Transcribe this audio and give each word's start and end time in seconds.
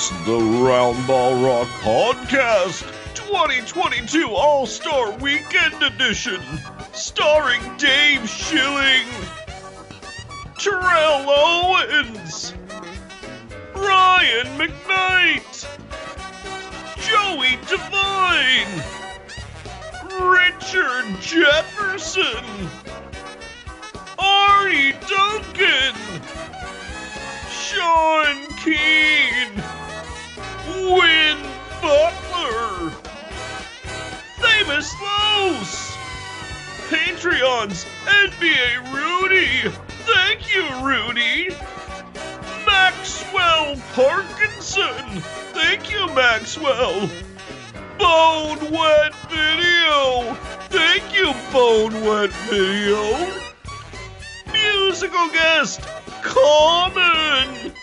It's 0.00 0.08
the 0.24 0.38
Roundball 0.38 1.44
Rock 1.44 1.68
Podcast 1.82 2.90
2022 3.14 4.30
All 4.30 4.64
Star 4.64 5.10
Weekend 5.18 5.82
Edition, 5.82 6.40
starring 6.94 7.60
Dave 7.76 8.26
Schilling, 8.26 9.04
Terrell 10.58 11.28
Owens, 11.28 12.54
Ryan 13.74 14.46
McKnight, 14.56 15.68
Joey 17.06 17.58
Devine, 17.68 18.82
Richard 20.18 21.20
Jefferson, 21.20 22.70
Artie 24.18 24.92
Duncan. 25.06 25.94
Sean 27.70 28.48
Keane, 28.56 29.62
Win 30.80 31.36
Butler, 31.82 32.90
Famous 34.38 34.94
Los, 35.02 35.96
Patreons, 36.88 37.86
NBA 38.06 38.92
Rudy, 38.94 39.70
thank 40.06 40.54
you, 40.54 40.64
Rudy, 40.82 41.54
Maxwell 42.64 43.76
Parkinson, 43.92 45.20
thank 45.52 45.90
you, 45.90 46.06
Maxwell, 46.14 47.08
Bone 47.98 48.70
Wet 48.70 49.14
Video, 49.28 50.34
thank 50.70 51.14
you, 51.14 51.34
Bone 51.52 52.00
Wet 52.02 52.30
Video, 52.48 53.30
musical 54.52 55.28
guest, 55.28 55.82
Common! 56.22 57.74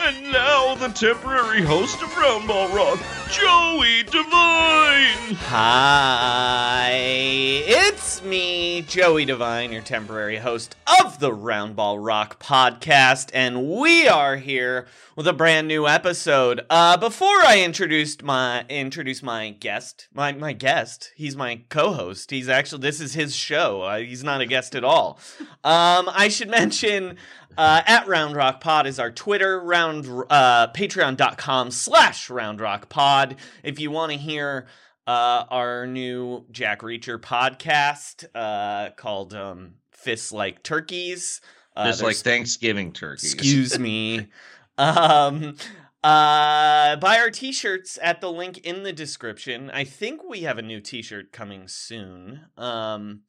And 0.00 0.30
now 0.30 0.76
the 0.76 0.88
temporary 0.90 1.60
host 1.60 2.00
of 2.02 2.08
Roundball 2.10 2.72
Rock, 2.72 3.00
Joey 3.30 4.04
Devine! 4.04 5.34
Hi, 5.48 6.92
it's 6.94 8.22
me, 8.22 8.82
Joey 8.82 9.24
Devine, 9.24 9.72
your 9.72 9.82
temporary 9.82 10.36
host 10.36 10.76
of 11.02 11.18
the 11.18 11.32
Roundball 11.32 12.04
Rock 12.04 12.40
podcast, 12.40 13.30
and 13.34 13.68
we 13.68 14.06
are 14.06 14.36
here 14.36 14.86
with 15.16 15.26
a 15.26 15.32
brand 15.32 15.66
new 15.66 15.88
episode. 15.88 16.60
Uh, 16.70 16.96
before 16.96 17.26
I 17.26 17.60
introduced 17.64 18.22
my 18.22 18.64
introduce 18.68 19.20
my 19.20 19.50
guest, 19.50 20.06
my 20.14 20.30
my 20.32 20.52
guest, 20.52 21.10
he's 21.16 21.34
my 21.34 21.62
co-host. 21.70 22.30
He's 22.30 22.48
actually 22.48 22.82
this 22.82 23.00
is 23.00 23.14
his 23.14 23.34
show. 23.34 23.82
Uh, 23.82 23.98
he's 23.98 24.22
not 24.22 24.40
a 24.40 24.46
guest 24.46 24.76
at 24.76 24.84
all. 24.84 25.18
Um, 25.64 26.08
I 26.12 26.28
should 26.30 26.50
mention 26.50 27.16
uh, 27.58 27.82
at 27.86 28.06
Round 28.06 28.36
Rock 28.36 28.60
Pod 28.60 28.86
is 28.86 28.98
our 28.98 29.10
Twitter, 29.10 29.60
round 29.60 30.06
uh, 30.30 30.68
patreon.com 30.68 31.72
slash 31.72 32.30
Round 32.30 32.60
Rock 32.60 32.88
Pod. 32.88 33.36
If 33.64 33.80
you 33.80 33.90
want 33.90 34.12
to 34.12 34.18
hear 34.18 34.68
uh, 35.08 35.44
our 35.50 35.86
new 35.86 36.44
Jack 36.52 36.80
Reacher 36.80 37.18
podcast 37.18 38.24
uh, 38.34 38.90
called 38.90 39.34
um, 39.34 39.74
Fists 39.90 40.32
Like 40.32 40.62
Turkeys. 40.62 41.40
Uh, 41.74 41.86
Just 41.86 42.02
like 42.02 42.16
Thanksgiving 42.16 42.92
turkeys. 42.92 43.34
Excuse 43.34 43.78
me. 43.78 44.28
Um, 44.80 45.56
uh, 46.04 46.94
buy 46.94 47.18
our 47.18 47.30
t-shirts 47.30 47.98
at 48.00 48.20
the 48.20 48.30
link 48.30 48.58
in 48.58 48.84
the 48.84 48.92
description. 48.92 49.70
I 49.72 49.82
think 49.82 50.22
we 50.22 50.42
have 50.42 50.56
a 50.56 50.62
new 50.62 50.80
t-shirt 50.80 51.32
coming 51.32 51.66
soon. 51.66 52.42
Um, 52.56 53.22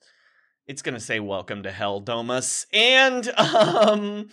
it's 0.70 0.84
gonna 0.84 1.00
say 1.00 1.20
"Welcome 1.20 1.64
to 1.64 1.72
Hell, 1.72 2.00
Domus," 2.00 2.68
and 2.72 3.28
um, 3.38 4.30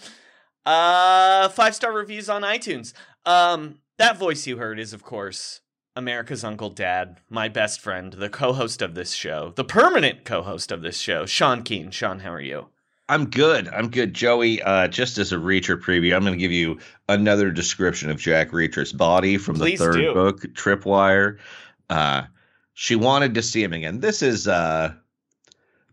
uh, 0.67 1.49
five 1.49 1.75
star 1.75 1.93
reviews 1.93 2.29
on 2.29 2.43
iTunes. 2.43 2.93
Um, 3.25 3.79
that 3.97 4.19
voice 4.19 4.47
you 4.47 4.59
heard 4.59 4.79
is, 4.79 4.93
of 4.93 5.03
course, 5.03 5.63
America's 5.97 6.45
Uncle 6.45 6.69
Dad, 6.69 7.17
my 7.31 7.49
best 7.49 7.81
friend, 7.81 8.13
the 8.13 8.29
co-host 8.29 8.83
of 8.83 8.95
this 8.95 9.13
show, 9.13 9.55
the 9.57 9.65
permanent 9.65 10.27
co-host 10.27 10.71
of 10.71 10.83
this 10.83 10.99
show, 10.99 11.25
Sean 11.25 11.63
Keane. 11.63 11.91
Sean, 11.91 12.21
how 12.21 12.33
are 12.33 12.41
you? 12.41 12.69
I'm 13.09 13.31
good. 13.31 13.69
I'm 13.69 13.89
good, 13.89 14.13
Joey. 14.13 14.61
Uh, 14.61 14.89
just 14.89 15.17
as 15.17 15.33
a 15.33 15.37
Reacher 15.37 15.81
preview, 15.81 16.15
I'm 16.15 16.23
going 16.23 16.35
to 16.35 16.39
give 16.39 16.53
you 16.53 16.79
another 17.09 17.51
description 17.51 18.11
of 18.11 18.19
Jack 18.19 18.51
Reacher's 18.51 18.93
body 18.93 19.39
from 19.39 19.57
Please 19.57 19.79
the 19.79 19.85
third 19.87 19.97
do. 19.97 20.13
book, 20.13 20.41
Tripwire. 20.55 21.39
Uh, 21.89 22.25
she 22.75 22.95
wanted 22.95 23.35
to 23.35 23.43
see 23.43 23.63
him 23.63 23.73
again. 23.73 24.01
This 24.01 24.23
is 24.23 24.49
uh, 24.49 24.93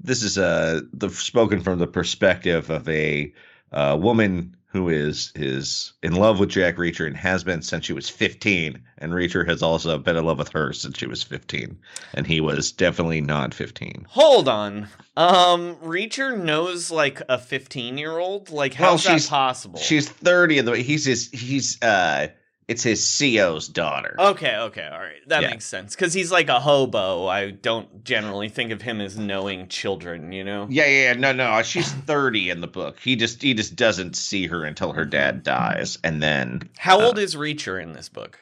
this 0.03 0.23
is 0.23 0.37
uh, 0.37 0.81
the 0.91 1.09
spoken 1.09 1.61
from 1.61 1.79
the 1.79 1.87
perspective 1.87 2.69
of 2.69 2.87
a 2.89 3.33
uh, 3.71 3.97
woman 3.99 4.55
who 4.73 4.89
is 4.89 5.31
is 5.35 5.93
in 6.01 6.15
love 6.15 6.39
with 6.39 6.49
Jack 6.49 6.77
Reacher 6.77 7.05
and 7.05 7.15
has 7.15 7.43
been 7.43 7.61
since 7.61 7.85
she 7.85 7.93
was 7.93 8.09
15. 8.09 8.81
And 8.97 9.13
Reacher 9.13 9.47
has 9.47 9.61
also 9.61 9.97
been 9.99 10.17
in 10.17 10.25
love 10.25 10.39
with 10.39 10.49
her 10.49 10.73
since 10.73 10.97
she 10.97 11.05
was 11.05 11.21
15, 11.21 11.77
and 12.15 12.25
he 12.25 12.41
was 12.41 12.71
definitely 12.71 13.21
not 13.21 13.53
15. 13.53 14.07
Hold 14.09 14.47
on. 14.47 14.87
Um, 15.15 15.75
Reacher 15.75 16.35
knows 16.35 16.89
like 16.89 17.21
a 17.29 17.37
15 17.37 17.97
year 17.99 18.17
old? 18.17 18.49
Like, 18.49 18.75
Well, 18.79 18.91
how's 18.91 19.03
that 19.03 19.27
possible? 19.29 19.79
She's 19.79 20.09
30 20.09 20.59
and 20.59 20.67
the 20.67 20.77
he's 20.77 21.05
his 21.05 21.29
he's 21.29 21.81
uh 21.83 22.29
it's 22.73 22.83
his 22.83 23.17
CO's 23.19 23.67
daughter. 23.67 24.15
Okay, 24.19 24.55
okay, 24.57 24.89
all 24.91 24.99
right. 24.99 25.21
That 25.27 25.43
Yeah. 25.43 25.49
makes 25.51 25.65
sense. 25.65 25.95
Because 25.95 26.13
he's 26.13 26.31
like 26.31 26.49
a 26.49 26.59
hobo. 26.59 27.27
I 27.27 27.51
don't 27.51 28.03
generally 28.03 28.49
think 28.49 28.71
of 28.71 28.81
him 28.81 28.99
as 28.99 29.17
knowing 29.17 29.67
children, 29.67 30.31
you 30.31 30.43
know? 30.43 30.67
Yeah, 30.69 30.85
yeah, 30.85 31.03
yeah, 31.03 31.13
no, 31.13 31.31
no. 31.31 31.61
She's 31.63 31.91
30 32.07 32.49
in 32.49 32.61
the 32.61 32.67
book. 32.67 32.99
He 32.99 33.15
just 33.15 33.41
he 33.41 33.53
just 33.53 33.75
doesn't 33.75 34.15
see 34.15 34.47
her 34.47 34.65
until 34.65 34.91
her 34.93 35.05
dad 35.05 35.43
dies 35.43 35.97
and 36.03 36.21
then 36.21 36.69
How 36.77 36.99
Uh, 36.99 37.05
old 37.05 37.19
is 37.19 37.35
Reacher 37.35 37.81
in 37.81 37.93
this 37.93 38.09
book? 38.09 38.39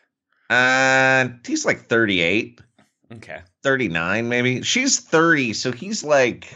uh 0.50 1.28
he's 1.46 1.66
like 1.66 1.86
38, 1.88 2.60
Okay. 3.16 3.42
39 3.64 4.28
maybe. 4.30 4.62
She's 4.64 5.00
30, 5.00 5.54
so 5.54 5.72
he's 5.72 6.04
like 6.04 6.48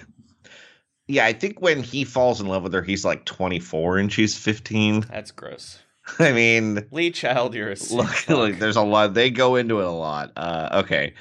yeah, 1.07 1.25
I 1.25 1.33
think 1.33 1.62
when 1.62 1.83
he 1.83 2.04
falls 2.04 2.42
in 2.42 2.48
love 2.48 2.63
with 2.63 2.74
her, 2.74 2.81
he's 2.81 3.06
like 3.06 3.25
24 3.25 4.00
and 4.00 4.12
she's 4.12 4.36
15. 4.36 5.01
That's 5.01 5.30
gross. 5.30 5.77
I 6.19 6.31
mean, 6.31 6.86
Lee 6.92 7.12
Child, 7.12 7.56
you're 7.56 7.72
a 7.72 7.75
look, 7.92 8.30
look, 8.30 8.60
there's 8.60 8.75
a 8.75 8.81
lot. 8.81 9.13
They 9.13 9.30
go 9.30 9.56
into 9.56 9.80
it 9.80 9.86
a 9.86 9.92
lot. 9.92 10.31
Uh, 10.36 10.69
okay. 10.84 11.13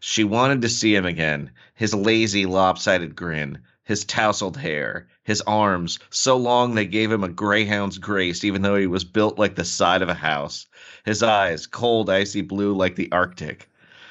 She 0.00 0.24
wanted 0.24 0.62
to 0.62 0.68
see 0.68 0.94
him 0.94 1.06
again. 1.06 1.52
His 1.74 1.94
lazy, 1.94 2.44
lopsided 2.44 3.14
grin, 3.14 3.58
his 3.84 4.04
tousled 4.04 4.56
hair, 4.56 5.06
his 5.22 5.42
arms, 5.42 6.00
so 6.10 6.36
long 6.36 6.74
they 6.74 6.86
gave 6.86 7.12
him 7.12 7.22
a 7.22 7.28
greyhound's 7.28 7.98
grace, 7.98 8.42
even 8.42 8.62
though 8.62 8.74
he 8.74 8.88
was 8.88 9.04
built 9.04 9.38
like 9.38 9.54
the 9.54 9.64
side 9.64 10.02
of 10.02 10.08
a 10.08 10.14
house. 10.14 10.66
His 11.04 11.22
eyes, 11.22 11.66
cold, 11.66 12.10
icy 12.10 12.42
blue 12.42 12.74
like 12.74 12.96
the 12.96 13.12
Arctic. 13.12 13.68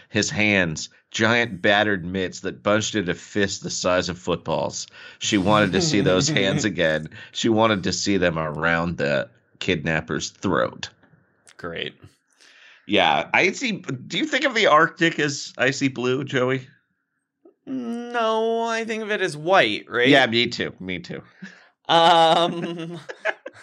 His 0.08 0.30
hands, 0.30 0.90
giant 1.10 1.62
battered 1.62 2.06
mitts 2.06 2.40
that 2.42 2.64
bunched 2.64 2.96
into 2.96 3.14
fists 3.14 3.60
the 3.60 3.70
size 3.70 4.08
of 4.08 4.18
footballs. 4.18 4.88
She 5.20 5.38
wanted 5.38 5.74
to 5.74 5.82
see 5.82 6.00
those 6.00 6.30
hands 6.30 6.64
again. 6.72 7.10
She 7.34 7.50
wanted 7.50 7.84
to 7.84 7.92
see 7.94 8.16
them 8.16 8.40
around 8.40 8.98
the 8.98 9.30
kidnapper's 9.62 10.32
throat. 10.32 10.90
Great. 11.56 11.94
Yeah, 12.88 13.30
icy. 13.34 13.74
Do 13.74 14.18
you 14.18 14.26
think 14.26 14.44
of 14.44 14.54
the 14.54 14.68
Arctic 14.68 15.18
as 15.20 15.54
icy 15.58 15.88
blue, 15.88 16.26
Joey? 16.26 16.68
No, 17.66 18.64
I 18.64 18.84
think 18.84 19.04
of 19.04 19.12
it 19.12 19.22
as 19.22 19.38
white, 19.38 19.86
right? 19.88 20.10
Yeah, 20.10 20.26
me 20.26 20.48
too. 20.48 20.74
Me 20.80 21.00
too. 21.00 21.22
Um, 21.88 23.00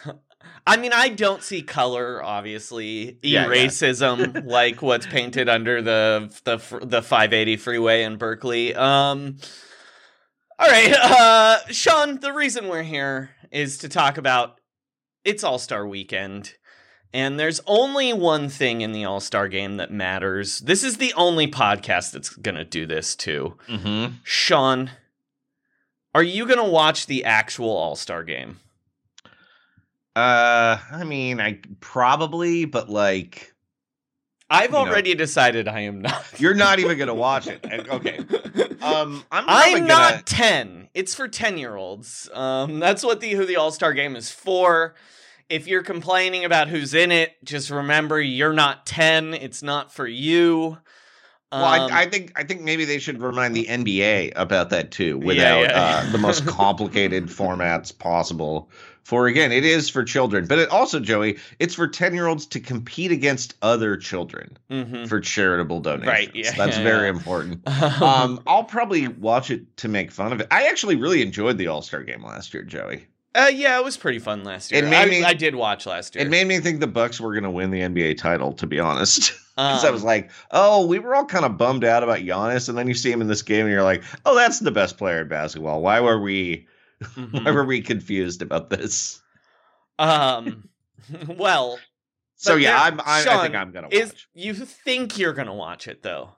I 0.67 0.77
mean, 0.77 0.93
I 0.93 1.09
don't 1.09 1.43
see 1.43 1.63
color, 1.63 2.23
obviously. 2.23 3.19
Yeah, 3.23 3.43
yeah. 3.53 4.43
Like 4.45 4.81
what's 4.81 5.07
painted 5.07 5.49
under 5.49 5.83
the 5.83 6.31
the 6.45 6.57
the 6.87 7.03
580 7.03 7.57
freeway 7.57 8.05
in 8.05 8.17
Berkeley. 8.17 8.75
Um, 8.75 9.37
all 10.59 10.69
right, 10.69 10.93
uh, 10.93 11.59
Sean. 11.71 12.21
The 12.21 12.33
reason 12.33 12.69
we're 12.69 12.83
here 12.83 13.31
is 13.51 13.79
to 13.79 13.89
talk 13.89 14.19
about 14.19 14.58
it's 15.29 15.45
All 15.45 15.59
Star 15.59 15.87
Weekend. 15.87 16.55
And 17.13 17.39
there's 17.41 17.61
only 17.67 18.13
one 18.13 18.49
thing 18.49 18.81
in 18.83 18.93
the 18.93 19.05
All 19.05 19.21
Star 19.21 19.49
game 19.49 19.77
that 19.77 19.91
matters. 19.91 20.61
This 20.61 20.83
is 20.83 20.97
the 20.97 21.13
only 21.15 21.47
podcast 21.51 22.13
that's 22.13 22.31
going 22.31 22.55
to 22.57 22.65
do 22.65 22.87
this 22.87 23.15
too. 23.15 23.57
Mm-hmm. 23.69 24.15
Sean, 24.25 24.91
are 26.15 26.23
you 26.23 26.47
going 26.47 26.59
to 26.59 26.65
watch 26.71 27.07
the 27.07 27.25
actual 27.25 27.71
All 27.71 27.97
Star 27.97 28.25
game? 28.25 28.59
Uh, 30.17 30.79
I 30.91 31.05
mean, 31.05 31.41
I 31.41 31.61
probably, 31.81 32.65
but 32.65 32.89
like, 32.89 33.55
I've 34.51 34.71
You 34.71 34.73
know. 34.73 34.79
already 34.79 35.15
decided 35.15 35.69
I 35.69 35.81
am 35.81 36.01
not. 36.03 36.25
you're 36.41 36.55
not 36.55 36.79
even 36.81 36.97
gonna 36.99 37.15
watch 37.15 37.47
it. 37.47 37.65
Okay. 37.89 38.19
Um, 38.83 39.25
I'm 39.31 39.45
I'm 39.47 39.73
gonna. 39.75 39.87
not 39.87 40.27
10. 40.27 40.89
It's 40.95 41.15
for 41.15 41.29
10 41.29 41.59
year 41.59 41.77
olds. 41.77 42.29
Um, 42.33 42.81
that's 42.81 43.05
what 43.05 43.21
the 43.21 43.31
who 43.33 43.45
the 43.47 43.57
All 43.57 43.71
Star 43.71 43.93
game 43.93 44.17
is 44.17 44.31
for. 44.31 44.95
If 45.49 45.67
you're 45.67 45.83
complaining 45.83 46.45
about 46.45 46.69
who's 46.69 46.95
in 46.95 47.11
it, 47.11 47.43
just 47.45 47.71
remember 47.71 48.21
you're 48.21 48.53
not 48.53 48.85
10. 48.87 49.35
It's 49.35 49.63
not 49.63 49.93
for 49.93 50.07
you. 50.07 50.79
Well, 51.51 51.65
Um, 51.65 51.93
I, 51.93 52.03
I 52.03 52.07
think 52.07 52.33
I 52.37 52.45
think 52.45 52.61
maybe 52.61 52.85
they 52.85 52.99
should 52.99 53.23
remind 53.23 53.57
the 53.57 53.65
NBA 53.65 54.33
about 54.37 54.69
that 54.71 54.91
too, 54.91 55.17
without 55.17 55.61
yeah, 55.61 55.67
Uh, 55.67 56.03
yeah. 56.05 56.11
the 56.13 56.19
most 56.19 56.47
complicated 56.47 57.27
formats 57.29 57.97
possible. 57.97 58.71
For 59.05 59.27
again, 59.27 59.53
it 59.53 59.65
is 59.65 59.89
for 59.89 60.05
children, 60.05 60.45
but 60.47 60.59
it 60.59 60.69
also, 60.69 61.01
Joey, 61.01 61.39
it's 61.59 61.75
for 61.75 61.89
ten 61.89 62.13
year 62.13 62.27
olds 62.27 62.45
to 62.49 62.61
compete 62.61 63.11
against 63.11 63.55
other 63.63 63.97
children 63.97 64.59
mhm. 64.71 65.09
for 65.09 65.21
charitable 65.21 65.81
donations. 65.81 66.07
Right, 66.09 66.31
yeah, 66.35 66.53
That's 66.55 66.77
yeah, 66.77 66.83
very 66.85 67.09
important. 67.09 67.63
Um, 68.03 68.43
I'll 68.47 68.65
probably 68.65 69.09
watch 69.09 69.51
it 69.51 69.75
to 69.79 69.89
make 69.89 70.11
fun 70.11 70.35
of 70.35 70.41
it. 70.41 70.49
I 70.51 70.69
actually 70.69 70.97
really 70.97 71.23
enjoyed 71.23 71.57
the 71.57 71.69
All 71.69 71.81
Star 71.81 72.03
game 72.03 72.23
last 72.23 72.53
year, 72.53 72.63
Joey. 72.63 73.07
Uh, 73.35 73.51
yeah, 73.53 73.79
it 73.79 73.85
was 73.85 73.97
pretty 73.97 74.19
fun 74.19 74.45
last 74.45 74.73
year. 74.73 74.85
It 74.85 74.89
made 74.89 74.97
I, 74.97 75.07
me- 75.07 75.25
I 75.25 75.35
did 75.35 75.55
watch 75.55 75.87
last 75.87 76.15
year. 76.15 76.25
It 76.25 76.31
made 76.31 76.47
me 76.47 76.59
think 76.61 76.81
the 76.81 76.87
Bucks 76.87 77.21
were 77.21 77.33
going 77.33 77.45
to 77.45 77.51
win 77.51 77.71
the 77.71 77.81
NBA 77.81 78.19
title. 78.19 78.53
To 78.55 78.67
be 78.67 78.81
honest, 78.81 79.33
because 79.57 79.85
I 79.85 79.89
Um, 79.89 79.95
was 79.95 80.05
like, 80.05 80.31
oh, 80.51 80.87
we 80.87 80.99
were 80.99 81.15
all 81.15 81.25
kind 81.27 81.45
of 81.45 81.57
bummed 81.59 81.85
out 81.85 82.03
about 82.03 82.19
Giannis, 82.21 82.69
and 82.69 82.77
then 82.79 82.89
you 82.89 82.95
see 82.95 83.11
him 83.13 83.21
in 83.21 83.29
this 83.29 83.43
game, 83.43 83.67
and 83.67 83.71
you're 83.73 83.83
like, 83.83 84.03
oh, 84.25 84.35
that's 84.35 84.61
the 84.61 84.71
best 84.71 84.97
player 84.99 85.23
in 85.23 85.29
basketball. 85.29 85.83
Why 85.83 86.01
were 86.01 86.19
we? 86.21 86.67
mhm. 87.03 87.45
Why 87.45 87.51
were 87.53 87.65
we 87.65 87.81
confused 87.83 88.43
about 88.43 88.71
this? 88.71 89.21
Um, 89.99 90.69
well, 91.29 91.79
So 92.37 92.57
yeah, 92.57 92.71
there- 92.71 92.79
I'm. 92.79 93.01
I, 93.01 93.05
I 93.21 93.25
Sean, 93.25 93.43
think 93.43 93.55
I'm 93.55 93.73
gonna 93.73 93.89
watch. 93.89 93.95
is 93.95 94.15
you 94.35 94.55
think 94.55 95.19
you're 95.19 95.33
gonna 95.33 95.55
watch 95.55 95.87
it 95.89 96.03
though, 96.03 96.31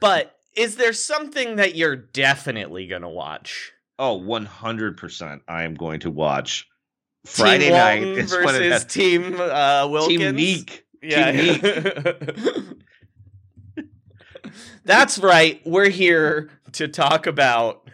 but 0.00 0.32
is 0.56 0.76
there 0.76 0.92
something 0.92 1.56
that 1.56 1.74
you're 1.74 1.96
definitely 1.96 2.86
gonna 2.86 3.10
watch? 3.10 3.72
Oh, 3.98 4.14
100. 4.14 4.96
percent 4.96 5.42
I 5.48 5.64
am 5.64 5.74
going 5.74 6.00
to 6.00 6.10
watch 6.10 6.68
Friday 7.24 7.70
night. 7.70 8.02
Is 8.02 8.30
versus 8.44 8.84
Team 8.84 9.40
uh, 9.40 9.86
Wilkins. 9.88 10.18
Team 10.20 10.36
Nique. 10.36 10.82
Yeah. 11.02 11.32
Team 11.32 12.82
That's 14.84 15.18
right. 15.18 15.60
We're 15.64 15.88
here 15.90 16.50
to 16.72 16.88
talk 16.88 17.26
about 17.26 17.88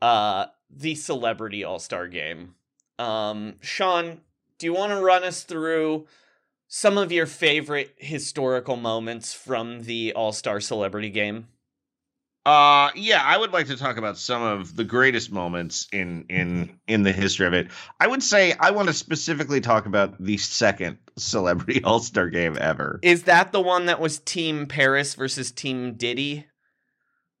uh 0.00 0.46
the 0.70 0.94
celebrity 0.94 1.62
all-star 1.62 2.08
game. 2.08 2.54
Um 2.98 3.56
Sean, 3.60 4.20
do 4.58 4.66
you 4.66 4.72
want 4.74 4.92
to 4.92 5.00
run 5.00 5.22
us 5.22 5.44
through 5.44 6.06
some 6.68 6.96
of 6.96 7.12
your 7.12 7.26
favorite 7.26 7.94
historical 7.98 8.76
moments 8.76 9.34
from 9.34 9.82
the 9.82 10.12
all-star 10.14 10.60
celebrity 10.60 11.10
game? 11.10 11.48
Uh 12.44 12.90
yeah, 12.96 13.22
I 13.24 13.36
would 13.36 13.52
like 13.52 13.68
to 13.68 13.76
talk 13.76 13.98
about 13.98 14.18
some 14.18 14.42
of 14.42 14.74
the 14.74 14.82
greatest 14.82 15.30
moments 15.30 15.86
in 15.92 16.24
in 16.28 16.76
in 16.88 17.04
the 17.04 17.12
history 17.12 17.46
of 17.46 17.52
it. 17.52 17.68
I 18.00 18.08
would 18.08 18.22
say 18.22 18.52
I 18.58 18.72
want 18.72 18.88
to 18.88 18.94
specifically 18.94 19.60
talk 19.60 19.86
about 19.86 20.20
the 20.20 20.36
second 20.38 20.98
celebrity 21.16 21.84
all-star 21.84 22.30
game 22.30 22.58
ever. 22.60 22.98
Is 23.02 23.22
that 23.24 23.52
the 23.52 23.60
one 23.60 23.86
that 23.86 24.00
was 24.00 24.18
Team 24.18 24.66
Paris 24.66 25.14
versus 25.14 25.52
Team 25.52 25.94
Diddy? 25.94 26.46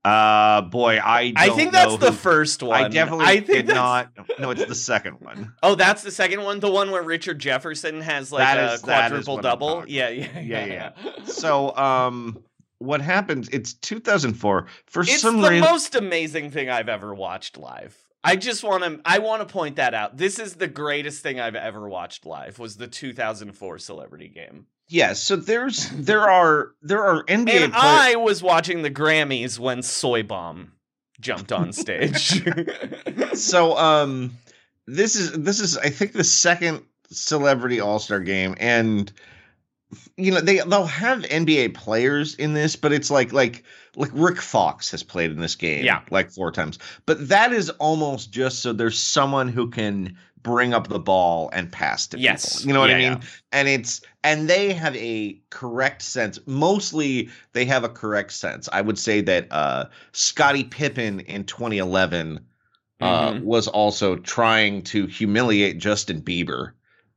Uh 0.04 0.62
boy, 0.62 0.98
I 0.98 1.32
I 1.36 1.50
think 1.50 1.70
that's 1.72 1.96
the 1.98 2.10
who- 2.10 2.16
first 2.16 2.62
one. 2.62 2.84
I 2.84 2.88
definitely 2.88 3.24
I 3.24 3.34
think 3.36 3.46
did 3.46 3.66
that's- 3.68 3.76
not. 4.18 4.38
No, 4.40 4.50
it's 4.50 4.64
the 4.66 4.74
second 4.74 5.14
one. 5.20 5.52
Oh, 5.64 5.74
that's 5.76 6.02
the 6.02 6.10
second 6.10 6.42
one, 6.42 6.58
the 6.60 6.70
one 6.70 6.90
where 6.90 7.02
Richard 7.04 7.38
Jefferson 7.38 8.00
has 8.02 8.32
like 8.32 8.40
That 8.44 8.58
a 8.58 8.72
is- 8.74 8.82
quadruple 8.82 9.38
double. 9.38 9.74
talking 9.80 9.94
Yeah, 9.94 10.08
yeah, 10.08 10.40
Yeah, 10.40 10.64
yeah. 10.66 10.92
So, 11.24 11.76
um 11.76 12.42
what 12.82 13.00
happens? 13.00 13.48
It's 13.50 13.74
2004. 13.74 14.66
For 14.86 15.00
it's 15.00 15.20
some 15.20 15.36
reason, 15.36 15.54
it's 15.54 15.64
the 15.64 15.70
most 15.72 15.94
amazing 15.94 16.50
thing 16.50 16.68
I've 16.68 16.88
ever 16.88 17.14
watched 17.14 17.58
live. 17.58 17.96
I 18.24 18.36
just 18.36 18.62
want 18.62 18.84
to 18.84 19.00
I 19.04 19.18
want 19.18 19.46
to 19.46 19.52
point 19.52 19.76
that 19.76 19.94
out. 19.94 20.16
This 20.16 20.38
is 20.38 20.54
the 20.54 20.68
greatest 20.68 21.22
thing 21.22 21.40
I've 21.40 21.56
ever 21.56 21.88
watched 21.88 22.24
live 22.24 22.58
was 22.58 22.76
the 22.76 22.86
2004 22.86 23.78
celebrity 23.78 24.28
game. 24.28 24.66
Yeah, 24.88 25.14
so 25.14 25.36
there's 25.36 25.88
there 25.94 26.30
are 26.30 26.72
there 26.82 27.04
are 27.04 27.24
NBA 27.24 27.64
And 27.64 27.74
I 27.74 28.16
was 28.16 28.42
watching 28.42 28.82
the 28.82 28.90
Grammys 28.90 29.58
when 29.58 29.82
Soy 29.82 30.22
Bomb 30.22 30.72
jumped 31.20 31.52
on 31.52 31.72
stage. 31.72 32.42
so 33.34 33.76
um 33.76 34.36
this 34.86 35.14
is 35.14 35.32
this 35.32 35.60
is 35.60 35.78
i 35.78 35.88
think 35.88 36.12
the 36.12 36.24
second 36.24 36.82
celebrity 37.08 37.78
all-star 37.78 38.18
game 38.18 38.54
and 38.58 39.12
you 40.16 40.30
know 40.32 40.40
they 40.40 40.58
they'll 40.58 40.86
have 40.86 41.20
nba 41.22 41.74
players 41.74 42.34
in 42.36 42.54
this 42.54 42.76
but 42.76 42.92
it's 42.92 43.10
like 43.10 43.32
like 43.32 43.64
like 43.96 44.10
rick 44.14 44.40
fox 44.40 44.90
has 44.90 45.02
played 45.02 45.30
in 45.30 45.38
this 45.38 45.54
game 45.54 45.84
Yeah. 45.84 46.00
like 46.10 46.30
four 46.30 46.50
times. 46.50 46.78
But 47.06 47.28
that 47.28 47.52
is 47.52 47.70
almost 47.70 48.32
just 48.32 48.60
so 48.60 48.72
there's 48.72 48.98
someone 48.98 49.48
who 49.48 49.68
can 49.68 50.16
bring 50.42 50.74
up 50.74 50.88
the 50.88 50.98
ball 50.98 51.50
and 51.52 51.70
pass 51.70 52.06
to 52.08 52.18
Yes. 52.18 52.56
people. 52.56 52.66
You 52.66 52.72
know 52.74 52.80
what 52.80 52.90
i 52.90 52.94
Yeah, 52.94 53.14
mean? 53.14 53.22
and 53.52 53.68
it's 53.68 54.00
and 54.24 54.48
they 54.48 54.72
have 54.72 54.96
a 54.96 55.38
correct 55.50 56.02
sense. 56.02 56.38
Mostly 56.46 57.28
they 57.52 57.64
have 57.66 57.84
a 57.84 57.88
correct 57.88 58.32
sense. 58.32 58.68
I 58.72 58.80
would 58.80 58.98
say 58.98 59.20
that 59.22 59.48
uh 59.50 59.86
scottie 60.12 60.64
pippen 60.64 61.20
in 61.20 61.44
2011 61.44 62.40
uh, 63.00 63.34
Mhm. 63.34 63.42
was 63.42 63.68
also 63.68 64.16
trying 64.16 64.82
to 64.84 65.06
humiliate 65.06 65.78
Justin 65.78 66.22
Bieber 66.22 66.72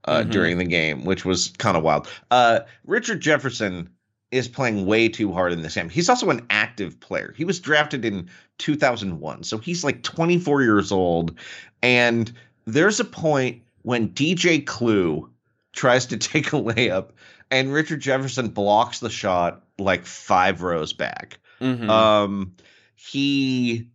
uh, 0.05 0.24
Mhm. 0.24 0.31
during 0.31 0.57
the 0.57 0.65
game, 0.65 1.03
which 1.05 1.25
was 1.25 1.50
kind 1.57 1.75
of 1.77 1.83
wild. 1.83 2.07
Uh, 2.31 2.59
Richard 2.85 3.21
Jefferson 3.21 3.89
is 4.31 4.47
playing 4.47 4.85
way 4.85 5.07
too 5.07 5.31
hard 5.31 5.53
in 5.53 5.62
this 5.62 5.75
game. 5.75 5.89
He's 5.89 6.09
also 6.09 6.29
an 6.29 6.45
active 6.50 7.00
player. 7.00 7.33
He 7.38 7.45
was 7.45 7.59
drafted 7.59 8.03
in 8.05 8.29
2001, 8.57 9.43
so 9.43 9.57
he's 9.57 9.83
like 9.83 10.03
24 10.03 10.62
years 10.63 10.91
old. 10.91 11.38
And 11.81 12.31
there's 12.65 13.00
a 13.00 13.05
point 13.05 13.62
when 13.83 14.09
DJ 14.09 14.59
Clue 14.65 15.29
tries 15.74 16.05
to 16.07 16.17
take 16.17 16.47
a 16.47 16.57
layup, 16.57 17.09
and 17.51 17.71
Richard 17.71 18.01
Jefferson 18.01 18.47
blocks 18.50 19.00
the 19.00 19.09
shot 19.09 19.63
like 19.77 20.05
five 20.05 20.62
rows 20.62 20.91
back. 20.93 21.38
Mhm. 21.62 21.89
Um, 21.89 22.53
he 22.95 23.88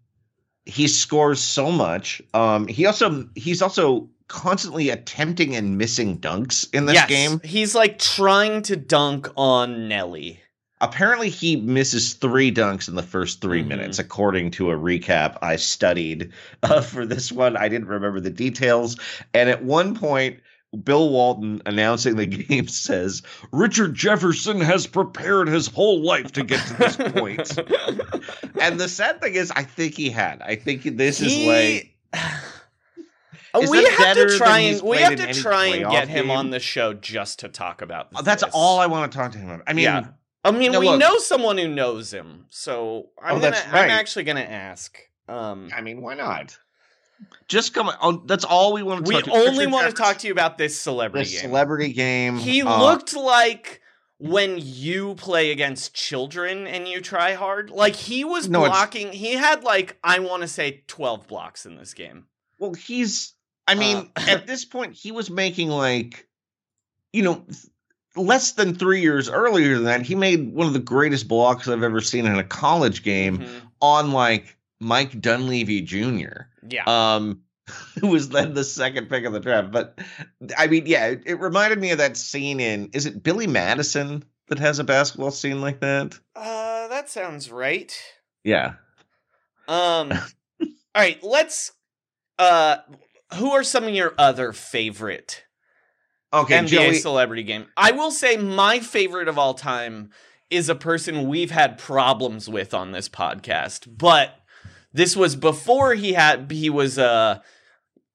he 0.67 0.87
scores 0.87 1.41
so 1.41 1.73
much. 1.73 2.23
Um, 2.33 2.69
he 2.69 2.87
also 2.87 3.29
he's 3.35 3.61
also 3.61 4.09
constantly 4.31 4.89
attempting 4.91 5.57
and 5.57 5.77
missing 5.77 6.19
dunks 6.19 6.73
in 6.73 6.87
this 6.87 6.95
Yes, 6.95 7.09
game. 7.09 7.41
He's 7.45 7.75
like 7.75 7.99
trying 7.99 8.63
to 8.63 8.77
dunk 8.77 9.29
on 9.37 9.89
Nelly. 9.89 10.41
Apparently, 10.81 11.29
he 11.29 11.57
misses 11.57 12.15
three 12.15 12.51
dunks 12.51 12.89
in 12.89 12.95
the 12.95 13.03
first 13.03 13.43
3 13.43 13.63
Mhm. 13.63 13.67
minutes, 13.67 13.99
according 13.99 14.53
to 14.53 14.71
a 14.71 14.75
recap 14.77 15.37
I 15.43 15.57
studied 15.57 16.31
uh, 16.63 16.81
for 16.93 17.05
this 17.05 17.31
one. 17.31 17.57
I 17.57 17.69
didn't 17.69 17.89
remember 17.89 18.21
the 18.21 18.31
details, 18.31 18.97
and 19.35 19.51
at 19.51 19.63
one 19.63 19.95
point. 19.95 20.39
Bill 20.85 21.11
Walton 21.11 21.61
announcing 21.67 22.15
the 22.15 22.27
game 22.47 22.69
says 22.69 23.23
Richard 23.51 23.93
Jefferson 23.93 24.61
has 24.61 24.87
prepared 24.87 25.49
his 25.49 25.67
whole 25.67 26.01
life 26.01 26.31
to 26.35 26.45
get 26.45 26.65
to 26.69 26.75
this 26.75 26.95
point. 26.97 27.59
and 28.61 28.79
the 28.79 28.87
sad 28.89 29.21
thing 29.21 29.35
is, 29.35 29.51
I 29.57 29.65
think 29.65 29.95
he 29.97 30.11
had. 30.11 30.41
I 30.43 30.55
think 30.55 30.85
this 30.97 31.21
is 31.21 31.37
like. 31.39 31.97
Uh, 33.55 33.61
Is 33.61 33.71
we 33.71 33.85
have 33.85 34.17
to 34.17 34.37
try 34.39 34.59
and 34.61 34.81
we 34.83 34.99
have 34.99 35.17
to 35.17 35.33
try 35.35 35.67
and 35.67 35.91
get 35.91 36.09
him 36.09 36.27
game? 36.27 36.31
on 36.37 36.51
the 36.51 36.61
show 36.61 36.93
just 36.95 37.41
to 37.41 37.49
talk 37.49 37.83
about. 37.83 38.09
Oh, 38.15 38.23
That's 38.23 38.43
this. 38.45 38.53
all 38.55 38.79
I 38.79 38.87
want 38.87 39.11
to 39.11 39.19
talk 39.19 39.33
to 39.33 39.39
him 39.39 39.51
about. 39.51 39.65
I 39.67 39.73
mean, 39.73 39.85
Yeah. 39.85 40.07
I 40.43 40.53
mean, 40.53 40.73
Now, 40.73 40.81
we 40.81 40.89
look. 40.89 41.01
know 41.01 41.19
someone 41.19 41.59
who 41.59 41.69
knows 41.69 42.13
him, 42.13 42.47
so 42.49 43.09
I'm 43.23 43.37
Oh, 43.37 43.41
gonna. 43.41 43.51
that's 43.51 43.67
I'm 43.67 43.91
actually 43.91 44.25
gonna 44.25 44.41
ask. 44.41 44.97
Um, 45.29 45.69
I 45.77 45.81
mean, 45.83 46.01
why 46.01 46.15
not? 46.15 46.57
Just 47.49 47.75
come 47.75 47.89
on. 47.91 48.27
That's 48.27 48.45
all 48.45 48.73
we 48.73 48.83
want 48.83 49.05
to 49.05 49.09
we 49.15 49.23
only 49.31 49.67
want 49.67 49.87
to 49.89 49.93
talk 49.93 50.17
to 50.19 50.27
you 50.27 50.33
about 50.33 50.57
this 50.57 50.81
celebrity 50.81 51.31
game. 51.31 51.41
celebrity 51.41 51.93
game. 51.93 52.39
He 52.39 52.63
uh, 52.63 52.81
looked 52.83 53.15
like 53.15 53.83
when 54.17 54.57
you 54.59 55.15
play 55.17 55.51
against 55.51 55.93
children 55.95 56.67
and 56.67 56.89
you 56.89 57.01
try 57.03 57.35
hard. 57.35 57.69
Like 57.71 57.95
he 57.95 58.25
was 58.25 58.49
No, 58.49 58.61
blocking. 58.61 59.13
He 59.13 59.33
had 59.35 59.63
like 59.65 59.99
I 60.03 60.21
want 60.21 60.41
to 60.43 60.49
say 60.49 60.85
12 60.87 61.27
blocks 61.29 61.67
in 61.67 61.77
this 61.77 61.93
game. 61.93 62.27
Well, 62.59 62.73
he's. 62.75 63.35
I 63.67 63.75
mean, 63.75 64.11
Uh, 64.17 64.21
at 64.29 64.47
this 64.47 64.65
point, 64.65 64.95
he 64.95 65.13
was 65.13 65.31
making 65.31 65.69
like, 65.69 66.29
you 67.13 67.23
know, 67.23 67.47
less 68.17 68.53
than 68.53 68.75
three 68.75 69.01
years 69.01 69.29
earlier 69.29 69.75
than 69.77 69.85
that, 69.85 70.03
he 70.03 70.15
made 70.15 70.53
one 70.53 70.67
of 70.67 70.73
the 70.73 70.79
greatest 70.81 71.29
blocks 71.29 71.69
I've 71.69 71.83
ever 71.83 72.01
seen 72.01 72.27
in 72.27 72.37
a 72.39 72.45
college 72.45 73.03
game 73.03 73.39
Mhm. 73.39 73.61
on 73.81 74.13
like 74.13 74.57
Mike 74.81 75.21
Dunleavy 75.21 75.83
Jr. 75.83 76.49
Yeah. 76.69 76.85
um 76.87 77.43
who 78.01 78.09
was 78.09 78.31
then 78.31 78.53
the 78.55 78.65
second 78.65 79.09
pick 79.09 79.25
of 79.25 79.33
the 79.33 79.39
draft 79.39 79.71
but 79.71 79.97
i 80.59 80.67
mean 80.67 80.87
yeah 80.87 81.07
it, 81.07 81.23
it 81.25 81.35
reminded 81.35 81.79
me 81.79 81.91
of 81.93 81.99
that 81.99 82.17
scene 82.17 82.59
in 82.59 82.91
is 82.93 83.07
it 83.07 83.23
billy 83.23 83.47
madison 83.47 84.25
that 84.49 84.59
has 84.59 84.81
a 84.81 84.85
basketball 84.85 85.31
scene 85.31 85.61
like 85.61 85.79
that 85.81 86.19
uh 86.35 86.89
that 86.89 87.09
sounds 87.09 87.49
right. 87.51 87.97
yeah 88.43 88.73
Um 89.69 90.11
All 90.61 90.67
right, 90.97 91.23
let's 91.23 91.71
uh 92.41 92.79
who 93.35 93.53
are 93.53 93.63
some 93.65 93.85
of 93.85 93.95
your 93.95 94.15
other 94.19 94.53
favorite 94.53 95.45
okay 96.33 96.59
NBA 96.59 96.69
joey 96.69 96.95
celebrity 96.95 97.43
game. 97.43 97.67
I 97.77 97.93
will 97.93 98.11
say 98.11 98.37
my 98.37 98.81
favorite 98.81 99.29
of 99.29 99.39
all 99.39 99.55
time 99.55 100.11
is 100.51 100.69
a 100.69 100.75
person 100.75 101.29
we've 101.29 101.51
had 101.51 101.79
problems 101.79 102.49
with 102.49 102.75
on 102.75 102.93
this 102.93 103.09
podcast, 103.09 103.87
but 103.97 104.35
this 104.93 105.17
was 105.17 105.37
before 105.37 105.95
he 105.95 106.13
had 106.15 106.51
he 106.51 106.71
was 106.71 106.99
uh, 106.99 107.39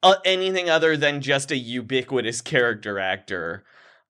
uh 0.03 0.15
anything 0.25 0.69
other 0.69 0.97
than 0.97 1.21
just 1.21 1.51
a 1.51 1.57
ubiquitous 1.57 2.41
character 2.41 2.99
actor. 2.99 3.63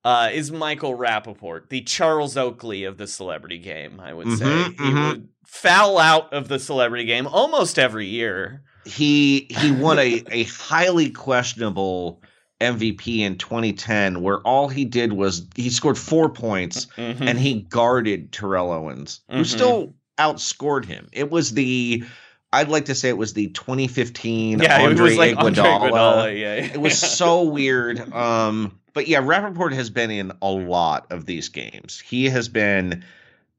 Uh, 0.04 0.30
is 0.32 0.52
Michael 0.52 0.96
Rapaport, 0.96 1.70
the 1.70 1.82
Charles 1.82 2.38
Oakley 2.38 2.84
of 2.84 2.98
the 3.00 3.08
celebrity 3.08 3.58
game, 3.58 4.00
I 4.00 4.14
would 4.14 4.38
say. 4.38 4.46
Mhm, 4.46 4.80
He 4.80 4.94
would 4.94 5.30
foul 5.48 5.98
out 5.98 6.32
of 6.32 6.48
the 6.48 6.60
celebrity 6.60 7.06
game 7.06 7.26
almost 7.26 7.80
every 7.80 8.06
year. 8.06 8.62
He 8.86 9.48
he 9.50 9.72
won 9.72 10.00
a 10.00 10.24
a 10.32 10.44
highly 10.44 11.10
questionable 11.10 12.22
mvp 12.62 13.20
in 13.20 13.38
2010 13.38 14.22
where 14.22 14.38
all 14.40 14.70
he 14.70 14.86
did 14.86 15.12
was 15.12 15.46
he 15.56 15.70
scored 15.70 15.98
four 15.98 16.30
points 16.30 16.88
Mhm. 16.98 17.20
and 17.28 17.38
he 17.38 17.62
guarded 17.64 18.32
terrell 18.32 18.72
owens 18.72 19.20
who 19.30 19.40
Mhm. 19.42 19.46
still 19.46 19.94
outscored 20.18 20.86
him 20.86 21.10
it 21.12 21.30
was 21.30 21.52
the 21.52 22.06
i'd 22.54 22.70
like 22.70 22.86
to 22.86 22.96
say 22.96 23.10
it 23.10 23.18
was 23.18 23.34
the 23.34 23.48
2015 23.48 24.60
yeah, 24.60 24.80
Andre 24.84 24.96
it 24.98 25.02
was 25.02 25.18
like 25.18 25.36
Andre 25.38 25.64
Iguodala. 25.66 25.90
Iguodala, 25.92 26.40
yeah. 26.40 26.54
it 26.56 26.80
was 26.80 26.98
so 26.98 27.44
weird. 27.58 28.00
Um, 28.14 28.80
but 28.94 29.10
yeah, 29.10 29.20
Rapaport 29.22 29.74
has 29.74 29.90
been 29.90 30.10
in 30.10 30.32
a 30.42 30.48
lot 30.50 31.08
of 31.12 31.26
these 31.26 31.50
games. 31.50 32.00
He 32.00 32.30
has 32.30 32.48
been 32.48 33.04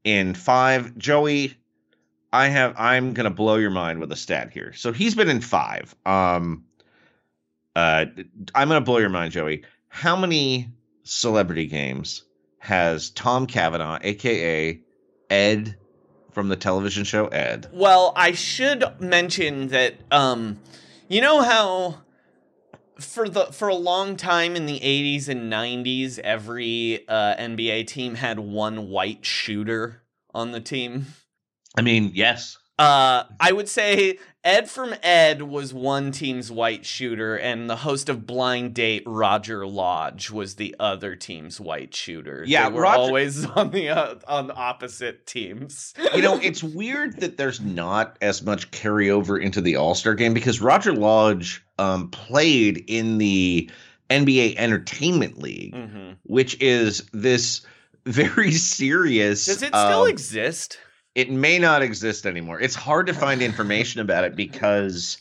in 0.04 0.32
five. 0.32 0.96
Joey, 0.96 1.54
I 2.36 2.48
have. 2.48 2.74
I'm 2.76 3.14
gonna 3.14 3.30
blow 3.30 3.56
your 3.56 3.70
mind 3.70 3.98
with 3.98 4.12
a 4.12 4.16
stat 4.16 4.50
here. 4.52 4.74
So 4.74 4.92
he's 4.92 5.14
been 5.14 5.30
in 5.30 5.40
five. 5.40 5.94
Um, 6.04 6.64
uh, 7.74 8.06
I'm 8.54 8.68
gonna 8.68 8.82
blow 8.82 8.98
your 8.98 9.08
mind, 9.08 9.32
Joey. 9.32 9.64
How 9.88 10.16
many 10.16 10.68
celebrity 11.02 11.66
games 11.66 12.24
has 12.58 13.08
Tom 13.10 13.46
Cavanagh, 13.46 14.00
aka 14.02 14.80
Ed, 15.30 15.76
from 16.32 16.48
the 16.48 16.56
television 16.56 17.04
show 17.04 17.28
Ed? 17.28 17.68
Well, 17.72 18.12
I 18.14 18.32
should 18.32 18.84
mention 19.00 19.68
that 19.68 19.94
um 20.10 20.60
you 21.08 21.22
know 21.22 21.40
how 21.40 22.02
for 23.00 23.30
the 23.30 23.46
for 23.46 23.68
a 23.68 23.74
long 23.74 24.16
time 24.18 24.56
in 24.56 24.66
the 24.66 24.78
80s 24.80 25.28
and 25.28 25.50
90s 25.50 26.18
every 26.18 27.08
uh 27.08 27.36
NBA 27.36 27.86
team 27.86 28.16
had 28.16 28.38
one 28.38 28.90
white 28.90 29.24
shooter 29.24 30.02
on 30.34 30.52
the 30.52 30.60
team. 30.60 31.06
I 31.76 31.82
mean, 31.82 32.10
yes. 32.14 32.58
Uh 32.78 33.24
I 33.40 33.52
would 33.52 33.68
say 33.70 34.18
Ed 34.44 34.68
from 34.68 34.94
Ed 35.02 35.42
was 35.42 35.72
one 35.72 36.12
team's 36.12 36.52
white 36.52 36.84
shooter 36.84 37.34
and 37.36 37.68
the 37.70 37.76
host 37.76 38.08
of 38.10 38.26
Blind 38.26 38.74
Date 38.74 39.02
Roger 39.06 39.66
Lodge 39.66 40.30
was 40.30 40.56
the 40.56 40.76
other 40.78 41.16
team's 41.16 41.58
white 41.58 41.94
shooter. 41.94 42.44
Yeah, 42.46 42.68
they 42.68 42.74
were 42.74 42.82
Roger- 42.82 42.98
always 43.00 43.44
on 43.56 43.70
the 43.70 43.88
uh, 43.88 44.16
on 44.28 44.52
opposite 44.54 45.26
teams. 45.26 45.94
you 46.14 46.20
know, 46.22 46.38
it's 46.38 46.62
weird 46.62 47.20
that 47.20 47.38
there's 47.38 47.60
not 47.62 48.18
as 48.20 48.42
much 48.42 48.70
carryover 48.72 49.40
into 49.42 49.62
the 49.62 49.76
All 49.76 49.94
Star 49.94 50.14
game 50.14 50.34
because 50.34 50.60
Roger 50.60 50.92
Lodge 50.92 51.64
um, 51.78 52.10
played 52.10 52.84
in 52.88 53.16
the 53.16 53.70
NBA 54.10 54.56
Entertainment 54.56 55.38
League, 55.38 55.74
Mhm. 55.74 56.16
which 56.24 56.60
is 56.60 57.02
this 57.14 57.62
very 58.04 58.52
serious. 58.82 59.46
Does 59.46 59.62
it 59.62 59.68
still 59.68 60.02
um, 60.02 60.08
exist? 60.08 60.78
It 61.16 61.30
may 61.30 61.58
not 61.58 61.82
exist 61.82 62.26
anymore. 62.26 62.60
It's 62.60 62.74
hard 62.76 63.06
to 63.08 63.14
find 63.14 63.40
information 63.50 64.00
about 64.00 64.22
it 64.24 64.36
because 64.36 65.16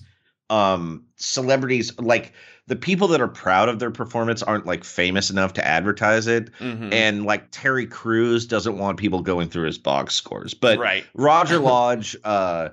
um, 0.51 1.05
celebrities, 1.15 1.97
like 1.97 2.33
the 2.67 2.75
people 2.75 3.07
that 3.07 3.21
are 3.21 3.27
proud 3.27 3.69
of 3.69 3.79
their 3.79 3.91
performance, 3.91 4.43
aren't 4.43 4.65
like 4.65 4.83
famous 4.83 5.29
enough 5.29 5.53
to 5.53 5.65
advertise 5.65 6.27
it. 6.27 6.51
Mhm. 6.59 6.91
And 6.93 7.25
like 7.25 7.47
Terry 7.51 7.87
Crews 7.87 8.45
doesn't 8.45 8.77
want 8.77 8.99
people 8.99 9.21
going 9.21 9.49
through 9.49 9.65
his 9.67 9.77
box 9.77 10.13
scores, 10.15 10.53
but 10.53 10.77
right. 10.77 11.05
Roger 11.13 11.59
Lodge, 11.71 12.15
uh, 12.23 12.69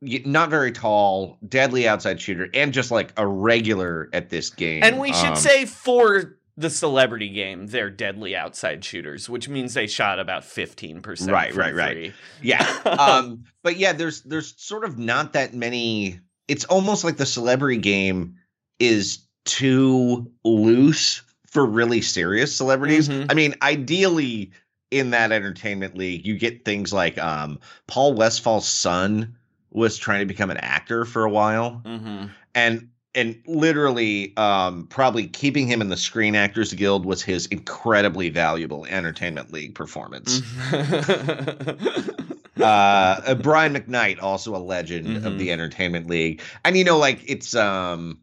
not 0.00 0.48
very 0.48 0.70
tall, 0.72 1.38
deadly 1.48 1.86
outside 1.88 2.20
shooter, 2.20 2.48
and 2.54 2.72
just 2.72 2.90
like 2.90 3.12
a 3.16 3.26
regular 3.26 4.08
at 4.12 4.30
this 4.30 4.48
game. 4.50 4.82
And 4.82 4.98
we 4.98 5.12
should 5.12 5.30
Um, 5.30 5.36
say 5.36 5.66
for 5.66 6.37
the 6.58 6.68
celebrity 6.70 7.28
game, 7.28 7.68
they're 7.68 7.88
deadly 7.88 8.34
outside 8.34 8.84
shooters, 8.84 9.28
which 9.28 9.48
means 9.48 9.74
they 9.74 9.86
shot 9.86 10.18
about 10.18 10.42
15%. 10.42 11.30
Right, 11.32 11.52
from 11.52 11.60
right, 11.60 11.74
right. 11.74 11.92
three. 11.92 12.12
yeah. 12.42 12.66
Um, 12.84 13.44
but 13.62 13.76
yeah, 13.76 13.92
there's 13.92 14.22
there's 14.22 14.54
sort 14.60 14.84
of 14.84 14.98
not 14.98 15.34
that 15.34 15.54
many. 15.54 16.20
It's 16.48 16.64
almost 16.64 17.04
like 17.04 17.16
the 17.16 17.26
celebrity 17.26 17.78
game 17.78 18.36
is 18.80 19.20
too 19.44 20.30
loose 20.44 21.22
for 21.46 21.64
really 21.64 22.00
serious 22.00 22.54
celebrities. 22.54 23.08
Mhm. 23.08 23.26
I 23.30 23.34
mean, 23.34 23.54
ideally 23.62 24.50
in 24.90 25.10
that 25.10 25.30
entertainment 25.32 25.96
league, 25.96 26.26
you 26.26 26.36
get 26.38 26.64
things 26.64 26.92
like 26.92 27.18
um, 27.18 27.60
Paul 27.86 28.14
Westphal's 28.14 28.66
son 28.66 29.36
was 29.70 29.96
trying 29.96 30.20
to 30.20 30.26
become 30.26 30.50
an 30.50 30.56
actor 30.56 31.04
for 31.04 31.24
a 31.24 31.30
while. 31.30 31.82
Mhm. 31.84 32.30
and 32.54 32.88
and 33.18 33.40
literally 33.46 34.36
um 34.36 34.86
probably 34.88 35.26
keeping 35.26 35.66
him 35.66 35.80
in 35.80 35.88
the 35.88 35.96
screen 35.96 36.34
actors 36.34 36.72
guild 36.72 37.04
was 37.04 37.22
his 37.22 37.46
incredibly 37.46 38.30
valuable 38.30 38.86
entertainment 38.86 39.52
league 39.52 39.74
performance 39.74 40.40
Mm-hmm. 40.40 42.60
uh, 42.60 42.64
uh 42.64 43.34
brian 43.34 43.74
mcknight 43.74 44.22
also 44.22 44.54
a 44.54 44.58
legend 44.58 45.16
of 45.18 45.34
Mhm. 45.34 45.38
the 45.38 45.52
entertainment 45.52 46.08
league 46.08 46.40
and 46.64 46.76
you 46.76 46.84
know 46.84 46.98
like 46.98 47.20
it's 47.26 47.54
um 47.54 48.18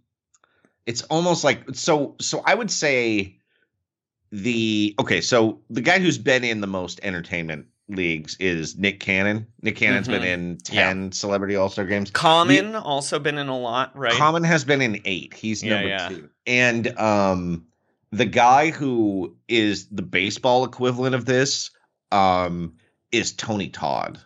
it's 0.86 1.02
almost 1.04 1.44
like 1.44 1.64
so 1.74 2.16
so 2.20 2.42
i 2.46 2.56
would 2.56 2.72
say 2.72 3.38
the 4.32 4.96
okay 5.00 5.22
so 5.22 5.62
the 5.70 5.82
guy 5.82 6.00
who's 6.00 6.18
been 6.18 6.44
in 6.44 6.62
the 6.62 6.68
most 6.68 7.00
entertainment 7.04 7.68
leagues 7.88 8.36
is 8.40 8.76
nick 8.78 9.00
cannon 9.00 9.46
nick 9.62 9.76
cannon's 9.76 10.08
been 10.08 10.24
Mhm. 10.24 10.34
in 10.34 10.58
10 10.64 11.12
celebrity 11.12 11.56
all-star 11.56 11.86
games 11.86 12.10
Common 12.12 12.76
also 12.76 13.20
been 13.20 13.38
in 13.38 13.48
a 13.48 13.58
lot, 13.58 13.96
right? 13.96 14.12
Common 14.14 14.44
has 14.44 14.64
been 14.64 14.82
in 14.82 15.00
eight. 15.06 15.34
He's 15.36 15.64
number 15.64 15.88
yeah. 15.88 16.10
two. 16.10 16.30
And 16.48 16.98
um 16.98 17.66
the 18.12 18.26
guy 18.26 18.72
who 18.72 19.36
is 19.48 19.88
the 19.90 20.02
baseball 20.02 20.64
equivalent 20.66 21.14
of 21.14 21.26
this 21.26 21.70
um 22.12 22.74
is 23.12 23.34
Tony 23.34 23.68
Todd, 23.70 24.20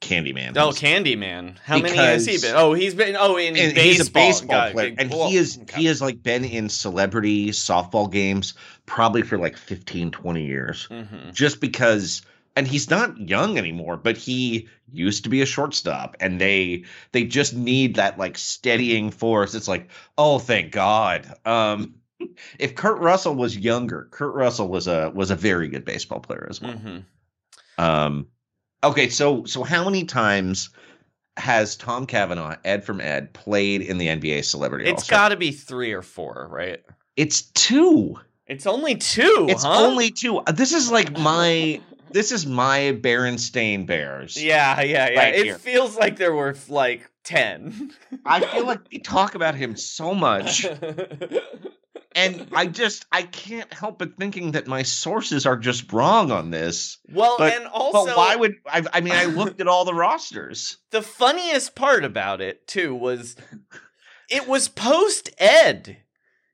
Candyman. 0.00 0.56
Oh, 0.56 0.70
Candyman. 0.70 1.58
How 1.64 1.78
many 1.78 1.94
has 1.96 2.24
he 2.26 2.38
been? 2.38 2.54
Oh, 2.56 2.72
he's 2.72 2.94
been. 2.94 3.14
Oh, 3.18 3.36
in 3.36 3.54
baseball. 3.54 3.82
he's 3.84 4.08
a 4.08 4.10
baseball 4.10 4.70
player, 4.72 4.94
and 4.98 5.10
Cool. 5.10 5.28
he 5.28 5.36
is 5.36 5.58
Okay. 5.62 5.80
he 5.80 5.86
has 5.86 6.00
like 6.00 6.22
been 6.22 6.44
in 6.44 6.68
celebrity 6.70 7.50
softball 7.50 8.10
games 8.10 8.54
probably 8.86 9.22
for 9.22 9.36
like 9.38 9.56
15, 9.56 10.10
20 10.10 10.44
years. 10.46 10.88
Mhm. 10.90 11.32
Just 11.34 11.60
because 11.60 12.22
and 12.56 12.66
he's 12.66 12.90
not 12.90 13.18
young 13.18 13.58
anymore, 13.58 13.96
but 13.96 14.16
he 14.16 14.68
used 14.90 15.24
to 15.24 15.30
be 15.30 15.40
a 15.40 15.46
shortstop 15.46 16.16
and 16.20 16.40
they 16.40 16.84
they 17.12 17.24
just 17.24 17.54
need 17.54 17.96
that 17.96 18.18
like 18.18 18.36
steadying 18.36 19.10
force. 19.10 19.54
It's 19.54 19.68
like, 19.68 19.88
oh 20.18 20.38
thank 20.38 20.72
God. 20.72 21.26
Um 21.44 21.94
if 22.58 22.74
Kurt 22.74 23.00
Russell 23.00 23.34
was 23.34 23.56
younger, 23.56 24.08
Kurt 24.10 24.34
Russell 24.34 24.68
was 24.68 24.86
a 24.86 25.10
was 25.14 25.30
a 25.30 25.36
very 25.36 25.68
good 25.68 25.84
baseball 25.84 26.20
player 26.20 26.46
as 26.48 26.60
well. 26.60 26.72
hmm 26.72 26.98
Um, 27.78 28.26
okay, 28.84 29.08
so 29.08 29.44
so 29.44 29.62
how 29.62 29.84
many 29.84 30.04
times 30.04 30.70
has 31.36 31.76
Tom 31.76 32.06
Cavanagh, 32.06 32.56
Ed 32.64 32.84
from 32.84 33.00
Ed, 33.00 33.32
played 33.32 33.80
in 33.80 33.98
the 33.98 34.08
NBA 34.08 34.44
Celebrity 34.44 34.90
It's 34.90 35.08
got 35.08 35.30
to 35.30 35.36
be 35.36 35.50
three 35.50 35.92
or 35.92 36.02
four, 36.02 36.48
right? 36.50 36.82
It's 37.16 37.42
two. 37.42 38.18
It's 38.46 38.66
only 38.66 38.96
two. 38.96 39.46
It's 39.48 39.64
huh? 39.64 39.86
only 39.86 40.10
two. 40.10 40.42
This 40.52 40.72
is 40.72 40.90
like 40.90 41.18
my 41.18 41.80
this 42.12 42.32
is 42.32 42.46
my 42.46 42.98
Berenstain 43.00 43.86
Bears. 43.86 44.42
Yeah, 44.42 44.80
yeah, 44.82 45.10
yeah. 45.10 45.18
Right 45.18 45.34
it 45.34 45.44
here. 45.44 45.58
feels 45.58 45.96
like 45.96 46.16
there 46.16 46.34
were 46.34 46.54
like 46.68 47.10
ten. 47.24 47.92
I 48.24 48.40
feel 48.40 48.66
like 48.66 48.80
we 48.90 48.98
talk 48.98 49.34
about 49.34 49.54
him 49.54 49.76
so 49.76 50.14
much, 50.14 50.64
and 52.14 52.48
I 52.52 52.66
just 52.66 53.06
I 53.10 53.22
can't 53.22 53.72
help 53.72 53.98
but 53.98 54.16
thinking 54.18 54.52
that 54.52 54.66
my 54.66 54.82
sources 54.82 55.46
are 55.46 55.56
just 55.56 55.92
wrong 55.92 56.30
on 56.30 56.50
this. 56.50 56.98
well, 57.10 57.36
But- 57.38 57.54
and 57.54 57.66
also, 57.66 58.06
but 58.06 58.16
why 58.16 58.36
would 58.36 58.54
I? 58.66 58.84
I 58.92 59.00
mean, 59.00 59.14
I 59.14 59.24
looked 59.26 59.60
at 59.60 59.68
all 59.68 59.84
the 59.84 59.94
rosters. 59.94 60.78
the 60.90 61.02
funniest 61.02 61.74
part 61.74 62.04
about 62.04 62.40
it 62.40 62.66
too 62.66 62.94
was 62.94 63.36
it 64.30 64.46
was 64.48 64.68
post 64.68 65.30
Ed. 65.38 65.98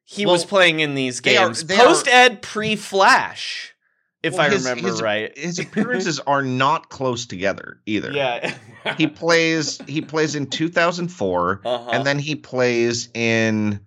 He 0.04 0.24
was 0.24 0.46
playing 0.46 0.80
in 0.80 0.94
these 0.94 1.20
games. 1.20 1.62
Post 1.62 2.08
Ed, 2.08 2.40
pre 2.40 2.76
Flash, 2.76 3.74
if 4.22 4.32
Well, 4.34 4.42
I 4.42 4.50
his- 4.50 4.64
remember 4.64 4.88
his- 4.88 5.02
right. 5.02 5.36
His 5.38 5.58
appearances 5.64 6.18
are 6.20 6.42
not 6.42 6.88
close 6.90 7.26
together 7.26 7.80
either. 7.86 8.10
Yeah. 8.12 8.54
he 8.96 9.06
plays 9.06 9.80
he 9.86 10.00
plays 10.00 10.34
in 10.34 10.46
2004 10.46 11.60
Uh-huh. 11.64 11.90
and 11.92 12.06
then 12.06 12.18
he 12.18 12.34
plays 12.36 13.08
in 13.14 13.80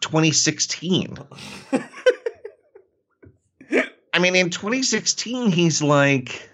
2016 0.00 1.18
i 4.12 4.18
mean 4.18 4.36
in 4.36 4.50
2016 4.50 5.50
he's 5.52 5.82
like 5.82 6.48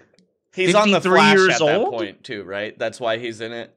He's 0.53 0.75
on 0.75 0.91
the 0.91 0.97
53 1.01 1.17
Flash 1.17 1.33
years 1.35 1.49
at 1.49 1.59
that 1.65 1.77
old? 1.77 1.93
point 1.93 2.23
too, 2.23 2.43
right? 2.43 2.77
That's 2.77 2.99
why 2.99 3.17
he's 3.17 3.41
in 3.41 3.51
it. 3.53 3.75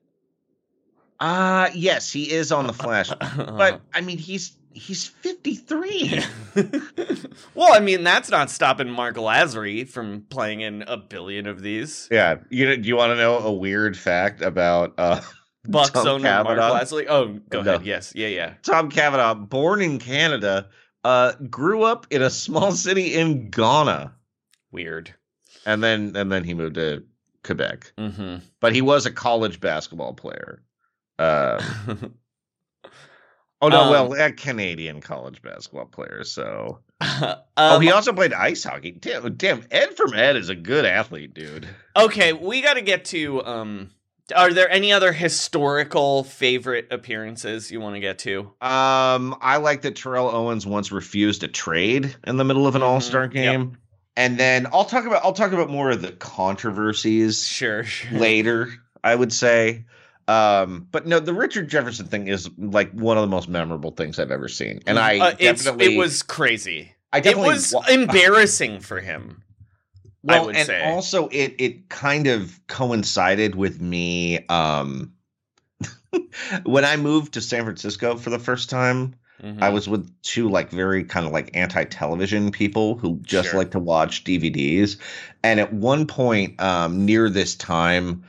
uh 1.20 1.68
yes 1.74 2.12
he 2.12 2.30
is 2.30 2.52
on 2.52 2.66
the 2.66 2.72
flash 2.74 3.08
but 3.36 3.80
i 3.94 4.00
mean 4.02 4.18
he's 4.18 4.52
he's 4.76 5.06
53 5.06 6.20
well, 7.54 7.72
I 7.74 7.80
mean, 7.80 8.04
that's 8.04 8.30
not 8.30 8.50
stopping 8.50 8.90
Mark 8.90 9.16
Lasry 9.16 9.88
from 9.88 10.22
playing 10.28 10.60
in 10.60 10.82
a 10.82 10.96
billion 10.96 11.46
of 11.46 11.62
these. 11.62 12.08
yeah 12.10 12.36
you 12.50 12.66
know 12.66 12.76
do 12.76 12.86
you 12.88 12.96
want 12.96 13.10
to 13.10 13.16
know 13.16 13.38
a 13.38 13.52
weird 13.52 13.96
fact 13.96 14.42
about 14.42 14.94
uh 14.98 15.20
Bucks 15.68 15.90
Tom 15.90 16.06
owner 16.06 16.22
Mark 16.44 16.46
Cavanagh? 16.58 16.74
Lasry. 16.80 17.06
Oh, 17.08 17.40
go 17.50 17.62
No. 17.62 17.74
ahead. 17.74 17.86
Yes. 17.86 18.12
Yeah. 18.14 18.28
Yeah. 18.28 18.54
tom 18.62 18.90
cavanagh 18.90 19.34
born 19.34 19.80
in 19.82 19.98
canada 19.98 20.68
uh 21.04 21.32
grew 21.50 21.82
up 21.82 22.06
in 22.10 22.22
a 22.22 22.30
small 22.30 22.72
city 22.72 23.14
in 23.14 23.50
ghana 23.50 24.14
Weird. 24.70 25.14
and 25.64 25.82
then 25.82 26.14
and 26.16 26.30
then 26.30 26.44
he 26.44 26.54
moved 26.54 26.74
to 26.76 27.02
quebec 27.42 27.92
Mm-hmm. 27.98 28.44
but 28.60 28.74
he 28.74 28.82
was 28.82 29.06
a 29.06 29.10
college 29.12 29.60
basketball 29.60 30.12
player. 30.14 30.62
Uh, 31.18 31.62
oh 33.66 33.68
no, 33.68 33.80
Um, 33.82 33.90
well, 34.10 34.26
a 34.26 34.32
Canadian 34.32 35.00
college 35.00 35.42
basketball 35.42 35.86
player. 35.86 36.22
So, 36.24 36.78
um, 37.00 37.34
oh, 37.56 37.78
he 37.78 37.90
also 37.90 38.12
played 38.12 38.32
ice 38.32 38.64
hockey. 38.64 38.92
Damn, 38.92 39.34
damn, 39.36 39.64
Ed 39.70 39.96
from 39.96 40.14
Ed 40.14 40.36
is 40.36 40.48
a 40.48 40.54
good 40.54 40.84
athlete, 40.84 41.34
dude. 41.34 41.68
okay, 41.96 42.32
we 42.32 42.62
got 42.62 42.74
to 42.74 42.82
get 42.82 43.04
to. 43.06 43.44
Um, 43.44 43.90
are 44.34 44.52
there 44.52 44.68
any 44.68 44.92
other 44.92 45.12
historical 45.12 46.24
favorite 46.24 46.88
appearances 46.90 47.70
you 47.70 47.80
want 47.80 47.94
to 47.94 48.00
get 48.00 48.18
to? 48.20 48.40
Um, 48.60 49.36
I 49.40 49.58
like 49.58 49.82
that 49.82 49.94
Terrell 49.96 50.28
Owens 50.28 50.66
once 50.66 50.90
refused 50.90 51.44
a 51.44 51.48
trade 51.48 52.16
in 52.26 52.36
the 52.36 52.44
middle 52.44 52.66
of 52.66 52.74
an 52.74 52.82
Mhm, 52.82 52.86
All 52.86 53.00
Star 53.00 53.22
yep. 53.24 53.32
game, 53.32 53.78
and 54.16 54.36
then 54.38 54.66
I'll 54.72 54.84
talk 54.84 55.06
about 55.06 55.24
I'll 55.24 55.32
talk 55.32 55.52
about 55.52 55.70
more 55.70 55.90
of 55.90 56.02
the 56.02 56.10
controversies 56.12 57.46
Sure. 57.46 57.84
sure. 57.84 58.18
later. 58.18 58.68
I 59.04 59.14
would 59.14 59.32
say. 59.32 59.84
Um, 60.28 60.88
but 60.90 61.06
no, 61.06 61.20
the 61.20 61.32
Richard 61.32 61.68
Jefferson 61.68 62.06
thing 62.06 62.26
is 62.28 62.50
like 62.58 62.90
one 62.92 63.16
of 63.16 63.22
the 63.22 63.28
most 63.28 63.48
memorable 63.48 63.92
things 63.92 64.18
I've 64.18 64.32
ever 64.32 64.48
seen, 64.48 64.80
and 64.86 64.98
I 64.98 65.18
uh, 65.18 65.30
definitely 65.34 65.94
it 65.94 65.98
was 65.98 66.22
crazy. 66.22 66.92
I 67.12 67.18
It 67.24 67.38
was 67.38 67.72
wa- 67.72 67.84
embarrassing 67.88 68.80
for 68.80 69.00
him. 69.00 69.42
I 70.28 70.32
well, 70.38 70.46
would 70.46 70.56
and 70.56 70.66
say. 70.66 70.84
also 70.84 71.28
it 71.28 71.54
it 71.58 71.88
kind 71.88 72.26
of 72.26 72.58
coincided 72.66 73.54
with 73.54 73.80
me 73.80 74.44
um 74.48 75.12
when 76.64 76.84
I 76.84 76.96
moved 76.96 77.34
to 77.34 77.40
San 77.40 77.62
Francisco 77.64 78.16
for 78.16 78.30
the 78.30 78.38
first 78.38 78.70
time. 78.70 79.14
Mhm. 79.42 79.62
I 79.62 79.68
was 79.68 79.86
with 79.88 80.10
two 80.22 80.48
like 80.48 80.70
very 80.70 81.04
kind 81.04 81.26
of 81.26 81.32
like 81.32 81.50
anti-television 81.54 82.50
people 82.52 82.96
who 82.96 83.20
just 83.22 83.50
Sure. 83.50 83.58
like 83.58 83.70
to 83.72 83.78
watch 83.78 84.24
DVDs. 84.24 84.96
And 85.44 85.60
at 85.60 85.72
one 85.72 86.06
point 86.06 86.60
um 86.60 87.04
near 87.04 87.28
this 87.30 87.54
time 87.54 88.24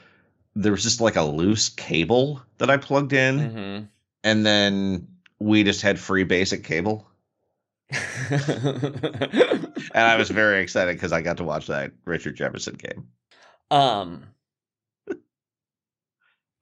there 0.59 0.71
was 0.71 0.83
just 0.83 0.99
like 1.01 1.15
a 1.15 1.21
loose 1.23 1.69
cable 1.69 2.41
that 2.57 2.69
I 2.69 2.77
plugged 2.77 3.13
in 3.13 3.37
Mhm. 3.39 3.87
and 4.23 4.45
then 4.45 5.07
we 5.39 5.63
just 5.63 5.81
had 5.81 5.99
free 5.99 6.23
basic 6.23 6.63
cable. 6.63 7.07
And 9.93 10.03
I 10.05 10.15
was 10.17 10.29
very 10.29 10.61
excited 10.61 10.95
because 10.95 11.11
I 11.13 11.21
got 11.21 11.37
to 11.37 11.43
watch 11.43 11.67
that 11.67 11.91
Richard 12.05 12.35
Jefferson 12.35 12.75
game. 12.75 13.07
um. 13.71 14.23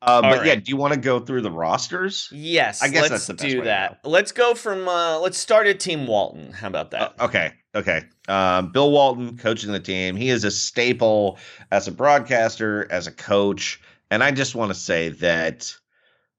Uh, 0.02 0.22
but 0.22 0.40
All 0.40 0.46
yeah, 0.46 0.56
do 0.56 0.64
you 0.68 0.78
want 0.78 0.94
to 0.94 1.00
go 1.00 1.20
through 1.20 1.42
the 1.42 1.52
rosters? 1.52 2.30
Yes, 2.32 2.82
I 2.84 2.90
guess 2.90 3.04
let's 3.04 3.10
that's 3.10 3.28
the 3.28 3.34
best 3.34 3.50
do 3.50 3.58
way 3.58 3.64
to 3.64 3.66
that. 3.66 4.00
Let's 4.04 4.32
go 4.32 4.54
from. 4.54 4.88
Uh, 4.88 5.20
let's 5.20 5.38
start 5.38 5.68
at 5.68 5.80
Team 5.80 6.06
Walton. 6.06 6.52
How 6.52 6.68
about 6.68 6.92
that? 6.92 7.16
Uh, 7.20 7.26
okay, 7.26 7.54
okay. 7.74 8.04
Um, 8.28 8.72
Bill 8.72 8.92
Walton 8.92 9.38
coaching 9.38 9.72
the 9.72 9.80
team. 9.80 10.16
He 10.16 10.30
is 10.30 10.44
a 10.44 10.52
staple 10.52 11.40
as 11.72 11.88
a 11.88 11.92
broadcaster, 11.92 12.88
as 12.92 13.08
a 13.08 13.12
coach, 13.12 13.82
and 14.12 14.24
I 14.24 14.32
just 14.32 14.54
want 14.54 14.70
to 14.70 14.76
say 14.76 15.10
that 15.10 15.74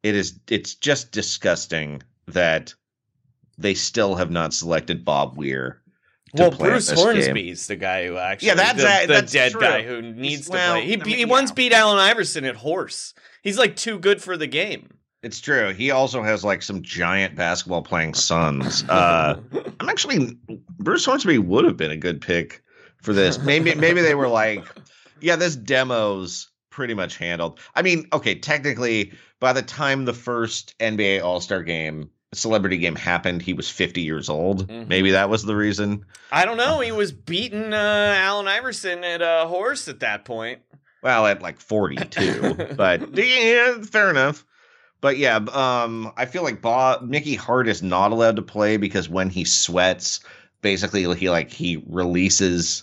it 0.03 0.15
is. 0.15 0.39
It's 0.49 0.75
just 0.75 1.11
disgusting 1.11 2.03
that 2.29 2.75
they 3.59 3.75
still 3.75 4.15
have 4.15 4.31
not 4.31 4.53
selected 4.53 5.05
Bob 5.05 5.37
Weir. 5.37 5.81
to 6.37 6.43
well, 6.43 6.51
Bruce 6.51 6.91
game. 6.91 6.99
Hornsby's 6.99 7.67
the 7.67 7.77
guy 7.77 8.07
who 8.07 8.17
actually. 8.17 8.49
yeah, 8.49 8.55
that's 8.55 8.83
the, 8.83 8.87
a- 8.87 9.07
the 9.07 9.13
that's 9.15 9.33
dead 9.33 9.53
true. 9.53 9.61
guy 9.61 9.83
who 9.83 10.03
needs 10.03 10.49
well, 10.49 10.75
to 10.75 10.81
play. 10.81 10.87
He, 10.87 11.01
I 11.01 11.05
mean, 11.05 11.17
he 11.17 11.25
once 11.25 11.51
beat 11.51 11.73
Allen 11.73 11.99
Iverson 11.99 12.45
at 12.45 12.57
horse. 12.57 13.15
He's 13.47 13.59
like 13.59 13.77
too 13.77 14.01
good 14.01 14.21
for 14.21 14.37
the 14.37 14.49
game. 14.49 14.89
It's 15.23 15.41
true. 15.41 15.73
He 15.73 15.93
also 15.93 16.21
has 16.21 16.43
like 16.45 16.63
some 16.63 16.83
giant 16.83 17.37
basketball 17.37 17.81
playing 17.81 18.15
sons. 18.15 18.83
Uh, 18.89 19.39
I'm 19.79 19.89
actually 19.89 20.37
Bruce 20.81 21.05
Hornsby 21.05 21.39
would 21.39 21.65
have 21.65 21.77
been 21.77 21.93
a 21.93 21.97
good 21.97 22.21
pick 22.21 22.61
for 23.03 23.13
this. 23.13 23.39
Maybe 23.39 23.73
maybe 23.77 24.01
they 24.03 24.17
were 24.17 24.27
like, 24.27 24.67
yeah, 25.21 25.37
this 25.37 25.57
demo's 25.57 26.51
pretty 26.71 26.93
much 26.95 27.19
handled. 27.19 27.61
I 27.77 27.83
mean, 27.83 28.09
okay, 28.13 28.35
technically, 28.35 29.13
by 29.39 29.53
the 29.53 29.63
time 29.63 30.07
the 30.07 30.13
first 30.13 30.77
NBA 30.81 31.23
All 31.23 31.41
Star 31.41 31.63
game, 31.63 32.11
celebrity 32.35 32.79
game 32.79 32.97
happened, 32.97 33.43
he 33.43 33.53
was 33.53 33.71
50 33.71 34.01
years 34.03 34.29
old. 34.29 34.67
Mhm. 34.67 34.89
Maybe 34.89 35.13
that 35.13 35.31
was 35.31 35.45
the 35.45 35.55
reason. 35.55 36.05
I 36.33 36.47
don't 36.47 36.57
know. 36.57 36.81
He 36.81 36.91
was 36.91 37.13
beating 37.13 37.73
uh, 37.73 38.15
Allen 38.17 38.49
Iverson 38.49 39.05
at 39.05 39.23
a 39.23 39.47
horse 39.47 39.87
at 39.87 40.01
that 40.01 40.25
point. 40.25 40.63
Well, 41.07 41.27
at 41.29 41.41
like 41.41 41.61
42, 41.61 42.73
but 42.77 43.17
yeah, 43.17 43.81
fair 43.81 44.11
enough. 44.11 44.45
But 45.01 45.19
yeah, 45.19 45.37
um, 45.37 46.13
I 46.17 46.27
feel 46.27 46.43
like 46.43 46.61
Bob 46.61 47.03
Mickey 47.03 47.37
Hart 47.37 47.69
is 47.69 47.81
not 47.81 48.11
allowed 48.11 48.35
to 48.35 48.43
play 48.43 48.77
because 48.77 49.09
when 49.09 49.31
he 49.31 49.45
sweats, 49.45 50.19
basically 50.63 51.15
he 51.15 51.31
like 51.31 51.53
he 51.53 51.81
releases. 51.87 52.83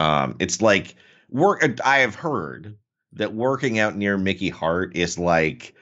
Um, 0.00 0.36
it's 0.38 0.60
like 0.60 0.96
work. 1.30 1.64
I 1.82 2.00
have 2.00 2.14
heard 2.14 2.76
that 3.14 3.32
working 3.32 3.78
out 3.78 3.96
near 3.96 4.18
Mickey 4.18 4.50
Hart 4.50 4.94
is 4.94 5.18
like 5.18 5.74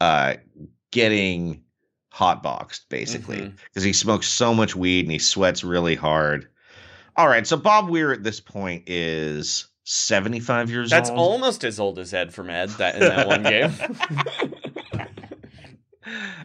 uh 0.00 0.34
getting 0.92 1.64
hotboxed 2.14 2.82
basically 2.88 3.52
because 3.64 3.82
he 3.82 3.92
smokes 3.92 4.28
so 4.28 4.54
much 4.54 4.76
weed 4.76 5.06
and 5.06 5.10
he 5.10 5.18
sweats 5.18 5.64
really 5.64 5.96
hard. 5.96 6.46
All 7.16 7.26
right, 7.26 7.48
so 7.48 7.56
Bob 7.56 7.88
Weir 7.88 8.12
at 8.12 8.22
this 8.22 8.38
point 8.38 8.84
is 8.86 9.66
75 9.88 10.68
years 10.70 10.90
That's 10.90 11.08
old. 11.10 11.18
That's 11.18 11.22
almost 11.28 11.64
as 11.64 11.78
old 11.80 11.98
as 11.98 12.12
Ed 12.12 12.34
from 12.34 12.50
Ed 12.50 12.70
that 12.70 12.94
in 12.96 13.00
that 13.00 13.26
one 13.26 13.42
game. 13.44 13.72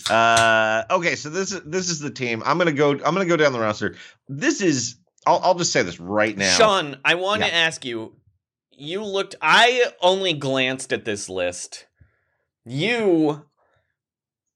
Uh, 0.10 0.84
okay, 0.89 1.15
so 1.15 1.30
this 1.30 1.51
is 1.51 1.62
this 1.65 1.89
is 1.89 1.99
the 1.99 2.10
team. 2.10 2.41
I'm 2.45 2.58
gonna 2.58 2.71
go. 2.71 2.91
I'm 2.93 2.99
gonna 2.99 3.25
go 3.27 3.38
down 3.38 3.54
the 3.54 3.60
roster. 3.60 3.95
This 4.27 4.60
is. 4.62 4.95
I'll 5.27 5.39
I'll 5.43 5.54
just 5.56 5.71
say 5.71 5.84
this 5.84 5.99
right 5.99 6.36
now. 6.36 6.58
Sean, 6.58 6.97
I 7.06 7.13
want 7.15 7.43
to 7.43 7.47
Yeah. 7.47 7.54
ask 7.54 7.86
you. 7.86 8.15
You 8.71 9.04
looked. 9.04 9.36
I 9.39 9.86
only 10.01 10.34
glanced 10.34 10.91
at 10.91 11.06
this 11.06 11.30
list. 11.30 11.86
You, 12.65 13.45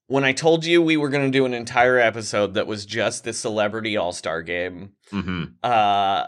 when 0.07 0.23
I 0.23 0.31
told 0.33 0.65
you 0.65 0.81
we 0.81 0.97
were 0.97 1.09
going 1.09 1.31
to 1.31 1.37
do 1.37 1.45
an 1.45 1.53
entire 1.53 1.99
episode 1.99 2.55
that 2.55 2.65
was 2.65 2.85
just 2.87 3.23
the 3.23 3.33
celebrity 3.33 3.95
all 3.97 4.11
star 4.11 4.41
game, 4.41 4.93
Mhm. 5.11 5.53
uh, 5.63 6.25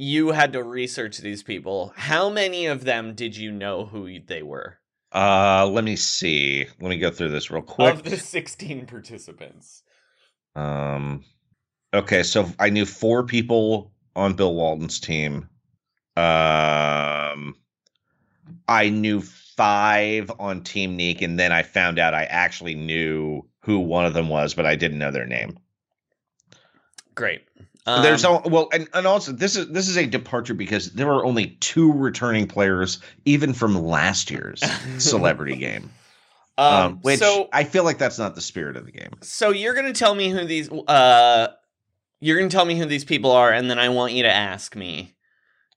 you 0.00 0.30
had 0.30 0.52
to 0.54 0.62
research 0.62 1.18
these 1.18 1.42
people. 1.42 1.92
How 1.96 2.30
many 2.30 2.66
of 2.66 2.84
them 2.84 3.14
did 3.14 3.36
you 3.36 3.52
know 3.52 3.86
who 3.86 4.20
they 4.20 4.42
were? 4.42 4.78
Uh, 5.12 5.66
let 5.66 5.84
me 5.84 5.96
see. 5.96 6.66
Let 6.80 6.88
me 6.88 6.98
go 6.98 7.10
through 7.10 7.30
this 7.30 7.50
real 7.50 7.62
quick. 7.62 7.94
Of 7.94 8.02
the 8.04 8.16
sixteen 8.16 8.86
participants. 8.86 9.82
Um, 10.54 11.24
Okay, 11.92 12.22
so 12.22 12.48
I 12.58 12.70
knew 12.70 12.86
four 12.86 13.24
people 13.24 13.92
on 14.14 14.34
Bill 14.34 14.54
Walton's 14.54 15.00
team. 15.00 15.48
Um, 16.16 17.56
I 18.68 18.90
knew 18.90 19.20
five 19.20 20.30
on 20.38 20.62
Team 20.62 20.96
Nique, 20.96 21.22
and 21.22 21.38
then 21.38 21.50
I 21.50 21.62
found 21.62 21.98
out 21.98 22.14
I 22.14 22.24
actually 22.24 22.76
knew 22.76 23.48
who 23.62 23.80
one 23.80 24.06
of 24.06 24.14
them 24.14 24.28
was, 24.28 24.54
but 24.54 24.66
I 24.66 24.76
didn't 24.76 24.98
know 24.98 25.10
their 25.10 25.26
name. 25.26 25.58
Great. 27.16 27.42
There's 27.86 28.24
Um, 28.24 28.34
all 28.34 28.50
well, 28.50 28.68
and, 28.72 28.88
and 28.92 29.06
also 29.06 29.32
this 29.32 29.56
is 29.56 29.68
this 29.68 29.88
is 29.88 29.96
a 29.96 30.06
departure 30.06 30.54
because 30.54 30.92
there 30.92 31.06
were 31.06 31.24
only 31.24 31.56
two 31.60 31.92
returning 31.92 32.46
players, 32.46 32.98
even 33.24 33.52
from 33.54 33.74
last 33.74 34.30
year's 34.30 34.62
celebrity 34.98 35.56
game. 35.56 35.90
Um, 36.58 36.74
um, 36.74 36.98
which 37.02 37.18
so 37.18 37.48
I 37.52 37.64
feel 37.64 37.84
like 37.84 37.98
that's 37.98 38.18
not 38.18 38.34
the 38.34 38.42
spirit 38.42 38.76
of 38.76 38.84
the 38.84 38.92
game. 38.92 39.12
so 39.22 39.50
you're 39.50 39.74
gonna 39.74 39.94
tell 39.94 40.14
me 40.14 40.28
who 40.28 40.44
these 40.44 40.70
uh 40.70 41.48
you're 42.20 42.36
gonna 42.36 42.50
tell 42.50 42.66
me 42.66 42.76
who 42.78 42.84
these 42.84 43.04
people 43.04 43.32
are, 43.32 43.50
and 43.50 43.70
then 43.70 43.78
I 43.78 43.88
want 43.88 44.12
you 44.12 44.24
to 44.24 44.30
ask 44.30 44.76
me 44.76 45.14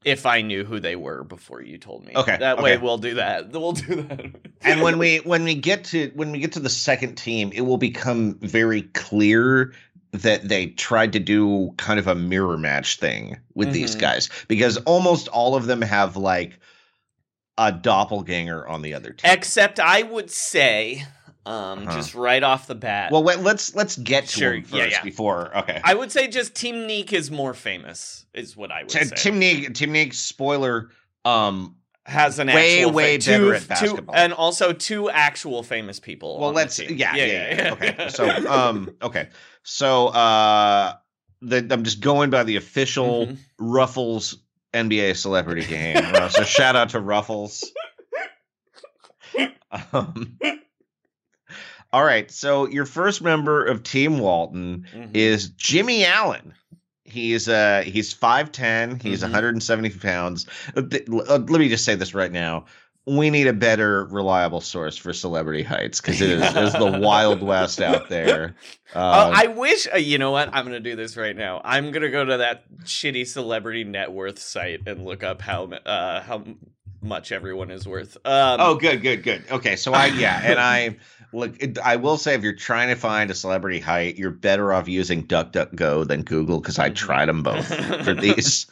if 0.03 0.25
I 0.25 0.41
knew 0.41 0.65
who 0.65 0.81
they 0.81 0.97
were 0.97 1.23
before 1.23 1.61
you 1.61 1.77
told 1.77 2.05
me. 2.05 2.11
Okay, 2.13 2.35
That 2.37 2.61
way 2.61 2.77
we'll 2.77 2.97
do 2.97 3.13
that. 3.15 3.51
We'll 3.51 3.71
do 3.71 4.01
that. 4.01 4.35
and 4.61 4.81
when 4.81 4.97
we 4.99 5.17
when 5.19 5.45
we 5.45 5.55
get 5.55 5.85
to 5.85 6.11
when 6.15 6.33
we 6.33 6.39
get 6.39 6.51
to 6.53 6.59
the 6.59 6.69
second 6.69 7.15
team, 7.15 7.51
it 7.53 7.61
will 7.61 7.77
become 7.77 8.35
very 8.39 8.81
clear 8.81 9.73
that 10.13 10.47
they 10.47 10.67
tried 10.67 11.11
to 11.13 11.19
do 11.19 11.73
kind 11.77 11.99
of 11.99 12.07
a 12.07 12.15
mirror 12.15 12.57
match 12.57 12.97
thing 12.99 13.37
with 13.55 13.73
these 13.73 13.95
Mhm. 13.95 13.99
guys 13.99 14.29
because 14.47 14.77
almost 14.77 15.27
all 15.27 15.55
of 15.55 15.65
them 15.65 15.81
have 15.81 16.15
like 16.15 16.59
a 17.57 17.71
doppelganger 17.71 18.67
on 18.67 18.81
the 18.81 18.93
other 18.93 19.11
team. 19.11 19.31
Except 19.31 19.79
I 19.79 20.03
would 20.03 20.29
say, 20.31 21.05
um, 21.45 21.87
Uh-huh. 21.87 21.97
just 21.97 22.15
right 22.15 22.41
off 22.43 22.67
the 22.67 22.75
bat. 22.75 23.11
well, 23.11 23.23
wait, 23.23 23.39
let's 23.39 23.75
let's 23.75 23.97
get 23.97 24.27
to 24.27 24.39
Sure, 24.39 24.51
them 24.53 24.63
first 24.63 24.73
yeah, 24.75 24.85
yeah. 24.85 25.03
before. 25.03 25.55
Okay, 25.57 25.81
I 25.83 25.93
would 25.93 26.11
say 26.11 26.27
just 26.27 26.55
Team 26.55 26.87
Nique 26.87 27.11
is 27.13 27.29
more 27.29 27.53
famous, 27.53 28.25
is 28.33 28.55
what 28.55 28.71
I 28.71 28.83
would 28.83 28.89
T- 28.89 29.03
say. 29.03 29.15
Tim 29.15 29.39
Neek, 29.39 29.73
Tim 29.73 29.91
Neek, 29.91 30.13
spoiler. 30.13 30.89
Um, 31.25 31.75
has 32.05 32.37
an 32.39 32.47
way, 32.47 32.79
actual 32.79 32.91
way 32.93 33.17
fa- 33.19 33.29
better 33.31 33.39
two, 33.43 33.53
at 33.53 33.61
two- 33.61 33.67
basketball. 33.67 34.15
and 34.15 34.33
also 34.33 34.73
two 34.73 35.09
actual 35.09 35.63
famous 35.63 35.99
people. 35.99 36.37
well, 36.39 36.49
on 36.49 36.55
let's 36.55 36.75
team. 36.75 36.97
yeah, 36.97 37.15
yeah, 37.15 37.25
yeah, 37.55 37.73
okay. 37.73 38.09
So, 38.09 38.27
um, 38.49 38.89
okay, 39.01 39.29
so 39.63 40.07
uh, 40.07 40.95
the, 41.41 41.65
I'm 41.71 41.83
just 41.83 42.01
going 42.01 42.29
by 42.29 42.43
the 42.43 42.57
official 42.57 43.27
Mhm. 43.27 43.37
Ruffles 43.59 44.37
NBA 44.73 45.15
celebrity 45.15 45.65
game. 45.65 45.97
Uh, 45.97 46.27
so 46.29 46.43
shout 46.43 46.75
out 46.75 46.89
to 46.89 46.99
Ruffles. 46.99 47.63
Um, 49.91 50.37
all 51.91 52.03
right, 52.03 52.29
so 52.29 52.67
your 52.67 52.85
first 52.85 53.21
member 53.23 53.65
of 53.65 53.81
Team 53.81 54.19
Walton 54.19 54.85
Mhm. 54.93 55.09
is 55.15 55.49
Jimmy 55.49 56.05
Allen. 56.05 56.53
He's 57.13 57.47
uh 57.47 57.83
he's 57.85 58.11
5'10, 58.13 59.01
he's 59.01 59.19
Mhm. 59.19 59.23
170 59.23 59.89
pounds. 59.91 60.47
Uh, 60.75 60.81
uh, 60.81 61.37
Let 61.37 61.49
me 61.59 61.69
just 61.69 61.85
say 61.85 61.93
this 61.95 62.15
right 62.15 62.31
now. 62.31 62.65
We 63.05 63.29
need 63.29 63.47
a 63.47 63.53
better 63.53 64.05
reliable 64.05 64.61
source 64.61 64.97
for 64.97 65.11
celebrity 65.13 65.61
heights 65.61 65.99
because 66.01 66.21
it 66.21 66.29
is, 66.29 66.41
it 66.41 66.63
is 66.63 66.73
the 66.73 66.99
wild 67.01 67.43
west 67.43 67.81
out 67.81 68.09
there. 68.09 68.55
Um, 68.95 69.31
I 69.33 69.47
wish. 69.47 69.87
Uh, 69.91 69.97
you 69.97 70.19
know 70.19 70.29
what? 70.29 70.49
I'm 70.53 70.65
gonna 70.65 70.79
do 70.79 70.95
this 70.95 71.17
right 71.17 71.35
now. 71.35 71.61
I'm 71.63 71.89
gonna 71.89 72.11
go 72.11 72.23
to 72.23 72.37
that 72.37 72.65
shitty 72.83 73.25
celebrity 73.25 73.83
net 73.83 74.11
worth 74.11 74.37
site 74.37 74.81
and 74.87 75.03
look 75.03 75.23
up 75.23 75.41
how 75.41 75.63
uh 75.65 76.21
how 76.21 76.43
much 77.01 77.31
everyone 77.31 77.71
is 77.71 77.87
worth. 77.87 78.15
Um, 78.23 78.57
oh, 78.61 78.75
good, 78.75 79.01
good, 79.01 79.23
good. 79.23 79.45
Okay, 79.49 79.77
so 79.77 79.93
I 79.93 80.05
yeah, 80.07 80.39
and 80.43 80.59
I 80.59 80.95
look. 81.33 81.55
it- 81.61 81.77
I 81.79 81.95
will 81.95 82.17
say, 82.17 82.33
if 82.35 82.41
you're 82.43 82.53
trying 82.53 82.89
to 82.89 82.95
find 82.95 83.29
a 83.31 83.35
celebrity 83.35 83.79
height, 83.79 84.17
you're 84.17 84.31
better 84.31 84.73
off 84.73 84.87
using 84.87 85.25
DuckDuckGo 85.27 86.07
than 86.07 86.23
Google 86.23 86.59
because 86.59 86.79
I 86.79 86.89
tried 86.89 87.27
them 87.27 87.43
both 87.43 87.65
for 88.05 88.13
these. 88.25 88.65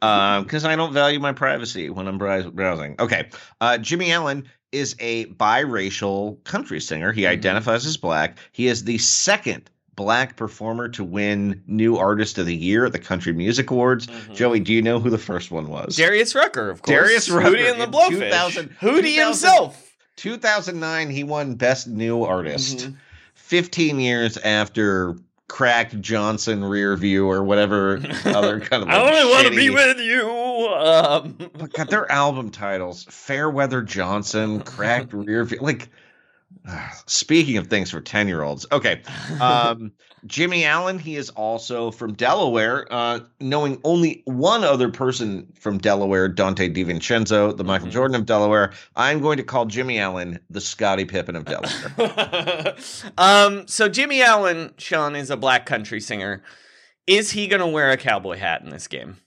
because 0.00 0.64
I 0.64 0.76
don't 0.76 0.92
value 0.92 1.18
my 1.20 1.32
privacy 1.32 1.90
when 1.90 2.06
I'm 2.06 2.18
browsing. 2.18 2.96
Okay, 2.98 3.28
uh, 3.60 3.78
Jimmy 3.78 4.12
Allen 4.12 4.48
is 4.72 4.96
a 4.98 5.26
biracial 5.26 6.42
country 6.44 6.80
singer. 6.80 7.12
He 7.12 7.22
Mhm. 7.22 7.28
identifies 7.28 7.86
as 7.86 7.96
black. 7.96 8.38
He 8.52 8.66
is 8.66 8.84
the 8.84 8.98
second 8.98 9.70
black 9.96 10.36
performer 10.36 10.88
to 10.88 11.04
win 11.04 11.62
New 11.68 11.96
Artist 11.96 12.36
of 12.38 12.46
the 12.46 12.54
Year 12.56 12.84
at 12.84 12.92
the 12.92 12.98
Country 12.98 13.32
Music 13.32 13.70
Awards. 13.70 14.08
Mhm. 14.08 14.34
Joey, 14.34 14.58
do 14.58 14.72
you 14.72 14.82
know 14.82 14.98
who 14.98 15.08
the 15.10 15.18
first 15.18 15.52
one 15.52 15.68
was? 15.68 15.94
Darius 15.94 16.34
Rucker, 16.34 16.68
of 16.70 16.82
course. 16.82 16.92
Darius 16.96 17.30
Rucker 17.30 17.50
Hootie 17.56 17.70
and 17.70 17.80
the 17.80 17.86
Blowfish. 17.86 18.08
2000 18.10 18.70
Hootie 18.80 19.14
2000 19.14 19.24
himself. 19.26 19.83
2009, 20.16 21.10
he 21.10 21.24
won 21.24 21.54
Best 21.54 21.86
New 21.88 22.22
Artist. 22.24 22.78
Mhm. 22.78 22.96
15 23.34 24.00
years 24.00 24.36
after 24.38 25.16
Cracked 25.48 26.00
Johnson 26.00 26.64
Rear 26.64 26.96
View 26.96 27.28
or 27.28 27.44
whatever 27.44 28.00
other 28.24 28.60
kind 28.60 28.82
of. 28.82 28.88
I 28.88 28.98
only 29.00 29.30
want 29.30 29.46
to 29.48 29.54
be 29.54 29.70
with 29.70 29.98
you. 29.98 30.28
Um, 30.68 31.36
But 31.58 31.72
God, 31.72 31.88
their 31.88 32.10
album 32.10 32.50
titles: 32.50 33.06
Fairweather 33.10 33.82
Johnson, 33.82 34.60
Cracked 34.64 35.12
Rear 35.12 35.44
View. 35.44 35.58
Like, 35.60 35.90
speaking 37.06 37.56
of 37.56 37.66
things 37.68 37.90
for 37.90 38.00
ten-year-olds. 38.00 38.66
Okay, 38.72 39.02
um, 39.40 39.92
Jimmy 40.26 40.64
Allen. 40.64 40.98
He 40.98 41.16
is 41.16 41.28
also 41.30 41.90
from 41.90 42.14
Delaware. 42.14 42.86
Uh, 42.90 43.20
knowing 43.40 43.80
only 43.84 44.22
one 44.24 44.64
other 44.64 44.88
person 44.88 45.52
from 45.60 45.78
Delaware, 45.78 46.28
Donte 46.32 46.74
DiVincenzo, 46.74 47.56
the 47.56 47.64
Michael 47.64 47.88
Mhm. 47.88 47.92
Jordan 47.92 48.14
of 48.16 48.26
Delaware. 48.26 48.72
I'm 48.96 49.20
going 49.20 49.36
to 49.36 49.42
call 49.42 49.66
Jimmy 49.66 49.98
Allen 49.98 50.38
the 50.48 50.60
Scottie 50.60 51.04
Pippen 51.04 51.36
of 51.36 51.44
Delaware. 51.44 52.74
um, 53.18 53.66
so 53.68 53.88
Jimmy 53.88 54.22
Allen, 54.22 54.72
Sean, 54.78 55.14
is 55.16 55.30
a 55.30 55.36
black 55.36 55.66
country 55.66 56.00
singer. 56.00 56.42
Is 57.06 57.32
he 57.32 57.46
going 57.46 57.60
to 57.60 57.66
wear 57.66 57.90
a 57.90 57.98
cowboy 57.98 58.38
hat 58.38 58.62
in 58.62 58.70
this 58.70 58.88
game? 58.88 59.18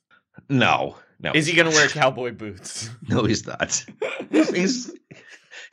no, 0.49 0.95
no. 1.19 1.31
Is 1.33 1.45
he 1.45 1.55
going 1.55 1.69
to 1.69 1.75
wear 1.75 1.87
cowboy 1.89 2.31
boots? 2.31 2.89
No, 3.09 3.23
he's 3.23 3.45
not. 3.45 3.85
he's 4.31 4.91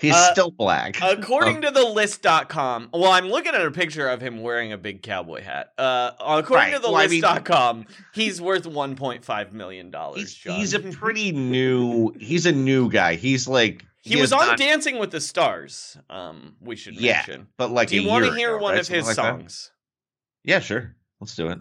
he's 0.00 0.14
Uh, 0.14 0.32
still 0.32 0.50
black. 0.50 0.98
According 1.02 1.62
to 1.62 1.70
the 1.70 1.84
list.com, 1.84 2.90
well, 2.92 3.10
I'm 3.12 3.28
looking 3.28 3.54
at 3.54 3.64
a 3.64 3.70
picture 3.70 4.08
of 4.08 4.20
him 4.20 4.42
wearing 4.42 4.72
a 4.72 4.78
big 4.78 5.02
cowboy 5.02 5.42
hat. 5.42 5.72
Uh, 5.78 6.12
according 6.18 6.54
Right, 6.54 6.74
to 6.74 6.78
the 6.80 6.88
well, 6.88 6.96
I 6.96 7.06
mean- 7.06 7.22
list.com, 7.22 7.86
he's 8.14 8.40
worth 8.40 8.64
$1.5 8.64 9.52
million. 9.52 9.94
he's, 10.14 10.34
he's 10.36 10.74
a 10.74 10.80
pretty 10.92 11.32
new. 11.32 12.12
He's 12.18 12.46
a 12.46 12.52
new 12.52 12.90
guy. 12.90 13.14
He's 13.16 13.46
like 13.48 13.84
He, 14.02 14.20
was 14.20 14.32
on 14.32 14.46
not- 14.46 14.58
Dancing 14.58 14.98
with 14.98 15.10
the 15.10 15.20
Stars. 15.20 15.96
Um, 16.10 16.56
we 16.60 16.76
should 16.76 16.94
Yeah, 17.00 17.14
mention. 17.26 17.48
but 17.56 17.70
like 17.70 17.88
Do 17.88 18.00
you 18.00 18.08
want 18.08 18.24
to 18.26 18.34
hear 18.34 18.56
ago, 18.56 18.62
one 18.62 18.72
right? 18.74 18.80
of 18.80 18.88
his 18.88 19.06
Something 19.06 19.06
like 19.06 19.16
that? 19.16 19.40
songs? 19.40 19.70
Yeah, 20.44 20.60
sure. 20.60 20.94
Let's 21.20 21.34
do 21.36 21.48
it. 21.48 21.58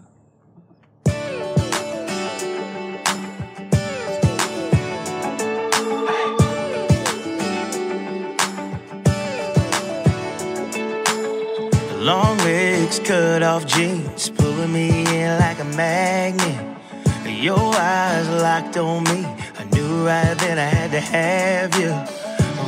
Long 12.04 12.36
legs, 12.38 12.98
cut 12.98 13.42
off 13.42 13.64
jeans, 13.66 14.28
pulling 14.28 14.72
me 14.74 14.90
in 15.22 15.38
like 15.38 15.58
a 15.58 15.64
magnet. 15.64 16.76
Your 17.26 17.58
eyes 17.74 18.28
locked 18.28 18.76
on 18.76 19.04
me. 19.04 19.24
I 19.58 19.64
knew 19.72 20.06
right 20.06 20.34
then 20.38 20.58
I 20.58 20.64
had 20.64 20.90
to 20.90 21.00
have 21.00 21.74
you. 21.78 21.90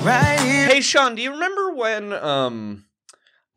Right 0.07 0.41
here. 0.41 0.69
Hey 0.69 0.81
Sean, 0.81 1.15
do 1.17 1.23
you 1.23 1.33
remember 1.33 1.73
when 1.73 2.13
um 2.15 2.85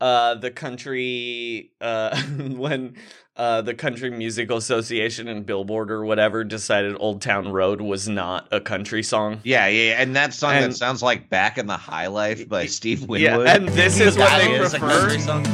uh 0.02 0.34
the 0.34 0.50
country 0.50 1.70
uh 1.80 2.20
when 2.56 2.96
uh 3.36 3.62
the 3.62 3.72
Country 3.72 4.10
Musical 4.10 4.58
Association 4.58 5.28
and 5.28 5.46
Billboard 5.46 5.90
or 5.90 6.04
whatever 6.04 6.44
decided 6.44 6.94
Old 7.00 7.22
Town 7.22 7.48
Road 7.52 7.80
was 7.80 8.06
not 8.06 8.48
a 8.52 8.60
country 8.60 9.02
song? 9.02 9.40
Yeah, 9.44 9.66
yeah, 9.68 9.90
yeah. 9.92 10.02
and 10.02 10.14
that 10.16 10.34
song 10.34 10.52
And- 10.56 10.72
that 10.72 10.76
sounds 10.76 11.02
like 11.02 11.30
"Back 11.30 11.56
in 11.56 11.66
the 11.66 11.76
High 11.78 12.08
Life" 12.08 12.46
by 12.50 12.66
Steve 12.66 13.00
Yeah, 13.08 13.38
Winwood. 13.38 13.46
and 13.46 13.68
this 13.70 13.98
is 13.98 14.18
what 14.18 14.28
they 14.42 14.52
is 14.56 14.74
a 14.74 14.78
prefer. 14.78 15.00
country 15.00 15.20
song. 15.20 15.46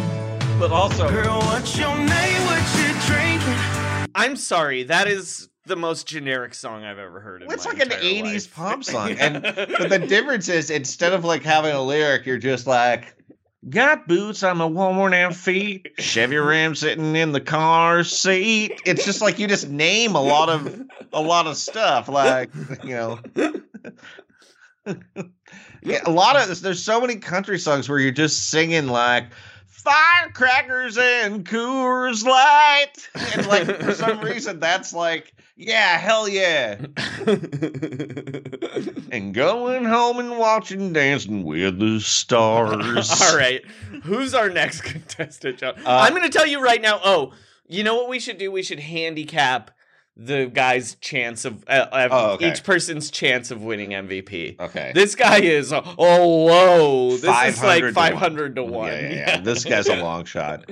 But 0.58 0.72
also, 0.72 1.08
Girl, 1.10 1.38
what's 1.40 1.76
your 1.78 1.94
name? 1.94 2.06
What 2.46 2.62
you 2.78 2.88
drinking? 3.06 4.10
I'm 4.14 4.36
sorry, 4.36 4.84
that 4.84 5.06
is 5.06 5.50
the 5.66 5.76
most 5.76 6.06
generic 6.06 6.54
song 6.54 6.82
I've 6.82 6.98
ever 6.98 7.20
heard 7.20 7.42
in 7.42 7.52
it's 7.52 7.66
my 7.66 7.72
like 7.72 7.82
an 7.82 7.90
'80s 7.90 8.22
life. 8.22 8.54
pop 8.54 8.82
song, 8.82 9.10
and 9.18 9.42
but 9.42 9.90
the 9.90 9.98
difference 9.98 10.48
is 10.48 10.70
instead 10.70 11.12
of 11.12 11.24
like 11.24 11.42
having 11.42 11.72
a 11.72 11.82
lyric, 11.82 12.24
you're 12.24 12.38
just 12.38 12.66
like, 12.66 13.14
"Got 13.68 14.08
boots 14.08 14.42
on 14.42 14.56
my 14.56 14.64
worn 14.64 15.12
out 15.12 15.34
feet, 15.34 15.88
Chevy 15.98 16.36
Ram 16.36 16.74
sitting 16.74 17.14
in 17.16 17.32
the 17.32 17.40
car 17.40 18.02
seat." 18.02 18.80
It's 18.86 19.04
just 19.04 19.20
like 19.20 19.38
you 19.38 19.46
just 19.48 19.68
name 19.68 20.14
a 20.14 20.22
lot 20.22 20.48
of 20.48 20.82
a 21.12 21.20
lot 21.20 21.46
of 21.46 21.58
stuff, 21.58 22.08
like 22.08 22.50
you 22.82 22.94
know. 22.94 23.18
yeah, 25.82 26.00
a 26.06 26.10
lot 26.10 26.36
of 26.36 26.60
there's 26.62 26.82
so 26.82 26.98
many 27.00 27.16
country 27.16 27.58
songs 27.58 27.90
where 27.90 27.98
you're 27.98 28.10
just 28.10 28.48
singing 28.48 28.86
like 28.86 29.26
firecrackers 29.86 30.98
and 30.98 31.44
Coors 31.46 32.24
Light, 32.24 32.92
and 33.14 33.46
like 33.46 33.66
for 33.80 33.94
some 33.94 34.20
reason 34.24 34.58
that's 34.58 34.92
like, 34.92 35.32
yeah, 35.56 35.96
hell 35.96 36.28
yeah. 36.28 36.76
and 39.12 39.32
going 39.32 39.84
home 39.84 40.18
and 40.18 40.38
watching 40.38 40.92
Dancing 40.92 41.44
with 41.44 41.78
the 41.78 42.00
Stars. 42.00 43.10
All 43.22 43.36
right. 43.36 43.64
Who's 44.02 44.34
our 44.34 44.50
next 44.50 44.82
contestant, 44.82 45.58
John? 45.58 45.74
Uh, 45.78 45.82
I'm 45.86 46.12
going 46.12 46.24
to 46.30 46.36
tell 46.36 46.46
you 46.46 46.60
right 46.62 46.82
now. 46.82 47.00
Oh, 47.04 47.32
You 47.68 47.84
know 47.84 47.94
what 47.96 48.08
we 48.08 48.18
should 48.18 48.38
do? 48.38 48.50
We 48.50 48.62
should 48.62 48.80
handicap 48.80 49.70
the 50.16 50.46
guy's 50.46 50.94
chance 50.96 51.44
of 51.44 51.62
uh, 51.68 52.08
Oh, 52.10 52.30
okay. 52.32 52.50
each 52.50 52.64
person's 52.64 53.10
chance 53.10 53.50
of 53.50 53.62
winning 53.62 53.90
MVP. 53.90 54.58
Okay. 54.58 54.92
This 54.94 55.14
guy 55.14 55.40
is 55.40 55.72
oh 55.72 55.82
whoa. 55.96 57.10
This 57.10 57.24
is 57.24 57.58
500 57.58 57.96
like 57.96 58.14
to 58.14 58.16
one. 58.20 58.54
to 58.54 58.62
one. 58.64 58.86
Yeah, 58.92 59.00
yeah, 59.00 59.10
yeah. 59.14 59.40
This 59.40 59.64
guy's 59.64 59.88
a 59.88 59.96
long 60.02 60.24
shot. 60.24 60.64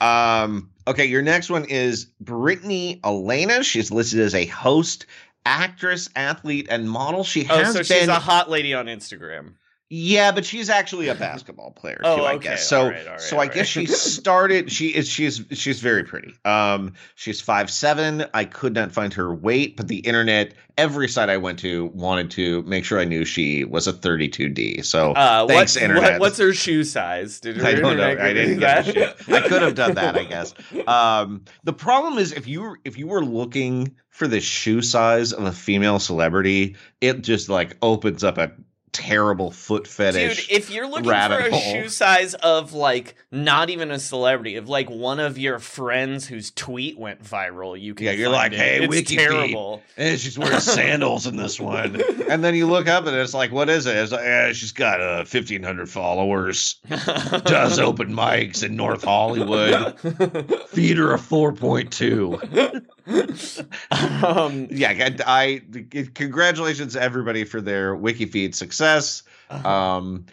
Um, 0.00 0.70
okay, 0.86 1.06
your 1.06 1.22
next 1.22 1.48
one 1.50 1.64
is 1.64 2.06
Brittany 2.20 3.00
Elena. 3.04 3.62
She's 3.62 3.90
listed 3.90 4.20
as 4.20 4.34
a 4.34 4.46
host, 4.46 5.06
actress, 5.46 6.10
athlete, 6.14 6.66
and 6.70 6.88
model. 6.90 7.24
She 7.24 7.46
Oh, 7.48 7.56
has 7.56 7.68
so 7.72 7.78
been 7.78 7.84
she's 8.00 8.08
a 8.08 8.14
hot 8.18 8.50
lady 8.50 8.74
on 8.74 8.86
Instagram. 8.86 9.54
Yeah, 9.92 10.30
but 10.30 10.44
she's 10.44 10.70
actually 10.70 11.08
a 11.08 11.16
basketball 11.16 11.72
player 11.72 12.00
Oh, 12.04 12.18
too, 12.18 12.24
I 12.24 12.38
guess. 12.38 12.66
So 12.68 12.82
All 12.82 12.90
right, 12.90 13.04
all 13.06 13.12
right, 13.14 13.20
so 13.20 13.38
I 13.40 13.48
guess 13.48 13.66
she 13.66 13.86
started 13.86 14.70
she 14.70 14.94
is 14.94 15.08
she's 15.08 15.42
she's 15.50 15.80
very 15.80 16.04
pretty. 16.04 16.32
Um 16.44 16.92
she's 17.16 17.40
five 17.40 17.68
seven. 17.70 18.24
I 18.32 18.44
could 18.44 18.72
not 18.74 18.92
find 18.92 19.12
her 19.14 19.34
weight, 19.34 19.76
but 19.76 19.88
the 19.88 19.98
internet, 19.98 20.54
every 20.78 21.08
site 21.08 21.28
I 21.28 21.38
went 21.38 21.58
to 21.60 21.86
wanted 21.86 22.30
to 22.32 22.62
make 22.62 22.84
sure 22.84 23.00
I 23.00 23.04
knew 23.04 23.24
she 23.24 23.64
was 23.64 23.88
a 23.88 23.92
32D. 23.92 24.84
So 24.84 25.10
Uh, 25.12 25.48
thanks, 25.48 25.74
what's, 25.74 25.76
internet. 25.76 26.12
what, 26.12 26.20
what's 26.20 26.38
her 26.38 26.52
shoe 26.52 26.84
size? 26.84 27.40
Did 27.40 27.60
I 27.60 27.74
don't 27.74 27.96
know. 27.96 28.10
I 28.10 28.32
didn't 28.32 28.60
get 28.60 28.84
shit. 28.84 29.16
I 29.28 29.40
could 29.40 29.62
have 29.62 29.74
done 29.74 29.96
that, 29.96 30.16
I 30.16 30.22
guess. 30.34 30.54
Um, 30.86 31.44
the 31.64 31.72
problem 31.72 32.16
is 32.18 32.32
if 32.32 32.46
you 32.46 32.76
if 32.84 32.96
you 32.96 33.08
were 33.08 33.24
looking 33.24 33.96
for 34.10 34.28
the 34.28 34.40
shoe 34.40 34.82
size 34.82 35.32
of 35.32 35.42
a 35.44 35.52
female 35.52 35.98
celebrity, 35.98 36.76
it 37.00 37.22
just 37.22 37.48
like 37.48 37.76
opens 37.82 38.22
up 38.22 38.38
a 38.38 38.52
terrible 38.92 39.50
foot 39.50 39.86
fetish. 39.86 40.46
Dude, 40.48 40.56
if 40.56 40.70
you're 40.70 40.86
looking 40.86 41.04
for 41.04 41.10
a 41.10 41.50
hole. 41.50 41.60
shoe 41.60 41.88
size 41.88 42.34
of 42.34 42.72
like 42.72 43.14
not 43.30 43.70
even 43.70 43.90
a 43.90 43.98
celebrity, 43.98 44.56
of 44.56 44.68
like 44.68 44.90
one 44.90 45.20
of 45.20 45.38
your 45.38 45.58
friends 45.58 46.26
whose 46.26 46.50
tweet 46.50 46.98
went 46.98 47.22
viral, 47.22 47.80
you 47.80 47.94
can 47.94 48.06
Yeah, 48.06 48.12
you're 48.12 48.28
like, 48.28 48.52
it. 48.52 48.58
"Hey, 48.58 48.78
it's 48.82 48.90
Wiki 48.90 49.16
terrible. 49.16 49.82
And 49.96 50.18
she's 50.18 50.38
wearing 50.38 50.60
sandals 50.60 51.26
in 51.26 51.36
this 51.36 51.60
one. 51.60 52.00
And 52.28 52.42
then 52.44 52.54
you 52.54 52.66
look 52.66 52.88
up 52.88 53.06
and 53.06 53.16
it's 53.16 53.34
like, 53.34 53.52
what 53.52 53.68
is 53.68 53.86
it? 53.86 53.96
It's 53.96 54.12
like, 54.12 54.24
yeah, 54.24 54.52
she's 54.52 54.72
got 54.72 55.00
uh, 55.00 55.24
1,500 55.30 55.88
followers. 55.88 56.76
Does 56.88 57.78
open 57.78 58.12
mics 58.12 58.64
in 58.64 58.76
North 58.76 59.04
Hollywood. 59.04 59.98
Feed 60.68 60.96
her 60.96 61.14
a 61.14 61.18
4.2. 61.18 62.84
um, 63.90 64.68
Yeah, 64.70 65.10
I, 65.26 65.62
I- 65.94 66.08
congratulations 66.14 66.94
to 66.94 67.02
everybody 67.02 67.44
for 67.44 67.60
their 67.60 67.96
WikiFeet 67.96 68.54
success. 68.54 69.22
Uh-huh. 69.50 69.68
Um, 69.68 70.26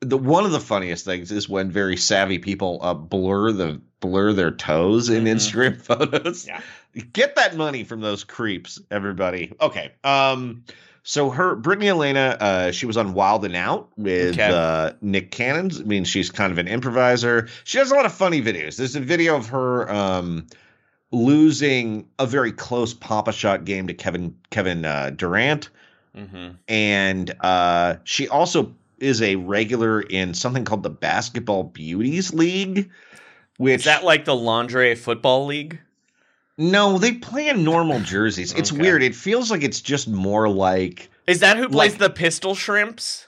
the 0.00 0.18
one 0.18 0.44
of 0.44 0.50
the 0.52 0.60
funniest 0.60 1.04
things 1.04 1.30
is 1.30 1.48
when 1.48 1.70
very 1.70 1.96
savvy 1.96 2.38
people 2.38 2.80
uh, 2.82 2.92
blur 2.94 3.52
the 3.52 3.80
blur 4.00 4.32
their 4.32 4.50
toes 4.50 5.08
in 5.08 5.24
Mhm. 5.24 5.34
Instagram 5.36 5.80
photos. 5.80 6.46
Yeah. 6.46 6.60
Get 7.12 7.36
that 7.36 7.56
money 7.56 7.84
from 7.84 8.00
those 8.00 8.24
creeps, 8.24 8.80
everybody. 8.90 9.52
Okay. 9.60 9.92
Um, 10.02 10.64
so 11.04 11.30
her 11.30 11.54
Brittany 11.54 11.88
Elena, 11.88 12.36
uh, 12.40 12.70
she 12.72 12.84
was 12.86 12.96
on 12.96 13.14
Wild 13.14 13.44
and 13.44 13.54
Out 13.56 13.90
with 13.96 14.34
Okay. 14.34 14.50
uh, 14.52 14.92
Nick 15.00 15.30
Cannon. 15.30 15.70
I 15.74 15.84
mean, 15.84 16.04
she's 16.04 16.30
kind 16.30 16.50
of 16.52 16.58
an 16.58 16.66
improviser. 16.68 17.48
She 17.64 17.78
does 17.78 17.90
a 17.92 17.94
lot 17.94 18.04
of 18.06 18.12
funny 18.12 18.42
videos. 18.42 18.76
There's 18.76 18.96
a 18.96 19.00
video 19.00 19.36
of 19.36 19.46
her 19.48 19.90
um, 19.92 20.46
losing 21.12 22.06
a 22.18 22.26
very 22.26 22.52
close 22.52 22.94
Pop-A-Shot 22.94 23.64
game 23.64 23.86
to 23.86 23.94
Kevin 23.94 24.34
Kevin 24.50 24.84
uh, 24.84 25.10
Durant 25.10 25.68
mhm. 26.16 26.56
and 26.68 27.34
uh, 27.40 27.96
she 28.04 28.28
also 28.28 28.74
is 28.98 29.20
a 29.22 29.36
regular 29.36 30.00
in 30.00 30.32
something 30.34 30.64
called 30.64 30.82
the 30.82 30.90
Basketball 30.90 31.64
Beauties 31.64 32.32
League. 32.32 32.90
Which 33.58 33.80
Is 33.80 33.84
that 33.84 34.04
like 34.04 34.24
the 34.24 34.34
lingerie 34.34 34.94
football 34.94 35.46
league? 35.46 35.78
no, 36.58 36.98
they 36.98 37.12
play 37.12 37.48
in 37.48 37.64
normal 37.64 38.00
jerseys. 38.00 38.52
It's 38.52 38.72
Okay. 38.72 38.80
weird. 38.82 39.02
It 39.02 39.14
feels 39.14 39.50
like 39.50 39.62
it's 39.62 39.80
just 39.80 40.06
more 40.08 40.48
like 40.48 41.10
Is 41.26 41.40
that 41.40 41.56
who 41.56 41.68
plays 41.68 41.92
Like- 41.92 41.98
the 41.98 42.10
pistol 42.10 42.54
shrimps? 42.54 43.26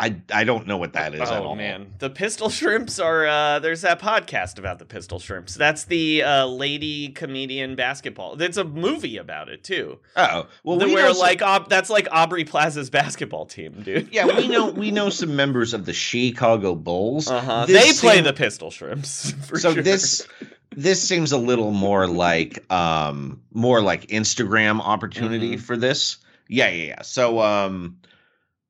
I 0.00 0.16
I 0.32 0.44
don't 0.44 0.66
know 0.68 0.76
what 0.76 0.92
that 0.92 1.12
is 1.14 1.20
at 1.22 1.42
oh 1.42 1.48
all. 1.48 1.56
man, 1.56 1.94
the 1.98 2.08
pistol 2.08 2.50
shrimps 2.58 3.00
are. 3.00 3.26
uh 3.26 3.58
There's 3.58 3.80
that 3.80 3.98
podcast 4.00 4.58
about 4.58 4.78
the 4.78 4.84
pistol 4.84 5.18
shrimps. 5.18 5.54
That's 5.56 5.84
the 5.84 6.22
uh 6.22 6.46
lady 6.46 7.08
comedian 7.08 7.74
basketball. 7.74 8.40
It's 8.40 8.56
a 8.56 8.64
movie 8.64 9.16
about 9.16 9.48
it 9.48 9.64
too. 9.64 9.98
Oh 10.16 10.46
well, 10.62 10.76
Well, 10.78 10.86
we 10.86 10.94
where 10.94 11.06
know 11.06 11.12
some- 11.14 11.20
like 11.20 11.68
that's 11.68 11.90
like 11.90 12.06
Aubrey 12.12 12.44
Plaza's 12.44 12.90
basketball 12.90 13.46
team, 13.46 13.82
dude. 13.82 14.08
yeah, 14.12 14.26
we 14.26 14.46
know 14.46 14.70
we 14.84 14.90
know 14.92 15.10
some 15.10 15.34
members 15.34 15.74
of 15.74 15.84
the 15.84 15.92
Chicago 15.92 16.74
Bulls. 16.76 17.28
Uh 17.28 17.40
huh. 17.40 17.66
They 17.66 17.92
play 17.94 18.16
seem- 18.16 18.24
the 18.24 18.32
pistol 18.32 18.70
shrimps. 18.70 19.30
For 19.48 19.58
so 19.58 19.74
sure. 19.74 19.82
this 19.82 20.26
this 20.70 21.02
seems 21.02 21.32
a 21.32 21.38
little 21.38 21.72
more 21.72 22.06
like 22.06 22.70
um 22.72 23.40
more 23.52 23.80
like 23.82 24.06
Instagram 24.08 24.80
opportunity 24.80 25.56
Mhm. 25.56 25.60
for 25.60 25.76
this. 25.76 26.18
Yeah, 26.48 26.68
yeah, 26.68 26.84
yeah. 26.86 27.02
So 27.02 27.40
um 27.40 27.98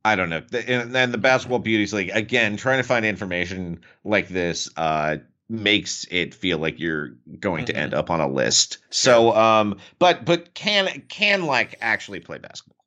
I 0.04 0.16
don't 0.16 0.30
know. 0.30 0.42
And 0.66 0.94
then 0.94 1.12
the 1.12 1.18
Basketball 1.18 1.58
Beauties 1.58 1.92
League 1.92 2.10
again 2.14 2.56
trying 2.56 2.78
to 2.78 2.86
find 2.86 3.04
information 3.04 3.80
like 4.04 4.28
this 4.28 4.70
uh 4.76 5.16
makes 5.50 6.06
it 6.10 6.34
feel 6.34 6.58
like 6.58 6.78
you're 6.78 7.16
going 7.40 7.64
to 7.66 7.76
end 7.76 7.94
up 7.94 8.10
on 8.10 8.20
a 8.20 8.28
list. 8.28 8.78
So 8.90 9.34
um 9.34 9.78
but 9.98 10.24
but 10.24 10.54
can 10.54 11.02
can 11.08 11.46
like 11.46 11.76
actually 11.80 12.20
play 12.20 12.38
basketball. 12.38 12.78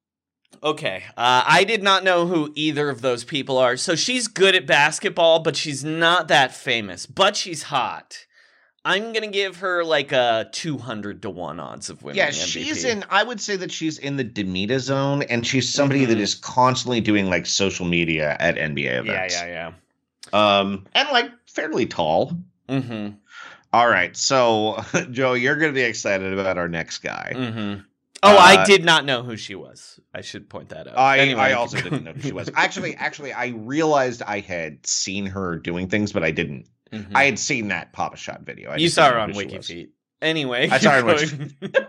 Okay. 0.64 1.04
Uh, 1.18 1.44
I 1.46 1.64
did 1.64 1.82
not 1.82 2.04
know 2.04 2.28
who 2.28 2.52
either 2.56 2.90
of 2.90 3.02
those 3.02 3.24
people 3.24 3.58
are. 3.58 3.76
So 3.78 3.96
she's 3.96 4.28
good 4.28 4.54
at 4.54 4.68
basketball, 4.68 5.40
but 5.40 5.56
she's 5.56 5.84
not 5.84 6.28
that 6.28 6.54
famous. 6.54 7.08
But 7.08 7.36
she's 7.36 7.64
hot. 7.64 8.26
I'm 8.84 9.14
gonna 9.14 9.28
give 9.28 9.58
her 9.58 9.84
like 9.84 10.12
a 10.12 10.50
200 10.52 11.22
to 11.22 11.30
one 11.30 11.60
odds 11.60 11.90
of 11.92 12.02
winning. 12.02 12.18
Yeah, 12.18 12.32
she's 12.32 12.84
in. 12.84 13.04
I 13.10 13.24
would 13.24 13.40
say 13.40 13.56
that 13.58 13.72
she's 13.72 14.00
in 14.00 14.18
the 14.18 14.26
Demita 14.26 14.80
zone, 14.80 15.22
and 15.24 15.46
she's 15.46 15.72
somebody 15.72 16.06
that 16.06 16.18
Mhm. 16.18 16.22
is 16.22 16.34
constantly 16.36 17.00
doing 17.00 17.30
like 17.30 17.46
social 17.46 17.86
media 17.86 18.36
at 18.40 18.58
NBA 18.58 19.00
events. 19.00 19.36
Yeah, 19.36 19.44
events. 19.46 19.76
yeah, 20.34 20.60
Um, 20.60 20.88
and 20.94 21.08
like 21.12 21.30
fairly 21.46 21.86
tall. 21.86 22.36
Mm-hmm. 22.70 23.16
All 23.74 23.88
right, 23.88 24.18
so 24.18 24.84
Joe, 25.12 25.34
you're 25.34 25.56
gonna 25.58 25.74
be 25.74 25.82
excited 25.84 26.34
about 26.34 26.58
our 26.58 26.68
next 26.68 27.00
guy. 27.00 27.34
Mm-hmm. 27.36 27.82
Oh, 28.24 28.36
I 28.38 28.58
Uh, 28.62 28.66
did 28.66 28.84
not 28.84 29.06
know 29.06 29.24
who 29.24 29.36
she 29.38 29.56
was. 29.56 30.00
I 30.14 30.22
should 30.22 30.48
point 30.50 30.70
that 30.70 30.88
out. 30.88 30.98
I 30.98 31.20
Anyway. 31.20 31.40
I 31.42 31.54
also 31.54 31.80
didn't 31.82 32.04
know 32.04 32.14
who 32.14 32.22
she 32.22 32.32
was. 32.32 32.50
Actually, 32.56 32.96
actually, 32.98 33.32
I 33.34 33.48
realized 33.48 34.22
I 34.24 34.40
had 34.40 34.86
seen 34.86 35.26
her 35.28 35.58
doing 35.58 35.88
things, 35.88 36.12
but 36.12 36.24
I 36.24 36.32
didn't. 36.32 36.66
Mhm. 36.94 37.08
I 37.16 37.24
had 37.26 37.40
seen 37.40 37.70
that 37.70 37.94
Pop-A-Shot 37.94 38.42
video. 38.42 38.72
I 38.72 38.78
you 38.78 38.90
saw 38.90 39.10
her 39.12 39.20
on. 39.20 39.34
WikiFeet. 39.34 39.90
Anyway, 40.22 40.70
I 40.70 40.78
saw 40.78 40.92
her 40.92 41.10
on 41.10 41.18
keep 41.18 41.60
going. 41.74 41.86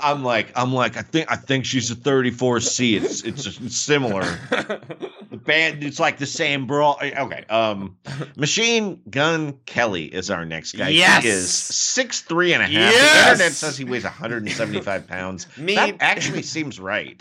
I'm 0.00 0.24
like, 0.24 0.50
I'm 0.56 0.72
like, 0.72 0.96
I 0.96 1.02
think, 1.02 1.30
I 1.30 1.36
think 1.36 1.64
she's 1.66 1.90
a 1.90 1.94
34C. 1.94 3.00
It's, 3.02 3.22
it's, 3.22 3.46
it's 3.46 3.76
similar. 3.76 4.22
The 5.30 5.36
band, 5.36 5.84
it's 5.84 6.00
like 6.00 6.18
the 6.18 6.26
same 6.26 6.66
brawl. 6.66 6.98
Okay. 7.02 7.44
Um, 7.50 7.96
Machine 8.36 9.02
Gun 9.10 9.58
Kelly 9.66 10.04
is 10.06 10.30
our 10.30 10.44
next 10.44 10.72
guy. 10.72 10.88
Yes! 10.88 11.22
He 11.22 11.28
is 11.28 11.50
six 11.50 12.22
three 12.22 12.54
and 12.54 12.62
a 12.62 12.66
half. 12.66 12.72
The 12.92 12.98
Yes! 12.98 13.32
internet 13.32 13.52
says 13.52 13.76
he 13.76 13.84
weighs 13.84 14.04
175 14.04 15.06
pounds. 15.06 15.46
Me- 15.58 15.74
That 15.74 15.96
actually 16.00 16.42
seems 16.42 16.80
right. 16.80 17.20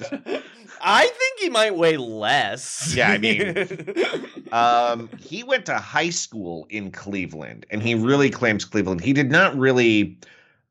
I 0.81 1.05
think 1.07 1.39
he 1.39 1.49
might 1.49 1.75
weigh 1.75 1.97
less. 1.97 2.93
Yeah, 2.95 3.09
I 3.11 3.17
mean- 3.17 3.95
Um, 4.51 5.09
he 5.19 5.43
went 5.43 5.65
to 5.65 5.77
high 5.77 6.09
school 6.09 6.67
in 6.69 6.89
Cleveland, 6.91 7.65
and 7.69 7.83
he 7.83 7.95
really 7.95 8.29
claims 8.29 8.63
Cleveland. 8.63 9.01
He 9.01 9.11
did 9.11 9.29
not 9.29 9.57
really. 9.57 10.17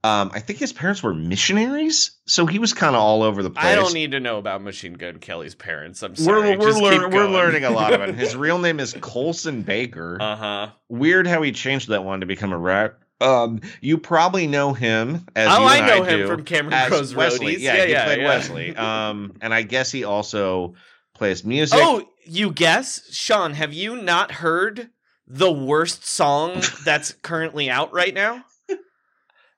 Um, 0.03 0.31
I 0.33 0.40
think 0.40 0.59
his 0.61 0.73
parents 0.73 1.03
were 1.03 1.12
missionaries, 1.12 2.12
so 2.27 2.47
he 2.47 2.59
was 2.59 2.73
kind 2.73 2.95
of 2.95 3.03
all 3.03 3.23
over 3.23 3.42
the 3.42 3.51
place. 3.51 3.66
I 3.66 3.75
don't 3.75 3.92
need 3.92 4.12
to 4.12 4.21
know 4.21 4.38
about 4.38 4.62
Machine 4.62 4.95
Gun 4.95 5.19
Kelly's 5.19 5.55
parents. 5.55 6.03
I'm 6.03 6.12
We're 6.12 6.16
sorry. 6.16 6.57
we're, 6.57 6.69
Just 6.69 6.81
learn, 6.81 7.01
keep 7.03 7.12
we're 7.12 7.29
learning 7.29 7.64
a 7.64 7.71
lot 7.71 7.92
about 7.92 8.11
him. 8.11 8.16
His 8.16 8.37
real 8.37 8.59
name 8.59 8.79
is 8.81 8.95
Colson 9.01 9.62
Baker. 9.62 10.16
Uh 10.21 10.37
huh. 10.37 10.69
Weird 10.88 11.27
how 11.27 11.42
he 11.42 11.51
changed 11.53 11.88
that 11.88 12.05
one 12.05 12.21
to 12.21 12.27
become 12.27 12.53
a 12.53 12.59
rap. 12.59 13.01
Um, 13.20 13.61
you 13.81 13.98
probably 13.98 14.46
know 14.46 14.72
him 14.74 15.26
as 15.35 15.48
Oh, 15.48 15.64
I 15.64 15.87
know 15.87 16.02
I 16.05 16.09
him 16.09 16.18
do, 16.20 16.26
from 16.26 16.44
Cameron 16.44 16.88
Crowe's 16.88 17.14
Wesley. 17.14 17.57
Roadies. 17.57 17.61
Yeah, 17.61 17.74
Yeah, 17.76 17.85
he 17.87 17.92
yeah, 17.92 18.05
played 18.05 18.18
yeah. 18.20 18.29
Wesley. 18.29 18.76
Um, 18.76 19.33
and 19.40 19.55
I 19.55 19.62
guess 19.62 19.90
he 19.90 20.05
also 20.05 20.74
plays 21.14 21.44
music. 21.44 21.79
Oh, 21.81 22.07
you 22.24 22.50
guess, 22.52 23.11
Sean? 23.14 23.55
Have 23.55 23.72
you 23.72 23.96
not 24.02 24.33
heard 24.33 24.90
the 25.26 25.50
worst 25.50 26.05
song 26.07 26.61
that's 26.85 27.12
currently 27.12 27.70
out 27.70 27.92
right 27.92 28.12
now? 28.14 28.44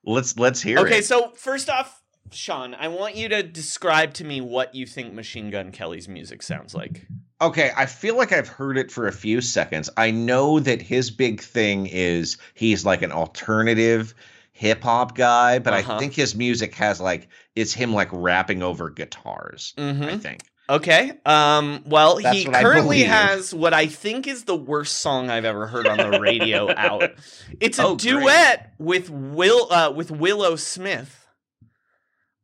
let's 0.05 0.37
let's 0.37 0.61
hear 0.61 0.79
okay, 0.79 0.99
it. 0.99 1.05
so 1.05 1.31
first 1.31 1.69
off, 1.69 2.01
Sean, 2.31 2.73
I 2.75 2.87
want 2.87 3.15
you 3.15 3.27
to 3.29 3.43
describe 3.43 4.13
to 4.15 4.23
me 4.23 4.39
what 4.39 4.73
you 4.73 4.85
think 4.85 5.13
Machine 5.13 5.49
Gun 5.49 5.71
Kelly's 5.71 6.07
music 6.07 6.43
sounds 6.43 6.73
like. 6.73 7.07
Okay, 7.41 7.71
I 7.77 7.85
feel 7.85 8.17
like 8.17 8.31
I've 8.33 8.47
heard 8.49 8.77
it 8.77 8.91
for 8.91 9.07
a 9.07 9.11
few 9.13 9.39
seconds. 9.39 9.89
I 9.95 10.11
know 10.11 10.59
that 10.59 10.81
his 10.81 11.09
big 11.09 11.39
thing 11.41 11.85
is 11.87 12.37
he's 12.53 12.85
like 12.85 13.01
an 13.01 13.11
alternative 13.13 14.13
hip 14.51 14.83
hop 14.83 15.15
guy, 15.15 15.59
but 15.59 15.73
Uh-huh. 15.73 15.95
I 15.95 15.99
think 15.99 16.13
his 16.13 16.35
music 16.35 16.75
has 16.75 16.99
like 16.99 17.29
it's 17.55 17.73
him 17.73 17.93
like 17.93 18.09
rapping 18.11 18.61
over 18.61 18.89
guitars. 18.89 19.73
I 19.77 19.81
Mm-hmm. 19.81 20.17
think. 20.19 20.41
Okay. 20.69 21.13
Um. 21.25 21.81
Well, 21.87 22.19
That's 22.21 22.37
he 22.37 22.45
currently 22.45 22.97
believe. 22.97 23.07
has 23.07 23.53
what 23.55 23.73
I 23.73 23.87
think 23.87 24.27
is 24.27 24.43
the 24.43 24.55
worst 24.55 24.97
song 24.97 25.29
I've 25.29 25.45
ever 25.45 25.65
heard 25.65 25.87
on 25.87 25.97
the 25.97 26.19
radio 26.19 26.69
out. 26.77 27.11
It's 27.59 27.79
a 27.79 27.83
Oh, 27.85 27.95
great. 27.95 27.99
duet 28.01 28.73
with 28.77 29.09
Will 29.09 29.71
uh, 29.71 29.91
with 29.95 30.11
Willow 30.11 30.57
Smith. 30.57 31.25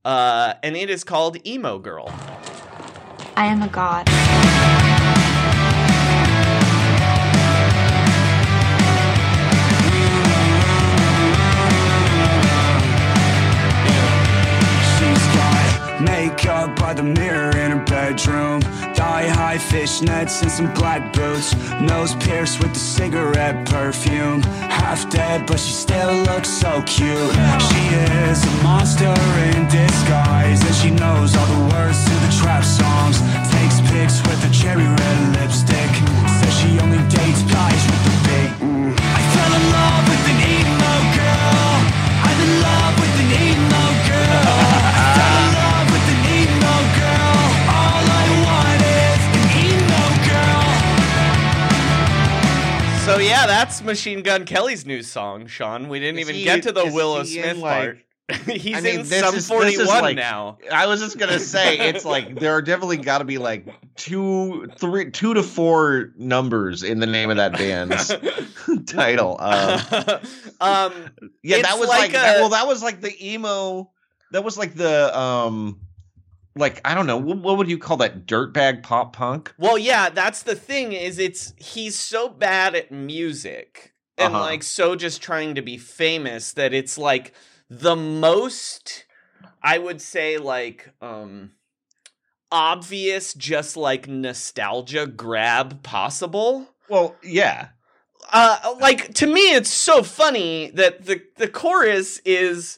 Uh, 0.04 0.54
and 0.64 0.76
it 0.78 0.90
is 0.90 1.04
called 1.04 1.38
Emo 1.46 1.80
Girl. 1.80 2.08
I 3.38 3.46
am 3.48 3.62
a 3.62 3.68
god. 3.68 4.08
Makeup 16.06 16.76
by 16.76 16.94
the 16.94 17.04
mirror 17.04 17.52
in 17.58 17.72
her 17.72 17.84
bedroom. 17.86 18.62
Thigh 18.96 19.28
high 19.28 19.58
fishnets 19.58 20.42
and 20.42 20.52
some 20.52 20.74
black 20.74 21.14
boots. 21.14 21.54
Nose 21.82 22.16
pierced 22.16 22.60
with 22.60 22.74
the 22.74 22.80
cigarette 22.80 23.68
perfume. 23.68 24.42
Half 24.82 25.10
dead, 25.10 25.46
but 25.48 25.60
she 25.60 25.74
still 25.74 26.14
looks 26.30 26.50
so 26.50 26.82
cute. 26.84 27.34
She 27.70 27.82
is 28.30 28.40
a 28.44 28.64
monster 28.64 29.14
in 29.52 29.68
disguise, 29.68 30.62
and 30.64 30.76
she 30.76 30.92
knows 30.92 31.36
all 31.36 31.48
the 31.48 31.64
words 31.74 32.00
to 32.06 32.16
the 32.26 32.32
trap 32.40 32.64
songs. 32.64 33.20
Takes 33.52 33.82
pics 33.90 34.22
with 34.28 34.40
a 34.50 34.52
cherry 34.54 34.88
red 34.88 35.20
lipstick. 35.36 35.92
Says 36.40 36.54
she 36.60 36.80
only 36.80 37.02
dates 37.10 37.44
guys 37.44 37.82
with 37.90 38.04
the 38.06 38.16
big. 38.30 38.65
So 53.16 53.22
yeah, 53.22 53.48
that's 53.48 53.82
Machine 53.82 54.22
Gun 54.24 54.46
Kelly's 54.46 54.86
new 54.86 55.02
song, 55.02 55.48
Sean. 55.48 55.88
We 55.88 56.00
didn't 56.00 56.20
Is 56.20 56.30
even 56.30 56.36
he- 56.36 56.44
get 56.44 56.64
to 56.64 56.72
the 56.72 56.86
Willow 56.94 57.24
Smith 57.24 57.58
like- 57.58 57.82
part. 57.84 58.00
He's 58.48 58.76
I 58.76 58.82
mean, 58.82 59.00
in 59.02 59.06
some 59.06 59.30
is- 59.30 59.34
this 59.36 59.48
forty 59.48 59.74
is 59.74 59.88
one 59.88 60.02
like- 60.02 60.16
now. 60.16 60.58
I 60.72 60.88
was 60.88 61.00
just 61.00 61.18
gonna 61.20 61.38
say 61.40 61.78
it's 61.90 62.04
like 62.04 62.40
there 62.40 62.54
are 62.54 62.62
definitely 62.62 62.98
got 62.98 63.20
to 63.20 63.24
be 63.24 63.38
like 63.38 63.68
two, 63.96 64.68
three, 64.78 65.12
two 65.12 65.36
to 65.36 65.44
four 65.44 66.12
numbers 66.18 66.82
in 66.84 67.00
the 67.00 67.06
name 67.06 67.30
of 67.30 67.38
that 67.38 67.54
band's 67.54 68.12
title. 68.88 69.38
Um, 69.40 69.80
um, 70.60 70.94
yeah, 71.44 71.62
that 71.62 71.78
was 71.80 71.88
like 71.88 72.00
like, 72.00 72.10
a- 72.10 72.14
that- 72.14 72.40
well, 72.40 72.50
that 72.50 72.68
was 72.68 72.82
like 72.82 73.00
the 73.00 73.14
emo. 73.34 73.92
That 74.32 74.44
was 74.44 74.58
like 74.58 74.74
the 74.74 75.18
um, 75.18 75.80
like 76.56 76.82
I 76.86 76.96
don't 76.96 77.08
know 77.08 77.18
what, 77.18 77.38
what 77.38 77.58
would 77.58 77.70
you 77.70 77.78
call 77.78 77.98
that 77.98 78.26
dirtbag 78.26 78.84
pop 78.84 79.14
punk? 79.14 79.54
Well, 79.58 79.78
yeah, 79.78 80.10
that's 80.10 80.44
the 80.44 80.56
thing 80.56 80.94
is 80.94 81.18
it's 81.20 81.54
he's 81.58 81.98
so 81.98 82.30
bad 82.30 82.76
at 82.76 82.92
music 82.92 83.94
and 84.18 84.34
Uh-huh. 84.34 84.40
like 84.40 84.64
so 84.64 84.96
just 84.96 85.22
trying 85.22 85.56
to 85.56 85.62
be 85.62 85.78
famous 85.78 86.54
that 86.54 86.74
it's 86.74 86.98
like 86.98 87.34
the 87.70 87.96
most 87.96 89.06
I 89.62 89.78
would 89.78 90.02
say 90.02 90.38
like 90.38 90.94
um 91.02 91.52
obvious 92.52 93.34
just 93.34 93.76
like 93.76 94.08
nostalgia 94.08 95.08
grab 95.08 95.84
possible. 95.84 96.70
Well, 96.88 97.16
yeah, 97.24 97.70
Uh 98.32 98.76
like 98.80 99.14
to 99.16 99.28
me 99.28 99.54
it's 99.54 99.70
so 99.70 100.04
funny 100.04 100.72
that 100.76 101.06
the 101.06 101.22
the 101.38 101.48
chorus 101.48 102.20
is 102.26 102.78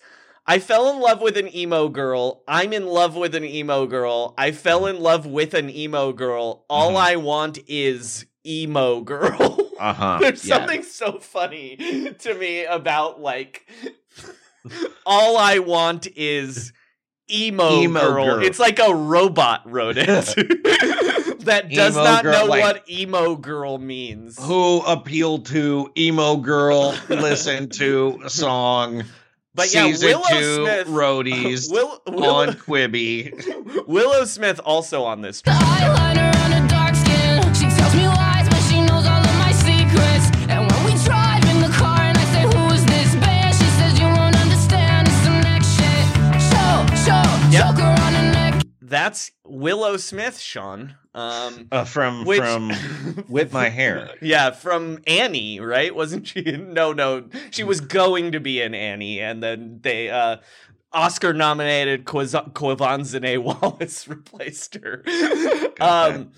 I 0.50 0.60
fell 0.60 0.90
in 0.94 1.00
love 1.02 1.22
with 1.22 1.36
an 1.38 1.54
emo 1.54 1.90
girl. 1.90 2.44
I'm 2.48 2.72
in 2.72 2.86
love 2.86 3.16
with 3.16 3.36
an 3.36 3.44
emo 3.44 3.86
girl. 3.86 4.34
I 4.38 4.52
fell 4.54 4.86
in 4.86 5.00
love 5.00 5.26
with 5.26 5.54
an 5.54 5.70
emo 5.70 6.14
girl. 6.14 6.66
All 6.70 6.94
Mhm. 6.94 7.02
I 7.02 7.16
want 7.18 7.60
is 7.68 8.26
emo 8.46 9.02
girl. 9.02 9.72
uh 9.80 9.94
huh. 9.94 10.18
There's 10.22 10.46
yeah. 10.46 10.58
something 10.58 10.84
so 10.84 11.20
funny 11.20 11.76
to 12.20 12.34
me 12.36 12.64
about 12.64 13.20
like 13.20 13.70
all 15.06 15.38
I 15.38 15.60
want 15.60 16.08
is 16.16 16.72
emo, 17.30 17.82
Emo 17.82 18.00
girl. 18.00 18.26
girl. 18.38 18.44
It's 18.46 18.60
like 18.60 18.80
a 18.80 18.94
robot 18.96 19.70
wrote 19.70 19.98
it 19.98 20.08
that 21.42 21.70
does 21.70 21.94
Emo 21.96 22.04
not 22.06 22.24
girl, 22.24 22.34
know 22.34 22.46
like- 22.46 22.64
what 22.64 22.90
emo 22.90 23.36
girl 23.36 23.78
means. 23.78 24.38
Who 24.42 24.80
appealed 24.86 25.48
to 25.48 25.92
emo 25.98 26.38
girl? 26.38 26.96
Listen 27.10 27.68
to 27.72 28.22
a 28.24 28.30
song. 28.30 29.04
But 29.58 29.74
yeah, 29.74 29.88
season 29.88 30.10
Willow 30.10 30.24
two 30.30 30.66
Smith 30.66 30.88
roadies 30.88 31.72
Will, 31.72 32.00
Willow, 32.06 32.30
on 32.30 32.54
Quibi. 32.54 33.88
Willow 33.88 34.24
Smith 34.26 34.60
also 34.64 35.04
on 35.04 35.24
this 35.24 35.42
That's 48.88 49.32
Willow 49.44 49.98
Smith, 49.98 50.40
Sean. 50.40 50.96
Um, 51.14 51.68
Uh, 51.72 51.84
from 51.84 52.24
which 52.26 52.40
from 52.40 52.72
with 53.28 53.52
my 53.52 53.70
hair. 53.70 54.12
Yeah, 54.22 54.52
from 54.52 55.00
Annie, 55.06 55.60
right? 55.60 55.94
Wasn't 55.94 56.28
she? 56.28 56.44
No, 56.58 56.94
no, 56.94 57.26
she 57.50 57.64
was 57.64 57.82
going 57.82 58.32
to 58.34 58.40
be 58.40 58.62
in 58.62 58.74
Annie, 58.76 59.20
and 59.20 59.42
then 59.42 59.80
they 59.82 60.10
uh, 60.10 60.38
Oscar 60.94 61.34
nominated 61.34 62.06
Quvenzhané 62.06 63.38
Wallis 63.62 64.08
replaced 64.08 64.76
her. 64.76 65.04
Um, 65.80 66.32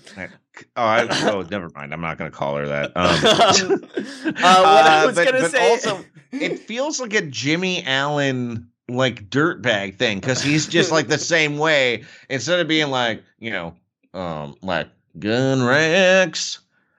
oh, 0.76 0.82
I, 0.82 1.06
oh, 1.30 1.46
never 1.50 1.70
mind. 1.74 1.92
I'm 1.92 2.00
not 2.00 2.18
going 2.18 2.30
to 2.30 2.36
call 2.36 2.56
her 2.56 2.66
that. 2.66 2.96
Um, 2.96 3.06
um, 3.06 3.84
uh, 4.26 4.62
what 4.62 4.86
I 4.86 5.02
uh, 5.02 5.06
was 5.06 5.16
gonna 5.16 5.40
but 5.40 5.50
say. 5.50 5.70
also, 5.70 6.04
it 6.32 6.58
feels 6.58 7.00
like 7.00 7.14
a 7.14 7.22
Jimmy 7.22 7.84
Allen 7.84 8.70
like 8.96 9.28
dirtbag 9.30 9.98
thing 9.98 10.18
because 10.20 10.42
he's 10.42 10.66
just 10.66 10.90
like 10.92 11.08
the 11.08 11.18
same 11.34 11.58
way. 11.58 12.04
Instead 12.28 12.60
of 12.60 12.68
being 12.68 12.90
like 12.90 13.22
you 13.38 13.50
know, 13.50 13.74
um, 14.14 14.54
like 14.62 14.88
gun 15.18 15.60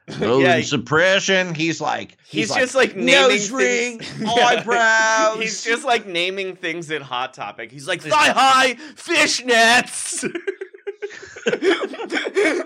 Yeah, 0.19 0.57
he- 0.57 0.63
suppression. 0.63 1.53
He's 1.55 1.79
like 1.79 2.17
He's, 2.27 2.53
just 2.53 2.75
like 2.75 2.95
naming 2.95 3.29
nose 3.29 3.51
ring, 3.51 3.99
things. 3.99 4.29
eyebrows. 4.37 5.39
He's 5.39 5.63
just 5.63 5.85
like 5.85 6.05
naming 6.05 6.55
things 6.55 6.91
at 6.91 7.01
Hot 7.01 7.33
Topic. 7.33 7.71
He's 7.71 7.87
like 7.87 8.01
thigh 8.01 8.29
high 8.31 8.73
fishnets. 8.95 10.23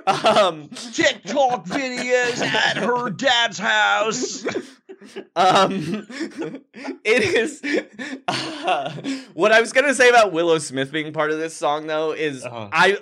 um, 0.07 0.69
TikTok 0.69 1.65
videos 1.65 2.41
at 2.41 2.77
her 2.77 3.09
dad's 3.09 3.57
house. 3.59 4.45
Um, 5.35 5.71
it 7.03 7.23
is. 7.23 7.61
Uh, 8.27 8.89
what 9.35 9.51
I 9.51 9.61
was 9.61 9.71
gonna 9.71 9.93
say 9.93 10.09
about 10.09 10.31
Willow 10.33 10.57
Smith 10.57 10.91
being 10.91 11.13
part 11.13 11.29
of 11.29 11.37
this 11.37 11.55
song, 11.55 11.85
though, 11.85 12.11
is 12.13 12.43
Uh-huh. 12.43 12.69
I 12.73 12.97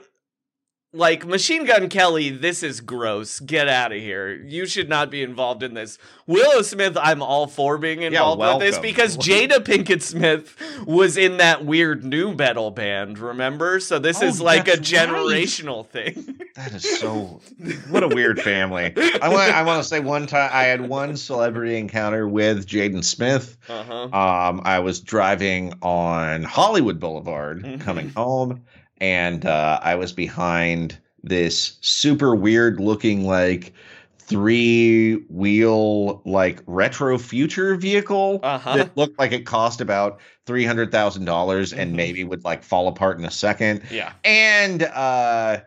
like 0.93 1.25
Machine 1.25 1.65
Gun 1.65 1.89
Kelly. 1.89 2.29
This 2.29 2.61
is 2.63 2.79
gross. 2.79 3.39
Get 3.39 3.67
out 3.67 3.91
of 3.91 3.97
here. 3.97 4.33
You 4.35 4.65
should 4.67 4.87
not 4.87 5.09
be 5.09 5.23
involved 5.23 5.63
in 5.63 5.73
this. 5.73 5.97
Willow 6.27 6.61
Smith, 6.61 6.95
I'm 7.01 7.21
all 7.21 7.47
for 7.47 7.77
being 7.77 8.03
involved 8.03 8.39
with 8.39 8.59
this 8.59 8.77
because 8.79 9.17
Jada 9.17 9.57
Pinkett 9.57 10.01
Smith 10.01 10.55
was 10.85 11.17
in 11.17 11.37
that 11.37 11.65
weird 11.65 12.05
new 12.05 12.33
metal 12.33 12.71
band. 12.71 13.17
Remember? 13.19 13.79
So 13.79 13.99
this 13.99 14.21
Oh, 14.21 14.27
is 14.27 14.39
like 14.39 14.67
a 14.67 14.77
that's 14.77 14.93
right. 14.93 15.09
generational 15.09 15.85
thing. 15.87 16.39
That 16.55 16.71
is 16.71 16.99
so. 16.99 17.41
What 17.89 18.03
a 18.03 18.07
weird 18.07 18.39
family. 18.39 18.93
I 18.95 19.27
want. 19.29 19.51
I 19.51 19.63
want 19.63 19.81
to 19.81 19.89
say 19.89 19.99
one 19.99 20.27
time 20.27 20.51
I 20.53 20.65
had 20.65 20.87
one 20.87 21.17
celebrity 21.17 21.77
encounter 21.79 22.27
with 22.27 22.67
Jaden 22.67 23.03
Smith. 23.03 23.57
Uh 23.67 23.83
huh. 23.83 24.03
Um, 24.15 24.61
I 24.63 24.77
was 24.77 24.99
driving 25.01 25.73
on 25.81 26.43
Hollywood 26.43 26.99
Boulevard 26.99 27.63
Mhm. 27.63 27.81
coming 27.81 28.09
home, 28.09 28.61
and 29.03 29.45
uh, 29.45 29.79
I 29.83 29.95
was 29.95 30.13
behind 30.13 30.97
this 31.23 31.77
super 31.81 32.33
weird 32.35 32.79
looking 32.79 33.25
like 33.27 33.73
three 34.17 35.15
wheel 35.29 36.21
like 36.25 36.63
retro 36.65 37.17
future 37.17 37.75
vehicle 37.75 38.39
Uh-huh. 38.41 38.77
that 38.77 38.95
looked 38.97 39.19
like 39.19 39.33
it 39.33 39.45
cost 39.45 39.81
about 39.81 40.21
three 40.45 40.63
hundred 40.63 40.89
thousand 40.91 41.25
dollars 41.25 41.73
and 41.73 41.93
maybe 41.97 42.23
would 42.23 42.45
like 42.45 42.63
fall 42.63 42.87
apart 42.87 43.19
in 43.19 43.25
a 43.25 43.31
second 43.31 43.81
Yeah. 43.91 44.13
and 44.23 44.83
uh 44.83 45.59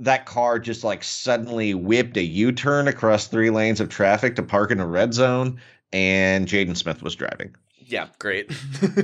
that 0.00 0.26
car 0.26 0.58
just 0.58 0.84
like 0.84 1.02
suddenly 1.02 1.72
whipped 1.72 2.18
a 2.18 2.22
U-turn 2.22 2.86
across 2.88 3.28
three 3.28 3.48
lanes 3.48 3.80
of 3.80 3.88
traffic 3.88 4.36
to 4.36 4.42
park 4.42 4.70
in 4.70 4.78
a 4.78 4.86
red 4.86 5.14
zone, 5.14 5.58
and 5.90 6.46
Jaden 6.46 6.76
Smith 6.76 7.02
was 7.02 7.14
driving. 7.14 7.54
Yeah. 7.86 8.08
Great. 8.18 8.50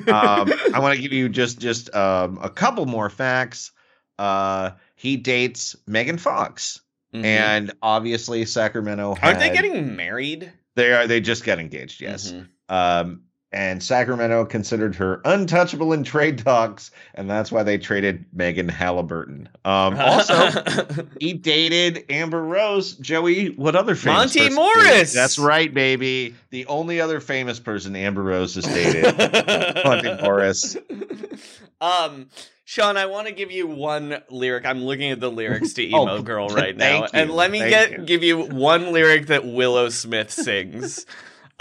Um, 0.08 0.52
I 0.74 0.78
want 0.80 0.96
to 0.96 1.02
give 1.02 1.12
you 1.12 1.28
just 1.28 1.58
just 1.60 1.94
um, 1.94 2.38
a 2.42 2.50
couple 2.50 2.84
more 2.86 3.08
facts. 3.10 3.72
Uh, 4.18 4.70
he 4.94 5.16
dates 5.16 5.74
Megan 5.86 6.18
Fox, 6.18 6.80
Mhm. 7.14 7.24
and 7.24 7.72
obviously 7.82 8.44
Sacramento. 8.44 9.16
aren't 9.22 9.38
they 9.38 9.50
getting 9.50 9.96
married? 9.96 10.52
They 10.76 10.92
are. 10.92 11.06
They 11.06 11.20
just 11.20 11.44
got 11.44 11.58
engaged. 11.58 12.00
Yes. 12.00 12.32
Mhm. 12.32 12.48
Um, 12.68 13.22
and 13.52 13.82
Sacramento 13.82 14.44
considered 14.46 14.94
her 14.96 15.20
untouchable 15.24 15.92
in 15.92 16.04
trade 16.04 16.38
talks, 16.38 16.90
and 17.14 17.28
that's 17.28 17.52
why 17.52 17.62
they 17.62 17.78
traded 17.78 18.24
Megan 18.32 18.68
Haliburton. 18.68 19.46
Um, 19.64 19.96
also, 20.00 21.06
he 21.20 21.34
dated 21.34 22.04
Amber 22.08 22.42
Rose. 22.42 22.94
Joey, 22.94 23.48
what 23.50 23.76
other 23.76 23.94
famous 23.94 24.34
Monte 24.34 24.38
person- 24.38 24.54
Morris! 24.54 25.12
That's 25.12 25.38
right, 25.38 25.72
baby. 25.72 26.34
The 26.50 26.66
only 26.66 27.00
other 27.00 27.20
famous 27.20 27.60
person 27.60 27.94
Amber 27.96 28.22
Rose 28.22 28.54
has 28.54 28.64
dated, 28.64 29.16
Monte 29.84 30.22
Morris. 30.22 30.76
Um, 31.80 32.28
Sean, 32.64 32.96
I 32.96 33.06
want 33.06 33.26
to 33.26 33.34
give 33.34 33.50
you 33.50 33.66
one 33.66 34.22
lyric. 34.30 34.64
I'm 34.64 34.82
looking 34.84 35.10
at 35.10 35.20
the 35.20 35.30
lyrics 35.30 35.74
to 35.74 35.90
Oh, 35.92 36.02
"Emo 36.04 36.22
Girl" 36.22 36.48
right 36.48 36.76
now, 36.76 37.00
thank 37.00 37.10
and 37.14 37.30
let 37.30 37.50
me 37.50 37.58
thank 37.58 37.70
get 37.70 37.90
you. 37.90 37.98
give 38.06 38.22
you 38.22 38.38
one 38.46 38.92
lyric 38.92 39.26
that 39.26 39.44
Willow 39.44 39.88
Smith 39.90 40.30
sings. 40.30 41.04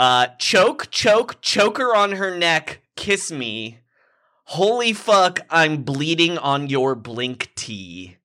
Uh, 0.02 0.26
choke, 0.40 0.90
choke, 0.90 1.40
choker 1.42 1.96
on 1.96 2.14
her 2.14 2.36
neck, 2.36 2.82
kiss 2.96 3.32
me. 3.32 3.78
Holy 4.46 4.94
fuck, 4.94 5.42
I'm 5.52 5.84
bleeding 5.84 6.40
on 6.40 6.70
your 6.70 6.96
blink 6.96 7.52
tee. 7.54 8.18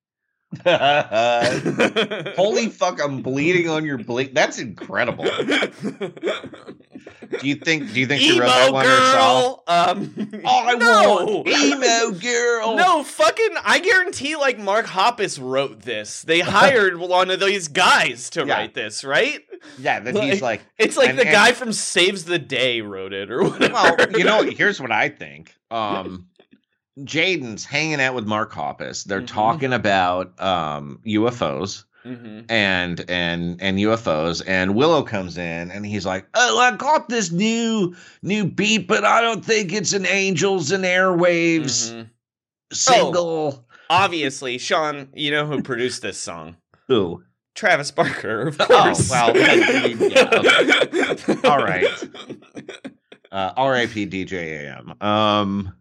Holy 2.36 2.68
fuck, 2.68 3.01
I'm 3.03 3.22
bleeding 3.22 3.68
on 3.68 3.84
your 3.84 3.99
blink. 3.99 4.34
That's 4.34 4.59
incredible. 4.59 5.24
Do 5.24 5.32
you 7.49 7.57
think 7.57 7.92
do 7.92 8.01
you 8.01 8.07
think 8.07 8.20
she 8.22 8.38
wrote 8.38 8.47
that 8.47 8.72
one 8.72 8.86
herself? 8.86 9.61
Um, 9.66 10.14
I 10.47 10.74
no. 10.76 11.42
want 11.44 11.49
emo 11.49 12.12
girl. 12.18 12.76
No, 12.76 13.03
fucking, 13.03 13.55
I 13.64 13.80
guarantee 13.80 14.36
like 14.36 14.59
Mark 14.59 14.86
Hoppus 14.86 15.38
wrote 15.42 15.80
this. 15.80 16.22
They 16.22 16.40
hired 16.40 16.97
one 16.97 17.30
of 17.30 17.40
these 17.40 17.68
guys 17.68 18.30
to 18.30 18.47
Yeah. 18.47 18.55
write 18.55 18.74
this, 18.74 19.05
right? 19.05 19.40
Yeah, 19.78 20.01
then 20.01 20.16
he's 20.16 20.42
like, 20.42 20.62
It's 20.78 20.97
like 20.97 21.11
and- 21.11 21.18
the 21.18 21.22
and- 21.26 21.32
guy 21.32 21.53
from 21.53 21.72
Saves 21.72 22.24
the 22.24 22.38
Day 22.38 22.80
wrote 22.82 23.12
it 23.12 23.30
or 23.30 23.42
whatever. 23.44 23.72
well, 23.74 23.97
you 24.12 24.24
know, 24.24 24.42
here's 24.42 24.80
what 24.80 24.92
I 24.92 25.09
think. 25.09 25.55
Um, 25.70 26.28
Jaden's 27.01 27.64
hanging 27.64 28.01
out 28.01 28.14
with 28.14 28.26
Mark 28.26 28.53
Hoppus. 28.53 29.05
They're 29.05 29.20
Mhm. 29.22 29.26
talking 29.26 29.72
about 29.72 30.40
um 30.40 31.01
UFOs 31.07 31.84
hmm 32.05 32.40
and 32.49 33.05
and 33.11 33.61
and 33.61 33.78
UFOs. 33.78 34.42
And 34.47 34.74
Willow 34.74 35.03
comes 35.03 35.36
in 35.36 35.70
and 35.70 35.84
he's 35.84 36.07
like, 36.07 36.26
"Oh, 36.34 36.59
I 36.59 36.74
got 36.76 37.09
this 37.09 37.30
new 37.30 37.94
new 38.22 38.44
beat, 38.47 38.86
but 38.88 39.05
I 39.05 39.20
don't 39.20 39.44
think 39.44 39.72
it's 39.72 39.92
an 39.92 40.07
Angels 40.07 40.70
and 40.70 40.84
Airwaves 40.84 41.92
Mhm. 41.92 42.11
single." 42.72 43.66
Obviously, 43.90 44.59
Sean, 44.59 45.09
you 45.14 45.30
know 45.30 45.47
who 45.47 45.62
produced 45.62 46.03
this 46.03 46.18
song? 46.18 46.57
Who? 46.88 47.22
Travis 47.55 47.90
Barker, 47.90 48.49
of 48.49 48.61
Oh, 48.61 48.64
course. 48.66 49.09
well, 49.11 49.32
I 49.34 49.57
mean, 49.97 50.11
yeah, 50.11 51.49
All 51.51 51.59
right. 51.59 51.86
Uh, 53.32 53.53
R.I.P. 53.57 54.07
DJ 54.07 54.34
AM. 54.66 54.94
Um, 55.01 55.74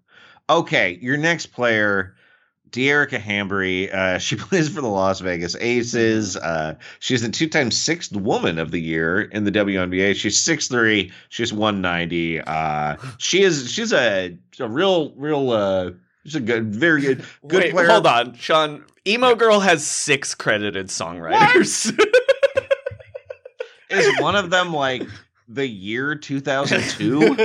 okay, 0.50 0.98
your 1.02 1.18
next 1.18 1.48
player, 1.48 2.16
Dearica 2.70 3.20
Hamby. 3.20 3.92
Uh, 3.92 4.18
she 4.20 4.36
plays 4.36 4.70
for 4.70 4.82
the 4.82 4.88
Las 4.88 5.20
Vegas 5.20 5.56
Aces. 5.60 6.36
Uh, 6.38 6.76
she's 7.00 7.22
the 7.22 7.30
two-time 7.30 7.72
sixth 7.72 8.16
woman 8.16 8.60
of 8.60 8.72
the 8.72 8.82
year 8.82 9.22
in 9.22 9.44
the 9.44 9.52
WNBA. 9.52 10.16
She's 10.16 10.38
6'3", 10.38 11.12
She's 11.30 11.54
one 11.54 11.82
ninety. 11.82 12.42
Uh, 12.42 12.98
she 13.18 13.42
is. 13.44 13.72
She's 13.72 13.94
a 13.94 14.38
a 14.60 14.68
real 14.68 15.12
real. 15.16 15.52
Uh, 15.52 15.92
she's 16.24 16.36
a 16.36 16.40
good, 16.40 16.74
very 16.74 17.02
good 17.02 17.26
good 17.48 17.64
Wait, 17.64 17.72
player. 17.74 17.88
hold 17.88 18.08
on, 18.08 18.34
Sean. 18.36 18.84
Emo 19.08 19.36
Girl 19.36 19.60
has 19.60 19.86
six 19.86 20.34
credited 20.34 20.88
songwriters. 20.88 21.92
Is 23.92 24.20
one 24.20 24.36
of 24.36 24.50
them 24.50 24.74
like 24.74 25.04
the 25.48 25.68
year 25.68 26.16
two 26.16 26.40
thousand 26.40 26.82
two? 26.90 27.36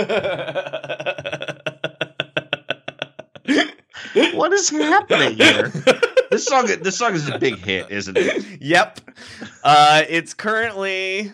What 4.35 4.53
is 4.53 4.71
happening 4.71 5.37
here? 5.37 5.73
This 6.31 6.45
song, 6.45 6.67
this 6.67 6.97
song 6.97 7.15
is 7.15 7.29
a 7.29 7.39
big 7.39 7.59
hit, 7.59 7.91
isn't 7.91 8.17
it? 8.17 8.45
yep. 8.61 9.01
Uh, 9.65 10.03
it's 10.09 10.35
currently. 10.35 11.33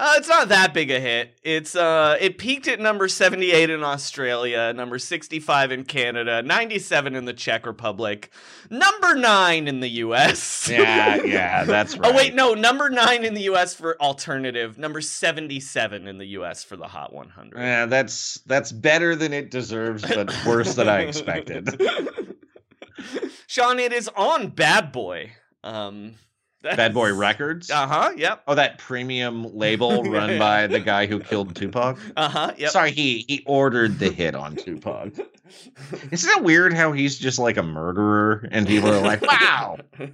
Uh, 0.00 0.14
it's 0.16 0.28
not 0.28 0.48
that 0.48 0.72
big 0.72 0.90
a 0.90 0.98
hit. 0.98 1.38
It's 1.42 1.76
uh, 1.76 2.16
it 2.18 2.38
peaked 2.38 2.66
at 2.68 2.80
number 2.80 3.06
seventy-eight 3.06 3.68
in 3.68 3.84
Australia, 3.84 4.72
number 4.72 4.98
sixty-five 4.98 5.70
in 5.72 5.84
Canada, 5.84 6.40
ninety-seven 6.42 7.14
in 7.14 7.26
the 7.26 7.34
Czech 7.34 7.66
Republic, 7.66 8.30
number 8.70 9.14
nine 9.14 9.68
in 9.68 9.80
the 9.80 9.88
U.S. 9.88 10.70
Yeah, 10.70 11.16
yeah, 11.16 11.64
that's 11.66 11.98
right. 11.98 12.10
Oh 12.10 12.16
wait, 12.16 12.34
no, 12.34 12.54
number 12.54 12.88
nine 12.88 13.26
in 13.26 13.34
the 13.34 13.42
U.S. 13.42 13.74
for 13.74 14.00
alternative, 14.00 14.78
number 14.78 15.02
seventy-seven 15.02 16.08
in 16.08 16.16
the 16.16 16.28
U.S. 16.28 16.64
for 16.64 16.76
the 16.76 16.88
Hot 16.88 17.12
100. 17.12 17.58
Yeah, 17.58 17.84
that's 17.84 18.40
that's 18.46 18.72
better 18.72 19.14
than 19.14 19.34
it 19.34 19.50
deserves, 19.50 20.02
but 20.02 20.34
worse 20.46 20.76
than 20.76 20.88
I 20.88 21.00
expected. 21.00 21.78
Sean, 23.46 23.78
it 23.78 23.92
is 23.92 24.08
on 24.16 24.48
Bad 24.48 24.92
Boy. 24.92 25.32
Um, 25.62 26.14
Bad 26.62 26.94
Boy 26.94 27.14
Records. 27.14 27.70
Uh 27.70 27.86
huh. 27.86 28.12
Yep. 28.16 28.42
Oh, 28.46 28.54
that 28.54 28.78
premium 28.78 29.56
label 29.56 30.02
run 30.04 30.38
by 30.38 30.66
the 30.66 30.80
guy 30.80 31.06
who 31.06 31.20
killed 31.20 31.54
Tupac. 31.56 31.98
Uh 32.16 32.28
huh. 32.28 32.52
Yep. 32.56 32.70
Sorry, 32.70 32.92
he 32.92 33.24
he 33.26 33.42
ordered 33.46 33.98
the 33.98 34.10
hit 34.10 34.34
on 34.34 34.56
Tupac. 34.56 35.12
Isn't 36.10 36.30
it 36.30 36.44
weird 36.44 36.72
how 36.72 36.92
he's 36.92 37.18
just 37.18 37.38
like 37.38 37.56
a 37.56 37.62
murderer 37.62 38.48
and 38.50 38.66
people 38.66 38.90
are 38.90 39.00
like, 39.00 39.22
wow. 39.22 39.78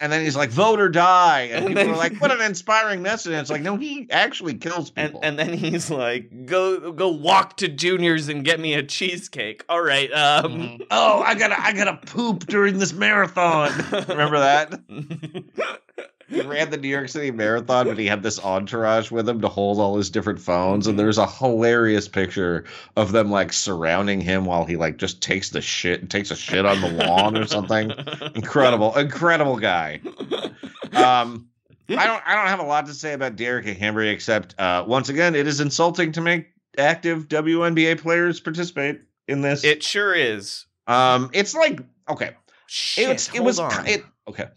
And 0.00 0.12
then 0.12 0.22
he's 0.22 0.36
like, 0.36 0.50
vote 0.50 0.80
or 0.80 0.88
die. 0.88 1.42
And, 1.52 1.66
And 1.66 1.66
people 1.68 1.82
then- 1.84 1.94
are 1.94 1.96
like, 1.96 2.16
what 2.20 2.30
an 2.30 2.40
inspiring 2.40 3.02
message. 3.02 3.32
And 3.32 3.40
it's 3.40 3.50
like, 3.50 3.62
no, 3.62 3.76
he 3.76 4.06
actually 4.10 4.54
kills 4.54 4.90
people. 4.90 5.20
and 5.22 5.38
then 5.38 5.52
he's 5.52 5.90
like, 5.90 6.46
go 6.46 6.92
go 6.92 7.08
walk 7.08 7.56
to 7.58 7.68
Junior's 7.68 8.28
and 8.28 8.44
get 8.44 8.60
me 8.60 8.74
a 8.74 8.82
cheesecake. 8.82 9.64
All 9.68 9.82
right. 9.82 10.12
Um. 10.12 10.80
oh, 10.90 11.20
I 11.22 11.34
gotta 11.34 11.60
I 11.60 11.72
gotta 11.72 11.96
poop 12.06 12.46
during 12.46 12.78
this 12.78 12.92
marathon. 12.92 13.72
Remember 14.08 14.38
that? 14.38 14.80
He 16.28 16.42
ran 16.42 16.68
the 16.70 16.76
New 16.76 16.88
York 16.88 17.08
City 17.08 17.30
Marathon, 17.30 17.86
but 17.86 17.98
he 17.98 18.06
had 18.06 18.22
this 18.22 18.38
entourage 18.38 19.10
with 19.10 19.28
him 19.28 19.40
to 19.40 19.48
hold 19.48 19.78
all 19.78 19.96
his 19.96 20.10
different 20.10 20.38
phones. 20.40 20.86
And 20.86 20.98
there's 20.98 21.16
a 21.18 21.26
hilarious 21.26 22.06
picture 22.06 22.64
of 22.96 23.12
them 23.12 23.30
like 23.30 23.52
surrounding 23.52 24.20
him 24.20 24.44
while 24.44 24.64
he 24.66 24.76
like 24.76 24.98
just 24.98 25.22
takes 25.22 25.50
the 25.50 25.62
shit, 25.62 26.10
takes 26.10 26.30
a 26.30 26.36
shit 26.36 26.66
on 26.66 26.80
the 26.82 26.88
lawn 26.90 27.36
or 27.36 27.46
something. 27.46 27.90
Incredible, 28.34 28.94
incredible 28.96 29.56
guy. 29.56 30.00
Um, 30.92 31.48
I 31.88 32.06
don't, 32.06 32.22
I 32.26 32.34
don't 32.34 32.48
have 32.48 32.60
a 32.60 32.64
lot 32.64 32.86
to 32.86 32.94
say 32.94 33.14
about 33.14 33.36
Derek 33.36 33.64
Hamby 33.64 34.08
except 34.08 34.54
uh, 34.60 34.84
once 34.86 35.08
again, 35.08 35.34
it 35.34 35.46
is 35.46 35.60
insulting 35.60 36.12
to 36.12 36.20
make 36.20 36.48
active 36.76 37.28
WNBA 37.28 37.98
players 38.00 38.40
participate 38.40 39.00
in 39.26 39.40
this. 39.40 39.64
It 39.64 39.82
sure 39.82 40.14
is. 40.14 40.66
um, 40.86 41.30
it's 41.32 41.54
like 41.54 41.80
okay, 42.08 42.32
Shit. 42.66 43.08
it's, 43.08 43.34
it 43.34 43.40
was 43.40 43.58
on. 43.58 43.86
it 43.86 44.04
okay. 44.28 44.48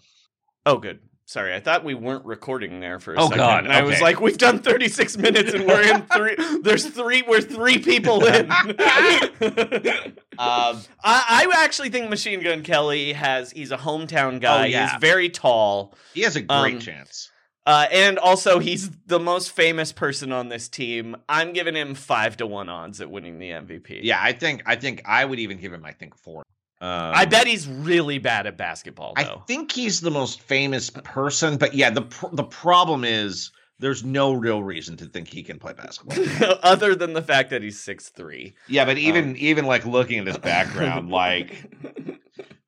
Oh, 0.66 0.78
good. 0.78 1.00
Sorry, 1.32 1.54
I 1.54 1.62
thought 1.62 1.86
we 1.86 1.94
weren't 1.94 2.26
recording 2.26 2.82
there 2.82 3.00
for 3.00 3.14
a 3.14 3.18
Oh, 3.18 3.24
second. 3.30 3.38
God, 3.38 3.64
And 3.64 3.72
I 3.72 3.84
was 3.84 4.02
like, 4.02 4.20
we've 4.20 4.38
done 4.38 4.60
36 4.60 5.16
minutes 5.16 5.54
and 5.54 5.66
we're 5.66 5.82
in 5.82 6.02
three. 6.14 6.36
There's 6.62 6.86
three. 6.86 7.22
We're 7.22 7.40
three 7.40 7.78
people 7.80 8.26
in. 8.26 8.52
Um, 10.38 10.82
I, 11.04 11.46
I 11.54 11.64
actually 11.64 11.90
think 11.90 12.10
Machine 12.10 12.42
Gun 12.42 12.64
Kelly 12.64 13.14
has. 13.14 13.52
He's 13.52 13.72
a 13.72 13.78
hometown 13.78 14.42
guy. 14.42 14.64
Oh, 14.64 14.66
yeah. 14.66 14.90
He's 14.92 15.00
very 15.00 15.30
tall. 15.30 15.94
he 16.14 16.22
has 16.22 16.36
a 16.36 16.42
great 16.42 16.76
Um, 16.76 16.80
chance. 16.80 17.30
Uh, 17.66 17.86
and 17.92 18.18
also, 18.18 18.58
he's 18.60 18.90
the 19.06 19.20
most 19.20 19.52
famous 19.52 19.92
person 19.94 20.32
on 20.32 20.50
this 20.50 20.68
team. 20.68 21.16
I'm 21.30 21.54
giving 21.54 21.76
him 21.76 21.94
five 21.96 22.38
to 22.38 22.48
one 22.48 22.70
odds 22.70 23.00
at 23.02 23.12
winning 23.12 23.38
the 23.40 23.52
MVP. 23.52 24.00
Yeah, 24.04 24.20
I 24.22 24.34
think 24.34 24.64
I 24.66 24.76
think 24.78 25.04
I 25.06 25.24
would 25.24 25.38
even 25.40 25.60
give 25.60 25.72
him 25.72 25.86
I 25.86 25.92
think 25.92 26.16
four. 26.18 26.44
Um, 26.82 27.12
I 27.16 27.26
bet 27.26 27.46
he's 27.46 27.68
really 27.68 28.18
bad 28.18 28.48
at 28.48 28.58
basketball, 28.58 29.14
Though. 29.16 29.22
I 29.22 29.46
think 29.46 29.72
he's 29.72 30.02
the 30.02 30.10
most 30.12 30.42
famous 30.42 30.90
person, 30.90 31.58
but 31.58 31.76
yeah, 31.76 31.92
the 31.92 32.02
pr- 32.02 32.34
the 32.34 32.44
problem 32.44 33.04
is 33.04 33.52
there's 33.78 34.04
no 34.04 34.34
real 34.34 34.64
reason 34.64 34.98
to 34.98 35.06
think 35.06 35.28
he 35.28 35.44
can 35.44 35.60
play 35.60 35.74
basketball. 35.74 36.56
Other 36.64 36.96
than 36.96 37.14
the 37.14 37.22
fact 37.22 37.52
that 37.52 37.62
he's 37.62 37.80
six 37.80 38.10
three. 38.10 38.56
yeah, 38.68 38.86
but 38.86 38.98
even 38.98 39.30
Um. 39.30 39.36
even 39.38 39.66
like 39.66 39.86
looking 39.86 40.18
at 40.20 40.26
his 40.28 40.38
background, 40.52 41.10
like 41.12 41.66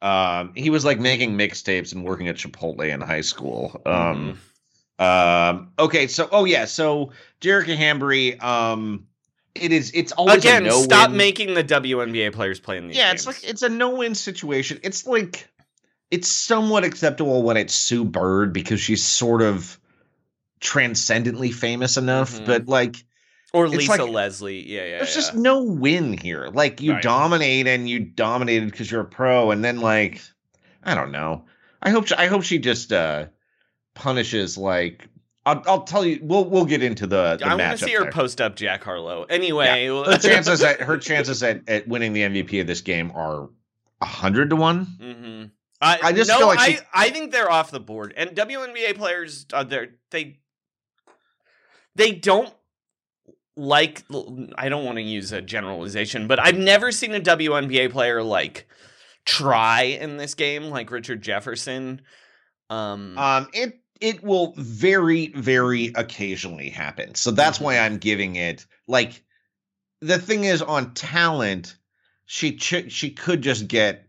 um, 0.01 0.51
he 0.55 0.69
was 0.69 0.85
like 0.85 0.99
making 0.99 1.37
mixtapes 1.37 1.93
and 1.93 2.03
working 2.03 2.27
at 2.27 2.35
Chipotle 2.35 2.87
in 2.87 3.01
high 3.01 3.21
school. 3.21 3.81
Um, 3.85 4.39
um, 4.99 5.71
okay, 5.79 6.07
so 6.07 6.29
oh 6.31 6.45
yeah, 6.45 6.65
so 6.65 7.11
Jerica 7.41 7.75
Hamby, 7.75 8.39
um, 8.39 9.07
it 9.55 9.71
is 9.71 9.91
it's 9.93 10.11
always 10.13 10.37
Again, 10.37 10.63
a 10.63 10.67
no 10.69 10.81
stop 10.81 11.09
win. 11.09 11.17
making 11.17 11.53
the 11.53 11.63
WNBA 11.63 12.33
players 12.33 12.59
play 12.59 12.77
in 12.77 12.87
these 12.87 12.97
yeah, 12.97 13.09
games. 13.09 13.21
it's 13.21 13.27
like 13.27 13.49
it's 13.49 13.61
a 13.61 13.69
no-win 13.69 14.15
situation. 14.15 14.79
It's 14.83 15.05
like 15.05 15.47
it's 16.11 16.27
somewhat 16.27 16.83
acceptable 16.83 17.43
when 17.43 17.57
it's 17.57 17.73
Sue 17.73 18.03
Bird 18.05 18.53
because 18.53 18.79
she's 18.79 19.03
sort 19.03 19.41
of 19.41 19.79
transcendently 20.59 21.51
famous 21.51 21.97
enough, 21.97 22.39
Mhm. 22.39 22.45
but 22.45 22.67
like 22.67 23.03
or 23.53 23.65
it's 23.65 23.75
Lisa 23.75 24.03
like- 24.05 24.11
Leslie. 24.11 24.67
Yeah, 24.67 24.85
yeah. 24.85 24.97
there's 24.97 25.09
yeah. 25.09 25.15
just 25.21 25.35
no 25.35 25.63
win 25.63 26.17
here. 26.17 26.49
Like 26.51 26.81
you 26.81 26.93
Right. 26.93 27.03
dominate 27.03 27.67
and 27.67 27.87
you 27.87 27.99
dominated 27.99 28.71
because 28.71 28.89
you're 28.89 29.01
a 29.01 29.05
pro, 29.05 29.51
and 29.51 29.63
then 29.63 29.79
like 29.81 30.21
I 30.83 30.95
don't 30.95 31.11
know. 31.11 31.45
I 31.81 31.89
hope 31.91 32.07
I 32.17 32.25
hope 32.27 32.43
she 32.43 32.57
just 32.59 32.91
uh 32.91 33.25
punishes 33.93 34.57
like 34.57 35.07
I'll, 35.45 35.61
I'll 35.67 35.83
tell 35.83 36.05
you. 36.05 36.19
We'll 36.21 36.45
we'll 36.45 36.65
get 36.65 36.81
into 36.83 37.05
the. 37.05 37.37
the 37.37 37.45
I 37.45 37.55
want 37.55 37.77
to 37.77 37.85
see 37.85 37.93
her 37.93 38.03
there. 38.03 38.11
post 38.11 38.39
up 38.39 38.55
Jack 38.55 38.83
Harlow. 38.83 39.23
Anyway, 39.23 39.87
Her 39.87 40.17
chances 40.21 40.61
at 40.63 40.79
her 40.81 40.97
chances 40.97 41.43
at, 41.43 41.67
at 41.67 41.87
winning 41.87 42.13
the 42.13 42.21
MVP 42.21 42.61
of 42.61 42.67
this 42.67 42.81
game 42.81 43.11
are 43.13 43.49
hundred 44.01 44.49
to 44.51 44.55
one. 44.55 44.85
Mm-hmm. 44.99 45.43
I, 45.81 45.99
I 46.01 46.13
just 46.13 46.29
no, 46.29 46.37
feel 46.37 46.47
like 46.47 46.59
I, 46.59 46.71
she- 46.71 46.79
I 46.93 47.09
think 47.09 47.31
they're 47.33 47.51
off 47.51 47.71
the 47.71 47.79
board. 47.81 48.13
And 48.15 48.29
WNBA 48.31 48.95
players, 48.95 49.45
uh, 49.51 49.65
they're, 49.65 49.89
they 50.11 50.39
they 51.95 52.13
don't 52.13 52.53
like. 53.57 54.03
I 54.55 54.69
don't 54.69 54.85
want 54.85 54.97
to 54.97 55.01
use 55.03 55.33
a 55.33 55.41
generalization, 55.41 56.27
but 56.27 56.39
I've 56.39 56.57
never 56.57 56.91
seen 56.91 57.13
a 57.13 57.19
WNBA 57.19 57.91
player 57.91 58.23
like 58.23 58.65
try 59.25 59.81
in 59.83 60.15
this 60.17 60.35
game 60.35 60.65
like 60.65 60.89
Richard 60.89 61.21
Jefferson. 61.21 62.01
Um, 62.69 63.17
Um, 63.17 63.49
it 63.53 63.81
it 64.03 64.21
will 64.21 64.53
very 64.57 65.27
very 65.29 65.91
occasionally 65.95 66.69
happen. 66.69 67.15
So 67.15 67.31
that's 67.31 67.59
why 67.59 67.75
Mm-hmm. 67.75 67.93
I'm 67.93 67.97
giving 67.97 68.35
it 68.35 68.65
like 68.85 69.23
the 70.01 70.19
thing 70.19 70.43
is 70.43 70.61
on 70.61 70.93
talent, 70.93 71.77
she 72.25 72.57
ch- 72.57 72.91
she 72.91 73.11
could 73.11 73.41
just 73.41 73.69
get 73.69 74.07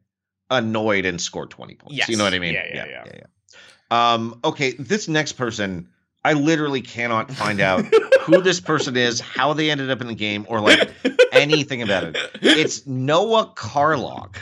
annoyed 0.51 1.07
and 1.07 1.21
score 1.21 1.47
20 1.47 1.77
points. 1.77 1.97
Yes. 1.97 2.09
You 2.09 2.17
know 2.17 2.25
what 2.25 2.35
I 2.35 2.41
mean? 2.41 2.55
Yeah, 2.55 2.67
yeah, 2.75 2.87
yeah. 2.87 3.05
yeah. 3.15 4.15
Um, 4.15 4.41
okay, 4.45 4.73
this 4.73 5.07
next 5.07 5.33
person, 5.35 5.89
I 6.25 6.33
literally 6.33 6.81
cannot 6.81 7.31
find 7.31 7.61
out 7.61 7.85
who 8.23 8.41
this 8.43 8.59
person 8.59 8.97
is, 8.97 9.21
how 9.21 9.53
they 9.53 9.71
ended 9.71 9.91
up 9.91 10.01
in 10.01 10.09
the 10.09 10.15
game, 10.15 10.45
or 10.49 10.61
like 10.61 10.91
anything 11.33 11.83
about 11.83 12.05
it. 12.05 12.17
It's 12.43 12.85
Noah 12.87 13.53
Carlock. 13.55 14.41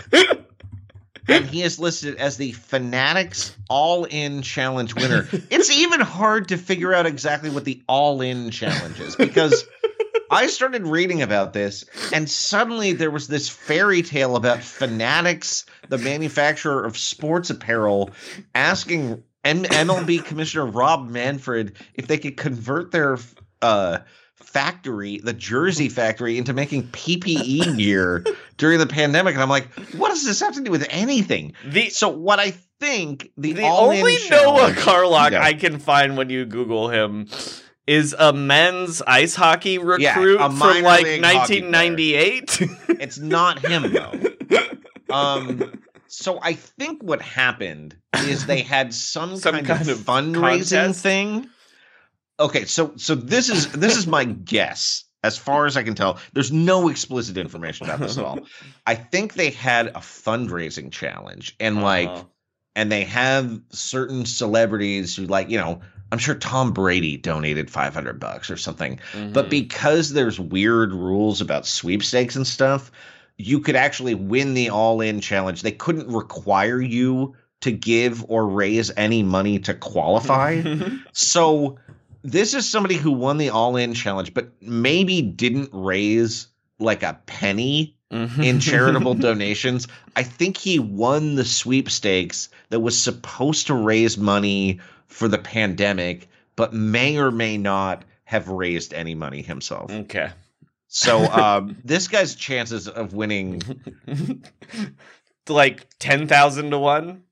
And 1.28 1.44
he 1.44 1.62
is 1.62 1.78
listed 1.78 2.16
as 2.16 2.36
the 2.36 2.52
Fanatics 2.52 3.56
All 3.68 4.04
In 4.04 4.42
Challenge 4.42 4.94
winner. 4.94 5.28
It's 5.50 5.70
even 5.70 6.00
hard 6.00 6.48
to 6.48 6.56
figure 6.56 6.92
out 6.92 7.06
exactly 7.06 7.50
what 7.50 7.64
the 7.64 7.82
All 7.86 8.20
In 8.20 8.50
Challenge 8.50 8.98
is 9.00 9.16
because 9.16 9.64
I 10.30 10.46
started 10.46 10.86
reading 10.86 11.20
about 11.22 11.52
this, 11.52 11.84
and 12.12 12.28
suddenly 12.28 12.94
there 12.94 13.10
was 13.10 13.28
this 13.28 13.48
fairy 13.50 14.02
tale 14.02 14.34
about 14.34 14.62
Fanatics, 14.62 15.66
the 15.88 15.98
manufacturer 15.98 16.84
of 16.84 16.96
sports 16.96 17.50
apparel, 17.50 18.10
asking 18.54 19.22
M- 19.44 19.64
MLB 19.64 20.24
Commissioner 20.24 20.66
Rob 20.66 21.08
Manfred 21.10 21.76
if 21.94 22.06
they 22.06 22.16
could 22.16 22.38
convert 22.38 22.92
their 22.92 23.18
uh, 23.60 23.98
factory, 24.52 25.18
the 25.18 25.32
jersey 25.32 25.88
factory, 26.00 26.38
into 26.38 26.52
making 26.52 26.84
PPE 26.88 27.76
gear 27.76 28.24
during 28.56 28.78
the 28.78 28.86
pandemic. 28.86 29.34
And 29.34 29.42
I'm 29.42 29.48
like, 29.48 29.72
what 29.94 30.08
does 30.10 30.24
this 30.24 30.40
have 30.40 30.54
to 30.54 30.60
do 30.60 30.70
with 30.70 30.86
anything? 30.90 31.54
the 31.64 31.90
So 31.90 32.08
what 32.08 32.38
I 32.38 32.52
think 32.80 33.30
the, 33.36 33.52
the 33.52 33.62
only 33.66 34.16
Noah 34.30 34.74
Carlock 34.76 35.32
Yeah. 35.32 35.42
I 35.42 35.54
can 35.54 35.78
find 35.78 36.16
when 36.16 36.30
you 36.30 36.44
Google 36.44 36.88
him 36.88 37.28
is 37.86 38.14
a 38.18 38.32
men's 38.32 39.02
ice 39.02 39.34
hockey 39.34 39.78
recruit 39.78 40.36
a 40.40 40.50
from 40.50 40.58
like 40.82 41.04
league 41.04 41.22
hockey 41.24 41.60
player. 41.62 41.70
1998. 41.70 42.60
It's 43.02 43.18
not 43.18 43.58
him 43.66 43.92
though. 43.92 44.12
Um, 45.12 45.72
so 46.06 46.38
I 46.40 46.52
think 46.52 47.02
what 47.02 47.20
happened 47.20 47.96
is 48.14 48.46
they 48.46 48.60
had 48.62 48.94
some, 48.94 49.36
Some 49.36 49.54
kind, 49.54 49.66
kind 49.66 49.88
of, 49.88 50.00
of 50.00 50.06
fundraising 50.06 50.78
contest? 50.82 51.02
thing. 51.02 51.48
Okay, 52.40 52.64
so 52.64 52.92
so 52.96 53.14
this 53.14 53.48
is 53.48 53.70
this 53.72 53.96
is 53.96 54.06
my 54.06 54.24
guess. 54.24 55.04
As 55.24 55.38
far 55.38 55.66
as 55.66 55.76
I 55.76 55.84
can 55.84 55.94
tell, 55.94 56.18
there's 56.32 56.50
no 56.50 56.88
explicit 56.88 57.36
information 57.36 57.86
about 57.86 58.00
this 58.00 58.18
at 58.18 58.24
all. 58.24 58.40
I 58.86 58.96
think 58.96 59.34
they 59.34 59.50
had 59.50 59.86
a 59.88 60.00
fundraising 60.00 60.90
challenge, 60.90 61.54
and 61.60 61.80
like, 61.80 62.08
Uh-huh. 62.08 62.24
and 62.74 62.90
they 62.90 63.04
have 63.04 63.60
certain 63.70 64.26
celebrities 64.26 65.14
who, 65.14 65.26
like, 65.26 65.48
you 65.48 65.58
know, 65.58 65.80
I'm 66.10 66.18
sure 66.18 66.34
Tom 66.34 66.72
Brady 66.72 67.16
donated 67.16 67.70
500 67.70 68.18
bucks 68.18 68.50
or 68.50 68.56
something. 68.56 68.98
But 69.32 69.46
Mhm. 69.46 69.50
because 69.50 70.12
there's 70.12 70.40
weird 70.40 70.92
rules 70.92 71.40
about 71.40 71.66
sweepstakes 71.66 72.34
and 72.34 72.46
stuff, 72.46 72.90
you 73.38 73.60
could 73.60 73.76
actually 73.76 74.14
win 74.14 74.54
the 74.54 74.70
all 74.70 75.00
in 75.00 75.20
challenge. 75.20 75.62
They 75.62 75.70
couldn't 75.72 76.08
require 76.08 76.80
you 76.80 77.34
to 77.60 77.70
give 77.70 78.24
or 78.28 78.48
raise 78.48 78.90
any 78.96 79.22
money 79.22 79.60
to 79.60 79.74
qualify. 79.74 80.62
so 81.12 81.78
this 82.22 82.54
is 82.54 82.68
somebody 82.68 82.96
who 82.96 83.12
won 83.12 83.38
the 83.38 83.50
all 83.50 83.76
in 83.76 83.94
challenge, 83.94 84.34
but 84.34 84.52
maybe 84.60 85.22
didn't 85.22 85.70
raise 85.72 86.48
like 86.78 87.02
a 87.02 87.20
penny 87.26 87.96
in 88.10 88.60
charitable 88.60 89.14
donations. 89.28 89.88
I 90.16 90.22
think 90.22 90.56
he 90.56 90.78
won 90.78 91.34
the 91.34 91.44
sweepstakes 91.44 92.48
that 92.70 92.80
was 92.80 93.00
supposed 93.00 93.68
to 93.68 93.74
raise 93.74 94.18
money 94.18 94.80
for 95.06 95.28
the 95.28 95.38
pandemic, 95.38 96.28
but 96.56 96.72
may 96.74 97.16
or 97.18 97.30
may 97.30 97.56
not 97.56 98.04
have 98.24 98.48
raised 98.48 98.94
any 98.94 99.14
money 99.14 99.42
himself. 99.42 99.90
okay. 99.90 100.30
So 100.88 101.24
um, 101.32 101.76
this 101.84 102.08
guy's 102.08 102.34
chances 102.34 102.86
of 102.88 103.14
winning 103.14 103.62
like 105.48 105.86
10,000 105.98 106.70
to 106.70 106.78
1? 106.78 107.22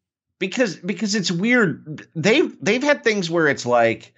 because 0.40 0.76
because 0.76 1.14
it's 1.14 1.30
weird. 1.30 2.08
They've 2.16 2.56
they've 2.60 2.82
had 2.82 3.04
things 3.04 3.30
where 3.30 3.46
it's 3.46 3.64
like, 3.64 4.12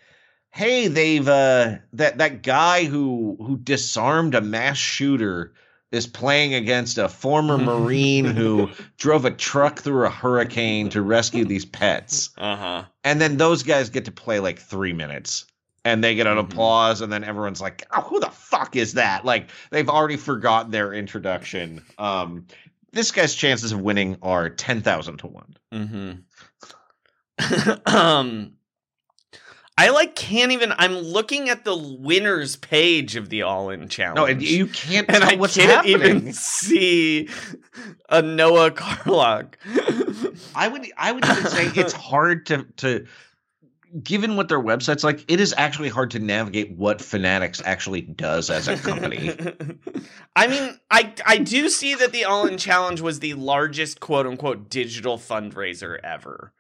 hey, 0.53 0.87
they've 0.87 1.27
uh 1.27 1.77
that 1.95 2.19
that 2.19 2.43
guy 2.43 2.85
who 2.85 3.37
who 3.41 3.57
disarmed 3.57 4.35
a 4.35 4.41
mass 4.41 4.77
shooter 4.77 5.53
is 5.91 6.07
playing 6.07 6.55
against 6.55 6.99
a 6.99 7.09
former 7.09 7.59
Marine 7.59 8.25
who 8.25 8.71
drove 8.97 9.25
a 9.25 9.31
truck 9.31 9.81
through 9.81 10.07
a 10.07 10.11
hurricane 10.11 10.89
to 10.91 11.03
rescue 11.03 11.45
these 11.45 11.67
pets. 11.67 12.31
Uh-huh. 12.39 12.85
And 13.05 13.21
then 13.21 13.37
those 13.37 13.63
guys 13.63 13.91
get 13.91 14.07
to 14.07 14.13
play 14.13 14.41
like 14.41 14.59
three 14.59 14.93
minutes. 14.93 15.47
And 15.85 16.03
they 16.05 16.15
get 16.15 16.29
an 16.29 16.39
applause, 16.39 17.01
and 17.01 17.13
then 17.13 17.25
everyone's 17.25 17.61
like, 17.61 17.85
"Oh, 17.91 18.03
who 18.03 18.21
the 18.21 18.31
fuck 18.31 18.77
is 18.77 18.93
that?" 18.93 19.25
Like 19.25 19.51
they've 19.71 19.89
already 19.89 20.17
forgotten 20.17 20.71
their 20.71 20.95
introduction. 20.95 21.83
Um, 21.99 22.47
this 22.93 23.11
guy's 23.11 23.35
chances 23.35 23.73
of 23.73 23.81
winning 23.81 24.17
are 24.23 24.49
ten 24.49 24.81
thousand 24.81 25.17
to 25.17 25.27
one. 25.27 25.57
Mm-hmm. 25.73 26.13
um 27.97 28.53
I 29.79 29.89
like 29.89 30.15
can't 30.15 30.53
even 30.53 30.73
I'm 30.77 30.99
looking 30.99 31.49
at 31.49 31.65
the 31.65 31.77
winners 31.77 32.57
page 32.57 33.17
of 33.17 33.31
the 33.31 33.43
all 33.43 33.71
in 33.71 33.89
challenge. 33.89 34.17
No, 34.17 34.27
and 34.27 34.43
you 34.43 34.67
can't 34.67 35.09
and 35.09 35.25
I 35.25 35.37
can't 35.37 35.55
happening. 35.55 35.95
even 35.95 36.33
see 36.33 37.29
a 38.09 38.21
Noah 38.21 38.71
Carlock. 38.71 39.59
I 40.55 40.69
would 40.69 40.87
I 40.97 41.13
would 41.13 41.25
even 41.25 41.47
say 41.47 41.67
it's 41.75 41.95
hard 41.95 42.47
to 42.47 42.65
to 42.79 43.07
given 44.03 44.37
what 44.37 44.49
their 44.49 44.61
website's 44.61 45.05
like, 45.05 45.25
it 45.29 45.41
is 45.41 45.55
actually 45.57 45.89
hard 45.89 46.11
to 46.13 46.19
navigate 46.19 46.73
what 46.77 47.01
Fanatics 47.01 47.61
actually 47.65 48.01
does 48.03 48.49
as 48.49 48.69
a 48.69 48.77
company. 48.77 49.31
I 50.37 50.47
mean, 50.47 50.79
I 50.91 51.13
I 51.27 51.39
do 51.39 51.69
see 51.69 51.95
that 51.95 52.13
the 52.13 52.25
All 52.25 52.47
In 52.47 52.59
Challenge 52.59 53.01
was 53.01 53.21
the 53.21 53.35
largest 53.35 54.01
quote 54.01 54.27
unquote 54.27 54.69
digital 54.69 55.19
fundraiser 55.19 55.99
ever. 56.03 56.53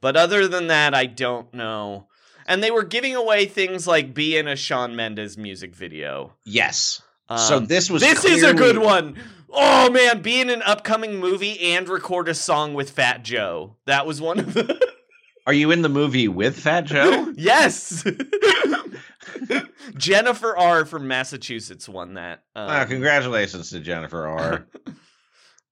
But 0.00 0.16
other 0.16 0.48
than 0.48 0.66
that, 0.68 0.94
I 0.94 1.06
don't 1.06 1.52
know. 1.54 2.08
And 2.46 2.62
they 2.62 2.70
were 2.70 2.84
giving 2.84 3.14
away 3.14 3.46
things 3.46 3.86
like 3.86 4.14
be 4.14 4.36
in 4.36 4.48
a 4.48 4.56
Shawn 4.56 4.94
Mendes 4.96 5.36
music 5.38 5.74
video. 5.74 6.34
yes. 6.44 7.02
so 7.36 7.56
Um, 7.58 7.66
this 7.66 7.88
was 7.90 8.02
This 8.02 8.24
is 8.24 8.42
a 8.42 8.52
good 8.54 8.76
clearly- 8.76 8.78
one. 8.86 9.16
Oh 9.54 9.90
man, 9.90 10.22
be 10.22 10.40
in 10.40 10.48
an 10.48 10.62
upcoming 10.62 11.16
movie 11.20 11.60
and 11.74 11.86
record 11.88 12.26
a 12.28 12.34
song 12.34 12.72
with 12.74 12.90
Fat 12.90 13.22
Joe. 13.22 13.76
That 13.86 14.06
was 14.06 14.20
one 14.20 14.38
of 14.38 14.54
the 14.54 14.80
Are 15.46 15.52
you 15.52 15.72
in 15.72 15.82
the 15.82 15.88
movie 15.90 16.28
with 16.28 16.58
Fat 16.58 16.84
Joe? 16.86 17.32
Yes. 17.36 18.04
Jennifer 19.96 20.56
R 20.56 20.84
from 20.84 21.08
Massachusetts 21.08 21.88
won 21.88 22.14
that. 22.14 22.44
Um, 22.54 22.68
Ah, 22.70 22.84
congratulations 22.86 23.70
to 23.70 23.80
Jennifer 23.80 24.26
R. 24.26 24.66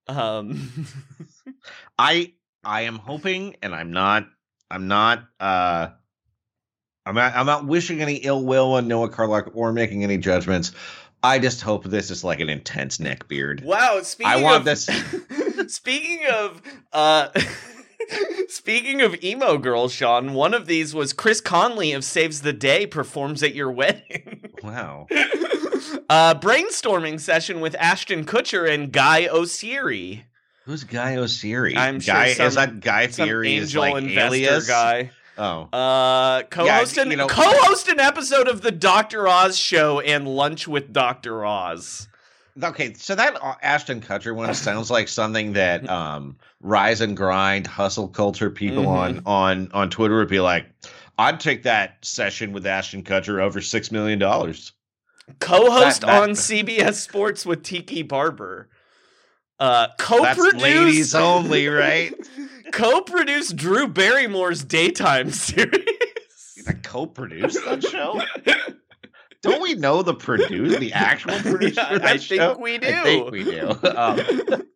um 0.07 0.71
I 1.97 2.33
I 2.63 2.81
am 2.81 2.95
hoping, 2.97 3.55
and 3.61 3.73
I'm 3.73 3.91
not 3.91 4.25
I'm 4.69 4.87
not 4.87 5.23
uh 5.39 5.89
I'm 7.05 7.15
not 7.15 7.35
I'm 7.35 7.45
not 7.45 7.65
wishing 7.65 8.01
any 8.01 8.15
ill 8.17 8.43
will 8.43 8.73
on 8.73 8.87
Noah 8.87 9.09
Carlock 9.09 9.51
or 9.55 9.73
making 9.73 10.03
any 10.03 10.17
judgments. 10.17 10.71
I 11.23 11.39
just 11.39 11.61
hope 11.61 11.83
this 11.83 12.09
is 12.09 12.23
like 12.23 12.39
an 12.39 12.49
intense 12.49 12.99
neck 12.99 13.27
beard. 13.27 13.63
Wow, 13.63 14.01
speaking 14.01 14.31
I 14.31 14.37
want 14.41 14.57
of 14.57 14.65
this 14.65 14.85
Speaking 15.73 16.21
of 16.31 16.61
uh 16.93 17.29
Speaking 18.49 19.01
of 19.01 19.23
emo 19.23 19.57
girls, 19.57 19.93
Sean, 19.93 20.33
one 20.33 20.53
of 20.53 20.65
these 20.65 20.93
was 20.93 21.13
Chris 21.13 21.39
Conley 21.39 21.93
of 21.93 22.03
Saves 22.03 22.41
the 22.41 22.51
Day 22.53 22.85
performs 22.85 23.41
at 23.43 23.55
your 23.55 23.71
wedding. 23.71 24.37
Wow. 24.63 25.07
uh 26.07 26.35
brainstorming 26.35 27.19
session 27.19 27.61
with 27.61 27.75
Ashton 27.79 28.25
Kutcher 28.25 28.71
and 28.71 28.91
Guy 28.91 29.27
Oseary. 29.27 30.25
Who's 30.65 30.83
Guy 30.83 31.15
Oseary? 31.15 31.75
I'm 31.75 31.99
sure 31.99 32.13
Guy 32.13 32.33
some- 32.33 32.45
is 32.45 32.55
that 32.55 32.79
Guy 32.79 33.07
Some 33.07 33.25
Fieri 33.27 33.55
is 33.55 33.75
angel 33.75 33.81
like 33.81 34.03
investor 34.03 34.35
alias 34.35 34.67
guy. 34.67 35.09
Oh. 35.41 35.63
Uh, 35.75 36.43
co-host 36.43 36.97
an 36.97 37.09
you 37.09 37.17
know- 37.17 37.25
co-host 37.27 37.87
an 37.87 37.99
episode 37.99 38.47
of 38.47 38.61
the 38.61 38.71
Doctor 38.71 39.27
Oz 39.27 39.57
show 39.57 39.99
and 39.99 40.27
lunch 40.27 40.67
with 40.67 40.93
Doctor 40.93 41.43
Oz. 41.43 42.07
Okay, 42.61 42.93
so 42.93 43.15
that 43.15 43.41
uh, 43.41 43.55
Ashton 43.63 44.01
Kutcher 44.01 44.35
one 44.35 44.53
sounds 44.53 44.91
like 44.91 45.07
something 45.07 45.53
that 45.53 45.89
um 45.89 46.37
rise 46.59 47.01
and 47.01 47.17
grind 47.17 47.65
hustle 47.65 48.07
culture 48.07 48.51
people 48.51 48.87
on 48.87 49.23
on 49.25 49.71
on 49.73 49.89
Twitter 49.89 50.17
would 50.19 50.27
be 50.29 50.41
like, 50.41 50.67
I'd 51.17 51.39
take 51.39 51.63
that 51.63 51.97
session 52.05 52.51
with 52.51 52.67
Ashton 52.67 53.03
Kutcher 53.03 53.41
over 53.41 53.61
six 53.61 53.91
million 53.91 54.19
dollars. 54.19 54.73
Co-host 55.39 56.01
That- 56.01 56.07
that- 56.07 56.21
on 56.23 56.29
CBS 56.31 56.95
Sports 56.95 57.47
with 57.47 57.63
Tiki 57.63 58.03
Barber. 58.03 58.69
Uh, 59.59 59.87
That's 59.97 60.03
co-produced 60.03 60.55
ladies 60.57 61.15
only, 61.15 61.67
right? 61.67 62.13
co-produced 62.71 63.55
Drew 63.55 63.87
Barrymore's 63.87 64.63
daytime 64.63 65.31
series. 65.31 65.85
I 66.67 66.73
co-produced 66.73 67.63
that 67.65 67.83
show. 67.89 68.21
Don't 69.41 69.61
we 69.61 69.73
know 69.75 70.03
the 70.03 70.13
producer, 70.13 70.79
the 70.79 70.93
actual 70.93 71.33
producer? 71.39 71.81
Yeah, 71.81 71.99
I 72.03 72.17
think 72.17 72.41
show? 72.41 72.57
we 72.57 72.75
I 72.75 72.77
do. 72.77 73.03
think 73.03 73.31
we 73.31 73.43
do. 73.43 73.77
Um, 73.95 74.67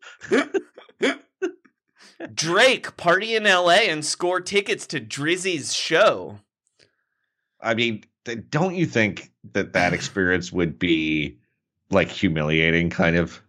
Drake 2.33 2.97
party 2.97 3.35
in 3.35 3.43
LA 3.43 3.83
and 3.89 4.03
score 4.03 4.41
tickets 4.41 4.87
to 4.87 4.99
Drizzy's 4.99 5.73
show. 5.73 6.39
I 7.61 7.73
mean, 7.75 8.03
don't 8.49 8.75
you 8.75 8.85
think 8.85 9.31
that 9.53 9.73
that 9.73 9.93
experience 9.93 10.51
would 10.51 10.79
be 10.79 11.37
like 11.91 12.09
humiliating, 12.09 12.89
kind 12.89 13.15
of? 13.17 13.41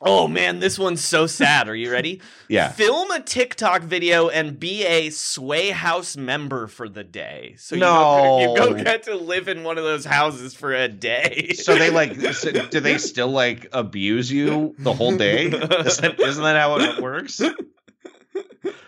Oh 0.00 0.26
man, 0.28 0.58
this 0.58 0.78
one's 0.78 1.02
so 1.04 1.26
sad. 1.26 1.68
Are 1.68 1.74
you 1.74 1.90
ready? 1.90 2.20
Yeah. 2.48 2.68
Film 2.70 3.10
a 3.10 3.20
TikTok 3.20 3.82
video 3.82 4.28
and 4.28 4.60
be 4.60 4.84
a 4.84 5.08
Sway 5.10 5.70
House 5.70 6.14
member 6.16 6.66
for 6.66 6.88
the 6.90 7.02
day. 7.02 7.54
So 7.58 7.74
you 7.74 7.80
No. 7.80 7.94
go, 7.94 8.40
you 8.40 8.56
go 8.76 8.84
get 8.84 9.04
to 9.04 9.16
live 9.16 9.48
in 9.48 9.64
one 9.64 9.78
of 9.78 9.84
those 9.84 10.04
houses 10.04 10.54
for 10.54 10.74
a 10.74 10.88
day. 10.88 11.52
So 11.54 11.74
they 11.74 11.88
like, 11.90 12.14
so 12.34 12.52
do 12.52 12.80
they 12.80 12.98
still 12.98 13.30
like 13.30 13.66
abuse 13.72 14.30
you 14.30 14.74
the 14.78 14.92
whole 14.92 15.16
day? 15.16 15.46
Is 15.46 15.96
that, 15.98 16.20
isn't 16.20 16.42
that 16.42 16.56
how 16.56 16.78
it 16.78 17.00
works? 17.02 17.40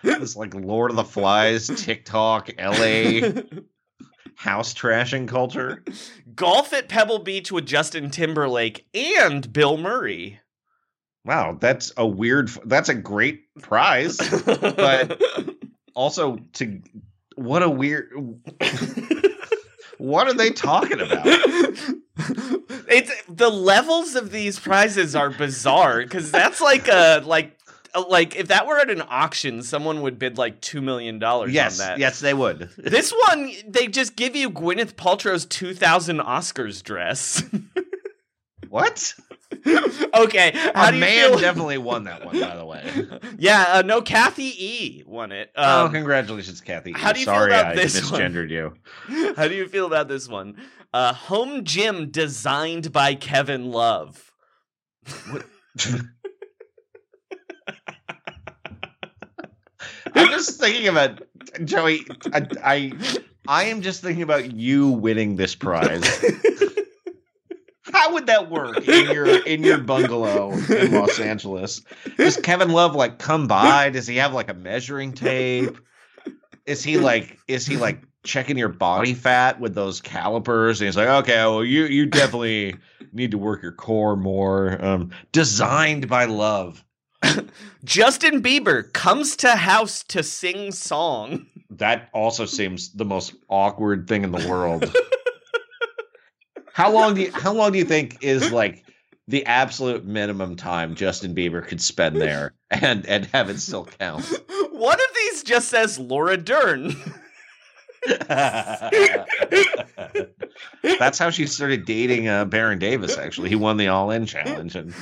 It's 0.05 0.37
like 0.37 0.55
Lord 0.55 0.91
of 0.91 0.97
the 0.97 1.05
Flies, 1.05 1.67
TikTok, 1.69 2.51
LA 2.59 3.31
house 4.37 4.75
trashing 4.75 5.27
culture. 5.29 5.83
golf 6.35 6.73
at 6.75 6.89
Pebble 6.89 7.21
Beach 7.21 7.51
with 7.51 7.65
Justin 7.67 8.11
Timberlake 8.11 8.87
and 8.95 9.51
Bill 9.53 9.77
Murray. 9.79 10.41
Wow, 11.27 11.57
that's 11.61 11.93
a 11.97 12.07
weird. 12.07 12.49
That's 12.65 12.89
a 12.89 12.95
great 12.95 13.53
prize, 13.61 14.17
but 14.17 15.21
also 15.95 16.39
to 16.55 16.81
what 17.35 17.63
a 17.63 17.69
weird. 17.69 18.11
What 19.99 20.29
are 20.29 20.35
they 20.35 20.51
talking 20.51 21.01
about? 21.01 21.27
it's 22.89 23.11
the 23.29 23.49
levels 23.49 24.15
of 24.15 24.31
these 24.31 24.59
prizes 24.61 25.17
are 25.17 25.31
bizarre 25.31 26.03
because 26.03 26.31
that's 26.31 26.61
like 26.61 26.87
a 26.89 27.23
like 27.25 27.59
like 28.09 28.37
if 28.37 28.49
that 28.49 28.67
were 28.67 28.79
at 28.79 28.91
an 28.91 29.03
auction, 29.09 29.63
someone 29.63 30.03
would 30.03 30.19
bid 30.19 30.37
like 30.37 30.61
two 30.61 30.83
million 30.83 31.19
dollars 31.19 31.51
Yes, 31.53 31.81
on 31.81 31.87
that. 31.89 31.99
yes, 31.99 32.21
they 32.21 32.35
would. 32.35 32.69
This 32.77 33.13
one, 33.29 33.51
they 33.67 33.87
just 33.87 34.17
give 34.17 34.37
you 34.37 34.51
Gwyneth 34.51 34.95
Paltrow's 34.95 35.47
2000 35.47 36.19
Oscars 36.21 36.83
dress. 36.83 37.43
What? 38.69 39.15
okay, 40.15 40.51
how 40.75 40.89
A 40.89 40.91
do 40.91 40.97
you 40.97 41.01
man 41.01 41.31
feel? 41.31 41.39
definitely 41.39 41.79
won 41.79 42.05
that 42.05 42.25
one, 42.25 42.39
by 42.41 42.57
the 42.57 42.65
way. 42.67 43.07
yeah, 43.39 43.65
uh, 43.69 43.83
no, 43.83 44.03
Kathy 44.03 44.53
E 44.59 45.03
won 45.07 45.31
it. 45.33 45.53
oh, 45.57 45.87
Um, 45.87 45.93
congratulations, 45.93 46.61
Kathy. 46.61 46.93
how 46.93 47.13
do 47.13 47.21
you 47.21 47.27
feel 47.27 47.45
about 47.45 47.67
I 47.67 47.75
this 47.77 48.11
one? 48.11 48.21
misgendered 48.21 48.51
you. 48.51 48.75
How 49.37 49.47
do 49.49 49.55
you 49.55 49.69
feel 49.69 49.87
about 49.87 50.09
this 50.09 50.29
one? 50.29 50.57
Uh, 50.93 51.13
home 51.13 51.65
gym 51.65 52.11
designed 52.11 52.91
by 52.93 53.15
Kevin 53.15 53.71
Love. 53.71 54.33
I'm 60.15 60.29
just 60.31 60.59
thinking 60.61 60.89
about 60.89 61.23
Joey. 61.65 62.07
I, 62.33 62.47
I, 62.65 62.93
I 63.47 63.65
am 63.65 63.83
just 63.83 64.03
thinking 64.03 64.23
about 64.23 64.53
you 64.53 64.89
winning 64.91 65.37
this 65.37 65.55
prize. 65.55 66.03
How 67.97 68.13
would 68.13 68.27
that 68.27 68.51
work 68.51 68.87
in 68.87 69.11
your 69.13 69.27
in 69.27 69.65
your 69.65 69.79
bungalow 69.79 70.53
in 70.53 70.93
Los 70.93 71.19
Angeles? 71.19 71.81
Does 72.19 72.37
Kevin 72.37 72.71
Love 72.71 72.95
like 72.95 73.19
come 73.19 73.47
by? 73.47 73.89
Does 73.89 74.07
he 74.07 74.17
have 74.17 74.35
like 74.35 74.51
a 74.51 74.55
measuring 74.55 75.13
tape? 75.13 75.79
Is 76.67 76.85
he 76.85 76.99
like 76.99 77.39
is 77.49 77.67
he 77.67 77.79
like 77.79 78.03
checking 78.23 78.59
your 78.59 78.69
body 78.69 79.15
fat 79.15 79.61
with 79.61 79.75
those 79.75 80.03
calipers? 80.03 80.81
And 80.81 80.87
he's 80.87 80.97
like, 80.97 81.09
okay, 81.09 81.37
well 81.37 81.65
you 81.65 81.85
you 81.85 82.05
definitely 82.05 82.77
need 83.13 83.31
to 83.31 83.39
work 83.39 83.63
your 83.63 83.73
core 83.73 84.15
more. 84.15 84.85
Um, 84.85 85.11
designed 85.33 86.07
by 86.07 86.27
Love. 86.27 86.85
Justin 87.85 88.43
Bieber 88.43 88.93
comes 88.93 89.37
to 89.37 89.57
house 89.57 90.03
to 90.05 90.23
sing 90.23 90.71
song. 90.71 91.47
That 91.71 92.11
also 92.13 92.45
seems 92.45 92.93
the 92.93 93.07
most 93.07 93.35
awkward 93.49 94.07
thing 94.07 94.23
in 94.23 94.33
the 94.33 94.47
world. 94.49 94.95
how 96.77 96.91
long 96.91 97.15
do 97.15 97.23
you 97.23 97.33
how 97.33 97.55
long 97.55 97.73
do 97.73 97.79
you 97.79 97.87
think 97.87 98.23
is 98.23 98.53
like 98.53 98.85
the 99.29 99.47
absolute 99.47 100.05
minimum 100.05 100.57
time 100.57 100.95
Justin 100.95 101.35
Bieber 101.35 101.67
could 101.67 101.81
spend 101.81 102.17
there 102.17 102.53
and 102.71 103.07
and 103.07 103.25
have 103.33 103.49
it 103.49 103.61
still 103.61 103.87
count? 103.87 104.27
One 104.73 105.01
of 105.01 105.07
these 105.15 105.43
just 105.43 105.71
says 105.71 105.99
Laura 105.99 106.37
Dern. 106.37 106.95
That's 108.29 108.93
how 111.19 111.31
she 111.31 111.47
started 111.47 111.87
dating 111.87 112.29
uh, 112.29 112.45
Baron 112.45 112.79
Davis. 112.79 113.17
Actually, 113.17 113.49
he 113.49 113.57
won 113.57 113.79
the 113.79 113.89
All 113.89 114.11
In 114.11 114.27
challenge 114.27 114.77
and 114.77 114.93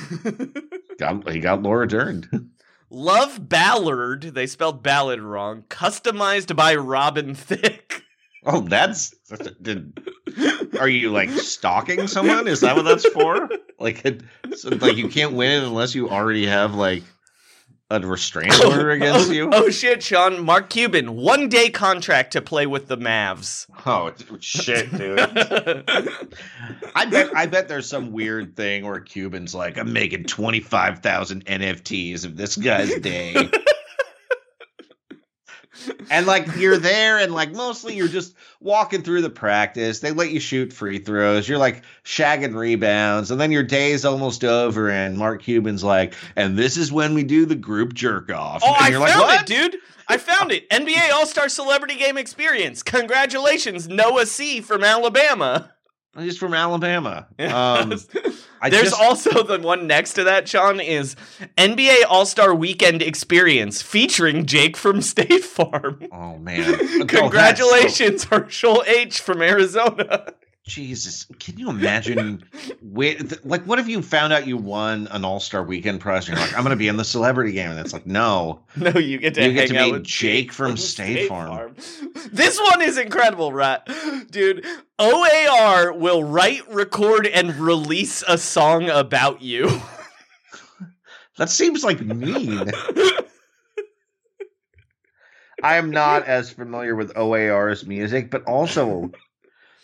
got 0.97 1.29
he 1.29 1.41
got 1.41 1.61
Laura 1.61 1.89
Dern. 1.89 2.51
Love 2.89 3.49
Ballard, 3.49 4.21
they 4.21 4.47
spelled 4.47 4.81
ballad 4.81 5.19
wrong, 5.19 5.65
customized 5.69 6.55
by 6.55 6.73
Robin 6.73 7.35
Thicke. 7.35 8.05
Oh, 8.45 8.61
that's 8.61 9.13
did, 9.61 9.97
are 10.79 10.87
you 10.87 11.11
like 11.11 11.29
stalking 11.29 12.07
someone? 12.07 12.47
Is 12.47 12.61
that 12.61 12.75
what 12.75 12.83
that's 12.83 13.07
for? 13.07 13.49
Like, 13.79 14.05
it, 14.05 14.21
so, 14.55 14.69
like 14.69 14.97
you 14.97 15.09
can't 15.09 15.33
win 15.33 15.51
it 15.51 15.67
unless 15.67 15.95
you 15.95 16.09
already 16.09 16.45
have 16.45 16.75
like 16.75 17.03
a 17.89 17.99
restraining 17.99 18.53
order 18.65 18.91
against 18.91 19.29
oh, 19.29 19.33
you. 19.33 19.49
Oh 19.51 19.69
shit, 19.69 20.01
Sean. 20.01 20.43
Mark 20.43 20.69
Cuban, 20.69 21.15
one 21.15 21.49
day 21.49 21.69
contract 21.69 22.33
to 22.33 22.41
play 22.41 22.65
with 22.65 22.87
the 22.87 22.97
Mavs. 22.97 23.67
Oh 23.85 24.11
shit, 24.39 24.95
dude! 24.95 25.19
I 26.95 27.05
bet 27.05 27.35
I 27.35 27.45
bet 27.45 27.67
there's 27.67 27.87
some 27.87 28.11
weird 28.11 28.55
thing 28.55 28.85
where 28.85 28.99
Cuban's 28.99 29.53
like, 29.53 29.77
I'm 29.77 29.93
making 29.93 30.23
twenty 30.25 30.59
five 30.59 30.99
thousand 30.99 31.45
NFTs 31.45 32.25
of 32.25 32.35
this 32.35 32.55
guy's 32.55 32.95
day. 32.99 33.49
And 36.09 36.25
like 36.25 36.47
you're 36.57 36.77
there 36.77 37.19
and 37.19 37.33
like 37.33 37.51
mostly 37.51 37.95
you're 37.95 38.07
just 38.07 38.35
walking 38.59 39.01
through 39.01 39.21
the 39.21 39.29
practice. 39.29 39.99
They 39.99 40.11
let 40.11 40.31
you 40.31 40.39
shoot 40.39 40.73
free 40.73 40.99
throws. 40.99 41.47
You're 41.47 41.57
like 41.57 41.83
shagging 42.03 42.55
rebounds, 42.55 43.31
and 43.31 43.39
then 43.39 43.51
your 43.51 43.63
day's 43.63 44.05
almost 44.05 44.43
over, 44.43 44.89
and 44.89 45.17
Mark 45.17 45.43
Cuban's 45.43 45.83
like, 45.83 46.13
and 46.35 46.57
this 46.57 46.77
is 46.77 46.91
when 46.91 47.13
we 47.13 47.23
do 47.23 47.45
the 47.45 47.55
group 47.55 47.93
jerk 47.93 48.31
off. 48.31 48.61
Oh, 48.65 48.73
and 48.75 48.85
I 48.85 48.89
you're 48.89 49.07
found 49.07 49.21
like, 49.21 49.41
it, 49.41 49.45
dude. 49.47 49.77
I 50.07 50.17
found 50.17 50.51
it. 50.51 50.69
NBA 50.71 51.11
All 51.11 51.25
Star 51.25 51.49
Celebrity 51.49 51.95
Game 51.95 52.17
Experience. 52.17 52.83
Congratulations, 52.83 53.87
Noah 53.87 54.25
C 54.25 54.61
from 54.61 54.83
Alabama. 54.83 55.74
He's 56.17 56.37
from 56.37 56.53
Alabama. 56.53 57.27
Um, 57.39 57.89
There's 58.69 58.83
just- 58.89 58.99
also 59.01 59.43
the 59.43 59.59
one 59.59 59.85
next 59.87 60.13
to 60.13 60.23
that, 60.23 60.47
Sean, 60.47 60.79
is 60.79 61.15
NBA 61.57 62.03
All 62.09 62.25
Star 62.25 62.55
Weekend 62.55 63.01
Experience 63.01 63.81
featuring 63.81 64.45
Jake 64.45 64.77
from 64.77 65.01
State 65.01 65.43
Farm. 65.43 66.07
Oh 66.11 66.37
man! 66.37 66.63
Oh, 66.79 66.97
so- 66.99 67.05
Congratulations, 67.05 68.23
Herschel 68.25 68.83
H 68.87 69.19
from 69.19 69.41
Arizona. 69.41 70.33
Jesus, 70.65 71.27
can 71.39 71.59
you 71.59 71.69
imagine? 71.69 72.43
Like, 73.43 73.63
what 73.65 73.77
if 73.77 73.87
you 73.87 74.01
found 74.01 74.33
out 74.33 74.47
you 74.47 74.57
won 74.57 75.07
an 75.11 75.23
All 75.23 75.39
Star 75.39 75.63
Weekend 75.63 76.01
prize? 76.01 76.27
And 76.27 76.37
you're 76.37 76.45
like, 76.45 76.57
I'm 76.57 76.63
going 76.63 76.71
to 76.71 76.75
be 76.75 76.87
in 76.87 76.97
the 76.97 77.03
celebrity 77.03 77.51
game, 77.51 77.69
and 77.69 77.79
it's 77.79 77.93
like, 77.93 78.07
no, 78.07 78.61
No, 78.75 78.89
you 78.91 79.19
get 79.19 79.35
to 79.35 79.45
you 79.45 79.53
get 79.53 79.67
to 79.67 79.73
meet 79.73 80.03
Jake 80.03 80.51
from 80.51 80.75
State, 80.75 81.29
Farm. 81.29 81.75
This 82.31 82.59
one 82.59 82.81
is 82.81 82.97
incredible, 82.97 83.53
right? 83.53 83.79
Dude, 84.31 84.65
OAR 84.97 85.93
will 85.93 86.23
write, 86.23 86.67
record, 86.73 87.27
and 87.27 87.53
release 87.55 88.23
a 88.27 88.37
song 88.37 88.89
about 88.89 89.41
you. 89.41 89.81
That 91.37 91.49
seems 91.49 91.83
like 91.83 91.99
mean. 91.99 92.71
I 95.63 95.75
am 95.75 95.91
not 95.91 96.23
as 96.23 96.49
familiar 96.49 96.95
with 96.95 97.11
OAR's 97.17 97.85
music, 97.85 98.31
but 98.31 98.45
also, 98.45 99.11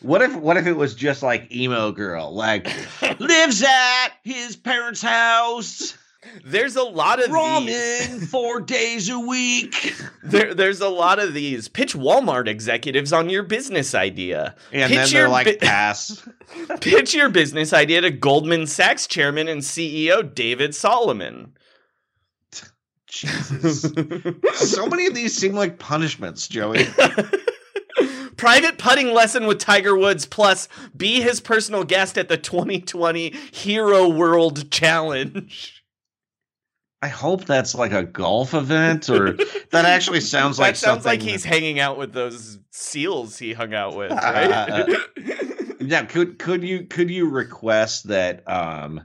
what 0.01 0.21
if 0.21 0.35
what 0.35 0.57
if 0.57 0.65
it 0.67 0.73
was 0.73 0.95
just 0.95 1.23
like 1.23 1.51
emo 1.53 1.91
girl, 1.91 2.33
like 2.33 2.67
lives 3.19 3.63
at 3.63 4.09
his 4.23 4.55
parents' 4.55 5.01
house? 5.01 5.97
There's 6.45 6.75
a 6.75 6.83
lot 6.83 7.19
of 7.19 7.25
these. 7.25 7.35
Ramen 7.35 8.27
four 8.27 8.61
days 8.61 9.09
a 9.09 9.19
week. 9.19 9.95
There, 10.23 10.53
there's 10.53 10.81
a 10.81 10.87
lot 10.87 11.17
of 11.17 11.33
these. 11.33 11.67
Pitch 11.67 11.95
Walmart 11.95 12.47
executives 12.47 13.11
on 13.11 13.31
your 13.31 13.41
business 13.41 13.95
idea. 13.95 14.55
And 14.71 14.87
pitch 14.87 14.97
then 14.97 15.09
they're 15.09 15.29
like, 15.29 15.59
bi- 15.59 15.65
pass. 15.65 16.25
pitch 16.79 17.15
your 17.15 17.27
business 17.27 17.73
idea 17.73 18.01
to 18.01 18.11
Goldman 18.11 18.67
Sachs 18.67 19.07
chairman 19.07 19.47
and 19.47 19.61
CEO 19.61 20.33
David 20.33 20.75
Solomon. 20.75 21.53
Jesus. 23.07 23.81
so 24.53 24.85
many 24.85 25.07
of 25.07 25.15
these 25.15 25.35
seem 25.35 25.53
like 25.53 25.79
punishments, 25.79 26.47
Joey. 26.47 26.85
Private 28.41 28.79
putting 28.79 29.13
lesson 29.13 29.45
with 29.45 29.59
Tiger 29.59 29.95
Woods, 29.95 30.25
plus 30.25 30.67
be 30.97 31.21
his 31.21 31.39
personal 31.39 31.83
guest 31.83 32.17
at 32.17 32.27
the 32.27 32.37
2020 32.37 33.29
Hero 33.51 34.09
World 34.09 34.71
Challenge. 34.71 35.83
I 37.03 37.07
hope 37.07 37.45
that's 37.45 37.75
like 37.75 37.91
a 37.91 38.01
golf 38.01 38.55
event, 38.55 39.11
or 39.11 39.33
that 39.33 39.85
actually 39.85 40.21
sounds 40.21 40.57
that 40.57 40.63
like 40.63 40.75
sounds 40.75 41.03
something. 41.03 41.19
like 41.19 41.21
he's 41.21 41.43
hanging 41.43 41.79
out 41.79 41.99
with 41.99 42.13
those 42.13 42.57
seals 42.71 43.37
he 43.37 43.53
hung 43.53 43.75
out 43.75 43.95
with, 43.95 44.11
right? 44.11 44.89
yeah. 45.79 46.05
Could 46.05 46.39
could 46.39 46.63
you 46.63 46.87
could 46.87 47.11
you 47.11 47.29
request 47.29 48.07
that 48.07 48.49
um 48.49 49.01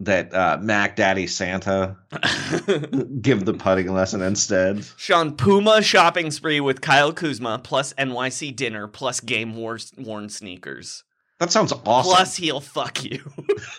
that 0.00 0.34
uh 0.34 0.58
Mac 0.60 0.96
Daddy 0.96 1.26
Santa 1.26 1.96
give 3.20 3.44
the 3.44 3.54
putting 3.54 3.92
lesson 3.92 4.22
instead? 4.22 4.84
Sean 4.96 5.36
Puma 5.36 5.82
shopping 5.82 6.30
spree 6.30 6.60
with 6.60 6.80
Kyle 6.80 7.12
Kuzma 7.12 7.60
plus 7.62 7.92
NYC 7.94 8.54
dinner 8.56 8.86
plus 8.86 9.20
game 9.20 9.56
worn 9.56 10.28
sneakers. 10.28 11.04
That 11.40 11.50
sounds 11.50 11.72
awesome. 11.72 12.12
Plus 12.12 12.36
he'll 12.36 12.60
fuck 12.60 13.02
you. 13.02 13.18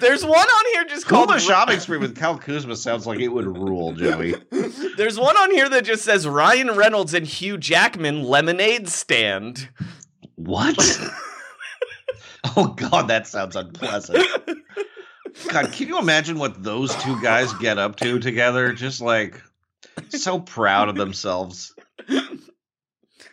There's 0.00 0.24
one 0.24 0.48
on 0.48 0.64
here 0.72 0.84
just 0.86 1.06
called 1.06 1.28
Puma 1.28 1.40
shopping 1.40 1.78
spree 1.78 1.98
with 1.98 2.16
Cal 2.16 2.38
Kuzma 2.38 2.74
sounds 2.74 3.06
like 3.06 3.20
it 3.20 3.28
would 3.28 3.44
rule, 3.44 3.92
Joey. 3.92 4.34
There's 4.96 5.20
one 5.20 5.36
on 5.36 5.50
here 5.50 5.68
that 5.68 5.84
just 5.84 6.06
says 6.06 6.26
Ryan 6.26 6.70
Reynolds 6.70 7.12
and 7.12 7.26
Hugh 7.26 7.58
Jackman 7.58 8.22
lemonade 8.22 8.88
stand. 8.88 9.68
What? 10.36 10.98
oh 12.56 12.68
God, 12.68 13.08
that 13.08 13.26
sounds 13.26 13.56
unpleasant. 13.56 14.26
God, 15.48 15.72
can 15.72 15.88
you 15.88 15.98
imagine 15.98 16.38
what 16.38 16.62
those 16.62 16.94
two 16.96 17.20
guys 17.22 17.52
get 17.54 17.78
up 17.78 17.96
to 17.96 18.18
together? 18.18 18.72
Just 18.72 19.00
like 19.00 19.40
so 20.10 20.40
proud 20.40 20.88
of 20.88 20.96
themselves. 20.96 21.74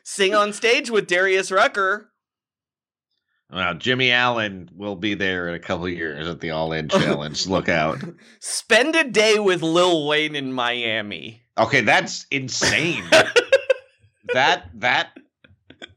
Sing 0.04 0.34
on 0.34 0.54
stage 0.54 0.90
with 0.90 1.08
Darius 1.08 1.52
Rucker. 1.52 2.10
Well, 3.52 3.74
Jimmy 3.74 4.12
Allen 4.12 4.70
will 4.76 4.96
be 4.96 5.16
there 5.16 5.48
in 5.50 5.56
a 5.56 5.60
couple 5.60 5.90
years 5.90 6.28
at 6.28 6.40
the 6.40 6.52
All 6.52 6.72
In 6.72 6.88
Challenge. 6.88 7.48
Look 7.48 7.68
out. 7.68 7.98
Spend 8.40 8.96
a 8.96 9.04
day 9.04 9.40
with 9.40 9.64
Lil 9.64 10.08
Wayne 10.08 10.36
in 10.36 10.54
Miami. 10.54 11.42
Okay, 11.58 11.82
that's 11.82 12.28
insane. 12.30 13.04
that 14.34 14.70
that 14.76 15.18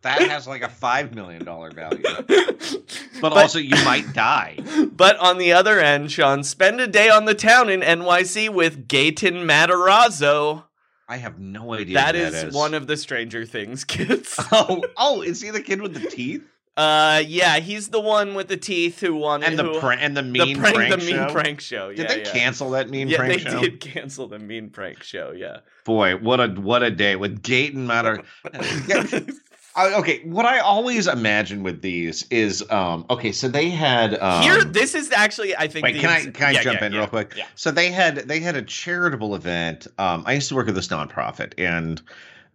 that 0.02 0.20
has 0.20 0.46
like 0.46 0.62
a 0.62 0.68
five 0.68 1.14
million 1.14 1.44
dollar 1.44 1.70
value. 1.70 2.02
But, 3.20 3.34
also 3.34 3.60
you 3.60 3.76
might 3.84 4.12
die. 4.12 4.58
But 4.92 5.16
on 5.18 5.38
the 5.38 5.52
other 5.52 5.78
end, 5.78 6.10
Sean, 6.10 6.42
spend 6.42 6.80
a 6.80 6.88
day 6.88 7.08
on 7.08 7.24
the 7.24 7.34
town 7.34 7.70
in 7.70 7.80
NYC 7.80 8.50
with 8.50 8.88
Gaten 8.88 9.44
Matarazzo. 9.44 10.64
I 11.08 11.18
have 11.18 11.38
no 11.38 11.72
idea. 11.74 11.94
That 11.94 12.16
is, 12.16 12.52
one 12.52 12.74
of 12.74 12.88
the 12.88 12.96
Stranger 12.96 13.44
Things 13.46 13.84
kids. 13.84 14.34
Oh, 14.50 14.82
oh, 14.96 15.22
is 15.22 15.40
he 15.40 15.50
the 15.50 15.62
kid 15.62 15.80
with 15.80 15.94
the 15.94 16.08
teeth? 16.08 16.42
Uh, 16.76 17.22
yeah, 17.26 17.58
he's 17.58 17.90
the 17.90 18.00
one 18.00 18.34
with 18.34 18.48
the 18.48 18.56
teeth 18.56 18.98
who 18.98 19.14
wanted 19.14 19.50
And 19.50 19.58
the 19.58 19.78
prank 19.78 20.00
and 20.02 20.16
the 20.16 20.22
mean 20.22 20.58
prank, 20.58 20.74
prank, 20.74 20.90
the 20.90 21.06
mean 21.06 21.16
show? 21.16 21.28
prank 21.30 21.60
show. 21.60 21.92
Did 21.92 22.08
they 22.08 22.22
yeah. 22.22 22.32
cancel 22.32 22.70
that 22.70 22.90
mean 22.90 23.08
yeah, 23.08 23.18
prank 23.18 23.42
they 23.42 23.50
show? 23.50 23.60
did 23.60 23.80
cancel 23.80 24.26
the 24.26 24.38
mean 24.38 24.70
prank 24.70 25.02
show. 25.02 25.32
Yeah. 25.32 25.58
Boy, 25.84 26.16
what 26.16 26.40
a 26.40 26.48
what 26.48 26.82
a 26.82 26.90
day 26.90 27.14
with 27.14 27.42
Gate 27.42 27.74
and 27.74 27.86
Matter. 27.86 28.22
I- 29.74 29.94
okay, 29.94 30.20
what 30.24 30.44
I 30.44 30.58
always 30.58 31.06
imagine 31.06 31.62
with 31.62 31.80
these 31.82 32.26
is 32.30 32.68
um 32.70 33.06
okay, 33.08 33.32
so 33.32 33.48
they 33.48 33.70
had 33.70 34.18
um, 34.18 34.42
Here, 34.42 34.64
this 34.64 34.94
is 34.94 35.10
actually, 35.12 35.56
I 35.56 35.66
think. 35.66 35.84
Wait, 35.84 35.96
can 35.96 36.10
I 36.10 36.26
can 36.26 36.48
I 36.48 36.50
yeah, 36.52 36.62
jump 36.62 36.80
yeah, 36.80 36.86
in 36.86 36.92
yeah, 36.92 36.98
real 36.98 37.08
quick? 37.08 37.34
Yeah. 37.36 37.46
So 37.54 37.70
they 37.70 37.90
had 37.90 38.16
they 38.28 38.40
had 38.40 38.56
a 38.56 38.62
charitable 38.62 39.34
event. 39.34 39.86
Um, 39.98 40.24
I 40.26 40.34
used 40.34 40.48
to 40.50 40.54
work 40.54 40.66
with 40.66 40.74
this 40.74 40.88
nonprofit, 40.88 41.54
and 41.58 42.00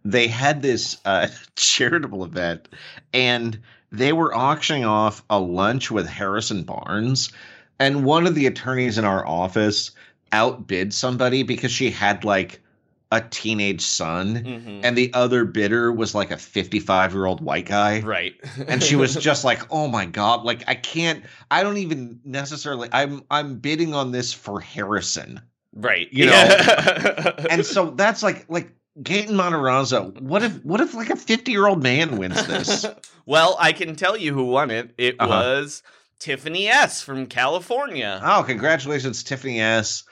they 0.04 0.28
had 0.28 0.62
this 0.62 0.98
uh, 1.04 1.28
charitable 1.56 2.24
event, 2.24 2.68
and 3.12 3.58
they 3.90 4.12
were 4.12 4.34
auctioning 4.34 4.84
off 4.84 5.24
a 5.30 5.40
lunch 5.40 5.90
with 5.90 6.06
Harrison 6.06 6.62
Barnes, 6.62 7.32
and 7.78 8.04
one 8.04 8.26
of 8.26 8.34
the 8.34 8.46
attorneys 8.46 8.98
in 8.98 9.04
our 9.04 9.26
office 9.26 9.90
outbid 10.30 10.92
somebody 10.92 11.42
because 11.42 11.72
she 11.72 11.90
had 11.90 12.24
like 12.24 12.60
a 13.10 13.20
teenage 13.22 13.80
son, 13.80 14.34
Mhm. 14.44 14.80
and 14.84 14.96
the 14.96 15.10
other 15.14 15.44
bidder 15.44 15.90
was 15.92 16.14
like 16.14 16.30
a 16.30 16.36
fifty-five 16.36 17.12
year 17.14 17.24
old 17.24 17.40
white 17.40 17.64
guy, 17.66 18.00
Right. 18.00 18.34
and 18.68 18.82
she 18.82 18.96
was 18.96 19.14
just 19.28 19.44
like 19.44 19.60
oh 19.70 19.88
my 19.88 20.04
god 20.04 20.44
like 20.44 20.62
i 20.68 20.74
can't 20.74 21.24
i 21.50 21.62
don't 21.62 21.78
even 21.78 22.20
necessarily 22.24 22.88
i'm 22.92 23.22
i'm 23.30 23.56
bidding 23.60 23.94
on 23.94 24.12
this 24.12 24.32
for 24.34 24.60
harrison 24.60 25.40
right. 25.72 26.08
you 26.12 26.26
know, 26.26 26.32
Yeah. 26.32 27.46
and 27.50 27.64
so 27.64 27.90
that's 27.96 28.22
like 28.22 28.44
like 28.48 28.72
Gaten 29.00 29.28
Matarazzo, 29.30 30.20
what 30.20 30.42
if 30.42 30.62
what 30.64 30.80
if 30.80 30.92
like 30.92 31.08
a 31.10 31.16
50 31.16 31.52
year 31.52 31.66
old 31.68 31.82
man 31.82 32.16
wins 32.18 32.44
this 32.46 32.84
well, 33.26 33.56
I 33.60 33.72
can 33.72 33.94
tell 33.94 34.16
you 34.16 34.32
who 34.34 34.44
won 34.44 34.70
it. 34.72 34.92
It 34.98 35.16
Uh-huh. 35.20 35.28
was 35.30 35.82
Tiffany 36.18 36.66
S. 36.68 37.00
from 37.00 37.26
California. 37.26 38.20
oh 38.24 38.42
congratulations 38.42 39.22
tiffany 39.22 39.60
s 39.60 40.02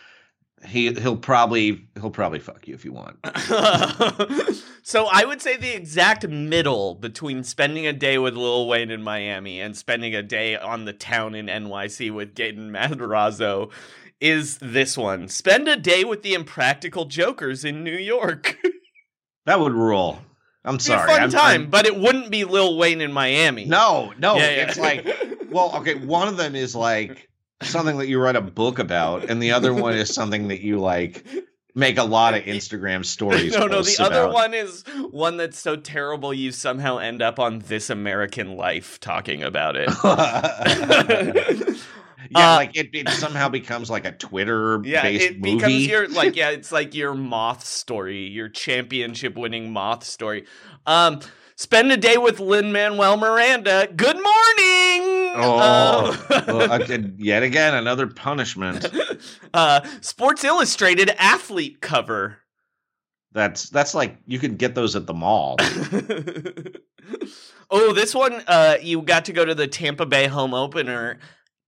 he 0.67 0.93
he'll 0.95 1.17
probably 1.17 1.87
he'll 2.01 2.11
probably 2.11 2.39
fuck 2.39 2.67
you 2.69 2.75
if 2.75 2.85
you 2.85 2.93
want 2.93 3.17
so 4.83 5.07
I 5.11 5.25
would 5.25 5.41
say 5.43 5.57
the 5.57 5.75
exact 5.75 6.27
middle 6.29 6.95
between 6.95 7.45
spending 7.45 7.87
a 7.87 7.93
day 7.93 8.19
with 8.19 8.35
Lil 8.35 8.67
Wayne 8.69 8.91
in 8.91 9.03
Miami 9.03 9.61
and 9.61 9.77
spending 9.77 10.15
a 10.15 10.23
day 10.23 10.57
on 10.57 10.85
the 10.85 10.93
town 10.93 11.35
in 11.35 11.47
NYC 11.47 12.13
with 12.13 12.35
Gaten 12.35 12.71
Matarazzo 12.71 13.71
is 14.21 14.59
this 14.59 14.97
one. 14.97 15.29
Spend 15.29 15.69
a 15.69 15.77
day 15.77 16.03
with 16.05 16.23
the 16.23 16.35
Impractical 16.35 17.05
Jokers 17.05 17.65
in 17.65 17.85
New 17.85 17.97
York. 17.97 18.57
that 19.47 19.61
would 19.61 19.73
rule 19.75 20.21
i'm 20.65 20.81
sorry 20.81 21.05
a 21.05 21.07
fun 21.15 21.21
I'm- 21.21 21.31
time, 21.31 21.61
I'm- 21.63 21.71
but 21.71 21.87
it 21.87 21.97
wouldn't 21.97 22.31
be 22.31 22.45
Lil 22.45 22.77
Wayne 22.77 23.01
in 23.01 23.13
Miami. 23.13 23.67
no 23.67 24.13
no 24.19 24.37
Yeah, 24.37 24.43
yeah. 24.51 24.69
it's 24.69 24.79
like 24.79 25.07
well 25.51 25.77
okay 25.77 25.95
one 25.95 26.27
of 26.29 26.37
them 26.37 26.57
is 26.57 26.75
like 26.75 27.29
something 27.63 27.99
that 27.99 28.09
you 28.09 28.21
write 28.21 28.37
a 28.37 28.41
book 28.41 28.79
about 28.79 29.25
and 29.31 29.43
the 29.43 29.53
other 29.53 29.73
one 29.73 29.95
is 29.95 30.13
something 30.13 30.49
that 30.49 30.61
you 30.61 30.79
like 30.79 31.27
make 31.75 31.99
a 31.99 32.05
lot 32.05 32.35
of 32.35 32.43
instagram 32.45 33.05
stories 33.05 33.53
no, 33.53 33.67
no. 33.67 33.83
The 33.83 33.97
posts 33.97 34.01
other 34.01 34.29
one 34.29 34.55
is 34.55 34.85
one 35.11 35.37
that's 35.37 35.59
so 35.59 35.77
terrible 35.77 36.33
you 36.35 36.53
somehow 36.53 36.99
end 36.99 37.23
up 37.23 37.39
on 37.39 37.61
This 37.61 37.91
American 37.91 38.57
Life 38.57 39.01
talking 39.01 39.43
about 39.43 39.77
it. 39.77 39.89
yeah, 42.31 42.53
Uh, 42.53 42.57
like 42.57 42.77
it, 42.77 42.91
it 42.93 43.09
somehow 43.11 43.49
becomes 43.49 43.91
like 43.91 44.05
a 44.05 44.13
Twitter 44.13 44.81
yeah, 44.85 45.03
based 45.03 45.25
it 45.31 45.41
movie. 45.41 45.55
becomes 45.57 45.87
your 45.87 46.09
like 46.11 46.37
yeah, 46.37 46.51
it's 46.51 46.73
like 46.73 46.95
your 46.95 47.15
moth 47.15 47.65
story, 47.65 48.27
your 48.27 48.49
championship 48.49 49.37
winning 49.37 49.73
moth 49.73 50.05
story. 50.05 50.47
Um, 50.87 51.21
spend 51.57 51.91
a 51.91 51.97
day 51.97 52.17
with 52.17 52.39
Lin 52.39 52.73
Manuel 52.73 53.17
Miranda. 53.17 53.89
Good 53.95 54.17
morning. 54.17 55.33
oh, 55.37 56.27
Um, 56.31 56.45
well, 56.47 56.73
again, 56.83 57.17
yet 57.19 57.43
again 57.43 57.75
another 57.75 58.07
punishment. 58.07 58.87
uh, 59.55 59.81
Sports 60.01 60.45
Illustrated 60.45 61.11
athlete 61.19 61.81
cover. 61.81 62.39
That's 63.33 63.69
that's 63.69 63.95
like 63.95 64.17
you 64.27 64.39
can 64.39 64.57
get 64.57 64.75
those 64.75 64.97
at 64.97 65.07
the 65.07 65.13
mall. 65.13 65.57
oh, 67.71 67.93
this 67.93 68.15
one, 68.15 68.43
uh, 68.47 68.77
you 68.81 69.03
got 69.03 69.27
to 69.27 69.33
go 69.35 69.45
to 69.45 69.55
the 69.55 69.67
Tampa 69.67 70.07
Bay 70.07 70.27
home 70.27 70.55
opener, 70.55 71.19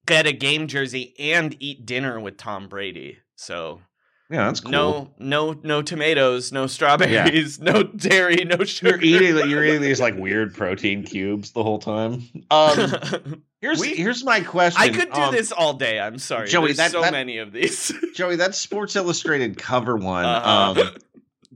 get 0.07 0.27
a 0.27 0.33
game 0.33 0.67
jersey, 0.67 1.15
and 1.19 1.55
eat 1.61 1.85
dinner 1.85 2.19
with 2.21 2.39
Tom 2.39 2.69
Brady. 2.69 3.19
So 3.37 3.83
Yeah, 4.31 4.47
that's 4.47 4.61
cool. 4.61 4.71
no, 4.73 5.11
no, 5.19 5.59
no 5.63 5.81
tomatoes, 5.83 6.53
no 6.53 6.67
strawberries, 6.67 7.59
no 7.61 7.83
dairy, 7.83 8.45
no 8.45 8.63
sugar. 8.65 9.03
You're 9.05 9.23
eating 9.23 9.49
you're 9.51 9.65
eating 9.65 9.81
these 9.81 10.01
like 10.01 10.17
weird 10.17 10.55
protein 10.55 11.03
cubes 11.05 11.53
the 11.53 11.63
whole 11.63 11.79
time. 11.79 12.23
Um, 12.51 13.43
here's 13.63 13.81
We- 13.81 13.95
here's 13.95 14.23
my 14.25 14.41
question. 14.41 14.83
I 14.83 14.91
could 14.91 15.11
do 15.13 15.21
Um, 15.21 15.35
this 15.35 15.51
all 15.51 15.73
day. 15.75 15.99
I'm 15.99 16.19
sorry, 16.19 16.47
Joey, 16.49 16.67
There's 16.69 16.77
that- 16.77 16.91
so 16.91 17.01
that- 17.01 17.13
many 17.13 17.39
of 17.39 17.53
these. 17.53 17.91
Joey, 18.15 18.37
that 18.37 18.55
Sports 18.55 18.97
Illustrated 18.97 19.57
cover 19.57 19.97
one. 19.97 20.27
Uh-huh. 20.27 20.75
Um, 20.83 20.95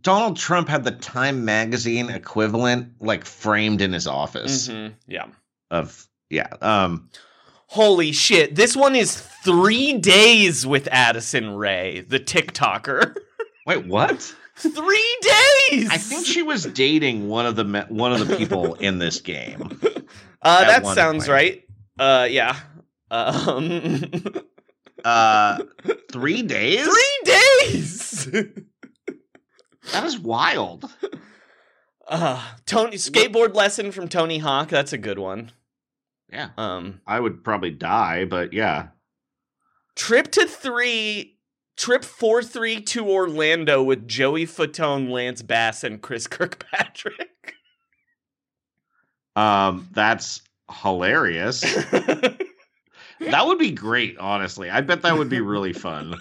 Donald 0.00 0.36
Trump 0.38 0.68
had 0.68 0.82
the 0.82 0.90
Time 0.92 1.44
magazine 1.44 2.08
equivalent 2.10 2.94
like 3.00 3.24
framed 3.26 3.82
in 3.82 3.92
his 3.92 4.06
office 4.06 4.68
Mhm, 4.68 4.94
Yeah. 5.06 5.26
of 5.70 6.08
yeah. 6.30 6.48
Um 6.62 7.10
Holy 7.72 8.12
shit! 8.12 8.54
This 8.54 8.76
one 8.76 8.94
is 8.94 9.18
three 9.18 9.96
days 9.98 10.66
with 10.66 10.88
Addison 10.92 11.54
Rae, 11.54 12.00
the 12.00 12.20
TikToker. 12.20 13.16
wait, 13.66 13.86
what? 13.86 14.34
three 14.56 15.16
days. 15.22 15.88
I 15.90 15.96
think 15.96 16.26
she 16.26 16.42
was 16.42 16.64
dating 16.66 17.28
one 17.28 17.46
of 17.46 17.56
the 17.56 17.64
me- 17.64 17.84
one 17.88 18.12
of 18.12 18.26
the 18.28 18.36
people 18.36 18.74
in 18.74 18.98
this 18.98 19.20
game. 19.20 19.80
Uh, 20.44 20.64
that 20.64 20.84
sounds 20.84 21.28
point. 21.28 21.30
right. 21.30 21.62
Uh, 22.00 22.26
yeah. 22.28 22.56
Um, 23.12 24.02
Uh, 25.04 25.58
three 26.10 26.42
days. 26.42 26.84
Three 26.84 27.20
days. 27.24 28.24
That 29.92 30.04
is 30.04 30.18
wild. 30.18 30.90
uh, 32.08 32.42
Tony 32.66 32.96
skateboard 32.96 33.54
lesson 33.54 33.92
from 33.92 34.08
Tony 34.08 34.38
Hawk. 34.38 34.68
That's 34.68 34.92
a 34.92 34.98
good 34.98 35.18
one. 35.20 35.52
Yeah, 36.32 36.48
Um, 36.56 37.00
I 37.06 37.20
would 37.20 37.44
probably 37.44 37.70
die, 37.70 38.24
but 38.24 38.52
yeah. 38.52 38.88
trip 39.94 40.30
to 40.32 40.46
three, 40.46 41.38
trip 41.76 42.04
four 42.04 42.42
three 42.42 42.80
to 42.80 43.08
Orlando 43.08 43.82
with 43.82 44.08
Joey 44.08 44.46
Fatone, 44.46 45.10
Lance 45.10 45.42
Bass, 45.42 45.84
and 45.84 46.00
Chris 46.00 46.26
Kirkpatrick. 46.28 47.54
Um, 49.36 49.88
that's 49.92 50.40
hilarious. 50.70 51.60
that 51.90 53.46
would 53.46 53.58
be 53.58 53.70
great, 53.72 54.18
honestly. 54.18 54.70
I 54.70 54.80
bet 54.80 55.02
that 55.02 55.16
would 55.16 55.28
be 55.28 55.40
really 55.40 55.72
fun. 55.72 56.14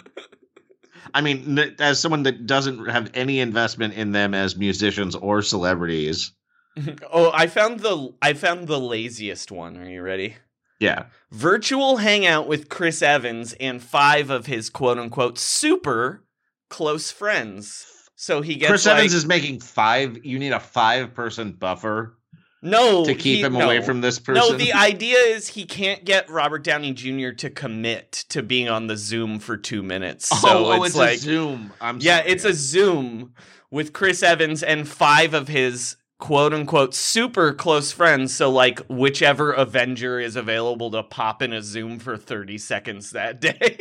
I 1.13 1.21
mean, 1.21 1.57
as 1.79 1.99
someone 1.99 2.23
that 2.23 2.45
doesn't 2.45 2.85
have 2.89 3.11
any 3.13 3.39
investment 3.39 3.93
in 3.95 4.11
them 4.11 4.33
as 4.33 4.55
musicians 4.55 5.15
or 5.15 5.41
celebrities, 5.41 6.31
oh, 7.11 7.31
I 7.33 7.47
found 7.47 7.81
the 7.81 8.13
I 8.21 8.33
found 8.33 8.67
the 8.67 8.79
laziest 8.79 9.51
one. 9.51 9.77
Are 9.77 9.89
you 9.89 10.01
ready? 10.01 10.35
yeah. 10.81 11.05
Virtual 11.31 11.97
hangout 11.97 12.47
with 12.47 12.67
Chris 12.67 13.01
Evans 13.01 13.53
and 13.53 13.81
five 13.81 14.29
of 14.29 14.47
his 14.47 14.69
quote 14.69 14.97
unquote 14.97 15.37
super 15.37 16.25
close 16.69 17.11
friends. 17.11 17.85
So 18.15 18.41
he 18.41 18.55
gets 18.55 18.69
Chris 18.69 18.85
like, 18.85 18.97
Evans 18.97 19.13
is 19.13 19.25
making 19.25 19.61
five. 19.61 20.25
You 20.25 20.39
need 20.39 20.51
a 20.51 20.59
five-person 20.59 21.53
buffer 21.53 22.17
no 22.61 23.05
to 23.05 23.13
keep 23.13 23.37
he- 23.37 23.41
him 23.41 23.55
away 23.55 23.81
from 23.81 24.01
this 24.01 24.19
person. 24.19 24.41
No, 24.41 24.57
the 24.57 24.73
idea 24.73 25.17
is 25.17 25.47
he 25.47 25.65
can't 25.65 26.03
get 26.03 26.29
Robert 26.29 26.63
Downey 26.63 26.93
Jr. 26.93 27.29
to 27.37 27.49
commit 27.49 28.25
to 28.29 28.43
being 28.43 28.69
on 28.69 28.87
the 28.87 28.97
Zoom 28.97 29.39
for 29.39 29.57
two 29.57 29.83
minutes. 29.83 30.29
So 30.41 30.65
oh, 30.65 30.71
oh, 30.71 30.83
it's, 30.83 30.87
it's, 30.87 30.95
like, 30.95 31.15
a 31.15 31.17
Zoom. 31.17 31.73
I'm 31.79 31.99
yeah, 31.99 32.19
sorry. 32.19 32.31
it's 32.31 32.45
a 32.45 32.53
Zoom 32.53 33.33
with 33.69 33.93
Chris 33.93 34.23
Evans 34.23 34.63
and 34.63 34.87
five 34.87 35.35
of 35.35 35.47
his 35.47 35.97
quote 36.21 36.53
unquote 36.53 36.95
super 36.95 37.51
close 37.53 37.91
friends. 37.91 38.33
So, 38.33 38.49
like, 38.49 38.79
whichever 38.87 39.51
Avenger 39.51 40.17
is 40.21 40.37
available 40.37 40.89
to 40.91 41.03
pop 41.03 41.41
in 41.41 41.51
a 41.51 41.61
Zoom 41.61 41.99
for 41.99 42.15
30 42.15 42.57
seconds 42.57 43.11
that 43.11 43.41
day. 43.41 43.77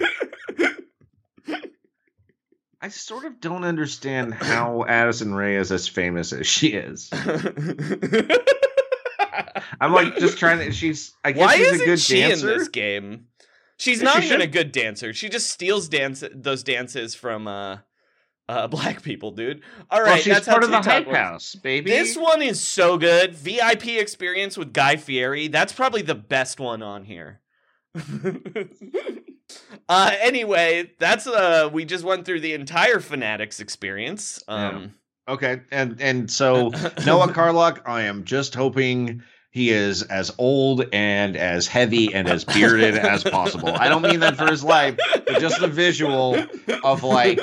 I 2.80 2.88
sort 2.88 3.24
of 3.24 3.40
don't 3.40 3.64
understand 3.64 4.34
how 4.34 4.84
Addison 4.86 5.34
Rae 5.34 5.56
is 5.56 5.72
as 5.72 5.88
famous 5.88 6.32
as 6.32 6.46
she 6.46 6.68
is. 6.68 7.08
I'm 9.80 9.92
like 9.92 10.16
just 10.18 10.38
trying 10.38 10.58
to. 10.58 10.70
She's. 10.72 11.14
I 11.24 11.32
guess 11.32 11.40
Why 11.40 11.56
she's 11.56 11.66
isn't 11.68 11.80
a 11.80 11.84
good 11.84 12.00
she 12.00 12.20
dancer. 12.20 12.52
in 12.52 12.58
this 12.58 12.68
game? 12.68 13.26
She's 13.78 13.98
She 13.98 14.04
not 14.04 14.18
even 14.18 14.28
should- 14.28 14.40
a 14.42 14.46
good 14.46 14.72
dancer. 14.72 15.12
She 15.12 15.28
just 15.28 15.50
steals 15.50 15.88
dance 15.88 16.22
those 16.32 16.62
dances 16.62 17.14
from 17.14 17.48
uh, 17.48 17.78
uh, 18.48 18.66
black 18.68 19.02
people, 19.02 19.30
dude. 19.30 19.62
All 19.90 20.00
right, 20.00 20.08
well, 20.08 20.16
she's 20.16 20.34
that's 20.34 20.48
part 20.48 20.62
how 20.62 20.66
of 20.66 20.84
the 20.84 20.90
hype 20.90 21.06
works. 21.06 21.18
house, 21.18 21.54
baby. 21.54 21.90
This 21.90 22.16
one 22.16 22.42
is 22.42 22.60
so 22.62 22.98
good. 22.98 23.34
VIP 23.34 23.88
experience 23.88 24.56
with 24.56 24.72
Guy 24.72 24.96
Fieri. 24.96 25.48
That's 25.48 25.72
probably 25.72 26.02
the 26.02 26.14
best 26.14 26.60
one 26.60 26.82
on 26.82 27.04
here. 27.04 27.40
uh 29.88 30.12
anyway, 30.20 30.90
that's 30.98 31.26
uh 31.26 31.70
we 31.72 31.86
just 31.86 32.04
went 32.04 32.26
through 32.26 32.40
the 32.40 32.52
entire 32.52 33.00
Fanatics 33.00 33.58
experience. 33.60 34.42
Um 34.48 34.94
Okay, 35.28 35.62
and 35.72 36.00
and 36.00 36.30
so 36.30 36.70
Noah 37.06 37.32
Carlock, 37.32 37.82
I 37.86 38.02
am 38.02 38.24
just 38.24 38.54
hoping 38.54 39.22
he 39.50 39.70
is 39.70 40.02
as 40.02 40.30
old 40.38 40.84
and 40.92 41.36
as 41.36 41.66
heavy 41.66 42.14
and 42.14 42.28
as 42.28 42.44
bearded 42.44 42.96
as 42.96 43.24
possible. 43.24 43.70
I 43.74 43.88
don't 43.88 44.02
mean 44.02 44.20
that 44.20 44.36
for 44.36 44.46
his 44.46 44.62
life, 44.62 44.96
but 45.14 45.40
just 45.40 45.58
the 45.60 45.66
visual 45.66 46.36
of 46.84 47.02
like 47.02 47.40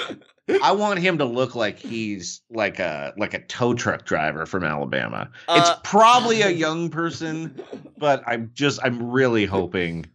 I 0.61 0.73
want 0.73 0.99
him 0.99 1.19
to 1.19 1.25
look 1.25 1.55
like 1.55 1.79
he's 1.79 2.41
like 2.49 2.79
a 2.79 3.13
like 3.17 3.33
a 3.33 3.39
tow 3.39 3.73
truck 3.73 4.05
driver 4.05 4.45
from 4.45 4.63
Alabama. 4.63 5.31
it's 5.47 5.69
Uh, 5.69 5.79
probably 5.83 6.41
a 6.41 6.49
young 6.65 6.89
person, 6.89 7.61
but 7.97 8.23
I'm 8.27 8.51
just 8.53 8.79
I'm 8.83 9.11
really 9.11 9.45
hoping. 9.45 10.05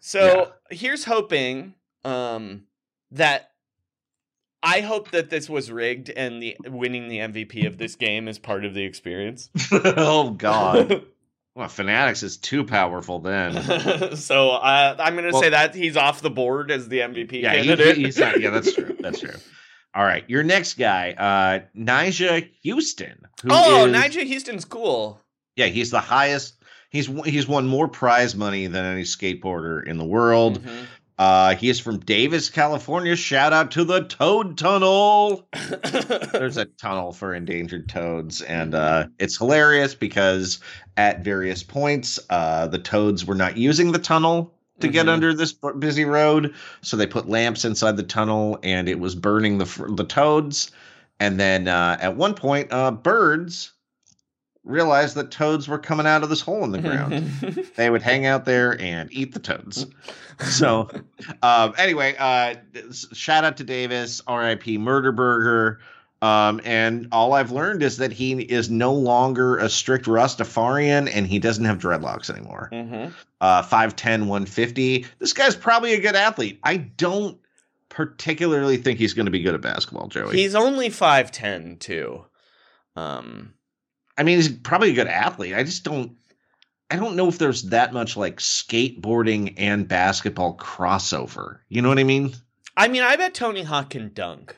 So 0.00 0.52
here's 0.70 1.04
hoping 1.04 1.74
um 2.04 2.64
that 3.12 3.50
I 4.62 4.80
hope 4.80 5.10
that 5.12 5.30
this 5.30 5.48
was 5.48 5.70
rigged 5.72 6.10
and 6.10 6.42
the 6.42 6.56
winning 6.66 7.08
the 7.08 7.18
MVP 7.18 7.66
of 7.66 7.78
this 7.78 7.96
game 7.96 8.28
is 8.28 8.38
part 8.38 8.64
of 8.64 8.74
the 8.74 8.84
experience. 8.84 9.48
oh 9.72 10.30
God, 10.32 11.04
well, 11.54 11.68
Fanatics 11.68 12.22
is 12.22 12.36
too 12.36 12.62
powerful 12.64 13.20
then. 13.20 14.16
so 14.16 14.50
uh, 14.50 14.96
I'm 14.98 15.14
going 15.14 15.24
to 15.26 15.32
Well- 15.32 15.42
say 15.42 15.48
that 15.50 15.74
he's 15.74 15.96
off 15.96 16.20
the 16.20 16.30
board 16.30 16.70
as 16.70 16.88
the 16.88 16.98
MVP 17.00 17.42
Yeah, 17.42 17.54
he- 17.54 17.62
candidate. 17.68 17.96
he's 17.96 18.18
not, 18.18 18.38
yeah, 18.40 18.50
that's 18.50 18.74
true. 18.74 18.96
That's 19.00 19.18
true. 19.20 19.34
All 19.94 20.04
right, 20.04 20.24
your 20.28 20.42
next 20.42 20.78
guy, 20.78 21.12
uh, 21.12 21.78
Nyjah 21.78 22.48
Huston. 22.64 23.26
who 23.42 23.48
oh, 23.50 23.86
is- 23.86 23.94
Nyjah 23.94 24.26
Huston's 24.32 24.64
cool. 24.64 25.20
Yeah, 25.56 25.66
he's 25.66 25.90
the 25.90 26.00
highest. 26.00 26.54
He's 26.88 27.06
he's 27.24 27.46
won 27.46 27.66
more 27.66 27.88
prize 27.88 28.34
money 28.34 28.66
than 28.66 28.84
any 28.84 29.02
skateboarder 29.02 29.86
in 29.86 29.98
the 29.98 30.04
world. 30.04 30.62
Mhm. 30.62 30.86
Uh, 31.18 31.54
he 31.54 31.68
is 31.68 31.78
from 31.78 31.98
Davis, 32.00 32.48
California. 32.48 33.14
Shout 33.14 33.52
out 33.52 33.70
to 33.72 33.84
the 33.84 34.04
Toad 34.04 34.56
Tunnel. 34.58 35.46
There's 36.32 36.56
a 36.56 36.64
tunnel 36.64 37.12
for 37.12 37.34
endangered 37.34 37.88
toads, 37.88 38.40
and 38.40 38.74
uh, 38.74 39.06
it's 39.18 39.36
hilarious 39.38 39.94
because 39.94 40.58
at 40.96 41.22
various 41.22 41.62
points, 41.62 42.18
uh, 42.30 42.66
the 42.66 42.78
toads 42.78 43.24
were 43.26 43.34
not 43.34 43.56
using 43.58 43.92
the 43.92 43.98
tunnel 43.98 44.54
to 44.80 44.88
get 44.88 45.06
Mhm. 45.06 45.10
under 45.10 45.34
this 45.34 45.52
busy 45.78 46.04
road, 46.04 46.54
so 46.80 46.96
they 46.96 47.06
put 47.06 47.28
lamps 47.28 47.64
inside 47.64 47.96
the 47.96 48.02
tunnel, 48.02 48.58
and 48.62 48.88
it 48.88 48.98
was 48.98 49.14
burning 49.14 49.58
the 49.58 49.86
the 49.96 50.04
toads. 50.04 50.70
And 51.20 51.38
then 51.38 51.68
uh, 51.68 51.98
at 52.00 52.16
one 52.16 52.34
point, 52.34 52.72
uh, 52.72 52.90
birds 52.90 53.72
realized 54.64 55.16
that 55.16 55.30
toads 55.30 55.66
were 55.68 55.78
coming 55.78 56.06
out 56.06 56.22
of 56.22 56.28
this 56.28 56.40
hole 56.40 56.62
in 56.64 56.70
the 56.70 56.78
ground. 56.80 57.12
they 57.76 57.90
would 57.90 58.02
hang 58.02 58.26
out 58.26 58.44
there 58.44 58.80
and 58.80 59.12
eat 59.12 59.34
the 59.34 59.40
toads. 59.40 59.86
So, 60.40 60.88
um, 61.42 61.74
anyway, 61.78 62.14
uh, 62.18 62.54
shout 63.12 63.44
out 63.44 63.56
to 63.58 63.64
Davis, 63.64 64.20
R.I.P. 64.26 64.78
Murder 64.78 65.12
Burger. 65.12 65.80
Um, 66.22 66.60
and 66.64 67.08
all 67.10 67.32
I've 67.32 67.50
learned 67.50 67.82
is 67.82 67.96
that 67.96 68.12
he 68.12 68.40
is 68.40 68.70
no 68.70 68.94
longer 68.94 69.58
a 69.58 69.68
strict 69.68 70.06
Rastafarian 70.06 71.10
and 71.12 71.26
he 71.26 71.40
doesn't 71.40 71.64
have 71.64 71.78
dreadlocks 71.78 72.30
anymore. 72.30 72.70
Mhm. 72.72 73.12
Uh, 73.40 73.62
5'10, 73.62 74.28
150. 74.28 75.04
This 75.18 75.32
guy's 75.32 75.56
probably 75.56 75.94
a 75.94 76.00
good 76.00 76.14
athlete. 76.14 76.60
I 76.62 76.76
don't 76.76 77.38
particularly 77.88 78.76
think 78.76 79.00
he's 79.00 79.14
going 79.14 79.26
to 79.26 79.32
be 79.32 79.42
good 79.42 79.54
at 79.54 79.60
basketball, 79.60 80.06
Joey. 80.06 80.36
He's 80.36 80.54
only 80.54 80.88
5'10 80.88 81.78
too. 81.80 82.24
Um 82.96 83.54
I 84.16 84.22
mean, 84.24 84.36
he's 84.36 84.50
probably 84.50 84.90
a 84.90 84.94
good 84.94 85.06
athlete. 85.08 85.54
I 85.54 85.62
just 85.64 85.84
don't. 85.84 86.12
I 86.90 86.96
don't 86.96 87.16
know 87.16 87.28
if 87.28 87.38
there's 87.38 87.62
that 87.70 87.94
much 87.94 88.14
like 88.16 88.36
skateboarding 88.36 89.54
and 89.56 89.88
basketball 89.88 90.56
crossover. 90.58 91.60
You 91.70 91.80
know 91.80 91.88
what 91.88 91.98
I 91.98 92.04
mean? 92.04 92.34
I 92.76 92.88
mean, 92.88 93.02
I 93.02 93.16
bet 93.16 93.32
Tony 93.32 93.62
Hawk 93.62 93.90
can 93.90 94.12
dunk. 94.12 94.54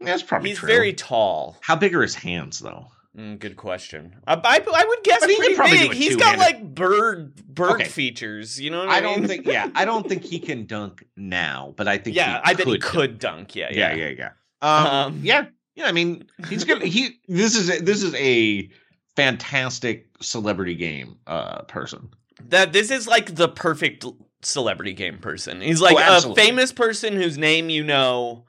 That's 0.00 0.22
probably 0.22 0.50
true. 0.50 0.50
He's 0.50 0.58
true. 0.58 0.68
very 0.68 0.92
tall. 0.92 1.56
How 1.60 1.76
big 1.76 1.94
are 1.94 2.02
his 2.02 2.14
hands, 2.14 2.58
though? 2.58 2.86
Mm, 3.16 3.38
good 3.40 3.56
question. 3.56 4.14
I, 4.26 4.34
I, 4.34 4.60
I 4.74 4.84
would 4.84 5.02
guess 5.02 5.20
But 5.20 5.30
he 5.30 5.36
pretty 5.36 5.54
probably 5.56 5.78
big. 5.78 5.92
He's 5.94 6.14
got 6.16 6.38
like 6.38 6.62
bird 6.74 7.34
bird 7.52 7.72
Okay. 7.72 7.84
features. 7.84 8.60
You 8.60 8.70
know 8.70 8.80
what 8.80 8.88
I, 8.88 8.98
I 8.98 9.00
don't 9.00 9.26
think. 9.26 9.46
Yeah, 9.46 9.68
I 9.74 9.84
don't 9.84 10.08
think 10.08 10.22
he 10.22 10.38
can 10.48 10.64
dunk 10.66 11.04
now, 11.16 11.74
but 11.76 11.88
I 11.88 11.98
think. 11.98 12.14
yeah, 12.16 12.34
he 12.44 12.50
I 12.50 12.54
bet 12.54 12.66
he 12.68 12.72
could 12.78 12.82
could 12.82 13.18
dunk. 13.18 13.56
Yeah, 13.56 13.68
Yeah, 13.72 13.94
yeah. 13.94 14.06
yeah, 14.06 14.14
yeah. 14.18 14.30
Um, 14.62 14.86
Um, 14.86 15.20
yeah, 15.24 15.46
yeah. 15.74 15.86
I 15.86 15.92
mean, 15.92 16.28
he's 16.48 16.62
gonna. 16.64 16.86
He. 16.86 17.18
This 17.26 17.56
is 17.56 17.68
a, 17.68 17.82
this 17.82 18.02
is 18.04 18.14
a 18.14 18.70
fantastic 19.16 20.06
celebrity 20.20 20.74
game 20.76 21.16
uh 21.26 21.62
person. 21.62 22.10
That 22.48 22.72
this 22.72 22.90
is 22.90 23.06
like 23.08 23.34
the 23.34 23.48
perfect 23.48 24.04
celebrity 24.42 24.92
game 24.92 25.18
person. 25.18 25.60
He's 25.60 25.80
like 25.80 25.96
Oh, 25.98 26.30
a 26.30 26.34
famous 26.34 26.72
person 26.72 27.14
whose 27.14 27.36
name 27.36 27.68
you 27.70 27.82
know, 27.84 28.44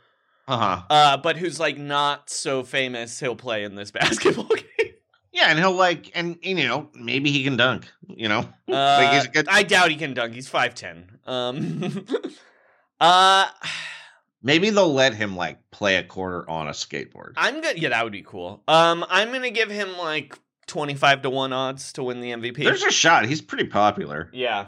Uh 0.52 0.58
huh. 0.58 0.82
uh, 0.90 1.18
but 1.18 1.38
who's 1.38 1.60
like 1.60 1.78
not 1.78 2.30
so 2.30 2.64
famous. 2.64 3.20
He'll 3.20 3.36
play 3.36 3.64
in 3.64 3.76
this 3.76 3.92
basketball 4.00 4.46
game. 4.48 4.94
Yeah, 5.32 5.46
and 5.48 5.58
he'll 5.58 5.72
like, 5.72 6.12
and 6.14 6.38
you 6.42 6.56
know, 6.68 6.90
maybe 6.94 7.32
he 7.32 7.44
can 7.44 7.56
dunk. 7.58 7.88
You 8.08 8.28
know, 8.28 8.40
Uh, 8.68 8.74
like 9.02 9.14
he's 9.14 9.26
a 9.26 9.30
good. 9.30 9.48
I 9.50 9.64
doubt 9.64 9.90
he 9.92 9.96
can 9.96 10.14
dunk. 10.14 10.34
He's 10.34 10.48
five 10.50 10.76
ten. 10.76 11.20
Um, 11.26 12.06
uh, 13.00 13.46
Maybe 14.44 14.72
they'll 14.72 14.92
let 14.92 15.14
him 15.14 15.36
like 15.36 15.60
play 15.70 15.98
a 15.98 16.04
quarter 16.04 16.50
on 16.50 16.68
a 16.68 16.72
skateboard. 16.72 17.34
I'm 17.38 17.62
good. 17.62 17.80
Yeah, 17.80 17.90
that 17.90 18.04
would 18.04 18.12
be 18.12 18.24
cool. 18.24 18.64
Um, 18.68 19.06
I'm 19.08 19.32
gonna 19.32 19.52
give 19.52 19.70
him 19.70 19.96
like 20.00 20.38
twenty 20.66 20.96
five 20.96 21.22
to 21.22 21.30
one 21.30 21.54
odds 21.54 21.94
to 21.94 22.04
win 22.04 22.22
the 22.22 22.32
MVP. 22.32 22.56
There's 22.64 22.82
a 22.84 22.90
shot. 22.92 23.26
He's 23.26 23.42
pretty 23.42 23.66
popular. 23.68 24.30
yeah. 24.34 24.66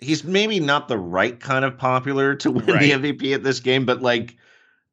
He's 0.00 0.24
maybe 0.24 0.58
not 0.58 0.88
the 0.88 0.98
right 0.98 1.38
kind 1.38 1.64
of 1.64 1.78
popular 1.78 2.34
to 2.34 2.50
win 2.50 2.66
Right. 2.66 2.80
the 2.80 2.90
MVP 3.14 3.34
at 3.36 3.44
this 3.44 3.60
game, 3.60 3.86
but 3.86 4.02
like 4.02 4.36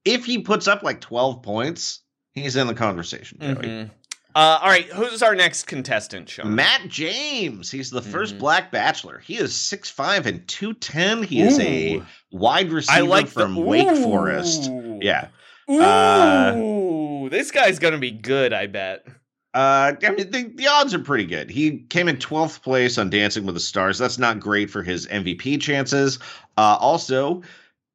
if 0.06 0.26
he 0.26 0.40
puts 0.40 0.68
up 0.68 0.84
like 0.84 1.02
12 1.02 1.42
points, 1.42 2.02
he's 2.34 2.56
in 2.56 2.68
the 2.68 2.74
conversation, 2.74 3.38
Joey. 3.42 3.54
Mhm. 3.56 3.92
Uh, 4.36 4.60
all 4.62 4.70
right, 4.70 4.86
who's 4.86 5.24
our 5.24 5.34
next 5.36 5.64
contestant, 5.66 6.30
Sean? 6.30 6.54
Matt 6.56 6.88
James. 6.88 7.72
He's 7.72 7.90
the 7.90 8.02
1st 8.02 8.36
Mhm. 8.36 8.40
black 8.40 8.72
bachelor. 8.72 9.20
He 9.26 9.36
is 9.38 9.56
6'5 9.56 10.28
and 10.28 10.48
210. 10.48 11.24
He 11.24 11.42
is 11.42 11.60
a 11.60 12.02
wide 12.32 12.72
receiver 12.72 12.98
I 13.00 13.02
like 13.02 13.28
from 13.28 13.56
the, 13.56 13.62
Wake 13.62 13.90
Forest. 14.04 14.70
Yeah. 15.02 15.28
Ooh, 15.70 15.82
Uh, 15.82 17.30
this 17.30 17.52
guy's 17.52 17.80
gonna 17.80 17.98
be 17.98 18.12
good. 18.12 18.54
I 18.54 18.68
bet. 18.68 19.06
Uh, 19.54 19.94
I 20.04 20.10
mean, 20.12 20.30
the, 20.30 20.52
the 20.56 20.68
odds 20.68 20.94
are 20.94 21.00
pretty 21.00 21.26
good. 21.26 21.50
He 21.50 21.80
came 21.90 22.08
in 22.08 22.18
12th 22.18 22.62
place 22.62 23.00
on 23.00 23.10
Dancing 23.10 23.46
with 23.48 23.56
the 23.56 23.60
Stars. 23.60 23.98
That's 23.98 24.20
not 24.20 24.40
great 24.40 24.70
for 24.70 24.84
his 24.84 25.08
MVP 25.08 25.58
chances. 25.60 26.20
Uh, 26.56 26.78
also, 26.80 27.42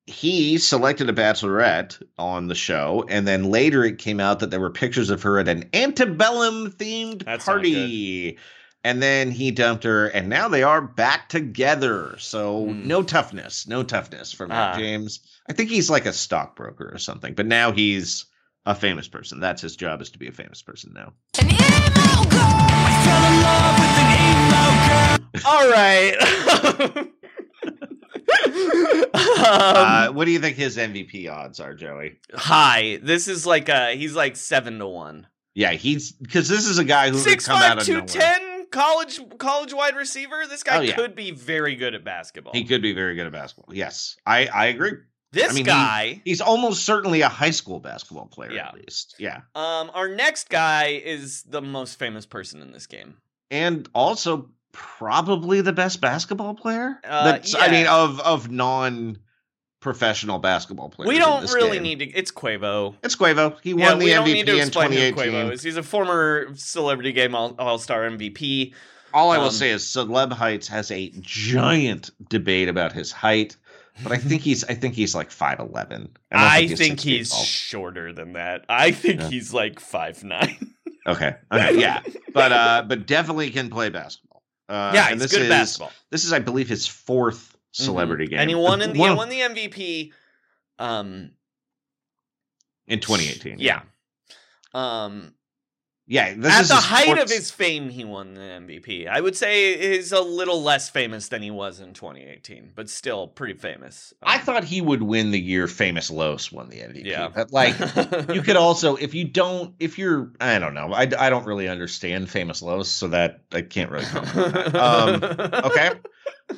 he 0.06 0.58
selected 0.58 1.08
a 1.08 1.12
bachelorette 1.12 2.02
on 2.18 2.48
the 2.48 2.54
show, 2.54 3.04
and 3.08 3.26
then 3.26 3.44
later 3.44 3.84
it 3.84 3.98
came 3.98 4.20
out 4.20 4.40
that 4.40 4.50
there 4.50 4.60
were 4.60 4.70
pictures 4.70 5.08
of 5.10 5.22
her 5.22 5.38
at 5.38 5.48
an 5.48 5.68
antebellum 5.72 6.70
themed 6.72 7.24
party. 7.44 8.36
And 8.86 9.02
then 9.02 9.30
he 9.30 9.50
dumped 9.50 9.84
her, 9.84 10.08
and 10.08 10.28
now 10.28 10.48
they 10.48 10.62
are 10.62 10.82
back 10.82 11.30
together. 11.30 12.16
So 12.18 12.66
Hmm. 12.66 12.86
no 12.86 13.02
toughness, 13.02 13.66
no 13.66 13.82
toughness 13.82 14.30
for 14.30 14.46
Matt 14.46 14.74
Ah. 14.74 14.78
James. 14.78 15.20
I 15.48 15.54
think 15.54 15.70
he's 15.70 15.88
like 15.88 16.04
a 16.04 16.12
stockbroker 16.12 16.90
or 16.92 16.98
something, 16.98 17.32
but 17.32 17.46
now 17.46 17.72
he's 17.72 18.26
a 18.66 18.74
famous 18.74 19.08
person. 19.08 19.40
That's 19.40 19.62
his 19.62 19.74
job 19.76 20.02
is 20.02 20.10
to 20.10 20.18
be 20.18 20.28
a 20.28 20.32
famous 20.32 20.60
person 20.60 20.92
now. 20.94 21.14
An 21.40 21.48
emo 21.48 21.60
girl. 22.28 22.42
I 22.42 22.92
fell 23.04 23.24
in 23.32 23.40
love 23.42 23.78
with 23.80 23.98
an 24.04 24.10
emo 24.28 24.64
girl. 24.86 25.40
All 25.46 25.68
right. 25.70 26.14
Um, 28.94 29.08
uh, 29.14 30.08
what 30.12 30.24
do 30.24 30.30
you 30.30 30.38
think 30.38 30.56
his 30.56 30.76
MVP 30.76 31.30
odds 31.30 31.60
are, 31.60 31.74
Joey? 31.74 32.18
high. 32.34 32.98
This 33.02 33.28
is 33.28 33.46
like 33.46 33.68
uh 33.68 33.88
he's 33.88 34.14
like 34.14 34.36
seven 34.36 34.78
to 34.78 34.86
one. 34.86 35.26
Yeah, 35.54 35.72
he's 35.72 36.12
because 36.12 36.48
this 36.48 36.66
is 36.66 36.78
a 36.78 36.84
guy 36.84 37.10
who 37.10 37.18
Six 37.18 37.46
come 37.46 37.56
out 37.56 37.62
five 37.68 37.78
of 37.78 37.84
two 37.84 37.92
nowhere. 37.94 38.06
ten 38.06 38.66
college 38.70 39.20
college 39.38 39.72
wide 39.72 39.96
receiver. 39.96 40.44
This 40.48 40.62
guy 40.62 40.78
Oh, 40.78 40.80
yeah. 40.80 40.94
could 40.96 41.14
be 41.14 41.30
very 41.30 41.76
good 41.76 41.94
at 41.94 42.04
basketball. 42.04 42.52
He 42.52 42.64
could 42.64 42.82
be 42.82 42.92
very 42.92 43.14
good 43.14 43.26
at 43.26 43.32
basketball. 43.32 43.74
Yes, 43.74 44.16
I 44.26 44.46
I 44.46 44.66
agree. 44.66 44.92
this 45.32 45.50
I 45.50 45.54
mean, 45.54 45.64
he- 45.64 45.70
guy. 45.70 46.22
He's 46.24 46.40
almost 46.40 46.84
certainly 46.84 47.20
a 47.20 47.28
high 47.28 47.50
school 47.50 47.78
basketball 47.80 48.26
player 48.26 48.52
Yeah. 48.52 48.68
at 48.68 48.74
least. 48.74 49.14
Yeah, 49.18 49.42
um, 49.54 49.90
our 49.94 50.08
next 50.08 50.48
guy 50.48 51.00
is 51.04 51.42
the 51.44 51.62
most 51.62 51.98
famous 51.98 52.26
person 52.26 52.60
in 52.62 52.72
this 52.72 52.86
game. 52.86 53.18
and 53.50 53.88
also 53.94 54.50
probably 54.74 55.60
the 55.62 55.72
best 55.72 56.00
basketball 56.00 56.54
player. 56.54 56.98
Uh, 57.02 57.32
That's 57.32 57.54
I 57.54 57.68
mean 57.70 57.86
of 57.86 58.20
of 58.20 58.50
non 58.50 59.18
professional 59.80 60.38
basketball 60.38 60.88
players. 60.88 61.08
we 61.08 61.18
don't 61.18 61.44
really 61.52 61.76
game. 61.76 61.82
need 61.82 61.98
to. 62.00 62.06
It's 62.10 62.30
Quavo. 62.32 62.94
It's 63.02 63.16
Quavo. 63.16 63.56
He 63.62 63.70
Yeah, 63.70 63.90
won 63.90 63.98
the 63.98 64.04
we 64.06 64.10
don't 64.12 64.24
need 64.24 64.46
MVP 64.46 64.50
to 64.50 64.52
in 64.56 64.66
explain 64.66 64.90
who 64.92 64.96
2018. 64.96 65.32
Quavo 65.32 65.52
is. 65.52 65.62
He's 65.62 65.76
a 65.76 65.82
former 65.82 66.48
Celebrity 66.54 67.12
Game 67.12 67.34
All 67.34 67.78
Star 67.78 68.02
MVP. 68.10 68.74
All 69.12 69.30
I 69.30 69.38
will 69.38 69.44
Um, 69.46 69.50
say 69.52 69.70
is 69.70 69.84
Celeb 69.84 70.32
Heights 70.32 70.66
has 70.68 70.90
a 70.90 71.10
giant 71.20 72.10
debate 72.28 72.68
about 72.68 72.92
his 72.92 73.12
height, 73.12 73.56
but 74.02 74.10
I 74.10 74.16
think 74.16 74.42
he's 74.48 74.64
I 74.64 74.74
think 74.74 74.94
he's 74.94 75.14
like 75.14 75.30
five 75.30 75.60
eleven. 75.60 76.08
I 76.32 76.66
think 76.66 76.98
he's 77.00 77.32
shorter 77.46 78.12
than 78.12 78.32
that. 78.32 78.64
I 78.68 78.90
think 78.90 79.20
Yeah. 79.20 79.28
he's 79.30 79.54
like 79.54 79.78
five 79.80 80.24
nine. 80.24 80.74
okay. 81.06 81.36
Okay, 81.52 81.78
yeah, 81.78 82.00
but 82.32 82.50
uh, 82.52 82.84
but 82.88 83.06
definitely 83.06 83.50
can 83.50 83.70
play 83.70 83.88
basketball. 83.90 84.33
Uh, 84.68 84.92
yeah, 84.94 85.04
and 85.04 85.14
he's 85.14 85.22
this 85.22 85.32
good 85.32 85.42
is, 85.42 85.50
at 85.50 85.50
basketball. 85.50 85.92
This 86.10 86.24
is, 86.24 86.32
I 86.32 86.38
believe, 86.38 86.68
his 86.68 86.86
fourth 86.86 87.56
celebrity 87.72 88.26
game, 88.26 88.40
and 88.40 88.48
he 88.48 88.56
won 88.56 88.80
in 88.82 88.92
the 88.94 88.98
he 88.98 89.14
won 89.14 89.28
the 89.28 89.40
MVP. 89.40 90.12
Um, 90.78 91.30
in 92.86 93.00
2018. 93.00 93.58
yeah. 93.58 93.82
Um, 94.72 95.34
yeah. 96.06 96.34
This 96.36 96.52
at 96.52 96.68
the 96.68 96.74
height 96.74 97.06
fourth- 97.06 97.22
of 97.22 97.30
his 97.30 97.50
fame, 97.50 97.88
he 97.88 98.04
won 98.04 98.34
the 98.34 98.40
MVP. 98.40 99.06
I 99.08 99.20
would 99.20 99.36
say 99.36 99.96
he's 99.96 100.12
a 100.12 100.20
little 100.20 100.62
less 100.62 100.88
famous 100.90 101.28
than 101.28 101.40
he 101.42 101.50
was 101.50 101.80
in 101.80 101.92
2018, 101.94 102.72
but 102.74 102.90
still 102.90 103.26
pretty 103.28 103.54
famous. 103.54 104.12
I 104.22 104.36
Um, 104.36 104.40
thought 104.42 104.64
he 104.64 104.80
would 104.80 105.02
win 105.02 105.30
the 105.30 105.40
year 105.40 105.66
Famous 105.66 106.10
Los 106.10 106.52
won 106.52 106.68
the 106.68 106.80
MVP. 106.80 107.06
Yeah. 107.06 107.28
But 107.34 107.52
like 107.52 107.74
you 108.34 108.42
could 108.42 108.56
also 108.56 108.96
if 108.96 109.14
you 109.14 109.24
don't 109.24 109.74
if 109.80 109.98
you're 109.98 110.30
I 110.40 110.58
don't 110.58 110.74
know 110.74 110.92
I, 110.92 111.08
I 111.18 111.30
don't 111.30 111.46
really 111.46 111.68
understand 111.68 112.28
Famous 112.28 112.60
Los 112.62 112.88
so 112.88 113.08
that 113.08 113.40
I 113.52 113.62
can't 113.62 113.90
really 113.90 114.04
comment 114.06 114.36
on 114.36 114.52
that. 114.52 114.74
Um, 114.76 115.64
okay. 115.70 115.90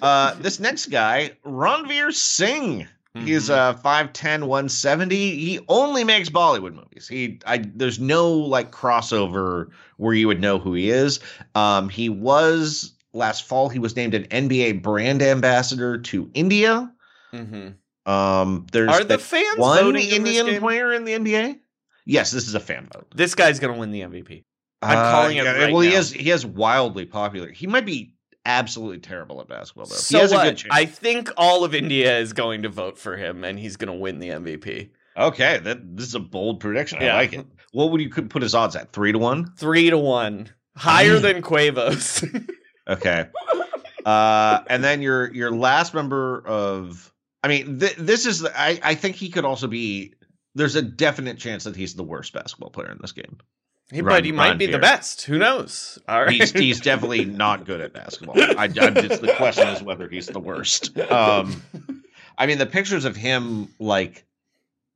Uh, 0.03 0.35
this 0.41 0.59
next 0.59 0.87
guy, 0.87 1.31
Ranveer 1.45 2.13
Singh. 2.13 2.89
He's 3.25 3.49
Mm-hmm. 3.49 3.79
uh 3.79 3.83
5'10, 3.83 4.47
170. 4.47 5.17
He 5.17 5.61
only 5.69 6.05
makes 6.05 6.29
Bollywood 6.29 6.75
movies. 6.75 7.09
He 7.09 7.41
I 7.47 7.59
there's 7.59 7.99
no 7.99 8.31
like 8.33 8.71
crossover 8.73 9.69
where 9.97 10.15
you 10.15 10.27
would 10.29 10.41
know 10.41 10.59
who 10.59 10.75
he 10.75 10.91
is. 10.91 11.21
Um 11.55 11.89
he 11.89 12.09
was 12.09 12.93
last 13.13 13.45
fall 13.47 13.69
he 13.69 13.79
was 13.79 13.97
named 13.97 14.15
an 14.15 14.25
NBA 14.25 14.83
brand 14.83 15.23
ambassador 15.23 15.99
to 15.99 16.31
India. 16.35 16.93
Mm-hmm. 17.33 18.11
Um 18.11 18.67
there's 18.73 18.91
Are 18.91 19.05
the 19.05 19.19
fans 19.19 19.59
one 19.59 19.83
voting 19.83 20.11
in 20.11 20.23
this 20.25 20.37
Indian 20.39 20.61
player 20.61 20.93
in 20.93 21.05
the 21.05 21.13
NBA? 21.13 21.59
Yes, 22.05 22.31
this 22.31 22.47
is 22.47 22.55
a 22.55 22.61
fan 22.61 22.89
vote. 22.93 23.07
This 23.15 23.35
guy's 23.35 23.59
gonna 23.59 23.79
win 23.79 23.91
the 23.91 24.03
MVP. 24.03 24.45
I'm 24.83 24.99
Uh, 24.99 25.11
calling 25.11 25.37
it 25.39 25.43
right 25.45 25.73
well, 25.73 25.81
he 25.83 25.95
is 25.95 26.13
he 26.13 26.31
is 26.31 26.45
wildly 26.45 27.07
popular. 27.07 27.51
He 27.51 27.67
might 27.67 27.87
be 27.87 28.13
absolutely 28.47 28.99
terrible 28.99 29.41
at 29.41 29.49
basketball 29.49 29.87
though. 29.87 29.97
So 29.97 30.17
he 30.17 30.23
has 30.23 30.33
what? 30.33 30.47
a 30.47 30.51
good 30.51 30.57
chance. 30.59 30.75
I 30.75 30.87
think 30.87 31.31
all 31.37 31.65
of 31.65 31.75
India 31.75 32.19
is 32.19 32.33
going 32.33 32.63
to 32.63 32.69
vote 32.71 32.97
for 32.99 33.17
him, 33.17 33.45
and 33.45 33.59
he's 33.59 33.77
going 33.77 33.93
to 33.93 33.99
win 33.99 34.19
the 34.19 34.31
MVP. 34.31 34.91
Okay, 35.17 35.59
that 35.59 35.97
this 35.97 36.07
is 36.07 36.15
a 36.15 36.21
bold 36.21 36.61
prediction. 36.61 37.03
I 37.03 37.13
like 37.15 37.33
it. 37.33 37.47
What 37.73 37.91
would 37.91 38.01
you 38.01 38.09
could 38.09 38.31
put 38.31 38.43
his 38.43 38.55
odds 38.55 38.77
at? 38.77 38.93
Three 38.93 39.13
to 39.13 39.19
one. 39.19 39.53
Three 39.57 39.91
to 39.91 39.99
one, 39.99 40.51
higher 40.77 41.19
than 41.19 41.43
Quavo's. 41.43 42.25
Okay. 42.89 43.27
uh, 44.05 44.61
and 44.69 44.85
then 44.85 45.03
your 45.03 45.35
your 45.35 45.51
last 45.51 45.93
member 45.93 46.41
of, 46.47 47.13
I 47.43 47.49
mean, 47.49 47.81
th- 47.81 47.97
this 47.97 48.27
is. 48.27 48.45
I 48.45 48.79
I 48.81 48.95
think 48.95 49.17
he 49.17 49.29
could 49.29 49.45
also 49.45 49.67
be. 49.67 50.15
There's 50.55 50.77
a 50.77 50.83
definite 50.83 51.37
chance 51.37 51.65
that 51.65 51.75
he's 51.75 51.95
the 51.95 52.05
worst 52.05 52.33
basketball 52.33 52.71
player 52.71 52.93
in 52.93 52.99
this 53.01 53.11
game. 53.11 53.39
He- 53.93 54.01
Run- 54.03 54.17
but 54.17 54.25
he 54.25 54.33
might 54.33 54.59
be 54.59 54.67
the 54.67 54.79
best. 54.81 55.23
Who 55.27 55.39
knows? 55.39 55.99
All 56.09 56.23
right. 56.25 56.31
He's 56.33 56.51
he's 56.51 56.81
definitely 56.81 57.25
not 57.25 57.65
good 57.67 57.81
at 57.81 57.93
basketball. 57.93 58.35
I, 58.59 58.67
just 58.67 59.23
the 59.23 59.33
question 59.37 59.69
is 59.69 59.83
whether 59.83 60.09
he's 60.09 60.27
the 60.27 60.41
worst. 60.41 60.99
Um, 60.99 61.63
I 62.37 62.47
mean, 62.47 62.59
the 62.59 62.67
pictures 62.67 63.05
of 63.05 63.15
him 63.17 63.69
like 63.79 64.25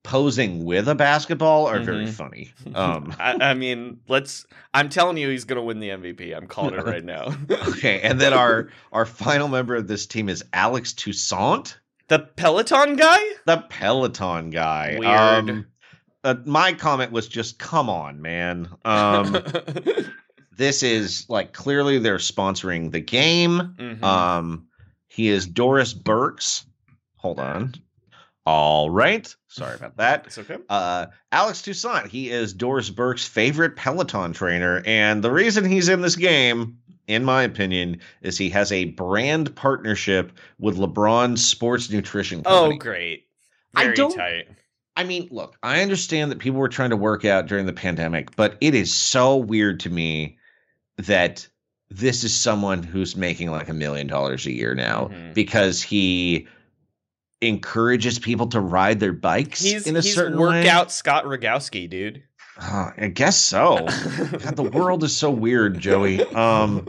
posing 0.02 0.64
with 0.64 0.88
a 0.88 0.94
basketball 0.94 1.66
are 1.66 1.78
very 1.78 2.06
Mhm. 2.06 2.12
funny. 2.12 2.52
Um, 2.74 3.14
I, 3.20 3.50
I 3.50 3.54
mean, 3.54 4.00
let's. 4.08 4.46
I'm 4.74 4.88
telling 4.88 5.16
you, 5.18 5.28
he's 5.28 5.44
going 5.44 5.56
to 5.58 5.62
win 5.62 5.78
the 5.78 5.90
MVP. 5.90 6.36
I'm 6.36 6.46
calling 6.46 6.74
it 6.74 6.84
right 6.84 7.04
now. 7.04 7.34
okay, 7.68 8.00
and 8.00 8.20
then 8.20 8.32
our 8.32 8.70
our 8.92 9.06
final 9.06 9.46
member 9.48 9.76
of 9.76 9.86
this 9.86 10.06
team 10.06 10.28
is 10.28 10.42
Alex 10.52 10.92
Toussaint. 10.94 11.76
the 12.08 12.18
Peloton 12.18 12.96
guy. 12.96 13.20
the 13.46 13.58
Peloton 13.68 14.50
guy. 14.50 14.96
Weird. 14.98 15.50
Um, 15.50 15.66
uh, 16.24 16.34
my 16.44 16.72
comment 16.72 17.12
was 17.12 17.28
just, 17.28 17.58
come 17.58 17.88
on, 17.90 18.20
man. 18.20 18.68
Um, 18.84 19.36
this 20.56 20.82
is 20.82 21.26
like 21.28 21.52
clearly 21.52 21.98
they're 21.98 22.18
sponsoring 22.18 22.90
the 22.90 23.00
game. 23.00 23.74
Mhm. 23.78 24.02
Um, 24.02 24.66
he 25.08 25.28
is 25.28 25.46
Doris 25.46 25.92
Burke's. 25.94 26.64
Hold 27.16 27.38
on. 27.40 27.74
All 28.46 28.90
right. 28.90 29.32
Sorry 29.48 29.74
about 29.74 29.96
that. 29.98 30.26
it's 30.26 30.38
okay. 30.38 30.56
Uh, 30.68 31.06
Alex 31.32 31.62
Toussaint. 31.62 32.06
He 32.08 32.30
is 32.30 32.52
Doris 32.54 32.88
Burke's 32.90 33.26
favorite 33.26 33.76
Peloton 33.76 34.32
trainer, 34.32 34.82
and 34.86 35.22
the 35.22 35.30
reason 35.30 35.64
he's 35.64 35.88
in 35.88 36.00
this 36.00 36.16
game, 36.16 36.78
in 37.06 37.24
my 37.24 37.42
opinion, 37.42 38.00
is 38.22 38.38
he 38.38 38.48
has 38.50 38.72
a 38.72 38.86
brand 38.86 39.54
partnership 39.56 40.32
with 40.58 40.78
LeBron's 40.78 41.46
sports 41.46 41.90
nutrition 41.90 42.42
company. 42.42 42.76
Oh, 42.76 42.78
great. 42.78 43.26
I 43.74 43.88
don't- 43.92 44.14
tight. 44.14 44.48
I 44.96 45.04
mean, 45.04 45.28
look, 45.30 45.56
I 45.62 45.82
understand 45.82 46.30
that 46.30 46.38
people 46.40 46.58
were 46.60 46.68
trying 46.68 46.90
to 46.90 46.96
work 46.96 47.24
out 47.24 47.46
during 47.46 47.66
the 47.66 47.72
pandemic, 47.72 48.34
but 48.36 48.56
it 48.60 48.74
is 48.74 48.92
so 48.92 49.36
weird 49.36 49.80
to 49.80 49.90
me 49.90 50.36
that 50.98 51.46
this 51.88 52.22
is 52.22 52.36
someone 52.36 52.82
who's 52.82 53.16
making 53.16 53.50
like 53.50 53.68
a 53.68 53.74
million 53.74 54.06
dollars 54.06 54.46
a 54.46 54.52
year 54.52 54.74
now 54.74 55.08
Mhm. 55.12 55.34
because 55.34 55.82
he 55.82 56.46
encourages 57.40 58.18
people 58.18 58.46
to 58.48 58.60
ride 58.60 59.00
their 59.00 59.12
bikes 59.12 59.62
He's 59.62 59.86
in 59.86 59.96
a 59.96 60.00
he's 60.00 60.14
certain 60.14 60.38
workout 60.38 60.86
way. 60.86 60.90
Scott 60.92 61.24
Rogowski, 61.24 61.88
dude. 61.88 62.22
Oh, 62.62 62.92
I 62.98 63.08
guess 63.08 63.38
so. 63.38 63.86
God, 64.38 64.56
the 64.56 64.70
world 64.72 65.02
is 65.02 65.16
so 65.16 65.30
weird, 65.30 65.78
Joey. 65.80 66.22
Um, 66.34 66.86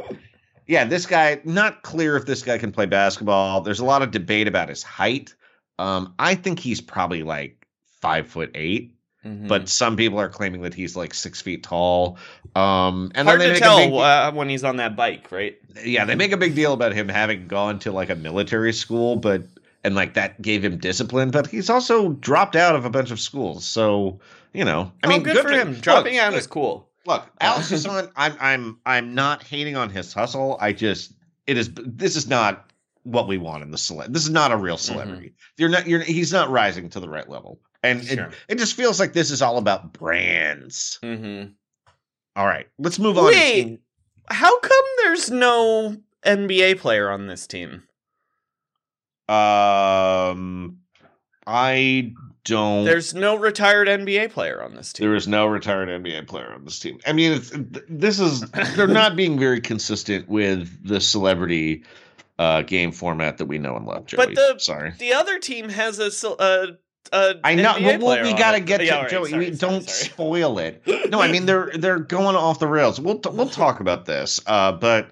yeah, 0.68 0.84
this 0.84 1.06
guy, 1.06 1.40
not 1.46 1.84
clear 1.84 2.18
if 2.18 2.26
this 2.26 2.44
guy 2.44 2.58
can 2.58 2.72
play 2.74 2.86
basketball. 2.86 3.62
There's 3.62 3.80
a 3.80 3.86
lot 3.86 4.02
of 4.02 4.12
debate 4.12 4.48
about 4.50 4.68
his 4.68 4.84
height. 4.84 5.34
Um, 5.80 6.14
I 6.20 6.36
think 6.36 6.60
he's 6.60 6.82
probably 6.82 7.24
like 7.24 7.61
five 8.02 8.28
foot 8.28 8.52
eight, 8.56 8.94
Mhm. 9.26 9.48
but 9.48 9.70
some 9.70 9.96
people 9.96 10.20
are 10.20 10.30
claiming 10.30 10.62
that 10.64 10.74
he's 10.74 10.96
like 10.96 11.14
six 11.14 11.42
feet 11.42 11.64
tall. 11.64 12.18
Um, 12.56 13.12
and 13.16 13.28
hard 13.28 13.40
then 13.42 13.54
they 13.54 13.60
tell 13.60 13.78
big, 13.78 13.94
uh, 13.94 14.32
when 14.32 14.50
he's 14.50 14.64
on 14.64 14.78
that 14.78 14.96
bike, 14.96 15.32
right? 15.32 15.58
yeah, 15.86 16.06
they 16.06 16.16
make 16.16 16.32
a 16.32 16.38
big 16.38 16.56
deal 16.56 16.74
about 16.74 16.94
him 16.94 17.08
having 17.08 17.48
gone 17.48 17.80
to 17.80 17.92
like 17.92 18.10
a 18.10 18.16
military 18.16 18.74
school, 18.74 19.16
but 19.16 19.44
and 19.84 19.96
like 19.96 20.16
that 20.16 20.42
gave 20.42 20.64
him 20.66 20.78
discipline. 20.78 21.32
But 21.32 21.48
he's 21.48 21.70
also 21.70 22.10
dropped 22.10 22.56
out 22.56 22.76
of 22.76 22.86
a 22.86 22.90
bunch 22.90 23.12
of 23.12 23.20
schools, 23.20 23.64
so 23.66 24.20
you 24.54 24.66
know, 24.66 24.92
I 25.04 25.08
I 25.08 25.10
mean, 25.10 25.22
Oh, 25.22 25.24
good, 25.24 25.38
for 25.38 25.50
him. 25.52 25.74
look, 25.74 25.82
Dropping 25.82 26.18
out 26.18 26.32
look, 26.34 26.40
is 26.42 26.48
cool. 26.48 26.90
Look, 27.06 27.26
Alex 27.40 27.70
Hassan, 27.70 28.10
I'm 28.16 28.36
I'm 28.40 28.80
I'm 28.86 29.16
not 29.16 29.44
hating 29.44 29.76
on 29.78 29.90
his 29.90 30.14
hustle. 30.14 30.58
I 30.60 30.74
just 30.74 31.14
it 31.48 31.58
is 31.58 31.70
this 31.76 32.16
is 32.16 32.28
not 32.28 32.70
what 33.04 33.28
we 33.28 33.38
want 33.40 33.64
in 33.64 33.72
the 33.72 33.78
celeb. 33.78 34.12
This 34.14 34.24
is 34.24 34.30
not 34.30 34.52
a 34.52 34.58
real 34.58 34.76
Mm-hmm. 34.76 34.94
celebrity. 34.94 35.34
You're 35.58 35.70
not 35.70 35.88
you're 35.88 36.02
he's 36.02 36.32
not 36.34 36.50
rising 36.50 36.90
to 36.92 37.00
the 37.00 37.10
right 37.10 37.28
level. 37.30 37.60
And 37.84 38.06
Sure. 38.06 38.26
it, 38.26 38.34
it 38.50 38.58
just 38.58 38.76
feels 38.76 39.00
like 39.00 39.14
this 39.14 39.32
is 39.32 39.42
all 39.42 39.58
about 39.58 39.94
brands. 39.94 41.00
Mm-hmm. 41.04 41.52
All 42.36 42.46
right, 42.46 42.68
let's 42.78 43.00
move 43.00 43.18
on. 43.18 43.26
Wait, 43.26 43.82
how 44.30 44.60
come 44.60 44.86
there's 45.04 45.30
no 45.32 45.98
NBA 46.26 46.80
player 46.80 47.10
on 47.10 47.28
this 47.28 47.48
team? 47.48 47.84
Um, 49.28 50.80
I 51.48 52.14
don't. 52.44 52.86
There's 52.86 53.14
no 53.14 53.36
retired 53.36 53.88
NBA 53.88 54.32
player 54.32 54.62
on 54.64 54.76
this 54.76 54.94
team. 54.94 55.08
There 55.08 55.16
is 55.16 55.28
no 55.28 55.48
retired 55.48 55.90
NBA 55.90 56.28
player 56.28 56.54
on 56.54 56.66
this 56.66 56.80
team. 56.80 57.00
I 57.06 57.14
mean, 57.14 57.34
it's, 57.34 57.52
this 57.90 58.20
is 58.20 58.42
they're 58.76 58.88
not 58.88 59.16
being 59.16 59.40
very 59.40 59.62
consistent 59.62 60.28
with 60.30 60.88
the 60.88 61.00
celebrity 61.02 61.84
uh, 62.40 62.62
game 62.62 62.92
format 62.92 63.38
that 63.38 63.46
we 63.46 63.58
know 63.58 63.76
and 63.76 63.86
love. 63.86 64.06
Joey. 64.06 64.18
But 64.28 64.36
the 64.36 64.56
sorry, 64.60 64.94
the 65.00 65.14
other 65.14 65.40
team 65.40 65.70
has 65.70 66.00
a 66.00 66.12
sil- 66.12 66.40
uh, 67.12 67.34
I 67.44 67.56
know. 67.56 67.74
NBA 67.74 68.00
Well, 68.00 68.08
well, 68.18 68.24
we 68.24 68.34
got 68.34 68.52
to 68.52 68.58
it. 68.58 68.66
get 68.66 68.78
to 68.80 68.86
Yeah, 68.86 68.96
all 68.96 69.02
right, 69.04 69.12
Joey. 69.12 69.30
sorry, 69.32 69.50
we 69.50 69.56
sorry, 69.56 69.72
don't 69.72 69.84
sorry. 69.90 70.10
spoil 70.10 70.60
it. 70.60 70.84
No, 71.10 71.20
I 71.22 71.32
mean 71.32 71.46
they're 71.48 71.72
they're 71.76 72.00
going 72.00 72.36
off 72.36 72.60
the 72.60 72.68
rails. 72.68 73.00
We'll 73.00 73.20
t- 73.20 73.30
we'll 73.32 73.50
talk 73.50 73.80
about 73.80 74.06
this. 74.06 74.40
Uh, 74.46 74.72
but 74.74 75.10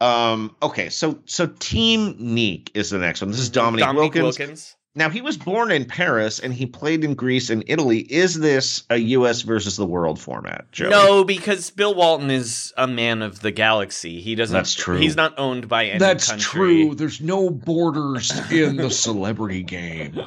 um, 0.00 0.54
okay. 0.62 0.88
So 0.88 1.18
so 1.24 1.46
Team 1.58 2.14
Nique 2.14 2.70
is 2.74 2.90
the 2.90 2.98
next 2.98 3.20
one. 3.20 3.30
This 3.30 3.40
is 3.40 3.50
Dominic, 3.50 3.84
Dominique 3.86 4.14
Wilkins. 4.14 4.38
Wilkins. 4.38 4.76
Now 4.98 5.10
he 5.10 5.20
was 5.20 5.36
born 5.36 5.70
in 5.70 5.84
Paris 5.84 6.38
and 6.40 6.54
he 6.54 6.64
played 6.64 7.04
in 7.04 7.12
Greece 7.12 7.50
and 7.50 7.62
Italy. 7.66 7.98
Is 7.98 8.32
this 8.40 8.82
a 8.88 8.96
U.S. 8.96 9.42
versus 9.42 9.76
the 9.76 9.84
world 9.84 10.18
format, 10.18 10.72
Joey? 10.72 10.88
No, 10.88 11.22
because 11.22 11.68
Bill 11.68 11.94
Walton 11.94 12.30
is 12.30 12.72
a 12.78 12.86
man 12.86 13.20
of 13.20 13.40
the 13.40 13.50
galaxy. 13.50 14.22
He 14.22 14.34
doesn't. 14.34 14.54
That's 14.54 14.74
true. 14.74 14.96
He's 14.96 15.14
not 15.14 15.38
owned 15.38 15.68
by 15.68 15.84
any 15.84 15.98
That's 15.98 16.30
country. 16.30 16.40
true. 16.86 16.94
There's 16.94 17.20
no 17.20 17.50
borders 17.50 18.32
in 18.50 18.76
the 18.76 18.88
celebrity 19.06 19.62
game. 19.62 20.18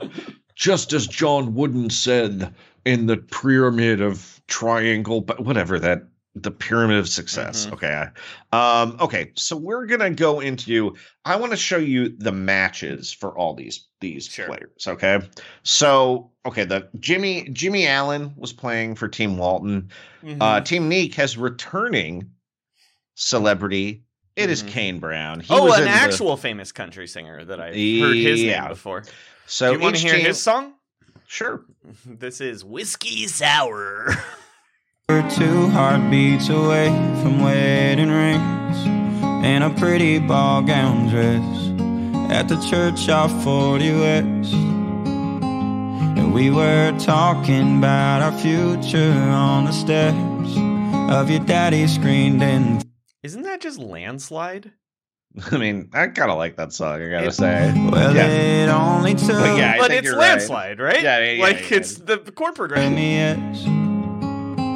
Just 0.60 0.92
as 0.92 1.08
John 1.08 1.56
Wooden 1.56 1.90
said 1.90 2.54
in 2.84 3.06
the 3.06 3.16
pyramid 3.16 4.02
of 4.02 4.42
triangle, 4.48 5.22
but 5.22 5.40
whatever 5.46 5.80
that 5.80 6.04
the 6.36 6.52
pyramid 6.52 6.98
of 6.98 7.08
success. 7.08 7.66
Mhm. 7.66 7.74
Okay. 7.74 8.06
Um, 8.52 8.98
okay, 9.00 9.32
so 9.36 9.56
we're 9.56 9.86
gonna 9.86 10.10
go 10.10 10.42
into 10.42 10.96
I 11.24 11.38
want 11.38 11.54
to 11.54 11.58
show 11.58 11.78
you 11.78 12.10
the 12.18 12.34
matches 12.34 13.12
for 13.14 13.38
all 13.38 13.54
these 13.56 13.86
these 14.02 14.26
Sure. 14.28 14.48
players. 14.48 14.86
Okay. 14.86 15.20
So 15.64 16.32
okay, 16.46 16.66
the 16.66 16.90
Jimmy 17.00 17.48
Jimmy 17.54 17.88
Allen 17.88 18.34
was 18.36 18.52
playing 18.52 18.96
for 18.96 19.08
Team 19.08 19.38
Walton. 19.38 19.90
Mhm. 20.24 20.38
Uh 20.42 20.60
Team 20.60 20.90
Nique 20.90 21.16
has 21.16 21.38
returning 21.38 22.30
celebrity. 23.16 24.04
It 24.36 24.50
is 24.50 24.62
Mhm. 24.64 24.68
Kane 24.68 25.00
Brown. 25.00 25.40
He 25.40 25.54
oh, 25.54 25.64
was 25.66 25.76
an 25.76 25.80
in 25.80 25.86
the- 25.86 25.92
actual 25.92 26.36
famous 26.36 26.74
country 26.74 27.08
singer 27.08 27.46
that 27.46 27.62
I've 27.62 27.74
heard 27.76 28.18
his 28.18 28.44
Yeah. 28.44 28.60
name 28.62 28.70
before. 28.70 29.04
So 29.50 29.72
Do 29.72 29.78
you 29.78 29.84
want 29.84 29.96
to 29.98 30.02
hear 30.02 30.16
team- 30.16 30.26
his 30.26 30.42
song? 30.42 30.74
Sure. 31.28 31.64
This 32.06 32.40
is 32.40 32.64
Whiskey 32.64 33.26
Sour. 33.28 34.14
We're 35.10 35.28
two 35.32 35.68
heartbeats 35.70 36.48
away 36.50 36.88
from 37.22 37.42
wedding 37.42 38.12
rings 38.12 38.78
and 39.44 39.64
a 39.64 39.72
pretty 39.72 40.20
ball 40.20 40.62
gown 40.62 41.08
dress 41.10 42.32
at 42.32 42.48
the 42.48 42.58
church 42.70 43.10
off 43.10 43.32
40 43.44 43.92
West. 43.96 44.54
And 44.54 46.32
we 46.32 46.52
were 46.52 46.96
talking 47.00 47.80
about 47.80 48.22
our 48.22 48.38
future 48.38 49.12
on 49.12 49.66
the 49.66 49.72
steps 49.72 50.56
of 51.12 51.32
your 51.32 51.40
daddy's 51.40 51.96
screened 51.96 52.44
in. 52.44 52.82
Isn't 53.24 53.42
that 53.44 53.62
just 53.62 53.80
landslide? 53.80 54.74
I 55.52 55.58
mean, 55.58 55.90
I 55.94 56.08
kind 56.08 56.32
of 56.32 56.38
like 56.38 56.56
that 56.58 56.74
song. 56.74 57.02
I 57.02 57.10
gotta 57.10 57.28
It- 57.28 57.34
say. 57.34 57.72
Well, 57.90 58.16
Yeah. 58.16 58.28
it 58.28 58.70
only 58.70 59.14
took 59.14 59.30
But 59.30 59.58
yeah, 59.58 59.74
I 59.74 59.78
but 59.78 59.88
think 59.90 60.00
it's 60.00 60.06
you're 60.06 60.16
right. 60.18 60.30
landslide, 60.30 60.80
right? 60.80 61.02
Yeah, 61.02 61.20
yeah, 61.20 61.32
yeah, 61.34 61.42
Like 61.44 61.70
yeah. 61.70 61.78
it's 61.78 61.96
the 61.98 62.18
chord 62.18 62.56
progression. 62.56 63.79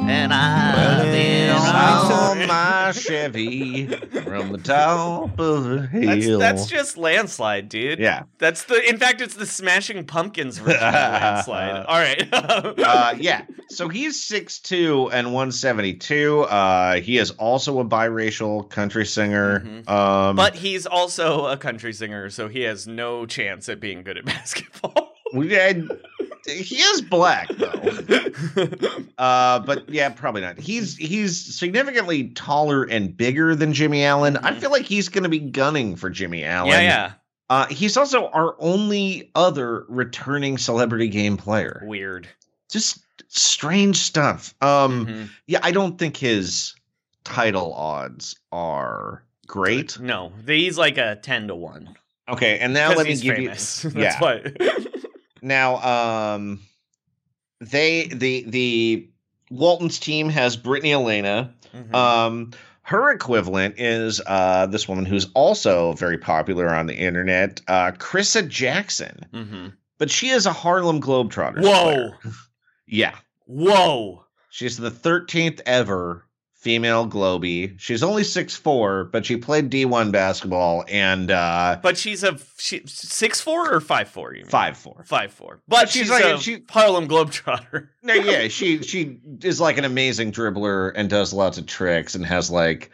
Me 0.06 0.12
yes. 0.12 0.24
And 0.24 0.32
I've 0.32 1.02
been 1.04 1.50
it 1.50 1.56
on 1.56 2.30
only 2.30 2.46
my 2.46 2.92
Chevy 2.92 3.86
from 3.86 4.52
the 4.52 4.58
top 4.58 5.38
of 5.38 5.64
the 5.64 5.86
hill. 5.92 6.38
that's 6.38 6.66
just 6.66 6.96
landslide, 6.96 7.68
dude. 7.68 7.98
yeah. 7.98 8.24
That's 8.38 8.64
the. 8.64 8.86
In 8.88 8.98
fact, 8.98 9.20
it's 9.20 9.34
the 9.34 9.46
Smashing 9.46 10.04
Pumpkins 10.06 10.58
version 10.58 10.76
of 10.82 10.92
landslide. 10.92 11.86
All 11.86 11.98
right. 11.98 12.28
Uh, 12.84 13.14
yeah. 13.18 13.44
So 13.70 13.88
he's 13.88 14.20
6'2 14.28 15.10
and 15.12 15.28
172. 15.28 16.40
Uh, 16.42 16.94
he 17.00 17.18
is 17.18 17.30
also 17.32 17.80
a 17.80 17.84
biracial 17.84 18.68
country 18.68 19.06
singer. 19.06 19.60
Mhm. 19.60 19.88
Um, 19.88 20.36
but 20.36 20.54
he's 20.54 20.86
also 20.86 21.46
a 21.46 21.56
country 21.56 21.92
singer, 21.92 22.30
so 22.30 22.48
he 22.48 22.60
has 22.62 22.86
no 22.86 23.26
chance 23.26 23.68
at 23.68 23.80
being 23.80 24.02
good 24.02 24.18
at 24.18 24.24
basketball. 24.24 25.14
we 25.32 25.52
had, 25.52 25.88
he 26.46 26.76
is 26.76 27.00
black 27.02 27.48
though. 27.48 27.72
Uh, 29.18 29.60
but 29.60 29.88
yeah, 29.88 30.08
probably 30.08 30.40
not. 30.40 30.58
He's 30.58 30.96
he's 30.96 31.54
significantly 31.56 32.28
taller 32.30 32.82
and 32.84 33.16
bigger 33.16 33.54
than 33.54 33.72
Jimmy 33.72 34.04
Allen. 34.04 34.36
I 34.38 34.52
Mhm. 34.52 34.58
feel 34.60 34.70
like 34.72 34.84
he's 34.86 35.08
going 35.08 35.22
to 35.22 35.28
be 35.28 35.38
gunning 35.38 35.94
for 35.96 36.10
Jimmy 36.10 36.44
Allen. 36.44 36.70
yeah, 36.70 36.80
yeah. 36.80 37.12
Uh, 37.48 37.66
he's 37.66 37.96
also 37.96 38.28
our 38.30 38.56
only 38.58 39.30
other 39.34 39.84
returning 39.88 40.58
celebrity 40.58 41.08
game 41.08 41.36
player. 41.36 41.82
Weird. 41.86 42.26
Just 42.70 42.98
strange 43.28 43.96
stuff. 43.98 44.54
Um, 44.60 45.06
Mhm. 45.06 45.28
yeah, 45.46 45.60
I 45.62 45.70
don't 45.70 45.96
think 45.98 46.16
his 46.16 46.74
title 47.22 47.72
odds 47.74 48.34
are 48.50 49.22
great. 49.46 49.98
No, 50.00 50.32
he's 50.46 50.76
like 50.76 50.98
a 50.98 51.16
ten 51.22 51.46
to 51.48 51.54
one. 51.54 51.94
Okay, 52.28 52.58
and 52.58 52.72
now 52.74 52.88
let 52.94 53.06
me 53.06 53.14
give 53.16 53.36
famous. 53.36 53.84
you. 53.84 53.90
That's 53.90 54.14
yeah. 54.16 54.20
Now, 55.44 56.34
um, 56.34 56.60
they 57.60 58.06
the 58.06 58.44
the 58.48 59.08
Walton's 59.50 59.98
team 59.98 60.30
has 60.30 60.56
Brittney 60.56 60.92
Elena. 60.92 61.54
Mhm. 61.74 61.94
Um, 61.94 62.50
her 62.82 63.10
equivalent 63.12 63.74
is 63.78 64.20
uh 64.26 64.66
this 64.66 64.88
woman 64.88 65.04
who's 65.04 65.26
also 65.34 65.92
very 65.92 66.18
popular 66.18 66.68
on 66.74 66.86
the 66.86 66.94
internet, 66.96 67.60
uh, 67.68 67.92
Crissa 67.92 68.48
Jackson. 68.48 69.26
Mhm. 69.32 69.72
But 69.98 70.10
she 70.10 70.30
is 70.30 70.46
a 70.46 70.52
Harlem 70.52 71.00
Globetrotter. 71.00 71.62
Whoa. 71.62 72.10
Yeah. 72.86 73.14
Whoa. 73.46 74.26
She's 74.50 74.76
the 74.76 74.90
13th 74.90 75.60
ever 75.64 76.26
female 76.64 77.06
Globie. 77.06 77.78
She's 77.78 78.02
only 78.02 78.24
six 78.24 78.56
four, 78.56 79.04
but 79.04 79.26
she 79.26 79.36
played 79.36 79.70
D1 79.70 80.10
basketball 80.10 80.82
and 80.88 81.30
uh 81.30 81.78
But 81.82 81.98
she's 81.98 82.24
a 82.24 82.38
she, 82.58 82.80
six 82.86 83.38
four 83.42 83.70
or 83.72 83.80
five 83.80 84.08
four. 84.08 84.32
You 84.34 84.44
mean? 84.44 84.50
5'4. 84.50 85.06
Five 85.06 85.30
four. 85.32 85.60
But 85.68 85.90
she's 85.90 86.02
she's, 86.02 86.10
like- 86.10 86.24
a 86.24 86.38
she- 86.40 86.64
Harlem 86.70 87.06
Globetrotter. 87.06 87.88
No, 88.02 88.12
yeah, 88.14 88.48
she 88.48 88.82
she 88.82 89.18
is 89.42 89.60
like 89.60 89.78
an 89.78 89.84
amazing 89.84 90.30
dribbler 90.32 90.92
and 90.94 91.08
does 91.08 91.32
lots 91.32 91.56
of 91.58 91.64
tricks 91.66 92.14
and 92.14 92.24
has 92.26 92.50
like 92.50 92.90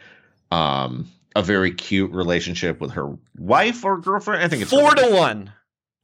um 0.51 1.09
a 1.35 1.41
very 1.41 1.71
cute 1.73 2.11
relationship 2.11 2.79
with 2.81 2.91
her 2.91 3.17
wife 3.37 3.83
or 3.85 3.97
girlfriend. 3.99 4.43
I 4.43 4.47
think 4.49 4.61
it's 4.61 4.71
four 4.71 4.93
to 4.95 5.09
one 5.15 5.51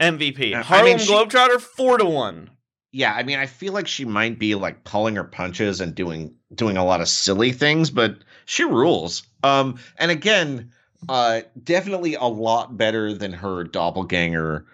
MVP. 0.02 0.54
I 0.54 0.62
Harlem 0.62 0.86
mean, 0.86 1.00
she- 1.00 1.12
Globetrotter 1.12 1.60
four 1.60 1.98
to 1.98 2.06
one. 2.06 2.50
Yeah, 2.98 3.14
I 3.14 3.22
mean, 3.22 3.38
I 3.38 3.46
feel 3.46 3.74
like 3.74 3.88
she 3.88 4.06
might 4.06 4.40
be 4.40 4.56
like 4.56 4.84
pulling 4.84 5.18
her 5.18 5.24
punches 5.24 5.82
and 5.82 5.94
doing 5.94 6.34
doing 6.56 6.78
a 6.78 6.84
lot 6.84 7.00
of 7.00 7.08
silly 7.08 7.52
things, 7.52 7.92
but 7.92 8.18
she 8.46 8.64
rules. 8.64 9.22
Um, 9.44 9.78
and 10.00 10.10
again, 10.10 10.72
uh, 11.08 11.42
definitely 11.64 12.16
a 12.16 12.24
lot 12.24 12.76
better 12.76 13.14
than 13.14 13.34
her 13.34 13.64
doppelganger 13.66 14.66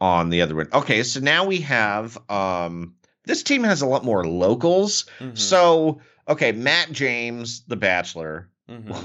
on 0.00 0.30
the 0.30 0.42
other 0.42 0.54
one. 0.54 0.68
Okay, 0.72 1.02
so 1.02 1.18
now 1.18 1.46
we 1.46 1.62
have 1.62 2.16
um, 2.30 2.94
this 3.24 3.42
team 3.42 3.64
has 3.64 3.82
a 3.82 3.86
lot 3.86 4.04
more 4.04 4.24
locals. 4.24 5.06
Mhm. 5.18 5.36
So 5.36 6.00
okay, 6.28 6.52
Matt 6.52 6.92
James, 6.92 7.64
the 7.66 7.74
Bachelor, 7.76 8.50
Mhm. 8.70 8.96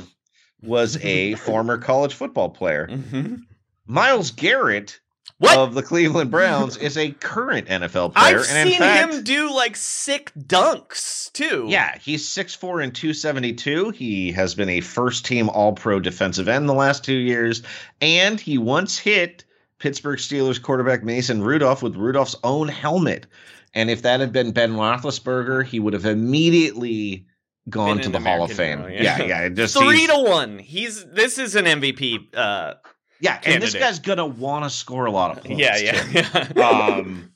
was 0.61 1.03
a 1.03 1.33
former 1.33 1.79
college 1.79 2.13
football 2.13 2.51
player. 2.51 2.87
Mhm. 2.87 3.39
Myles 3.87 4.29
Garrett 4.29 4.99
What? 5.43 5.57
of 5.57 5.73
the 5.73 5.83
Cleveland 5.83 6.31
Browns 6.31 6.77
is 6.77 6.97
a 6.97 7.11
current 7.11 7.67
NFL 7.67 8.13
player, 8.13 8.39
I've 8.39 8.49
and 8.49 8.57
in 8.57 8.67
seen 8.67 8.79
fact, 8.79 9.13
him 9.13 9.23
do 9.23 9.53
like 9.53 9.75
sick 9.75 10.31
dunks 10.37 11.31
too. 11.33 11.65
Yeah, 11.69 11.97
he's 11.97 12.27
6'4 12.27 12.83
and 12.83 12.95
272. 12.95 13.89
He 13.91 14.31
has 14.31 14.55
been 14.55 14.69
a 14.69 14.81
first 14.81 15.25
team 15.25 15.49
all 15.49 15.73
pro 15.73 15.99
defensive 15.99 16.47
end 16.47 16.69
the 16.69 16.73
last 16.73 17.03
two 17.03 17.13
years, 17.13 17.61
and 18.01 18.39
he 18.39 18.57
once 18.57 18.97
hit 18.97 19.43
Pittsburgh 19.79 20.19
Steelers 20.19 20.61
quarterback 20.61 21.03
Mason 21.03 21.43
Rudolph 21.43 21.83
with 21.83 21.95
Rudolph's 21.95 22.37
own 22.43 22.69
helmet. 22.69 23.27
And 23.73 23.89
if 23.89 24.03
that 24.03 24.19
had 24.19 24.31
been 24.31 24.51
Ben 24.51 24.73
Roethlisberger, 24.73 25.65
he 25.65 25.79
would 25.79 25.93
have 25.93 26.05
immediately 26.05 27.25
gone 27.69 27.97
Been 27.97 28.03
to 28.03 28.09
the 28.11 28.17
an 28.17 28.23
Hall 28.23 28.43
of 28.43 28.51
Fame. 28.51 28.79
hero, 28.79 28.91
yeah, 28.91 29.17
yeah. 29.19 29.43
yeah. 29.43 29.49
just 29.49 29.77
Three 29.77 30.07
to 30.07 30.17
one. 30.17 30.59
He's 30.59 31.05
this 31.05 31.37
is 31.37 31.55
an 31.55 31.65
MVP. 31.65 32.35
Uh, 32.35 32.75
yeah, 33.19 33.39
and 33.45 33.61
this 33.61 33.73
guy's 33.73 33.99
gonna 33.99 34.25
want 34.25 34.65
to 34.65 34.69
score 34.69 35.05
a 35.05 35.11
lot 35.11 35.37
of 35.37 35.43
points. 35.43 35.59
yeah, 35.61 35.77
yeah, 35.77 36.49
yeah. 36.55 36.63
um 36.99 37.29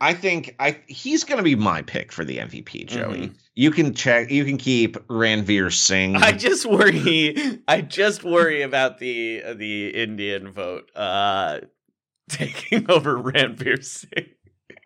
I 0.00 0.12
think 0.12 0.54
I 0.58 0.80
he's 0.86 1.24
going 1.24 1.38
to 1.38 1.44
be 1.44 1.54
my 1.54 1.80
pick 1.80 2.12
for 2.12 2.24
the 2.24 2.38
MVP, 2.38 2.86
Joey. 2.86 3.28
Mhm. 3.28 3.34
You 3.54 3.70
can 3.70 3.94
check. 3.94 4.30
You 4.30 4.44
can 4.44 4.58
keep 4.58 4.96
Ranveer 5.06 5.72
Singh. 5.72 6.16
I 6.16 6.32
just 6.32 6.66
worry. 6.66 7.60
I 7.68 7.80
just 7.80 8.24
worry 8.24 8.62
about 8.62 8.98
the 8.98 9.42
the 9.54 9.88
Indian 9.90 10.50
vote 10.50 10.90
uh, 10.96 11.60
taking 12.28 12.90
over 12.90 13.16
Ranveer 13.16 13.82
Singh. 13.84 14.30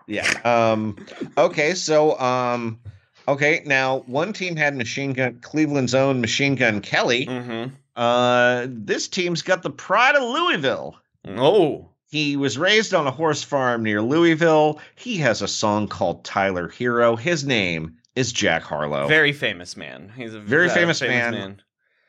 Yeah. 0.06 0.28
Um. 0.44 0.96
Okay. 1.36 1.74
So. 1.74 2.18
Um. 2.20 2.78
Okay. 3.26 3.62
Now, 3.64 4.00
one 4.00 4.32
team 4.34 4.56
had 4.56 4.76
machine 4.76 5.14
gun. 5.14 5.40
Cleveland's 5.40 5.94
own 5.94 6.20
machine 6.20 6.54
gun 6.54 6.80
Kelly. 6.80 7.26
Mm-hmm. 7.26 7.74
Uh. 7.98 8.66
This 8.70 9.08
team's 9.08 9.42
got 9.42 9.62
the 9.62 9.70
pride 9.70 10.14
of 10.16 10.22
Louisville. 10.22 10.96
Oh, 11.26 11.90
He 12.10 12.36
was 12.36 12.56
raised 12.56 12.94
on 12.94 13.06
a 13.06 13.10
horse 13.10 13.42
farm 13.42 13.82
near 13.82 14.00
Louisville. 14.00 14.80
He 14.94 15.18
has 15.18 15.42
a 15.42 15.48
song 15.48 15.88
called 15.88 16.24
Tyler 16.24 16.68
Herro. 16.68 17.18
His 17.18 17.44
name 17.44 17.96
is 18.14 18.32
Jack 18.32 18.62
Harlow. 18.62 19.06
very 19.08 19.32
famous 19.32 19.76
man. 19.76 20.10
He's 20.16 20.32
a 20.34 20.40
Very 20.40 20.70
uh, 20.70 20.74
famous 20.74 21.00
man. 21.02 21.34
Um, 21.34 21.56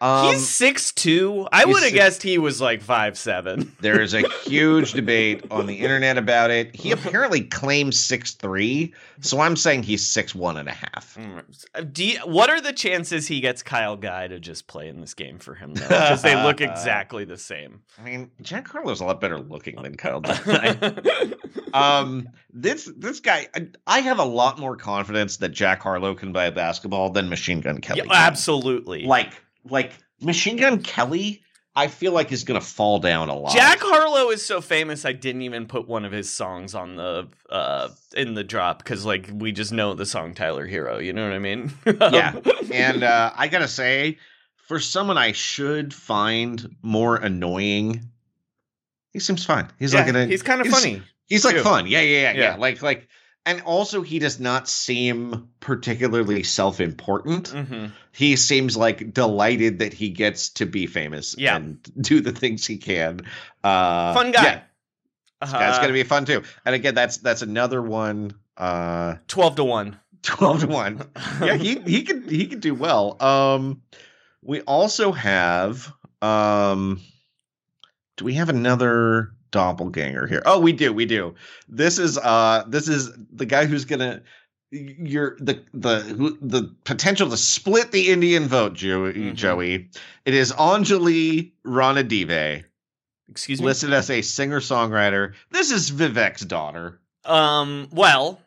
Um, 0.01 0.27
He's 0.33 0.47
six 0.47 0.93
two. 0.93 1.47
I 1.51 1.65
would 1.65 1.83
have 1.83 1.91
guessed 1.91 2.23
he 2.23 2.37
was 2.37 2.61
like 2.61 2.81
five 2.81 3.17
seven. 3.17 3.75
There 3.81 4.01
is 4.01 4.13
a 4.13 4.27
huge 4.43 4.93
debate 4.93 5.45
on 5.51 5.65
the 5.65 5.75
internet 5.75 6.17
about 6.17 6.51
it. 6.51 6.75
He 6.75 6.91
apparently 6.93 7.41
claims 7.41 7.97
six 7.97 8.33
three, 8.33 8.93
so 9.21 9.39
I'm 9.39 9.55
saying 9.55 9.83
he's 9.83 10.05
six 10.05 10.35
one 10.35 10.57
and 10.57 10.67
a 10.67 10.73
half. 10.73 11.17
Do 11.91 12.05
you, 12.05 12.19
what 12.19 12.49
are 12.49 12.59
the 12.61 12.73
chances 12.73 13.27
he 13.27 13.39
gets 13.39 13.63
Kyle 13.63 13.95
Guy 13.95 14.27
to 14.27 14.39
just 14.39 14.67
play 14.67 14.89
in 14.89 14.99
this 15.01 15.13
game 15.13 15.39
for 15.39 15.55
him? 15.55 15.73
Though? 15.73 15.87
Because 15.87 16.21
they 16.21 16.35
look 16.41 16.61
exactly 16.61 17.25
the 17.25 17.37
same. 17.37 17.81
I 17.97 18.03
mean, 18.03 18.31
Jack 18.41 18.67
Harlow's 18.67 19.01
a 19.01 19.05
lot 19.05 19.21
better 19.21 19.39
looking 19.39 19.81
than 19.81 19.95
Kyle 19.95 20.21
Guy. 20.21 20.77
um, 21.73 22.29
this 22.53 22.91
this 22.97 23.19
guy, 23.19 23.47
I, 23.55 23.67
I 23.87 23.99
have 23.99 24.19
a 24.19 24.25
lot 24.25 24.59
more 24.59 24.75
confidence 24.75 25.37
that 25.37 25.49
Jack 25.49 25.81
Harlow 25.81 26.15
can 26.15 26.33
play 26.33 26.49
basketball 26.49 27.11
than 27.11 27.29
Machine 27.29 27.61
Gun 27.61 27.79
Kelly. 27.79 28.01
Yeah, 28.05 28.13
absolutely. 28.13 29.03
Like 29.05 29.33
like 29.67 29.93
Machine 30.21 30.57
Gun 30.57 30.81
Kelly, 30.81 31.43
I 31.75 31.87
feel 31.87 32.11
like 32.11 32.31
is 32.31 32.43
gonna 32.43 32.61
fall 32.61 32.99
down 32.99 33.29
a 33.29 33.35
lot. 33.35 33.53
Jack 33.53 33.79
Harlow 33.81 34.31
is 34.31 34.45
so 34.45 34.59
famous. 34.59 35.05
I 35.05 35.13
didn't 35.13 35.43
even 35.43 35.65
put 35.65 35.87
one 35.87 36.03
of 36.03 36.11
his 36.11 36.29
songs 36.29 36.75
on 36.75 36.95
the 36.95 37.27
uh 37.49 37.89
in 38.15 38.33
the 38.33 38.43
drop 38.43 38.79
because 38.79 39.05
like 39.05 39.29
we 39.33 39.51
just 39.51 39.71
know 39.71 39.93
the 39.93 40.05
song 40.05 40.33
Tyler 40.33 40.67
Herro. 40.67 41.03
You 41.03 41.13
know 41.13 41.23
what 41.23 41.33
I 41.33 41.39
mean? 41.39 41.71
yeah, 41.85 42.35
and 42.71 43.03
uh, 43.03 43.31
I 43.35 43.47
gotta 43.47 43.67
say, 43.67 44.17
for 44.55 44.79
someone 44.79 45.17
I 45.17 45.31
should 45.31 45.93
find 45.93 46.75
more 46.81 47.15
annoying, 47.15 48.09
he 49.13 49.19
seems 49.19 49.45
fine. 49.45 49.69
He's 49.79 49.93
like 49.93 50.07
an, 50.07 50.29
he's 50.29 50.43
kind 50.43 50.61
of 50.61 50.67
funny. 50.67 51.01
He's 51.27 51.45
like 51.45 51.55
too. 51.55 51.63
fun. 51.63 51.87
Yeah, 51.87 52.01
yeah, 52.01 52.21
yeah, 52.21 52.31
yeah, 52.31 52.39
Yeah. 52.39 52.55
Like 52.55 52.81
like 52.81 53.07
and 53.49 53.61
also 53.65 54.01
he 54.01 54.19
does 54.19 54.39
not 54.39 54.69
seem 54.69 55.49
particularly 55.59 56.43
self-important. 56.43 57.47
hmm 57.49 57.85
He 58.11 58.35
seems 58.35 58.75
like 58.77 59.13
delighted 59.13 59.79
that 59.79 59.93
he 59.93 60.09
gets 60.09 60.49
to 60.59 60.65
be 60.65 60.87
famous 60.87 61.35
Yeah. 61.37 61.55
and 61.57 61.79
do 62.01 62.21
the 62.21 62.31
things 62.31 62.65
he 62.67 62.77
can. 62.77 63.21
Uh 63.63 64.13
Fun 64.13 64.31
guy. 64.31 64.43
Yeah, 64.43 64.61
this 65.41 65.51
guy's 65.51 65.77
Uh, 65.77 65.81
gonna 65.81 65.93
be 65.93 66.03
fun 66.03 66.25
too. 66.25 66.43
And 66.65 66.75
again, 66.75 66.95
that's 66.95 67.17
that's 67.17 67.41
another 67.41 67.81
one 67.81 68.33
uh 68.57 69.15
twelve 69.27 69.55
to 69.55 69.63
one. 69.63 69.97
12 70.21 70.59
to 70.61 70.67
1. 70.67 71.01
Yeah, 71.47 71.55
he 71.55 71.79
he 71.79 72.03
could 72.03 72.29
he 72.29 72.47
could 72.47 72.59
do 72.61 72.75
well. 72.75 73.15
Um 73.23 73.81
we 74.41 74.61
also 74.61 75.11
have 75.13 75.91
um 76.21 76.99
do 78.17 78.25
we 78.25 78.33
have 78.35 78.49
another 78.49 79.31
doppelganger 79.51 80.27
here? 80.27 80.41
Oh, 80.45 80.59
we 80.59 80.71
do. 80.73 80.91
We 80.93 81.05
do. 81.05 81.35
This 81.67 81.97
is 81.99 82.17
uh 82.17 82.63
this 82.67 82.87
is 82.87 83.11
the 83.33 83.45
guy 83.45 83.65
who's 83.65 83.85
going 83.85 83.99
to 83.99 84.21
you're 84.71 85.35
the 85.39 85.63
the 85.73 86.01
who- 86.01 86.37
the 86.41 86.73
potential 86.83 87.29
to 87.29 87.37
split 87.37 87.91
the 87.91 88.09
Indian 88.09 88.47
vote, 88.47 88.73
Joey. 88.75 89.13
Mhm. 89.13 89.35
Joey. 89.35 89.89
It 90.25 90.33
is 90.35 90.51
Anjali 90.53 91.51
Ranadive, 91.65 92.63
Excuse 93.29 93.59
me. 93.59 93.65
listed 93.65 93.93
as 93.93 94.09
a 94.11 94.21
singer-songwriter. 94.21 95.33
This 95.51 95.71
is 95.71 95.89
Vivek's 95.91 96.41
daughter. 96.45 96.99
Um. 97.25 97.87
Well, 97.91 98.39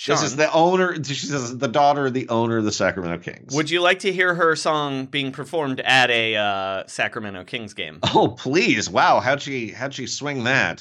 Sean, 0.00 0.16
This 0.16 0.22
is 0.22 0.36
the 0.36 0.50
owner. 0.50 0.94
She 1.04 1.26
says 1.26 1.58
the 1.58 1.68
daughter 1.68 2.06
of 2.06 2.14
the 2.14 2.26
owner 2.30 2.56
of 2.56 2.64
the 2.64 2.72
Sacramento 2.72 3.22
Kings. 3.22 3.54
would 3.54 3.68
you 3.68 3.82
like 3.82 3.98
to 3.98 4.10
hear 4.10 4.34
her 4.34 4.56
song 4.56 5.04
being 5.04 5.30
performed 5.30 5.78
at 5.80 6.08
a 6.08 6.36
uh, 6.36 6.84
Sacramento 6.86 7.44
Kings 7.44 7.74
game? 7.74 7.98
Oh 8.14 8.28
please! 8.28 8.88
Wow, 8.88 9.20
how'd 9.20 9.42
she 9.42 9.68
how'd 9.72 9.92
she 9.92 10.06
swing 10.06 10.44
that? 10.44 10.80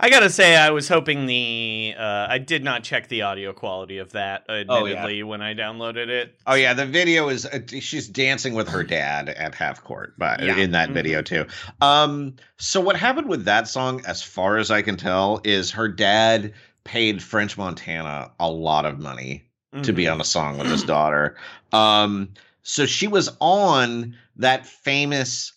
I 0.00 0.10
gotta 0.10 0.30
say, 0.30 0.54
I 0.56 0.70
was 0.70 0.88
hoping 0.88 1.26
the 1.26 1.77
uh, 1.98 2.26
I 2.30 2.38
did 2.38 2.62
not 2.62 2.84
check 2.84 3.08
the 3.08 3.22
audio 3.22 3.52
quality 3.52 3.98
of 3.98 4.12
that. 4.12 4.44
Oh, 4.48 4.54
yeah. 4.84 4.94
Admittedly, 4.94 5.22
when 5.24 5.42
I 5.42 5.54
downloaded 5.54 6.08
it. 6.08 6.38
Oh 6.46 6.54
yeah, 6.54 6.72
the 6.74 6.86
video 6.86 7.28
is 7.28 7.44
uh, 7.44 7.58
she's 7.80 8.06
dancing 8.08 8.54
with 8.54 8.68
her 8.68 8.84
dad 8.84 9.28
at 9.28 9.54
half 9.54 9.82
court, 9.82 10.14
but 10.16 10.40
Yeah. 10.40 10.56
in 10.56 10.70
that 10.70 10.90
video 10.90 11.22
too. 11.22 11.46
Um, 11.80 12.36
so 12.56 12.80
what 12.80 12.96
happened 12.96 13.28
with 13.28 13.44
that 13.46 13.66
song, 13.68 14.02
as 14.06 14.22
far 14.22 14.58
as 14.58 14.70
I 14.70 14.82
can 14.82 14.96
tell, 14.96 15.40
is 15.44 15.72
her 15.72 15.88
dad 15.88 16.54
paid 16.84 17.22
French 17.22 17.58
Montana 17.58 18.30
a 18.38 18.48
lot 18.50 18.86
of 18.86 18.98
money 18.98 19.44
to 19.82 19.92
be 19.92 20.04
Mhm. 20.04 20.12
on 20.12 20.20
a 20.20 20.24
song 20.24 20.56
with 20.56 20.70
his 20.70 20.82
daughter. 20.84 21.36
Um, 21.72 22.30
so 22.62 22.86
she 22.86 23.06
was 23.08 23.30
on 23.40 24.16
that 24.36 24.66
famous, 24.66 25.52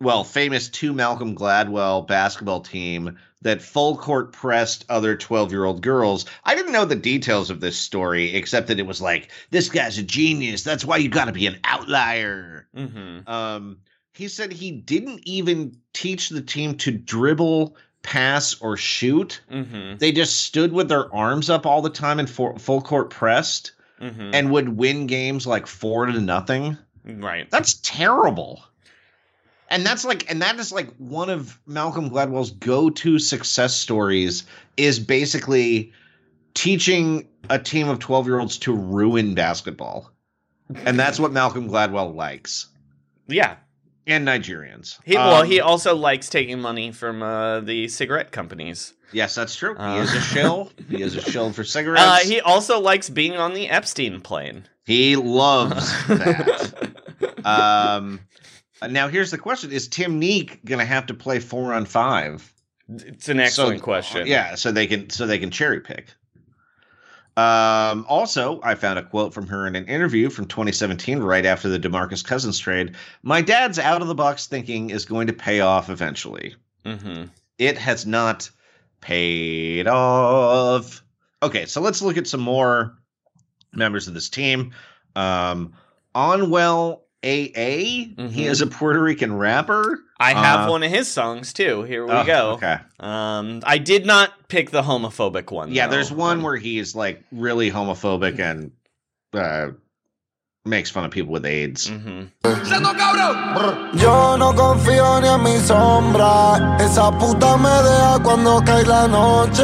well, 0.00 0.24
famous 0.24 0.68
two 0.68 0.92
Malcolm 0.92 1.34
Gladwell 1.34 2.06
basketball 2.06 2.60
team 2.60 3.16
that 3.44 3.62
full 3.62 3.96
court 3.96 4.32
pressed 4.32 4.84
other 4.88 5.14
12 5.16 5.52
year 5.52 5.64
old 5.64 5.80
girls. 5.82 6.26
I 6.44 6.54
didn't 6.56 6.72
know 6.72 6.84
the 6.84 6.96
details 6.96 7.50
of 7.50 7.60
this 7.60 7.76
story, 7.78 8.34
except 8.34 8.66
that 8.66 8.80
it 8.80 8.86
was 8.86 9.00
like, 9.00 9.30
this 9.50 9.68
guy's 9.68 9.96
a 9.98 10.02
genius. 10.02 10.64
That's 10.64 10.84
why 10.84 10.96
you 10.96 11.08
got 11.08 11.26
to 11.26 11.32
be 11.32 11.46
an 11.46 11.58
outlier. 11.62 12.66
Mhm. 12.76 13.28
Um, 13.28 13.76
he 14.12 14.28
said 14.28 14.52
he 14.52 14.70
didn't 14.72 15.20
even 15.24 15.76
teach 15.92 16.30
the 16.30 16.40
team 16.42 16.76
to 16.78 16.90
dribble, 16.90 17.76
pass, 18.02 18.54
or 18.60 18.76
shoot. 18.76 19.40
Mhm. 19.52 19.98
They 19.98 20.10
just 20.12 20.40
stood 20.42 20.72
with 20.72 20.88
their 20.88 21.14
arms 21.14 21.48
up 21.50 21.66
all 21.66 21.82
the 21.82 21.90
time 21.90 22.18
and 22.18 22.28
for, 22.28 22.58
full 22.58 22.80
court 22.80 23.10
pressed 23.10 23.72
Mhm. 24.00 24.30
and 24.34 24.50
would 24.50 24.70
win 24.70 25.06
games 25.06 25.46
like 25.46 25.66
four 25.66 26.06
to 26.06 26.20
nothing. 26.20 26.76
right. 27.06 27.50
That's 27.50 27.74
terrible. 27.82 28.64
And 29.68 29.84
that's 29.84 30.04
like, 30.04 30.30
and 30.30 30.42
that 30.42 30.58
is 30.58 30.72
like 30.72 30.94
one 30.96 31.30
of 31.30 31.58
Malcolm 31.66 32.10
Gladwell's 32.10 32.50
go-to 32.50 33.18
success 33.18 33.74
stories 33.74 34.44
is 34.76 34.98
basically 34.98 35.92
teaching 36.54 37.28
a 37.50 37.58
team 37.58 37.88
of 37.88 37.98
12-year-olds 37.98 38.58
to 38.58 38.72
ruin 38.74 39.34
basketball. 39.34 40.10
And 40.84 40.98
that's 40.98 41.18
what 41.18 41.32
Malcolm 41.32 41.68
Gladwell 41.68 42.14
likes. 42.14 42.68
Yeah. 43.26 43.56
And 44.06 44.26
Nigerians. 44.28 44.98
He 45.04 45.14
well, 45.16 45.42
Um, 45.42 45.48
he 45.48 45.60
also 45.60 45.94
likes 45.96 46.28
taking 46.28 46.60
money 46.60 46.92
from 46.92 47.22
uh, 47.22 47.60
the 47.60 47.88
cigarette 47.88 48.32
companies. 48.32 48.92
Yes, 49.12 49.34
that's 49.34 49.56
true. 49.56 49.74
Uh, 49.76 49.94
he 49.94 50.00
is 50.02 50.14
a 50.14 50.20
shill. 50.20 50.70
he 50.90 51.02
is 51.02 51.16
a 51.16 51.22
shill 51.22 51.52
for 51.52 51.64
cigarettes. 51.64 52.02
Uh, 52.02 52.18
he 52.28 52.40
also 52.40 52.80
likes 52.80 53.08
being 53.08 53.36
on 53.36 53.54
the 53.54 53.68
Epstein 53.68 54.20
plane. 54.20 54.66
He 54.84 55.16
loves 55.16 55.90
that. 56.08 56.90
um, 57.44 58.20
now 58.86 59.08
here's 59.08 59.30
the 59.30 59.38
question: 59.38 59.72
Is 59.72 59.88
Team 59.88 60.20
Nique 60.20 60.64
going 60.64 60.78
to 60.78 60.84
have 60.84 61.06
to 61.06 61.14
play 61.14 61.40
four 61.40 61.72
on 61.72 61.84
five? 61.84 62.52
It's 62.88 63.28
an 63.28 63.40
excellent 63.40 63.82
question. 63.82 64.26
Yeah, 64.26 64.54
so 64.56 64.70
they 64.72 64.86
can 64.86 65.10
so 65.10 65.26
they 65.26 65.38
can 65.38 65.50
cherry 65.50 65.80
pick. 65.80 66.08
Um, 67.36 68.06
also, 68.08 68.60
I 68.62 68.76
found 68.76 68.98
a 68.98 69.02
quote 69.02 69.34
from 69.34 69.48
her 69.48 69.66
in 69.66 69.74
an 69.74 69.86
interview 69.86 70.30
from 70.30 70.46
2017, 70.46 71.18
right 71.18 71.44
after 71.44 71.68
the 71.68 71.80
Demarcus 71.80 72.24
Cousins 72.24 72.58
trade. 72.60 72.94
My 73.24 73.42
dad's 73.42 73.78
out 73.78 74.02
of 74.02 74.08
the 74.08 74.14
box 74.14 74.46
thinking 74.46 74.90
is 74.90 75.04
going 75.04 75.26
to 75.26 75.32
pay 75.32 75.60
off 75.60 75.90
eventually. 75.90 76.54
hmm 76.86 77.24
It 77.58 77.76
has 77.78 78.06
not 78.06 78.50
paid 79.00 79.88
off. 79.88 81.02
Okay, 81.42 81.66
so 81.66 81.80
let's 81.80 82.00
look 82.00 82.16
at 82.16 82.28
some 82.28 82.40
more 82.40 82.96
members 83.72 84.06
of 84.06 84.14
this 84.14 84.28
team. 84.28 84.72
Um, 85.16 85.74
Anuel 86.14 87.00
AA, 87.24 87.56
he 87.56 88.14
Mhm. 88.18 88.36
is 88.50 88.60
a 88.60 88.66
Puerto 88.66 89.00
Rican 89.02 89.36
rapper. 89.36 89.98
I 90.20 90.34
have 90.34 90.68
Uh, 90.68 90.70
one 90.70 90.82
of 90.82 90.90
his 90.90 91.10
songs 91.10 91.52
too. 91.52 91.82
Here 91.84 92.04
we 92.06 92.12
oh, 92.12 92.24
go. 92.24 92.50
Okay. 92.52 92.76
Um, 93.00 93.60
I 93.64 93.78
did 93.78 94.04
not 94.06 94.32
pick 94.48 94.70
the 94.70 94.82
homophobic 94.82 95.50
one. 95.50 95.72
Yeah, 95.72 95.86
though. 95.86 95.92
there's 95.92 96.12
one 96.12 96.42
where 96.42 96.56
he's 96.56 96.94
like 96.94 97.22
really 97.32 97.70
homophobic 97.70 98.38
and 98.38 98.70
uh 99.32 99.72
makes 100.66 100.90
fun 100.90 101.04
of 101.04 101.10
people 101.10 101.30
with 101.32 101.44
AIDS. 101.44 101.90
Mm-hmm. 101.90 102.24
Yo 103.98 104.36
no 104.38 104.54
confío 104.54 105.20
ni 105.20 105.28
en 105.28 105.42
mi 105.42 105.58
sombra. 105.58 106.78
Esa 106.80 107.10
puta 107.12 107.56
me 107.58 107.68
deja 107.68 108.18
cuando 108.22 108.62
cae 108.64 108.82
la 108.84 109.06
noche. 109.06 109.62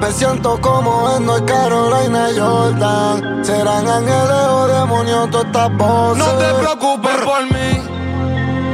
Me 0.00 0.12
siento 0.12 0.60
como 0.60 1.16
en 1.16 1.24
North 1.24 1.46
Carolina 1.46 2.30
y 2.30 2.38
Jordan. 2.38 3.42
Serán 3.44 3.88
ángeles 3.88 4.46
o 4.50 4.68
demonios 4.68 5.30
todas 5.30 5.46
estas 5.46 5.76
voces. 5.78 6.26
No 6.26 6.32
te 6.38 6.54
preocupes 6.60 7.16
por 7.24 7.42
mí. 7.44 7.80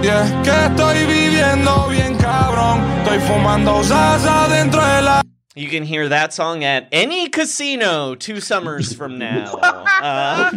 Y 0.02 0.06
es 0.08 0.32
que 0.42 0.64
estoy 0.66 1.06
viviendo 1.06 1.86
bien 1.88 2.16
cabrón. 2.16 2.80
Estoy 2.98 3.20
fumando 3.20 3.84
salsa 3.84 4.48
dentro 4.48 4.84
de 4.84 5.02
la. 5.02 5.22
You 5.56 5.68
can 5.68 5.82
hear 5.82 6.08
that 6.08 6.32
song 6.32 6.62
at 6.62 6.86
any 6.92 7.28
casino 7.28 8.14
two 8.14 8.40
summers 8.40 8.92
from 8.92 9.18
now. 9.18 9.52
Uh, 9.54 10.50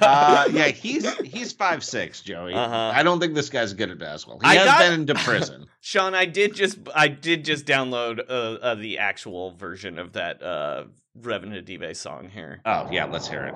Uh, 0.00 0.48
yeah, 0.52 0.68
he's 0.68 1.12
he's 1.20 1.52
five 1.52 1.82
six, 1.82 2.20
Joey. 2.22 2.54
Uh-huh. 2.54 2.92
I 2.94 3.02
don't 3.02 3.18
think 3.18 3.34
this 3.34 3.48
guy's 3.50 3.72
good 3.74 3.90
at 3.90 3.98
basketball. 3.98 4.38
He 4.40 4.46
I 4.46 4.54
has 4.54 4.66
got- 4.66 4.78
been 4.80 5.00
into 5.00 5.14
prison. 5.16 5.66
Sean, 5.80 6.14
I 6.14 6.24
did 6.24 6.54
just 6.54 6.78
I 6.94 7.08
did 7.08 7.44
just 7.44 7.66
download 7.66 8.20
uh, 8.28 8.32
uh, 8.32 8.74
the 8.76 8.98
actual 8.98 9.50
version 9.52 9.98
of 9.98 10.12
that 10.12 10.40
uh, 10.42 10.84
Ranadive 11.20 11.96
song 11.96 12.28
here. 12.28 12.60
Oh 12.64 12.88
yeah, 12.92 13.06
let's 13.06 13.26
hear 13.28 13.44
it. 13.46 13.54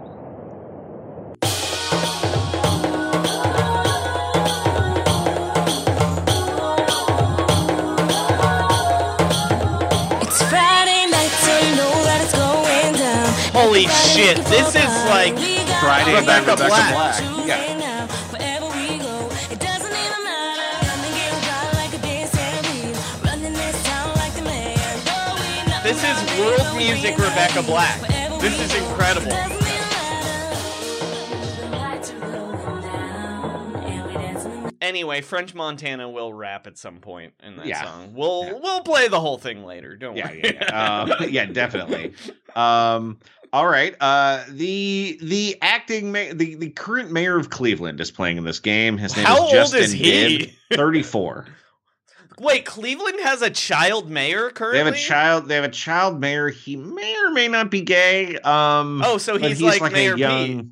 Shit! 14.23 14.37
This 14.47 14.69
is 14.75 14.93
like 15.11 15.35
Friday 15.81 16.15
Rebecca 16.15 16.53
Rebecca 16.53 16.57
Black. 16.69 16.93
Black. 16.95 17.47
Yeah. 17.47 17.79
Now, 17.79 18.07
wherever 18.31 18.67
we 18.67 18.99
go, 18.99 19.29
it 19.51 19.59
doesn't 19.59 19.91
even 19.91 20.21
matter. 20.25 20.87
Run 20.87 21.01
and 21.03 21.15
get 21.15 21.33
wild 21.43 21.75
like 21.75 21.95
a 21.95 21.99
dance 22.03 22.31
stampede. 22.31 22.97
Running 23.25 23.53
this 23.53 23.83
town 23.85 24.15
like 24.17 24.35
the 24.35 24.43
mayor. 24.43 24.95
No, 25.07 25.35
we 25.35 25.71
know 25.71 25.83
This 25.83 26.01
is 26.03 26.17
world 26.39 26.77
music 26.77 27.17
Rebecca 27.19 27.63
Black. 27.63 27.99
This 28.41 28.59
is 28.61 28.75
incredible. 28.75 29.33
Anyway, 34.81 35.21
French 35.21 35.55
Montana 35.55 36.11
will 36.11 36.33
rap 36.35 36.67
at 36.67 36.77
some 36.77 36.99
point 36.99 37.35
in 37.41 37.57
that 37.57 37.67
Yeah. 37.67 37.85
song. 37.85 38.15
We'll 38.15 38.61
we'll 38.61 38.83
play 38.83 39.07
the 39.07 39.21
whole 39.21 39.39
thing 39.39 39.65
later. 39.65 39.97
Don't 39.97 40.17
Yeah, 40.17 40.27
worry. 40.29 40.41
yeah, 40.43 40.53
yeah. 40.69 41.01
Um, 41.03 41.31
yeah, 41.31 41.47
definitely. 41.47 42.15
Um, 42.55 43.19
all 43.53 43.69
right. 43.69 43.95
Uh, 44.01 44.45
the 44.49 45.19
the 45.23 45.57
acting 45.61 46.13
ma- 46.13 46.33
the 46.33 46.55
the 46.55 46.71
current 46.71 47.11
mayor 47.11 47.37
of 47.39 47.51
Cleveland 47.51 48.01
is 48.01 48.11
playing 48.11 48.39
in 48.39 48.45
this 48.45 48.61
game. 48.61 48.97
His 48.97 49.17
name 49.17 49.27
How 49.27 49.49
is 49.49 49.73
old 49.73 49.83
is 49.83 49.93
he? 49.93 50.55
Thirty 50.73 51.03
four. 51.03 51.47
Wait, 52.39 52.65
Cleveland 52.65 53.21
has 53.21 53.43
a 53.43 53.51
child 53.51 54.11
mayor 54.11 54.51
currently. 54.51 54.79
They 54.79 54.85
have 54.87 54.95
a 54.95 54.97
child. 54.97 55.49
They 55.49 55.55
have 55.55 55.65
a 55.65 55.69
child 55.69 56.19
mayor. 56.19 56.49
He 56.49 56.77
may 56.77 57.15
or 57.25 57.31
may 57.31 57.47
not 57.47 57.71
be 57.71 57.83
gay. 57.83 58.39
Um, 58.39 59.03
Oh, 59.05 59.19
so 59.19 59.39
but 59.39 59.51
he's 59.51 59.61
like 59.61 59.93
Mayor 59.93 60.17
Pete. 60.17 60.67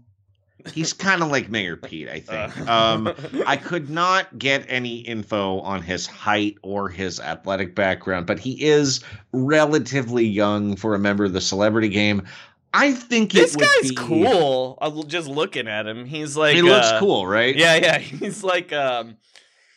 He's 0.75 0.93
kind 0.93 1.23
of 1.23 1.31
like 1.31 1.49
Mayor 1.49 1.77
Pete, 1.77 2.09
I 2.09 2.21
think. 2.21 2.69
Uh. 2.69 2.73
um, 2.73 3.15
I 3.47 3.57
could 3.63 3.89
not 3.89 4.39
get 4.39 4.65
any 4.69 4.99
info 4.99 5.61
on 5.61 5.83
his 5.83 6.07
height 6.07 6.57
or 6.63 6.89
his 6.89 7.19
athletic 7.21 7.75
background, 7.75 8.27
but 8.27 8.39
he 8.39 8.63
is 8.63 9.01
relatively 9.33 10.27
young 10.27 10.77
for 10.77 10.95
a 10.95 10.99
member 10.99 11.25
of 11.25 11.33
the 11.33 11.41
celebrity 11.41 11.89
game. 11.89 12.27
I 12.73 12.93
think 12.93 13.33
This 13.33 13.55
it 13.55 13.59
would 13.61 13.67
guy's 13.83 13.91
be- 13.91 13.97
cool. 13.97 14.79
I'm 14.81 15.07
just 15.09 15.29
looking 15.29 15.67
at 15.69 15.87
him. 15.87 16.05
He's 16.05 16.37
like 16.37 16.55
he 16.55 16.63
looks 16.63 16.87
uh, 16.87 17.01
cool, 17.01 17.27
right? 17.27 17.55
Yeah, 17.55 17.75
yeah. 17.77 17.99
He's 17.99 18.45
like 18.45 18.73
um 18.73 19.17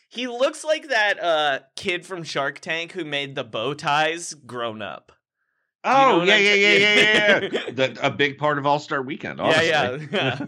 he 0.08 0.28
looks 0.28 0.62
like 0.64 0.88
that 0.88 1.20
uh 1.22 1.58
kid 1.76 2.06
from 2.06 2.22
Shark 2.22 2.60
Tank 2.60 2.92
who 2.92 3.04
made 3.04 3.34
the 3.34 3.44
bow 3.44 3.74
ties 3.74 4.34
grown 4.34 4.80
up. 4.82 5.12
Do 5.82 5.90
you 5.90 5.96
know 5.96 6.02
Oh 6.12 6.18
what 6.18 6.28
yeah, 6.28 6.34
I'm 6.36 6.42
yeah, 6.44 6.54
yeah, 6.54 6.76
yeah, 6.78 7.40
yeah. 7.52 7.70
the, 7.72 7.98
a 8.00 8.10
big 8.10 8.38
part 8.38 8.58
of 8.58 8.66
All 8.66 8.78
Star 8.78 9.02
Weekend. 9.02 9.40
Honestly. 9.40 9.66
Yeah, 9.68 9.98
yeah. 10.12 10.46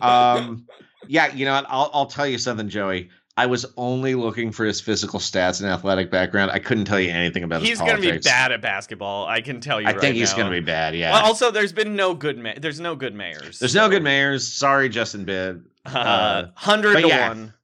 um, 0.34 0.66
yeah, 1.06 1.32
you 1.34 1.44
know, 1.44 1.54
what? 1.54 1.66
I'll 1.68 1.90
I'll 1.92 2.06
tell 2.06 2.26
you 2.26 2.38
something, 2.38 2.68
Joey. 2.68 3.10
I 3.36 3.46
was 3.46 3.66
only 3.76 4.14
looking 4.14 4.52
for 4.52 4.64
his 4.64 4.80
physical 4.80 5.18
stats 5.18 5.60
and 5.60 5.68
athletic 5.68 6.08
background. 6.10 6.52
I 6.52 6.60
couldn't 6.60 6.84
tell 6.84 7.00
you 7.00 7.10
anything 7.10 7.42
about 7.42 7.60
he's 7.62 7.70
his 7.70 7.80
He's 7.80 7.88
gonna 7.88 8.00
be 8.00 8.18
bad 8.18 8.52
at 8.52 8.60
basketball. 8.60 9.26
I 9.26 9.40
can 9.40 9.60
tell 9.60 9.80
you. 9.80 9.88
I 9.88 9.92
right 9.92 10.00
think 10.00 10.14
he's 10.14 10.32
gonna 10.32 10.50
be 10.50 10.60
bad. 10.60 10.94
Yeah. 10.94 11.12
Well, 11.12 11.24
also, 11.24 11.50
there's 11.50 11.72
been 11.72 11.96
no 11.96 12.14
good. 12.14 12.38
Ma- 12.38 12.52
there's 12.56 12.78
no 12.78 12.94
good 12.94 13.14
mayors. 13.14 13.58
There's 13.58 13.74
no 13.74 13.88
good 13.88 14.04
mayors. 14.04 14.46
Sorry, 14.46 14.88
Justin 14.88 15.24
Bibb. 15.24 15.64
Uh, 15.84 16.46
hundred 16.54 17.00
to 17.02 17.08
yeah, 17.08 17.28
one. 17.28 17.54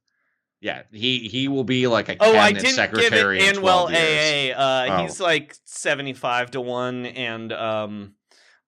Yeah, 0.59 0.83
he 0.91 1.19
he 1.19 1.47
will 1.47 1.63
be 1.63 1.87
like 1.87 2.09
a 2.09 2.17
Oh, 2.19 2.31
I 2.31 2.51
cabinet 2.51 2.53
didn't 2.53 2.63
give 2.63 2.75
secretary 2.75 3.39
it 3.39 3.55
Anuel 3.55 3.59
12 3.61 3.91
years. 3.93 4.55
AA. 4.55 4.59
Uh, 4.59 4.87
Oh. 4.89 5.01
He's 5.03 5.19
like 5.21 5.55
seventy-five 5.65 6.51
to 6.51 6.61
one, 6.61 7.05
and 7.05 7.51
um, 7.53 8.13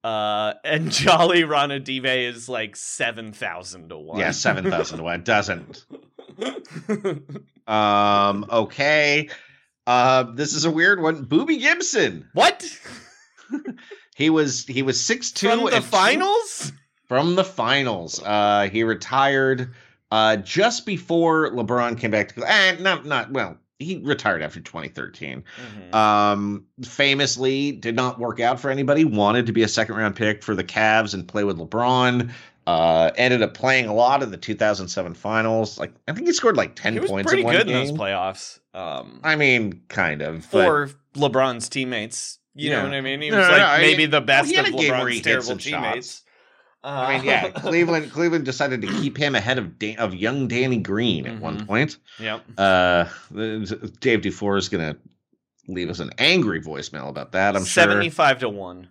uh, 0.05 0.53
and 0.63 0.88
Anjali 0.89 1.43
Ranadive 1.45 2.30
is 2.30 2.47
like 2.47 2.75
seven 2.77 3.34
thousand 3.34 3.89
to 3.89 3.97
one. 3.97 4.19
Yeah, 4.19 4.31
seven 4.31 4.69
thousand 4.69 4.99
to 4.99 5.03
one. 5.03 5.23
Doesn't. 5.23 5.85
Um. 7.67 8.45
Okay. 8.49 9.29
Uh. 9.87 10.23
This 10.23 10.53
is 10.53 10.65
a 10.65 10.71
weird 10.71 11.01
one. 11.01 11.23
Booby 11.23 11.57
Gibson. 11.57 12.29
What? 12.33 12.65
He 14.15 14.29
was 14.29 14.65
he 14.65 14.83
was 14.83 15.03
six 15.03 15.31
two 15.31 15.49
From 15.49 15.65
the 15.65 15.81
finals? 15.81 16.71
From 17.07 17.35
the 17.35 17.43
finals. 17.43 18.21
Uh. 18.21 18.69
He 18.71 18.83
retired. 18.83 19.73
Uh. 20.11 20.35
Just 20.37 20.85
before 20.85 21.49
LeBron 21.51 21.99
came 21.99 22.11
back 22.11 22.35
to. 22.35 22.43
Eh, 22.45 22.77
not 22.79 23.05
not 23.05 23.31
well. 23.31 23.57
He 23.79 23.97
retired 23.97 24.41
after 24.41 24.59
2013. 24.59 25.43
Mm-hmm. 25.43 25.95
Um, 25.95 26.65
famously 26.83 27.71
did 27.73 27.95
not 27.95 28.19
work 28.19 28.39
out 28.39 28.59
for 28.59 28.69
anybody. 28.69 29.03
Wanted 29.03 29.47
to 29.47 29.51
be 29.51 29.63
a 29.63 29.67
second 29.67 29.95
round 29.95 30.15
pick 30.15 30.43
for 30.43 30.55
the 30.55 30.63
Cavs 30.63 31.13
and 31.13 31.27
play 31.27 31.43
with 31.43 31.57
LeBron. 31.57 32.31
Uh, 32.65 33.11
ended 33.18 33.41
up 33.41 33.53
playing 33.53 33.88
a 33.88 33.94
lot 33.94 34.23
in 34.23 34.31
the 34.31 34.38
2007 34.38 35.14
finals. 35.15 35.77
Like 35.77 35.94
I 36.07 36.14
think 36.14 36.27
he 36.27 36.34
scored 36.34 36.56
like 36.57 36.76
10 36.76 36.94
He 36.94 36.99
was 36.99 37.10
points 37.11 37.27
pretty 37.30 37.41
in 37.41 37.45
one 37.48 37.56
good 37.57 37.68
game. 37.68 37.76
in 37.77 37.88
those 37.88 37.98
playoffs. 37.98 38.60
Um, 38.73 39.19
I 39.23 39.35
mean, 39.35 39.81
kind 39.90 40.22
of. 40.22 40.45
for 40.45 40.90
LeBron's 41.15 41.68
teammates. 41.69 42.40
You 42.56 42.69
know 42.69 42.84
what 42.84 42.94
I 42.94 43.02
mean? 43.02 43.19
He 43.22 43.30
No, 43.31 43.38
was 43.40 43.48
no, 43.48 43.52
like 43.52 43.61
no, 43.61 43.65
I- 43.68 43.77
maybe 43.81 44.06
the 44.06 44.22
best 44.22 44.53
had 44.56 44.68
of 44.68 44.73
a 44.73 44.77
game 44.77 44.91
where 44.91 45.07
he 45.07 45.18
LeBron's 45.19 45.23
terrible 45.23 45.57
teammates. 45.57 46.07
shots. 46.07 46.19
I 46.85 47.15
mean, 47.18 47.26
yeah, 47.26 47.49
Cleveland 47.56 48.11
Cleveland 48.11 48.45
decided 48.45 48.81
to 48.81 48.88
keep 48.88 49.18
him 49.18 49.35
ahead 49.35 49.57
of 49.57 49.80
Dan, 49.80 49.98
of 49.99 50.14
young 50.14 50.48
Danny 50.48 50.77
Green 50.77 51.26
at 51.26 51.34
Mm-hmm. 51.34 51.41
one 51.41 51.65
point. 51.65 51.98
Yep. 52.19 52.44
Uh, 52.57 53.06
Dave 54.02 54.22
Dufour 54.22 54.57
is 54.57 54.69
gonna 54.69 54.95
leave 55.68 55.90
us 55.90 55.99
an 55.99 56.11
angry 56.18 56.61
voicemail 56.61 57.07
about 57.10 57.31
that. 57.31 57.56
I'm 57.56 57.64
sure. 57.64 57.84
Seventy-five 57.84 58.40
to 58.40 58.49
one. 58.49 58.90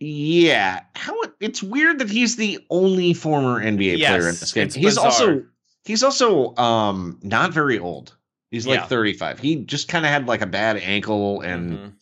Yeah, 0.00 0.80
how 0.94 1.16
it's 1.40 1.62
weird 1.62 1.98
that 2.00 2.10
he's 2.10 2.36
the 2.36 2.58
only 2.70 3.14
former 3.14 3.62
NBA 3.62 3.98
player 3.98 4.20
in 4.28 4.34
this 4.36 4.52
game. 4.52 4.64
He's 4.70 4.84
bizarre. 4.96 5.04
also 5.06 5.44
he's 5.84 6.02
also 6.02 6.54
um 6.56 7.18
not 7.22 7.52
very 7.52 7.78
old. 7.78 8.14
He's 8.50 8.66
like 8.66 8.80
Yeah. 8.80 8.86
35. 8.86 9.38
He 9.40 9.56
just 9.56 9.88
kind 9.88 10.04
of 10.04 10.10
had 10.12 10.26
like 10.26 10.42
a 10.42 10.46
bad 10.46 10.76
ankle 10.76 11.40
and 11.40 11.78
Mhm. 11.78 11.92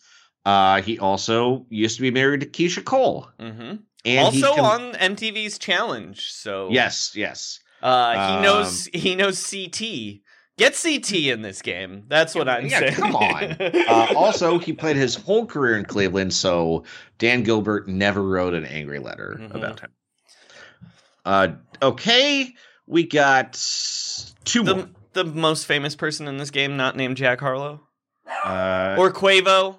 uh 0.44 0.82
he 0.82 0.98
also 0.98 1.66
used 1.70 1.96
to 1.96 2.02
be 2.02 2.10
married 2.10 2.40
to 2.40 2.46
Keyshia 2.46 2.84
Cole. 2.84 3.28
Mm-hmm. 3.38 3.76
And 4.06 4.18
also 4.26 4.54
can- 4.56 4.64
on 4.64 4.92
MTV's 4.94 5.58
Challenge. 5.58 6.20
So 6.20 6.68
Yes, 6.72 7.12
yes. 7.14 7.60
uh, 7.82 8.36
he 8.38 8.42
knows 8.42 8.88
Um, 8.92 9.00
he 9.00 9.14
knows 9.14 9.38
CT. 9.50 10.22
Get 10.56 10.78
CT 10.80 11.12
in 11.14 11.42
this 11.42 11.62
game. 11.62 12.04
That's 12.08 12.34
what 12.34 12.48
I'm 12.48 12.66
yeah, 12.66 12.78
saying. 12.78 12.94
come 12.94 13.16
on. 13.16 13.56
Uh, 13.60 14.12
also, 14.16 14.58
he 14.58 14.72
played 14.72 14.94
his 14.96 15.16
whole 15.16 15.46
career 15.46 15.76
in 15.76 15.84
Cleveland, 15.84 16.32
so 16.32 16.84
Dan 17.18 17.42
Gilbert 17.42 17.88
never 17.88 18.22
wrote 18.22 18.54
an 18.54 18.64
angry 18.64 18.98
letter 19.00 19.36
Mhm. 19.40 19.54
about 19.54 19.80
him. 19.80 19.90
Uh, 21.24 21.48
okay, 21.82 22.54
we 22.86 23.04
got 23.06 23.54
two 24.44 24.62
more. 24.62 24.74
the 24.74 24.88
the 25.14 25.24
most 25.24 25.66
famous 25.66 25.94
person 25.96 26.26
in 26.28 26.36
this 26.38 26.50
game, 26.50 26.76
not 26.76 26.96
named 26.96 27.16
Jack 27.16 27.40
Harlow 27.40 27.80
Uh, 28.44 28.96
or 28.98 29.12
Quavo. 29.12 29.76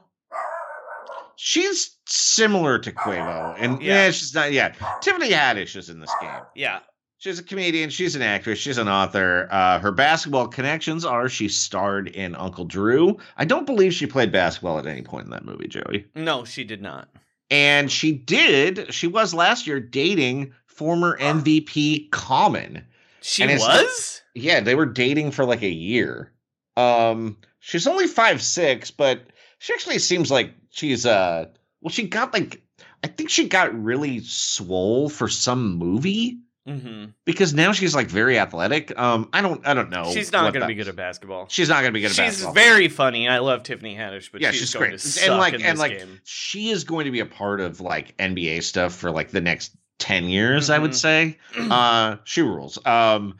she's 1.36 1.98
similar 2.06 2.80
to 2.80 2.92
Quavo, 2.92 3.56
and 3.60 3.82
Yeah. 3.82 4.06
yeah. 4.06 4.12
she's 4.12 4.34
not. 4.34 4.52
Yeah, 4.52 4.74
Tiffany 5.02 5.30
Haddish 5.32 5.76
is 5.76 5.90
in 5.90 6.00
this 6.00 6.12
game. 6.22 6.42
Yeah. 6.56 6.80
She's 7.26 7.40
a 7.40 7.44
comedian. 7.44 7.90
She's 7.90 8.16
an 8.16 8.22
actress. 8.22 8.60
She's 8.60 8.78
an 8.78 8.88
author. 8.88 9.48
Uh, 9.50 9.80
her 9.80 9.92
basketball 9.92 10.48
connections 10.48 11.04
are 11.04 11.28
she 11.28 11.48
starred 11.48 12.08
in 12.08 12.36
Uncle 12.36 12.66
Drew. 12.66 13.18
I 13.36 13.46
don't 13.46 13.66
believe 13.66 13.96
she 13.96 14.06
played 14.06 14.32
basketball 14.32 14.78
at 14.78 14.86
any 14.86 15.02
point 15.02 15.26
in 15.26 15.32
that 15.32 15.44
movie, 15.44 15.68
Joey. 15.68 16.06
No, 16.14 16.46
she 16.46 16.64
did 16.64 16.84
not. 16.84 17.10
And 17.50 17.92
she 17.92 18.12
did. 18.12 18.94
She 18.94 19.08
was 19.08 19.34
last 19.34 19.66
year 19.66 19.80
dating 19.80 20.54
former 20.68 21.18
MVP 21.18 22.12
Common. 22.12 22.86
She 23.22 23.44
was? 23.48 24.22
Yeah, 24.36 24.60
they 24.60 24.76
were 24.76 24.86
dating 24.86 25.32
for 25.32 25.46
like 25.46 25.64
a 25.64 25.68
year. 25.68 26.32
Um, 26.78 27.38
she's 27.58 27.88
only 27.88 28.06
five 28.06 28.40
six, 28.40 28.92
but 28.92 29.24
she 29.58 29.74
actually 29.74 29.98
seems 29.98 30.30
like 30.30 30.54
she's 30.70 31.08
uh 31.08 31.46
well, 31.82 31.90
she 31.90 32.08
got 32.08 32.34
like 32.34 32.62
I 33.04 33.08
think 33.08 33.32
she 33.32 33.50
got 33.50 33.74
really 33.84 34.20
swole 34.20 35.10
for 35.10 35.28
some 35.28 35.74
movie. 35.74 36.42
Mm-hmm. 36.68 37.12
because 37.26 37.54
now 37.54 37.72
she's 37.74 37.94
like 37.94 38.08
very 38.08 38.40
athletic. 38.40 38.98
Um, 39.00 39.30
I 39.32 39.42
don't, 39.42 39.66
I 39.68 39.74
don't 39.76 39.92
know. 39.92 40.12
She's 40.12 40.32
not 40.32 40.52
going 40.52 40.62
to 40.62 40.68
be 40.68 40.74
good 40.74 40.88
at 40.88 40.96
basketball. 40.96 41.46
She's 41.48 41.70
not 41.70 41.82
going 41.82 41.92
to 41.92 41.92
be 41.94 42.02
good 42.02 42.08
at 42.08 42.16
She's 42.16 42.18
basketball. 42.18 42.56
She's 42.56 42.64
very 42.64 42.88
funny. 42.88 43.30
I 43.30 43.38
love 43.38 43.62
Tiffany 43.64 43.96
Haddish, 43.96 44.32
but 44.32 44.42
yeah, 44.42 44.50
she's, 44.52 44.62
she's, 44.62 44.74
going 44.74 44.90
great. 44.90 45.00
to 45.00 45.26
and 45.30 45.38
like, 45.38 45.54
and 45.62 45.78
like, 45.78 46.00
game. 46.00 46.20
she 46.24 46.70
is 46.72 46.84
going 46.84 47.06
to 47.06 47.12
be 47.12 47.20
a 47.20 47.26
part 47.26 47.62
of 47.62 47.82
like 47.82 48.18
NBA 48.18 48.64
stuff 48.64 48.94
for 48.96 49.12
like 49.12 49.30
the 49.30 49.42
next 49.42 49.76
ten 50.00 50.26
years. 50.26 50.70
I 50.72 50.80
would 50.80 50.92
Mhm. 50.92 50.96
say. 50.96 51.38
Uh, 51.72 52.18
she 52.24 52.42
rules. 52.42 52.84
Um, 52.86 53.38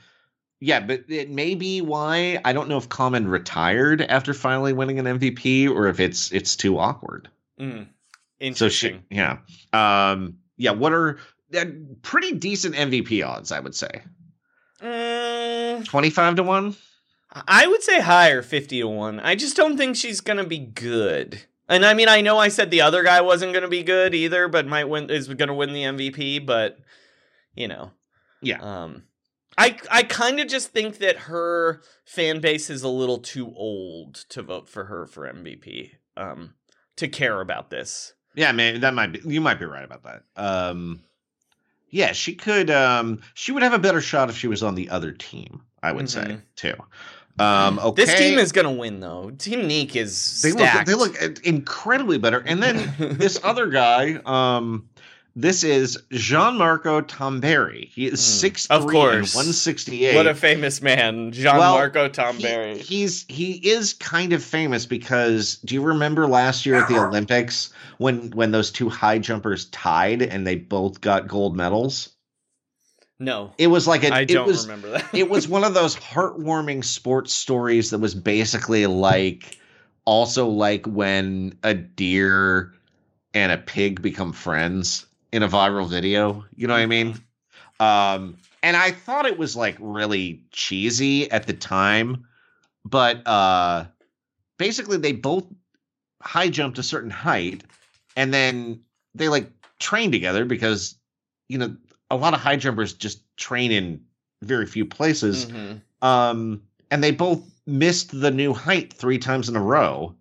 yeah, 0.60 0.80
but 0.80 1.06
it 1.10 1.30
may 1.30 1.56
be 1.56 1.82
why 1.82 2.40
I 2.46 2.54
don't 2.54 2.70
know 2.70 2.78
if 2.78 2.90
Common 2.90 3.28
retired 3.28 4.02
after 4.02 4.34
finally 4.34 4.72
winning 4.74 5.00
an 5.00 5.06
MVP 5.20 5.70
or 5.70 5.88
if 5.88 6.00
it's 6.00 6.32
it's 6.32 6.56
too 6.56 6.78
awkward. 6.80 7.28
Mm. 7.60 7.88
So 8.54 8.70
she, 8.70 9.00
yeah, 9.10 9.40
um, 9.74 10.38
yeah. 10.58 10.72
What 10.72 10.94
are 10.94 11.18
pretty 12.02 12.34
decent 12.34 12.76
MVP 12.76 13.26
odds? 13.26 13.52
I 13.52 13.60
would 13.60 13.76
say 13.76 14.04
twenty 14.80 16.10
five 16.10 16.36
to 16.36 16.44
one. 16.44 16.76
I 17.48 17.68
would 17.68 17.84
say 17.84 18.02
higher, 18.02 18.42
fifty 18.42 18.80
to 18.80 18.88
one. 18.88 19.20
I 19.20 19.36
just 19.36 19.56
don't 19.56 19.78
think 19.78 19.96
she's 19.96 20.22
going 20.22 20.38
to 20.38 20.46
be 20.46 20.60
good. 20.60 21.42
And 21.68 21.86
I 21.86 21.94
mean, 21.94 22.08
I 22.08 22.22
know 22.22 22.38
I 22.38 22.50
said 22.50 22.70
the 22.70 22.82
other 22.82 23.04
guy 23.04 23.22
wasn't 23.22 23.54
going 23.54 23.64
to 23.64 23.70
be 23.70 23.84
good 23.84 24.14
either, 24.14 24.48
but 24.48 24.68
might 24.68 24.86
win 24.86 25.10
is 25.10 25.28
going 25.28 25.48
to 25.48 25.54
win 25.54 25.74
the 25.74 25.84
MVP. 25.84 26.46
But 26.46 26.78
you 27.56 27.68
know, 27.68 27.92
Yeah. 28.42 28.60
Um, 28.62 29.04
I 29.58 29.78
I 29.92 30.04
kind 30.04 30.40
of 30.40 30.48
just 30.48 30.70
think 30.70 31.00
that 31.00 31.18
her 31.18 31.82
fan 32.06 32.40
base 32.40 32.70
is 32.70 32.84
a 32.84 32.90
little 32.90 33.20
too 33.20 33.54
old 33.56 34.16
to 34.30 34.44
vote 34.44 34.70
for 34.70 34.86
her 34.86 35.08
for 35.08 35.32
MVP. 35.32 35.92
Um, 36.18 36.54
to 36.98 37.08
care 37.08 37.42
about 37.42 37.70
this. 37.70 38.14
Yeah, 38.36 38.52
man, 38.52 38.82
that 38.82 38.94
might 38.94 39.14
be 39.14 39.22
you 39.26 39.42
might 39.42 39.60
be 39.60 39.66
right 39.66 39.84
about 39.84 40.04
that. 40.04 40.24
Um 40.36 41.02
yeah, 41.90 42.12
she 42.12 42.36
could 42.36 42.70
um 42.70 43.22
she 43.34 43.52
would 43.52 43.64
have 43.64 43.74
a 43.74 43.80
better 43.80 44.02
shot 44.02 44.30
if 44.30 44.38
she 44.38 44.48
was 44.48 44.64
on 44.64 44.76
the 44.76 44.90
other 44.90 45.12
team, 45.12 45.62
I 45.84 45.92
would 45.92 46.10
say, 46.10 46.22
Mhm. 46.22 46.42
too. 46.56 46.74
Um 47.38 47.80
okay. 47.80 48.04
This 48.06 48.16
team 48.16 48.40
is 48.40 48.52
going 48.52 48.66
to 48.66 48.72
win 48.72 49.00
though. 49.02 49.32
Team 49.38 49.68
Nique 49.68 49.96
is 49.96 50.42
they 50.42 50.52
look 50.52 50.86
they 50.86 50.94
look 50.94 51.16
incredibly 51.44 52.18
better. 52.18 52.40
And 52.46 52.62
then 52.64 52.94
this 52.98 53.40
other 53.44 53.68
guy, 53.68 54.20
um 54.26 54.88
this 55.36 55.64
is 55.64 55.98
Gianmarco 56.12 57.02
Tamberi. 57.02 57.90
He 57.90 58.06
is 58.08 58.24
six 58.24 58.68
Hmm. 58.68 58.74
Of 58.74 58.88
course. 58.88 59.36
168. 59.36 60.16
What 60.16 60.28
a 60.28 60.34
famous 60.34 60.82
man, 60.82 61.32
Gianmarco 61.32 62.10
Tamberi. 62.10 62.78
He, 62.78 63.00
he's 63.02 63.26
he 63.28 63.52
is 63.54 63.94
kind 63.94 64.32
of 64.34 64.44
famous 64.44 64.86
because 64.86 65.56
do 65.66 65.76
you 65.76 65.82
remember 65.82 66.26
last 66.28 66.66
year 66.66 66.76
at 66.76 66.88
the 66.88 66.98
Olympics 66.98 67.74
when 67.98 68.32
when 68.32 68.52
those 68.52 68.72
two 68.72 68.90
high 68.90 69.20
jumpers 69.20 69.66
tied 69.66 70.22
and 70.22 70.48
they 70.48 70.56
both 70.56 71.02
got 71.02 71.28
gold 71.28 71.56
medals? 71.56 72.10
no, 73.20 73.54
It 73.58 73.68
was 73.68 73.88
like 73.88 74.04
a 74.04 74.14
I 74.14 74.26
don't 74.26 74.46
was 74.48 74.66
remember 74.66 74.90
that. 74.92 75.14
it 75.14 75.30
was 75.30 75.48
one 75.48 75.64
of 75.64 75.74
those 75.80 75.96
heartwarming 75.96 76.84
sports 76.84 77.34
stories 77.34 77.90
that 77.92 78.00
was 78.00 78.14
basically 78.16 78.88
like 78.88 79.58
also 80.06 80.48
like 80.48 80.86
when 80.86 81.58
a 81.64 81.74
deer 81.74 82.74
and 83.34 83.52
a 83.52 83.58
pig 83.58 84.02
become 84.02 84.32
friends 84.34 85.06
in 85.36 85.44
a 85.44 85.50
viral 85.50 85.86
video. 85.86 86.46
You 86.56 86.66
know 86.66 86.74
what 86.74 86.80
I 86.80 86.86
mean? 86.86 87.22
Um, 87.82 88.38
and 88.64 88.78
I 88.78 88.92
thought 88.92 89.26
it 89.26 89.38
was 89.38 89.54
like 89.54 89.76
really 89.82 90.46
cheesy 90.52 91.30
at 91.30 91.46
the 91.46 91.52
time, 91.52 92.26
but 92.86 93.28
uh, 93.28 93.84
basically 94.58 94.96
they 94.96 95.12
both 95.12 95.46
high 96.22 96.48
jumped 96.48 96.78
a 96.80 96.84
certain 96.84 97.10
height, 97.10 97.66
and 98.16 98.34
then 98.34 98.80
they 99.14 99.28
like 99.28 99.52
train 99.78 100.10
together 100.10 100.46
because 100.46 100.96
you 101.50 101.58
know 101.58 101.76
a 102.10 102.16
lot 102.16 102.34
of 102.34 102.40
high 102.40 102.56
jumpers 102.56 102.94
just 102.94 103.22
train 103.36 103.74
in 103.74 104.02
very 104.42 104.66
few 104.66 104.86
places. 104.86 105.48
Mhm. 105.48 105.82
Um, 106.02 106.62
and 106.90 107.04
they 107.04 107.12
both 107.12 107.44
missed 107.68 108.18
the 108.18 108.32
new 108.32 108.54
height 108.54 108.94
three 108.94 109.18
times 109.18 109.50
in 109.50 109.58
a 109.58 109.62
row. 109.62 110.16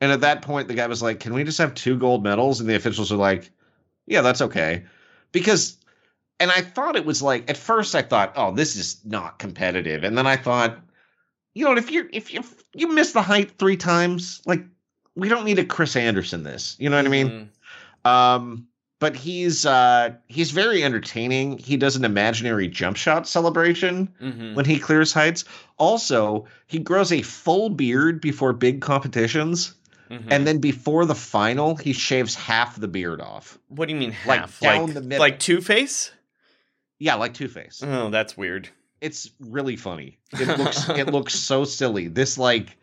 And 0.00 0.10
at 0.10 0.22
that 0.22 0.40
point, 0.40 0.68
the 0.68 0.74
guy 0.74 0.86
was 0.86 1.02
like, 1.02 1.20
"Can 1.20 1.34
we 1.34 1.44
just 1.44 1.58
have 1.58 1.74
two 1.74 1.98
gold 1.98 2.24
medals?" 2.24 2.60
And 2.60 2.68
the 2.68 2.76
officials 2.76 3.12
are 3.12 3.16
like, 3.16 3.50
"Yeah, 4.08 4.22
that's 4.22 4.40
okay," 4.42 4.84
because. 5.32 5.76
And 6.40 6.52
I 6.52 6.60
thought 6.60 6.94
it 6.94 7.04
was 7.04 7.20
like 7.20 7.50
at 7.50 7.56
first 7.56 7.96
I 7.96 8.02
thought, 8.02 8.32
"Oh, 8.36 8.54
this 8.54 8.76
is 8.76 9.00
not 9.04 9.40
competitive," 9.40 10.04
and 10.04 10.16
then 10.16 10.24
I 10.28 10.36
thought, 10.36 10.78
you 11.52 11.64
know, 11.64 11.76
if 11.76 11.90
you 11.90 12.08
if 12.12 12.32
you 12.32 12.44
you 12.74 12.92
miss 12.92 13.10
the 13.10 13.22
height 13.22 13.58
three 13.58 13.76
times, 13.76 14.40
like 14.46 14.62
we 15.16 15.28
don't 15.28 15.44
need 15.44 15.58
a 15.58 15.64
Chris 15.64 15.96
Anderson 15.96 16.44
this. 16.44 16.76
You 16.78 16.90
know 16.90 16.96
what 16.96 17.06
I 17.06 17.08
mean? 17.08 17.50
Mhm. 18.04 18.08
Um, 18.08 18.68
but 19.00 19.16
he's 19.16 19.66
uh 19.66 20.10
he's 20.28 20.52
very 20.52 20.84
entertaining. 20.84 21.58
He 21.58 21.76
does 21.76 21.96
an 21.96 22.04
imaginary 22.04 22.68
jump 22.68 22.96
shot 22.96 23.26
celebration 23.26 24.08
Mhm. 24.22 24.54
when 24.54 24.64
he 24.64 24.78
clears 24.78 25.12
heights. 25.12 25.44
Also, 25.76 26.46
he 26.68 26.78
grows 26.78 27.10
a 27.10 27.22
full 27.22 27.68
beard 27.68 28.20
before 28.20 28.52
big 28.52 28.80
competitions, 28.80 29.74
Mhm. 30.10 30.28
and 30.30 30.46
then 30.46 30.58
before 30.58 31.04
the 31.04 31.14
final, 31.14 31.76
he 31.76 31.92
shaves 31.92 32.34
half 32.34 32.76
the 32.80 32.88
beard 32.88 33.20
off. 33.20 33.58
what 33.68 33.86
do 33.88 33.94
you 33.94 34.00
mean 34.00 34.14
like, 34.26 34.40
half? 34.40 34.60
down 34.60 34.84
Like 34.86 34.94
the 34.94 35.00
middle. 35.02 35.20
like 35.20 35.38
Two 35.38 35.60
Face? 35.60 36.10
Yeah, 36.98 37.14
like 37.16 37.34
Two 37.34 37.48
Face. 37.48 37.82
Oh, 37.84 38.10
that's 38.10 38.36
weird. 38.36 38.68
It's 39.00 39.30
really 39.38 39.76
funny. 39.76 40.18
It 40.32 40.58
looks 40.58 40.88
it 40.88 41.06
looks 41.08 41.34
so 41.34 41.64
silly. 41.64 42.08
This 42.08 42.36
like 42.38 42.76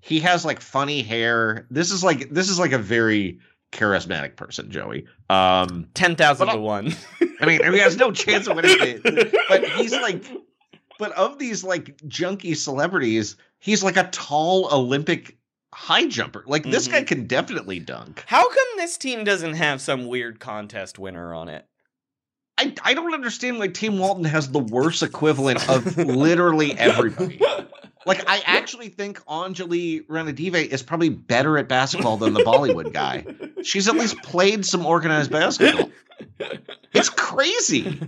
he 0.00 0.20
has 0.20 0.44
like 0.44 0.60
funny 0.60 1.02
hair. 1.02 1.66
This 1.70 1.90
is 1.90 2.02
like 2.04 2.30
this 2.30 2.48
is 2.48 2.58
like 2.58 2.72
a 2.72 2.78
very 2.78 3.40
charismatic 3.72 4.36
person, 4.36 4.70
Joey. 4.70 5.06
Um 5.28 5.88
Ten 5.94 6.16
thousand 6.16 6.46
to 6.46 6.52
I- 6.54 6.56
one. 6.56 6.94
I 7.40 7.46
mean, 7.46 7.60
he 7.72 7.78
has 7.80 7.96
no 7.96 8.10
chance 8.12 8.46
of 8.46 8.56
winning 8.56 8.76
it. 8.80 9.34
But 9.48 9.64
he's 9.64 9.92
like, 9.92 10.24
but 10.98 11.12
of 11.12 11.38
these 11.38 11.62
like 11.62 11.96
junky 12.08 12.56
celebrities, 12.56 13.36
he's 13.58 13.84
like 13.84 13.96
a 13.96 14.08
tall 14.10 14.68
Olympic 14.72 15.36
high 15.78 16.06
jumper. 16.06 16.42
Like 16.44 16.64
this 16.64 16.88
guy 16.88 16.98
mm-hmm. 16.98 17.04
can 17.06 17.26
definitely 17.26 17.78
dunk. 17.78 18.24
How 18.26 18.48
come 18.48 18.66
this 18.76 18.98
team 18.98 19.22
doesn't 19.22 19.54
have 19.54 19.80
some 19.80 20.08
weird 20.08 20.40
contest 20.40 20.98
winner 20.98 21.32
on 21.32 21.48
it? 21.48 21.64
I 22.58 22.74
I 22.82 22.94
don't 22.94 23.14
understand. 23.14 23.58
Like 23.60 23.74
Team 23.74 23.98
Walton 23.98 24.24
has 24.24 24.50
the 24.50 24.58
worst 24.58 25.04
equivalent 25.04 25.68
of 25.68 25.96
literally 25.96 26.76
everybody. 26.76 27.40
Like 28.04 28.28
I 28.28 28.42
actually 28.44 28.88
think 28.88 29.24
Anjali 29.26 30.04
Ranadive 30.06 30.66
is 30.66 30.82
probably 30.82 31.10
better 31.10 31.56
at 31.58 31.68
basketball 31.68 32.16
than 32.16 32.34
the 32.34 32.40
Bollywood 32.40 32.92
guy. 32.92 33.24
She's 33.62 33.86
at 33.86 33.94
least 33.94 34.16
played 34.22 34.66
some 34.66 34.84
organized 34.84 35.30
basketball. 35.30 35.90
It's 36.92 37.10
crazy. 37.10 38.00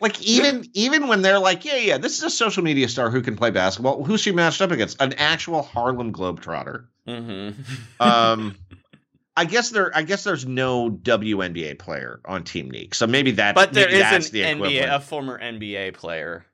Like 0.00 0.22
even 0.22 0.64
even 0.72 1.08
when 1.08 1.22
they're 1.22 1.38
like, 1.38 1.64
yeah, 1.64 1.76
yeah, 1.76 1.98
this 1.98 2.16
is 2.16 2.24
a 2.24 2.30
social 2.30 2.64
media 2.64 2.88
star 2.88 3.10
who 3.10 3.20
can 3.20 3.36
play 3.36 3.50
basketball. 3.50 4.02
Who's 4.02 4.20
she 4.20 4.32
matched 4.32 4.62
up 4.62 4.70
against? 4.70 5.00
An 5.00 5.12
actual 5.14 5.62
Harlem 5.62 6.12
Globetrotter. 6.12 6.86
Mm-hmm. 7.06 7.60
Um, 8.00 8.56
I 9.36 9.44
guess 9.44 9.70
there. 9.70 9.94
I 9.94 10.02
guess 10.02 10.24
there's 10.24 10.46
no 10.46 10.90
WNBA 10.90 11.78
player 11.78 12.20
on 12.24 12.44
Team 12.44 12.70
Nique, 12.70 12.94
so 12.94 13.06
maybe 13.06 13.32
that. 13.32 13.54
But 13.54 13.72
there 13.74 13.88
is 13.88 14.00
that's 14.00 14.28
an 14.28 14.32
the 14.32 14.42
NBA, 14.42 14.94
a 14.94 15.00
former 15.00 15.38
NBA 15.38 15.94
player. 15.94 16.46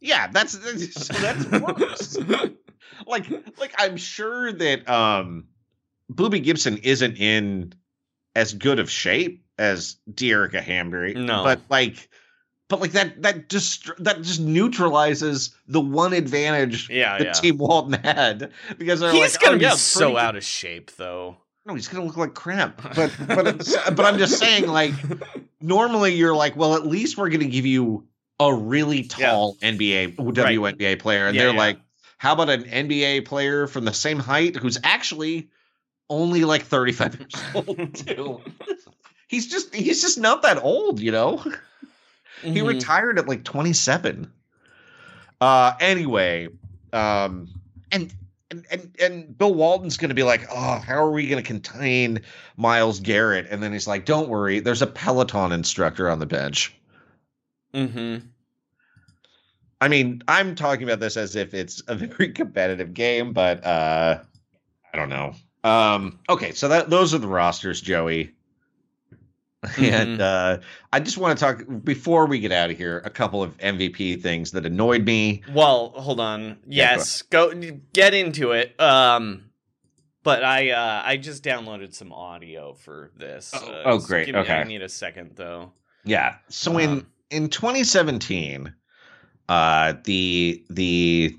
Yeah, 0.00 0.26
that's 0.28 0.52
so 0.52 1.12
that's 1.14 1.46
worse. 1.46 2.18
like 3.06 3.26
like 3.58 3.74
I'm 3.78 3.96
sure 3.96 4.52
that 4.52 4.88
um 4.88 5.48
Booby 6.10 6.40
Gibson 6.40 6.78
isn't 6.78 7.18
in 7.18 7.74
as 8.34 8.52
good 8.52 8.78
of 8.78 8.90
shape 8.90 9.44
as 9.58 9.96
Dearica 10.10 10.62
Hamby. 10.62 11.14
No. 11.14 11.44
But 11.44 11.60
like 11.68 12.08
but 12.68 12.80
like 12.80 12.92
that 12.92 13.22
that 13.22 13.48
just 13.48 13.90
that 14.02 14.22
just 14.22 14.40
neutralizes 14.40 15.54
the 15.68 15.80
one 15.80 16.12
advantage 16.12 16.88
Yeah, 16.90 17.18
that 17.18 17.24
yeah. 17.24 17.32
Team 17.32 17.58
Walton 17.58 17.92
had 18.02 18.50
because 18.78 19.00
they're 19.00 19.12
He's 19.12 19.34
like, 19.34 19.40
gonna 19.42 19.56
oh, 19.56 19.58
be 19.58 19.64
yeah, 19.64 19.74
so 19.74 20.16
out 20.16 20.36
of 20.36 20.44
shape, 20.44 20.90
though. 20.96 21.36
No, 21.66 21.74
he's 21.74 21.88
gonna 21.88 22.04
look 22.04 22.16
like 22.16 22.34
crap. 22.34 22.82
But 22.94 23.14
but 23.26 23.44
but 23.96 24.00
I'm 24.00 24.18
just 24.18 24.38
saying, 24.38 24.66
like, 24.66 24.92
normally 25.60 26.14
you're 26.14 26.34
like, 26.34 26.56
well, 26.56 26.74
at 26.74 26.86
least 26.86 27.16
we're 27.16 27.28
gonna 27.30 27.44
give 27.46 27.66
you 27.66 28.06
a 28.40 28.52
really 28.52 29.02
tall 29.04 29.56
NBA 29.62 30.16
WNBA 30.16 30.98
player, 30.98 31.26
and 31.26 31.34
Yeah, 31.36 31.44
they're 31.44 31.52
yeah. 31.52 31.58
like, 31.58 31.78
how 32.18 32.32
about 32.32 32.50
an 32.50 32.64
NBA 32.64 33.24
player 33.26 33.66
from 33.66 33.84
the 33.84 33.92
same 33.92 34.18
height 34.18 34.56
who's 34.56 34.78
actually 34.82 35.48
only 36.10 36.44
like 36.44 36.62
35 36.62 37.18
years 37.20 37.34
old 37.54 37.94
too? 37.94 38.40
he's 39.28 39.46
just 39.46 39.74
he's 39.74 40.02
just 40.02 40.18
not 40.18 40.42
that 40.42 40.62
old, 40.62 41.00
you 41.00 41.12
know. 41.12 41.42
He 42.44 42.60
Mhm. 42.60 42.66
retired 42.68 43.18
at 43.18 43.26
like 43.28 43.44
27. 43.44 44.30
Uh 45.40 45.72
anyway, 45.80 46.48
um 46.92 47.48
and 47.90 48.12
and 48.50 48.66
and, 48.70 48.96
and 49.00 49.38
Bill 49.38 49.54
Walton's 49.54 49.96
going 49.96 50.10
to 50.10 50.14
be 50.14 50.22
like, 50.22 50.46
"Oh, 50.50 50.78
how 50.78 50.96
are 51.04 51.10
we 51.10 51.26
going 51.28 51.42
to 51.42 51.46
contain 51.46 52.20
Myles 52.56 53.00
Garrett?" 53.00 53.46
And 53.50 53.62
then 53.62 53.72
he's 53.72 53.86
like, 53.86 54.04
"Don't 54.04 54.28
worry, 54.28 54.60
there's 54.60 54.82
a 54.82 54.86
Peloton 54.86 55.50
instructor 55.52 56.08
on 56.10 56.18
the 56.18 56.26
bench." 56.26 56.74
Mm-hmm. 57.72 58.26
I 59.80 59.88
mean, 59.88 60.22
I'm 60.28 60.54
talking 60.54 60.84
about 60.84 61.00
this 61.00 61.16
as 61.16 61.36
if 61.36 61.52
it's 61.52 61.82
a 61.88 61.94
very 61.96 62.32
competitive 62.32 62.94
game, 62.94 63.32
but 63.32 63.64
uh 63.64 64.20
I 64.92 64.96
don't 64.96 65.08
know. 65.08 65.34
Um 65.64 66.20
okay, 66.28 66.52
so 66.52 66.68
that 66.68 66.90
those 66.90 67.12
are 67.14 67.18
the 67.18 67.26
rosters, 67.26 67.80
Joey. 67.80 68.32
And 69.78 70.20
uh, 70.20 70.58
I 70.92 71.00
just 71.00 71.18
want 71.18 71.38
to 71.38 71.44
talk 71.44 71.64
before 71.84 72.26
we 72.26 72.38
get 72.40 72.52
out 72.52 72.70
of 72.70 72.76
here. 72.76 73.02
A 73.04 73.10
couple 73.10 73.42
of 73.42 73.56
MVP 73.58 74.22
things 74.22 74.52
that 74.52 74.64
annoyed 74.66 75.04
me. 75.04 75.42
Well, 75.52 75.90
hold 75.96 76.20
on. 76.20 76.58
Yeah, 76.66 76.94
go 76.94 76.98
Yes, 76.98 77.22
go 77.22 77.54
get 77.92 78.14
into 78.14 78.52
it. 78.52 78.78
Um, 78.80 79.50
but 80.22 80.42
I 80.44 80.70
uh, 80.70 81.02
I 81.04 81.16
just 81.16 81.42
downloaded 81.44 81.94
some 81.94 82.12
audio 82.12 82.74
for 82.74 83.10
this. 83.16 83.52
Oh, 83.54 83.66
Uh, 83.70 83.82
oh, 83.86 83.98
great. 83.98 84.28
me- 84.32 84.40
I 84.40 84.64
need 84.64 84.82
a 84.82 84.88
second 84.88 85.32
though. 85.36 85.72
Yeah. 86.04 86.36
So 86.48 86.78
in 86.78 86.90
Um, 86.90 87.06
in 87.30 87.48
2017, 87.48 88.74
uh, 89.48 89.94
the 90.04 90.64
the 90.70 91.36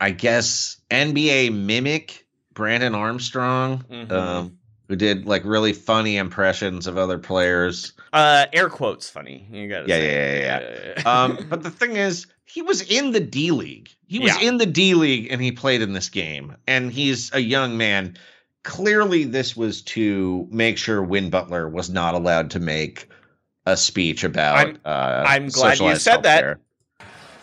I 0.00 0.10
guess 0.10 0.78
NBA 0.90 1.52
mimic 1.52 2.26
Brandon 2.52 2.94
Armstrong, 2.94 3.84
Mhm. 3.90 4.12
um, 4.12 4.55
who 4.88 4.96
did 4.96 5.26
like 5.26 5.44
really 5.44 5.72
funny 5.72 6.16
impressions 6.16 6.86
of 6.86 6.96
other 6.98 7.18
players. 7.18 7.92
Uh, 8.12 8.46
air 8.52 8.68
quotes 8.68 9.08
funny. 9.10 9.46
You 9.50 9.68
got 9.68 9.80
to 9.82 9.88
Yeah, 9.88 9.96
say. 9.98 10.12
yeah, 10.12 10.60
yeah, 10.60 10.60
yeah. 10.60 11.02
yeah. 11.04 11.22
um, 11.24 11.46
but 11.50 11.62
the 11.62 11.70
thing 11.70 11.96
is, 11.96 12.26
he 12.44 12.62
was 12.62 12.82
in 12.82 13.10
the 13.12 13.20
D 13.20 13.50
League. 13.50 13.90
He 14.06 14.18
was 14.20 14.40
Yeah. 14.40 14.48
in 14.48 14.58
the 14.58 14.66
D 14.66 14.94
League 14.94 15.28
and 15.32 15.40
he 15.42 15.52
played 15.52 15.82
in 15.82 15.92
this 15.92 16.08
game. 16.08 16.56
And 16.66 16.92
he's 16.92 17.32
a 17.34 17.40
young 17.40 17.76
man. 17.76 18.16
Clearly, 18.62 19.24
this 19.24 19.56
was 19.56 19.82
to 19.82 20.46
make 20.50 20.78
sure 20.78 21.02
Win 21.02 21.30
Butler 21.30 21.68
was 21.68 21.90
not 21.90 22.14
allowed 22.14 22.50
to 22.52 22.60
make 22.60 23.08
a 23.66 23.76
speech 23.76 24.22
about. 24.24 24.56
I'm- 24.56 24.78
uh, 24.84 25.24
I'm 25.26 25.48
glad 25.48 25.72
you 25.72 25.90
socialized 25.90 26.02
said 26.02 26.22
that. 26.22 26.58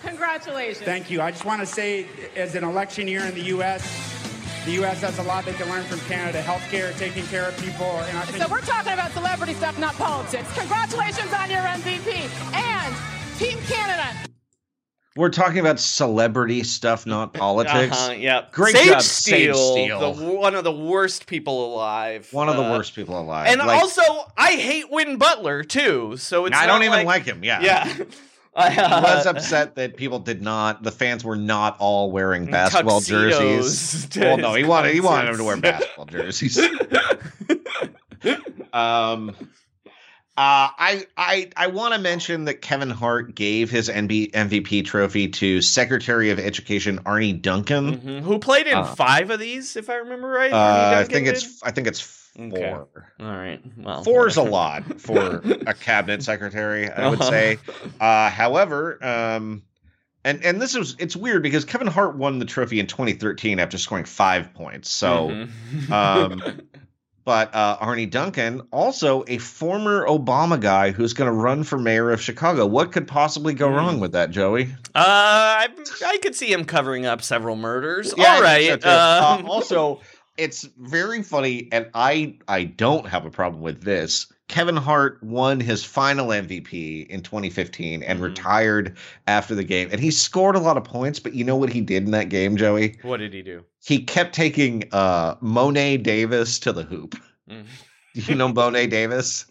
Congratulations. 0.02 0.80
Thank 0.84 1.10
you. 1.10 1.22
I 1.22 1.32
just 1.32 1.46
want 1.46 1.62
to 1.62 1.66
say, 1.66 2.08
as 2.36 2.56
an 2.56 2.64
election 2.66 3.08
year 3.08 3.22
in 3.26 3.34
the 3.36 3.42
U.S., 3.44 4.13
the 4.66 4.72
U.S. 4.74 5.02
has 5.02 5.18
a 5.20 5.24
lot 5.24 5.46
they 5.46 5.54
can 5.54 5.70
learn 5.70 5.84
from 5.86 6.00
Canada. 6.02 6.42
Healthcare, 6.42 6.98
taking 6.98 7.26
care 7.28 7.48
of 7.48 7.58
people, 7.58 7.86
and 7.86 8.18
I 8.18 8.22
think. 8.24 8.44
So 8.44 8.50
we're 8.50 8.62
talking 8.62 8.94
about 8.94 9.12
celebrity 9.12 9.54
stuff, 9.54 9.78
not 9.80 9.94
politics. 9.96 10.48
Congratulations 10.58 11.32
on 11.34 11.50
your 11.50 11.62
MVP. 11.62 12.30
And 12.56 12.96
Team 13.40 13.58
Canada. 13.68 14.08
We're 15.16 15.30
talking 15.30 15.60
about 15.60 15.80
celebrity 15.80 16.64
stuff, 16.64 17.06
not 17.06 17.34
politics. 17.36 17.96
Uh-huh, 17.96 18.14
yep. 18.14 18.52
Great 18.52 18.76
Sage 18.76 18.88
job, 18.88 19.02
Steele, 19.04 19.54
Sage 19.76 19.86
Steele. 19.92 20.14
The, 20.14 20.24
one 20.34 20.56
of 20.56 20.64
the 20.64 20.72
worst 20.72 21.28
people 21.28 21.74
alive. 21.74 22.28
One 22.32 22.50
of 22.50 22.56
the 22.56 22.64
Uh, 22.64 22.72
worst 22.72 22.96
people 22.96 23.20
alive. 23.20 23.48
And 23.48 23.60
Like, 23.60 23.80
also, 23.80 24.02
I 24.38 24.54
hate 24.54 24.90
Win 24.90 25.18
Butler 25.18 25.64
too. 25.64 26.18
So 26.18 26.46
it's 26.46 26.58
I 26.58 26.66
not 26.66 26.74
don't 26.80 26.84
even 26.84 27.06
like 27.06 27.26
him. 27.26 27.44
Yeah. 27.44 27.62
Yeah. 27.62 27.94
I 28.56 28.70
He 28.70 28.80
was 28.82 29.26
uh, 29.26 29.32
upset 29.32 29.76
that 29.76 29.98
people 29.98 30.20
did 30.20 30.42
not. 30.42 30.84
The 30.84 30.92
fans 30.92 31.24
were 31.24 31.36
not 31.36 31.76
all 31.80 32.12
wearing 32.12 32.46
basketball 32.46 33.02
jerseys. 33.02 34.08
Well, 34.18 34.38
no, 34.38 34.54
he 34.54 34.64
wanted 34.64 34.94
he 34.94 35.02
wanted 35.02 35.30
them 35.30 35.38
to 35.38 35.44
wear 35.44 35.58
basketball 35.58 36.06
jerseys. 36.06 36.60
um, 38.74 39.30
uh, 40.36 40.70
I 40.78 41.06
I 41.16 41.50
I 41.56 41.68
want 41.68 41.94
to 41.94 42.00
mention 42.00 42.46
that 42.46 42.62
Kevin 42.62 42.90
Hart 42.90 43.36
gave 43.36 43.70
his 43.70 43.90
NB, 43.90 44.32
MVP 44.32 44.86
trophy 44.86 45.28
to 45.30 45.62
Secretary 45.62 46.32
of 46.32 46.40
Education 46.40 47.00
Arne 47.06 47.40
Duncan. 47.40 47.98
Mhm. 48.00 48.22
Who 48.22 48.40
played 48.40 48.68
in 48.68 48.78
Uh, 48.78 48.84
five 48.84 49.30
of 49.30 49.40
these, 49.40 49.76
if 49.76 49.90
I 49.90 49.96
remember 49.96 50.28
right? 50.28 50.52
Uh, 50.52 51.00
I 51.00 51.04
think 51.04 51.26
did? 51.26 51.36
it's 51.36 51.62
I 51.64 51.72
think 51.72 51.88
it's 51.88 52.02
four. 52.36 52.48
Okay. 52.50 52.74
All 53.20 53.32
right. 53.36 53.62
Well, 53.78 54.04
Four's 54.04 54.38
a 54.38 54.42
lot 54.44 55.00
for 55.02 55.42
a 55.68 55.74
cabinet 55.74 56.24
secretary, 56.24 56.90
I 56.90 57.10
would 57.10 57.22
Uh-huh. 57.22 57.30
say. 57.30 57.58
Uh, 58.00 58.30
however, 58.30 59.04
um, 59.04 59.64
and 60.26 60.44
and 60.44 60.62
this 60.62 60.76
is 60.76 60.96
it's 61.00 61.16
weird 61.16 61.44
because 61.44 61.66
Kevin 61.66 61.88
Hart 61.88 62.16
won 62.18 62.40
the 62.40 62.46
trophy 62.46 62.80
in 62.80 62.88
2013 62.88 63.60
after 63.60 63.78
scoring 63.78 64.06
five 64.06 64.54
points. 64.54 64.90
So, 64.90 65.30
Mhm. 65.30 65.92
um, 65.92 66.44
but 67.26 67.54
uh, 67.56 67.78
Arne 67.80 68.10
Duncan, 68.10 68.62
also 68.72 69.24
a 69.28 69.38
former 69.38 70.06
Obama 70.08 70.60
guy 70.60 70.92
who's 70.92 71.14
going 71.14 71.28
to 71.30 71.34
run 71.34 71.64
for 71.64 71.78
mayor 71.78 72.10
of 72.12 72.22
Chicago. 72.22 72.66
What 72.66 72.92
could 72.92 73.08
possibly 73.08 73.54
go 73.54 73.70
Hmm. 73.70 73.76
wrong 73.76 74.00
with 74.00 74.14
that, 74.14 74.32
Joey? 74.32 74.70
Uh, 74.96 75.00
I, 75.04 75.68
I 76.06 76.18
could 76.18 76.36
see 76.36 76.52
him 76.52 76.66
covering 76.66 77.06
up 77.06 77.22
several 77.22 77.56
murders. 77.56 78.14
Yeah, 78.18 78.36
All 78.36 78.42
right. 78.42 78.82
so. 78.82 78.90
Uh, 78.90 79.36
um, 79.40 79.46
also, 79.50 80.02
it's 80.38 80.64
very 80.78 81.22
funny, 81.24 81.70
and 81.72 81.90
I 81.94 82.38
I 82.48 82.64
don't 82.66 83.08
have 83.08 83.26
a 83.26 83.30
problem 83.30 83.62
with 83.62 83.84
this. 83.84 84.28
Kevin 84.50 84.76
Hart 84.76 85.24
won 85.24 85.60
his 85.60 85.84
final 85.84 86.28
MVP 86.28 87.08
in 87.08 87.22
2015 87.22 88.04
and 88.04 88.18
Mm-hmm. 88.18 88.24
retired 88.24 88.98
after 89.28 89.56
the 89.56 89.64
game, 89.64 89.90
and 89.92 90.00
he 90.02 90.12
scored 90.12 90.56
a 90.56 90.60
lot 90.60 90.78
of 90.78 90.84
points. 90.84 91.20
But 91.20 91.34
you 91.34 91.44
know 91.44 91.56
what 91.56 91.70
he 91.70 91.82
did 91.82 92.04
in 92.04 92.12
that 92.12 92.30
game, 92.30 92.58
Joey? 92.58 92.98
what 93.04 93.18
did 93.18 93.34
he 93.34 93.42
do? 93.42 93.64
He 93.84 94.00
kept 94.04 94.34
taking 94.36 94.84
uh, 94.92 95.36
Mo'ne 95.42 96.02
Davis 96.04 96.60
to 96.60 96.72
the 96.72 96.84
hoop. 96.84 97.16
Do 97.50 97.64
you 98.16 98.36
know 98.36 98.48
Mo'ne 98.50 98.90
Davis? 98.90 99.46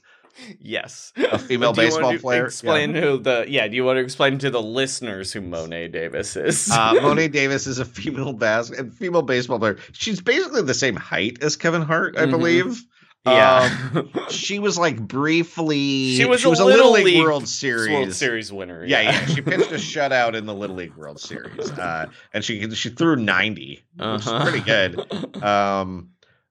Yes, 0.60 1.12
A 1.30 1.38
female 1.38 1.72
Do 1.72 1.82
you 1.82 1.90
want 1.90 2.00
baseball 2.02 2.18
player? 2.18 2.46
Explain 2.46 2.94
who 2.94 3.18
the 3.18 3.44
yeah. 3.48 3.68
Do 3.68 3.76
you 3.76 3.84
want 3.84 3.96
to 3.98 4.00
explain 4.02 4.38
to 4.38 4.50
the 4.50 4.62
listeners 4.62 5.32
who 5.32 5.40
Mo'ne 5.40 5.90
Davis 5.90 6.36
is? 6.36 6.70
Uh, 6.70 6.94
Mo'ne 7.02 7.30
Davis 7.30 7.66
is 7.66 7.78
a 7.78 7.84
female 7.84 8.32
bas- 8.32 8.72
female 8.98 9.22
baseball 9.22 9.58
player. 9.58 9.76
She's 9.92 10.20
basically 10.20 10.62
the 10.62 10.74
same 10.74 10.96
height 10.96 11.42
as 11.42 11.56
Kevin 11.56 11.82
Hart, 11.82 12.16
I 12.16 12.22
Mhm. 12.26 12.30
believe. 12.30 12.82
yeah, 13.26 13.90
Um, 13.94 14.10
she 14.30 14.58
was 14.58 14.76
like 14.78 14.98
briefly. 15.00 16.16
she 16.16 16.24
was, 16.24 16.44
a, 16.44 16.48
a, 16.48 16.50
Little 16.64 16.92
League, 16.92 17.04
League 17.04 17.18
World 17.18 17.42
World 17.42 17.48
Series. 17.48 18.16
Series 18.16 18.52
winner. 18.52 18.84
Yeah, 18.84 19.02
yeah. 19.02 19.26
She 19.26 19.42
pitched 19.42 19.70
a 19.70 19.74
shutout 19.76 20.34
in 20.34 20.46
the 20.46 20.54
Little 20.54 20.76
League 20.76 20.96
World 20.96 21.20
Series, 21.20 21.70
uh, 21.72 22.06
and 22.32 22.44
she 22.44 22.68
she 22.74 22.90
threw 22.90 23.16
ninety, 23.16 23.84
Uh-huh. 23.98 24.34
is 24.36 24.42
pretty 24.50 24.64
good. 24.64 25.42
Um, 25.42 26.08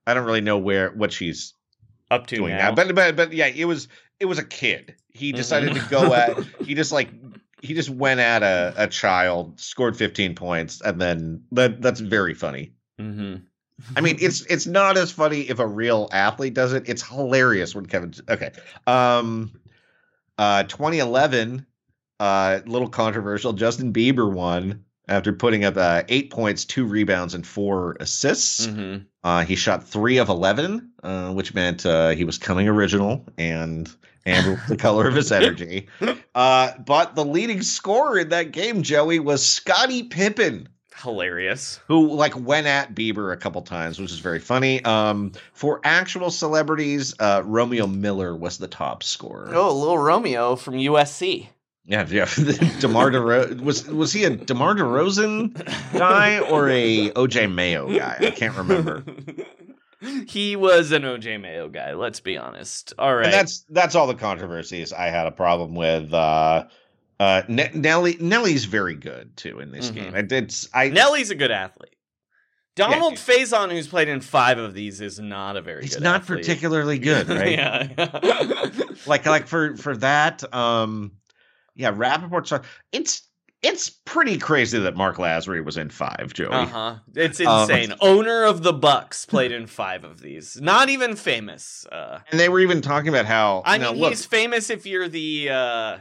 I 0.07 0.13
don't 0.13 0.25
really 0.25 0.41
know 0.41 0.57
where 0.59 0.91
what 0.91 1.11
she's 1.11 1.53
Up 2.11 2.27
to 2.27 2.35
doing 2.35 2.51
now. 2.51 2.69
now, 2.69 2.75
but 2.75 2.93
but 2.93 3.15
but 3.15 3.33
yeah, 3.33 3.47
it 3.47 3.65
was 3.65 3.87
it 4.19 4.25
was 4.25 4.37
a 4.37 4.43
kid. 4.43 4.95
He 5.09 5.31
decided 5.31 5.73
to 5.73 5.81
go 5.89 6.13
at. 6.13 6.37
He 6.63 6.75
just 6.75 6.91
like 6.91 7.09
he 7.61 7.73
just 7.73 7.89
went 7.89 8.19
at 8.19 8.43
a, 8.43 8.73
a 8.77 8.87
child, 8.87 9.59
scored 9.59 9.97
fifteen 9.97 10.35
points, 10.35 10.81
and 10.81 11.01
then 11.01 11.43
that 11.53 11.81
that's 11.81 11.99
very 11.99 12.33
funny. 12.33 12.73
hmm 12.99 13.35
I 13.95 14.01
mean, 14.01 14.17
it's 14.19 14.41
it's 14.45 14.67
not 14.67 14.95
as 14.97 15.11
funny 15.11 15.41
if 15.41 15.57
a 15.57 15.65
real 15.65 16.07
athlete 16.11 16.53
does 16.53 16.73
it. 16.73 16.87
It's 16.87 17.01
hilarious 17.01 17.73
when 17.73 17.87
Kevin. 17.87 18.13
Okay, 18.29 18.51
um, 18.85 19.51
uh, 20.37 20.63
2011, 20.63 21.65
uh, 22.19 22.59
little 22.67 22.89
controversial. 22.89 23.53
Justin 23.53 23.91
Bieber 23.91 24.31
won 24.31 24.85
after 25.11 25.33
putting 25.33 25.63
up 25.65 25.77
uh, 25.77 26.03
eight 26.09 26.31
points, 26.31 26.65
two 26.65 26.85
rebounds, 26.85 27.33
and 27.33 27.45
four 27.45 27.97
assists. 27.99 28.65
hmm 28.65 28.97
Uh, 29.23 29.43
he 29.45 29.55
shot 29.55 29.83
three 29.87 30.17
of 30.17 30.29
11, 30.29 30.89
uh, 31.03 31.31
which 31.33 31.53
meant 31.53 31.85
uh, 31.85 32.09
he 32.09 32.23
was 32.23 32.37
coming 32.39 32.67
original 32.67 33.23
and 33.37 33.93
and 34.25 34.57
the 34.67 34.75
color 34.87 35.07
of 35.07 35.13
his 35.15 35.31
energy. 35.31 35.87
Uh, 36.35 36.71
but 36.85 37.15
the 37.15 37.25
leading 37.25 37.61
scorer 37.61 38.19
in 38.19 38.29
that 38.29 38.51
game, 38.51 38.83
Joey, 38.83 39.19
was 39.19 39.45
Scottie 39.45 40.03
Pippen 40.03 40.69
Hilarious. 41.03 41.79
who 41.87 42.13
like 42.13 42.35
went 42.39 42.67
at 42.67 42.93
Bieber 42.93 43.33
a 43.33 43.37
couple 43.37 43.61
times, 43.63 43.99
which 43.99 44.11
is 44.11 44.19
very 44.19 44.37
funny. 44.39 44.83
Um, 44.85 45.31
for 45.53 45.81
actual 45.83 46.29
celebrities, 46.29 47.15
uh, 47.19 47.41
Romeo 47.45 47.87
Miller 47.87 48.35
was 48.35 48.57
the 48.59 48.67
top 48.67 49.01
scorer. 49.01 49.49
Oh, 49.55 49.75
little 49.75 49.97
Romeo 49.97 50.55
from 50.55 50.75
USC. 50.75 51.47
Yeah, 51.91 52.07
yeah. 52.09 52.25
Demar 52.79 53.11
DeRozan 53.11 53.61
was 53.61 53.85
was 53.87 54.13
he 54.13 54.23
a 54.23 54.29
Demar 54.29 54.75
Derozan 54.75 55.53
guy 55.97 56.39
or 56.39 56.69
a 56.69 57.09
OJ 57.11 57.53
Mayo 57.53 57.89
guy? 57.97 58.15
I 58.21 58.31
can't 58.31 58.55
remember. 58.55 59.03
he 60.27 60.55
was 60.55 60.93
an 60.93 61.01
OJ 61.03 61.41
Mayo 61.41 61.67
guy. 61.67 61.93
Let's 61.93 62.21
be 62.21 62.37
honest. 62.37 62.93
All 62.97 63.13
right. 63.13 63.25
And 63.25 63.33
that's 63.33 63.65
that's 63.69 63.95
all 63.95 64.07
the 64.07 64.15
controversies 64.15 64.93
I 64.93 65.07
had 65.07 65.27
a 65.27 65.31
problem 65.31 65.75
with. 65.75 66.13
Uh, 66.13 66.65
uh, 67.19 67.41
Ne- 67.49 67.71
Nelly 67.73 68.15
Nelly's 68.21 68.63
very 68.65 68.95
good 68.95 69.35
too 69.35 69.59
in 69.59 69.71
this 69.71 69.91
Mhm. 69.91 69.95
game. 69.95 70.15
It, 70.15 70.31
it's 70.31 70.69
I 70.73 70.87
Nellie's 70.89 71.29
a 71.29 71.35
good 71.35 71.51
athlete. 71.51 71.95
Donald 72.77 73.15
Faison, 73.15 73.69
who's 73.69 73.89
played 73.89 74.07
in 74.07 74.21
five 74.21 74.57
of 74.57 74.73
these, 74.73 75.01
is 75.01 75.19
not 75.19 75.57
a 75.57 75.61
very 75.61 75.81
he's 75.81 75.99
not 75.99 76.21
athlete. 76.21 76.39
particularly 76.39 76.99
good, 76.99 77.27
right? 77.27 77.51
yeah. 77.51 78.69
like 79.05 79.25
like 79.25 79.47
for 79.47 79.75
for 79.75 79.97
that 79.97 80.41
um 80.53 81.11
yeah 81.75 81.91
rappaport's 81.91 82.51
it's 82.91 83.27
it's 83.63 83.89
pretty 83.89 84.37
crazy 84.39 84.79
that 84.79 84.95
mark 84.95 85.17
lasry 85.17 85.63
was 85.63 85.77
in 85.77 85.89
five 85.89 86.33
joey 86.33 86.47
uh 86.51 86.65
huh. 86.65 86.95
It's 87.15 87.39
Um, 87.39 87.69
insane. 87.69 87.93
Owner 88.01 88.43
of 88.43 88.63
the 88.63 88.73
Bucks 88.73 89.25
played 89.25 89.51
in 89.51 89.67
five 89.67 90.03
of 90.03 90.19
these. 90.21 90.59
Not 90.59 90.89
even 90.89 91.15
famous. 91.15 91.85
Uh, 91.91 92.19
and 92.31 92.39
they 92.39 92.49
were 92.49 92.59
even 92.59 92.81
talking 92.81 93.09
about 93.09 93.25
how 93.25 93.61
I 93.65 93.77
now, 93.77 93.91
mean, 93.91 94.01
look, 94.01 94.09
he's 94.09 94.25
famous 94.25 94.69
if 94.71 94.85
you're 94.87 95.07
the 95.07 95.49
uh, 95.51 95.97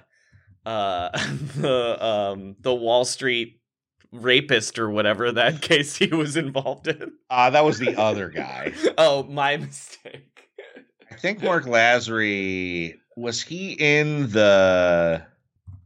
uh, 0.64 1.10
the 1.56 2.04
um, 2.04 2.56
the 2.60 2.74
Wall 2.74 3.04
Street 3.04 3.60
rapist 4.12 4.78
or 4.78 4.88
whatever 4.90 5.30
that 5.32 5.60
case 5.70 5.94
he 5.96 6.06
was 6.08 6.36
involved 6.36 6.88
in. 6.88 7.12
uh 7.30 7.50
that 7.50 7.64
was 7.64 7.78
the 7.78 7.94
other 7.96 8.28
guy 8.28 8.72
Oh, 8.98 9.22
my 9.24 9.56
mistake. 9.58 10.48
i 11.12 11.14
think 11.14 11.42
mark 11.44 11.64
lasry 11.66 12.94
was 13.16 13.40
he 13.42 13.72
in 13.74 14.30
the 14.30 15.22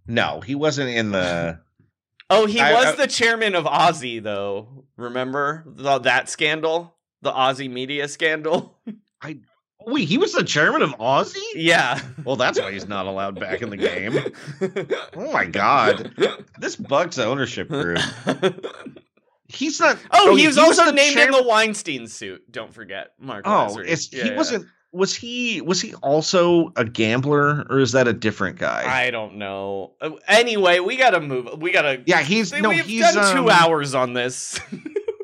no 0.07 0.41
he 0.41 0.55
wasn't 0.55 0.89
in 0.91 1.11
the 1.11 1.59
Oh, 2.31 2.47
he 2.47 2.59
I- 2.61 2.73
was 2.73 2.87
I- 2.87 2.97
the 2.97 3.07
chairman 3.07 3.55
of 3.55 3.65
Ozy, 3.67 4.23
though. 4.23 4.85
Remember 4.97 5.63
the, 5.67 5.99
that 6.01 6.29
scandal, 6.31 6.95
the 7.21 7.31
Ozy 7.31 7.71
media 7.71 8.09
scandal? 8.09 8.79
I 9.23 9.41
wait, 9.87 10.09
he 10.09 10.17
was 10.17 10.33
the 10.33 10.43
chairman 10.43 10.81
of 10.81 10.91
Ozy? 10.93 11.43
Yeah. 11.55 12.01
Well, 12.25 12.37
that's 12.37 12.59
why 12.59 12.73
he's 12.73 12.89
not 12.89 13.05
allowed 13.07 13.39
back 13.39 13.61
in 13.61 13.69
the 13.71 13.77
game. 13.77 14.19
Oh 15.17 15.31
my 15.33 15.45
god. 15.45 16.13
This 16.59 16.77
Bucks 16.77 17.19
ownership 17.19 17.69
group. 17.69 17.99
He's 19.49 19.79
not 19.79 19.99
Oh, 20.11 20.31
oh 20.31 20.35
he 20.37 20.47
was 20.47 20.57
also 20.59 20.87
the 20.87 20.93
named 20.93 21.15
chairman- 21.15 21.35
in 21.35 21.43
the 21.43 21.49
Weinstein 21.49 22.07
suit. 22.09 22.51
Don't 22.51 22.73
forget, 22.73 23.13
Mark. 23.21 23.43
Oh, 23.47 23.79
it's 23.79 24.11
Yeah, 24.13 24.25
he 24.25 24.31
yeah. 24.31 24.37
wasn't 24.37 24.67
was 24.95 25.15
he 25.15 25.61
was 25.61 25.81
he 25.81 25.95
also 25.97 26.73
a 26.77 26.85
gambler 26.85 27.67
or 27.69 27.81
is 27.81 27.93
that 27.93 28.09
a 28.09 28.13
different 28.13 28.59
guy? 28.59 28.85
I 28.87 29.11
don't 29.11 29.37
know. 29.37 29.93
Uh, 30.01 30.13
Anyway, 30.29 30.79
we 30.79 30.97
gotta 30.97 31.21
move. 31.21 31.61
We 31.61 31.73
gotta. 31.73 32.03
Yeah, 32.07 32.23
he's 32.23 32.51
See, 32.51 32.61
no, 32.61 32.71
we've 32.71 32.87
he's 32.87 33.13
done 33.13 33.35
two 33.35 33.43
um, 33.45 33.51
hours 33.51 33.95
on 33.95 34.13
this. 34.15 34.59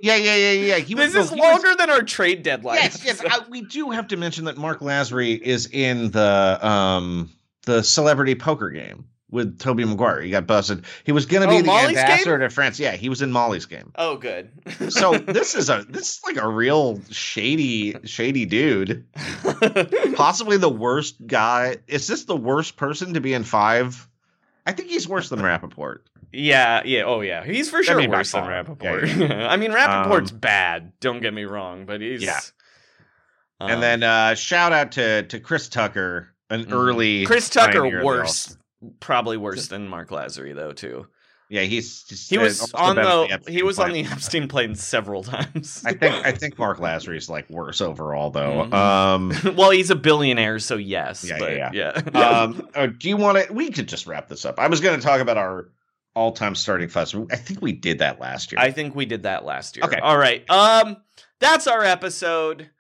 Yeah, 0.03 0.17
yeah, 0.17 0.35
yeah, 0.35 0.53
yeah. 0.53 0.77
He 0.77 0.95
this 0.95 1.15
is 1.15 1.31
no, 1.31 1.35
he 1.37 1.41
was- 1.43 1.63
longer 1.63 1.77
than 1.77 1.91
our 1.91 2.01
trade 2.03 2.43
deadline. 2.43 2.77
Yes, 2.77 3.05
yes. 3.05 3.23
I, 3.23 3.41
we 3.51 3.61
do 3.61 3.91
have 3.91 4.09
to 4.09 4.17
mention 4.17 4.47
that 4.47 4.57
Mark 4.57 4.81
Lasry 4.81 5.39
is 5.39 5.67
in 5.71 6.11
the 6.11 6.59
um 6.67 7.31
the 7.67 7.83
celebrity 7.83 8.35
poker 8.35 8.71
game 8.71 9.05
with 9.31 9.59
Tobey 9.59 9.85
Maguire. 9.85 10.20
He 10.20 10.31
got 10.31 10.47
busted. 10.47 10.85
He 11.05 11.12
was 11.12 11.27
gonna 11.27 11.48
be 11.48 11.57
Oh, 11.57 11.59
the 11.61 11.65
Molly's 11.66 11.97
ambassador 11.97 12.39
to 12.39 12.51
France. 12.51 12.78
Yeah, 12.78 12.93
he 12.93 13.09
was 13.09 13.23
in 13.23 13.31
Molly's 13.32 13.66
game. 13.66 13.93
Oh, 13.97 14.16
good. 14.16 14.51
So 14.89 15.12
this 15.19 15.55
is 15.55 15.70
a 15.70 15.85
this 15.89 16.16
is 16.16 16.20
like 16.24 16.36
a 16.36 16.48
real 16.48 17.01
shady 17.11 17.97
shady 18.05 18.47
dude. 18.47 19.07
Possibly 20.15 20.57
the 20.57 20.69
worst 20.70 21.27
guy. 21.27 21.77
Is 21.86 22.07
this 22.07 22.24
the 22.24 22.36
worst 22.36 22.77
person 22.77 23.15
to 23.15 23.20
be 23.20 23.35
in 23.35 23.44
five? 23.44 24.09
I 24.66 24.73
think 24.73 24.90
he's 24.90 25.09
worse 25.09 25.28
than 25.28 25.40
Rappaport. 25.40 25.98
Yeah, 26.32 26.82
yeah, 26.85 27.02
oh 27.05 27.23
yeah. 27.23 27.44
He's 27.44 27.70
for 27.70 27.82
sure 27.82 28.09
worse 28.09 28.32
than. 28.32 28.44
Rappaport. 28.44 29.07
Yeah, 29.19 29.27
yeah. 29.39 29.48
I 29.48 29.57
mean, 29.57 29.73
Rappaport's 29.73 30.31
Um, 30.32 30.39
bad. 30.39 30.93
Don't 31.01 31.20
get 31.20 31.35
me 31.35 31.44
wrong, 31.44 31.86
but 31.86 32.01
he's 32.01 32.23
Yeah. 32.23 32.39
um, 33.59 33.70
and 33.70 33.82
then 33.82 34.02
uh 34.02 34.35
shout 34.35 34.73
out 34.73 34.93
to 34.93 35.24
to 35.24 35.40
Chris 35.40 35.69
Tucker, 35.69 36.28
an 36.48 36.66
mhm. 36.66 36.73
early 36.73 37.27
Chris 37.27 37.48
Tucker 37.48 38.05
worse, 38.05 38.57
probably 39.01 39.36
worse 39.36 39.69
than 39.69 39.89
Mark 39.89 40.11
Lasry 40.11 40.55
though 40.55 40.73
too. 40.73 41.07
Yeah, 41.48 41.62
he's, 41.62 42.05
he's 42.09 42.28
He 42.28 42.39
was 42.39 42.73
on 42.74 42.94
the, 42.94 43.27
Epstein 43.28 43.52
he 43.52 43.65
was 43.65 43.81
on 43.81 43.90
the 43.90 44.05
Epstein 44.11 44.47
plane 44.47 44.77
several 44.77 45.24
times. 45.24 45.82
I 45.85 45.94
think 45.94 46.15
I 46.24 46.31
think 46.31 46.59
Mark 46.59 46.78
Lasry's 46.81 47.28
like 47.28 47.51
worse 47.51 47.81
overall 47.81 48.31
though. 48.31 48.69
Mhm. 48.70 48.73
Um 48.74 49.32
well, 49.57 49.70
he's 49.70 49.90
a 49.90 49.97
billionaire, 49.97 50.61
so 50.61 50.77
yes. 50.77 51.24
Yeah, 51.28 51.39
but 51.39 51.57
yeah, 51.57 51.70
yeah. 51.73 52.20
um 52.20 52.69
uh, 52.74 52.86
do 52.86 53.09
you 53.09 53.16
want 53.16 53.47
to 53.47 53.52
we 53.52 53.70
could 53.70 53.89
just 53.89 54.07
wrap 54.07 54.28
this 54.28 54.44
up. 54.44 54.59
I 54.59 54.69
was 54.69 54.81
going 54.81 54.98
to 54.98 55.05
talk 55.05 55.20
about 55.20 55.36
our 55.39 55.69
all-time 56.15 56.55
starting 56.55 56.89
fuss. 56.89 57.15
I 57.15 57.36
think 57.36 57.62
we 57.62 57.73
did 57.73 57.98
that 57.98 58.20
last 58.20 58.52
year. 58.52 58.61
I 58.61 58.70
think 58.73 58.94
we 58.94 59.07
did 59.07 59.23
that 59.24 59.44
last 59.44 59.77
year. 59.77 59.85
Okay. 59.86 59.98
All 59.98 60.19
right. 60.19 60.48
Um, 60.51 60.97
that's 61.39 61.66
our 61.66 61.82
episode. 61.85 62.70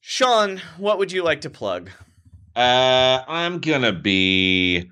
Sean, 0.00 0.60
what 0.76 0.98
would 0.98 1.10
you 1.12 1.22
like 1.22 1.40
to 1.42 1.50
plug? 1.50 1.90
Uh, 2.56 3.22
I'm 3.28 3.60
gonna 3.60 3.92
be 3.92 4.90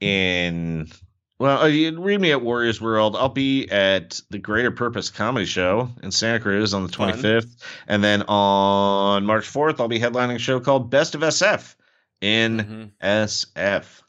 in. 0.00 0.88
Well, 1.38 1.62
uh, 1.62 1.66
you 1.66 1.98
read 2.00 2.20
me 2.20 2.32
at 2.32 2.42
Warriors 2.42 2.80
World. 2.80 3.16
I'll 3.16 3.28
be 3.28 3.68
at 3.70 4.20
the 4.28 4.38
Greater 4.38 4.72
Purpose 4.72 5.08
Comedy 5.08 5.46
Show 5.46 5.88
in 6.02 6.10
Santa 6.10 6.40
Cruz 6.40 6.74
on 6.74 6.82
the 6.82 6.92
Fun. 6.92 7.14
25th, 7.14 7.62
and 7.86 8.02
then 8.04 8.22
on 8.22 9.24
March 9.24 9.46
4th, 9.46 9.80
I'll 9.80 9.88
be 9.88 10.00
headlining 10.00 10.34
a 10.34 10.38
show 10.38 10.60
called 10.60 10.90
Best 10.90 11.14
of 11.14 11.22
SF 11.22 11.76
in 12.20 12.92
SF. 13.00 14.02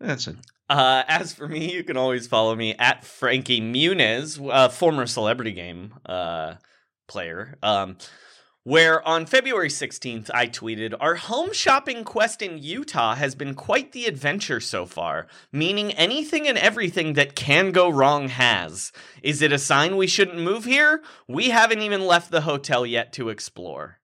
That's 0.00 0.28
it. 0.28 0.36
Uh, 0.68 1.02
as 1.08 1.34
for 1.34 1.46
me, 1.46 1.72
you 1.72 1.84
can 1.84 1.96
always 1.96 2.26
follow 2.26 2.54
me 2.54 2.74
at 2.78 3.04
Frankie 3.04 3.60
Muniz, 3.60 4.40
uh, 4.50 4.68
former 4.68 5.06
celebrity 5.06 5.52
game 5.52 5.94
uh, 6.06 6.54
player. 7.06 7.58
Um, 7.62 7.98
where 8.66 9.06
on 9.06 9.24
February 9.26 9.68
16th, 9.68 10.28
I 10.34 10.48
tweeted, 10.48 10.92
Our 10.98 11.14
home 11.14 11.52
shopping 11.52 12.02
quest 12.02 12.42
in 12.42 12.58
Utah 12.58 13.14
has 13.14 13.36
been 13.36 13.54
quite 13.54 13.92
the 13.92 14.06
adventure 14.06 14.58
so 14.58 14.86
far, 14.86 15.28
meaning 15.52 15.92
anything 15.92 16.48
and 16.48 16.58
everything 16.58 17.12
that 17.12 17.36
can 17.36 17.70
go 17.70 17.88
wrong 17.88 18.26
has. 18.26 18.90
Is 19.22 19.40
it 19.40 19.52
a 19.52 19.58
sign 19.58 19.96
we 19.96 20.08
shouldn't 20.08 20.40
move 20.40 20.64
here? 20.64 21.00
We 21.28 21.50
haven't 21.50 21.82
even 21.82 22.00
left 22.08 22.32
the 22.32 22.40
hotel 22.40 22.84
yet 22.84 23.12
to 23.12 23.28
explore. 23.28 24.00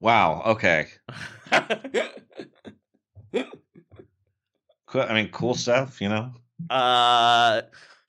Wow. 0.00 0.42
Okay. 0.44 0.88
Cool. 4.90 5.02
I 5.02 5.14
mean, 5.14 5.28
cool 5.28 5.54
stuff. 5.54 6.00
You 6.00 6.08
know. 6.08 6.32
Uh, 6.68 7.62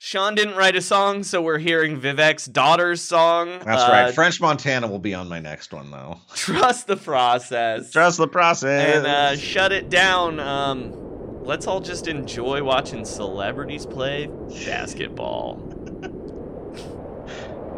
Sean 0.03 0.33
didn't 0.33 0.55
write 0.55 0.75
a 0.75 0.81
song, 0.81 1.21
so 1.21 1.43
we're 1.43 1.59
hearing 1.59 2.01
Vivek's 2.01 2.47
daughter's 2.47 3.01
song. 3.01 3.59
That's 3.63 3.83
Uh, 3.83 3.89
right. 3.91 4.15
French 4.15 4.41
Montana 4.41 4.87
will 4.87 4.97
be 4.97 5.13
on 5.13 5.29
my 5.29 5.39
next 5.39 5.71
one, 5.71 5.91
though. 5.91 6.19
Trust 6.35 6.87
the 6.87 6.97
process. 6.97 7.91
Trust 7.91 8.17
the 8.17 8.27
process. 8.27 8.95
and 8.95 9.05
uh, 9.05 9.35
shut 9.37 9.71
it 9.71 9.91
down. 9.91 10.39
Um, 10.39 11.43
let's 11.43 11.67
all 11.67 11.81
just 11.81 12.07
enjoy 12.07 12.63
watching 12.63 13.05
celebrities 13.05 13.85
play 13.85 14.27
basketball. 14.65 15.67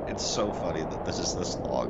It's 0.07 0.23
so 0.25 0.53
funny 0.53 0.81
that 0.81 1.05
this 1.05 1.17
is 1.17 1.33
this 1.35 1.55
long. 1.55 1.89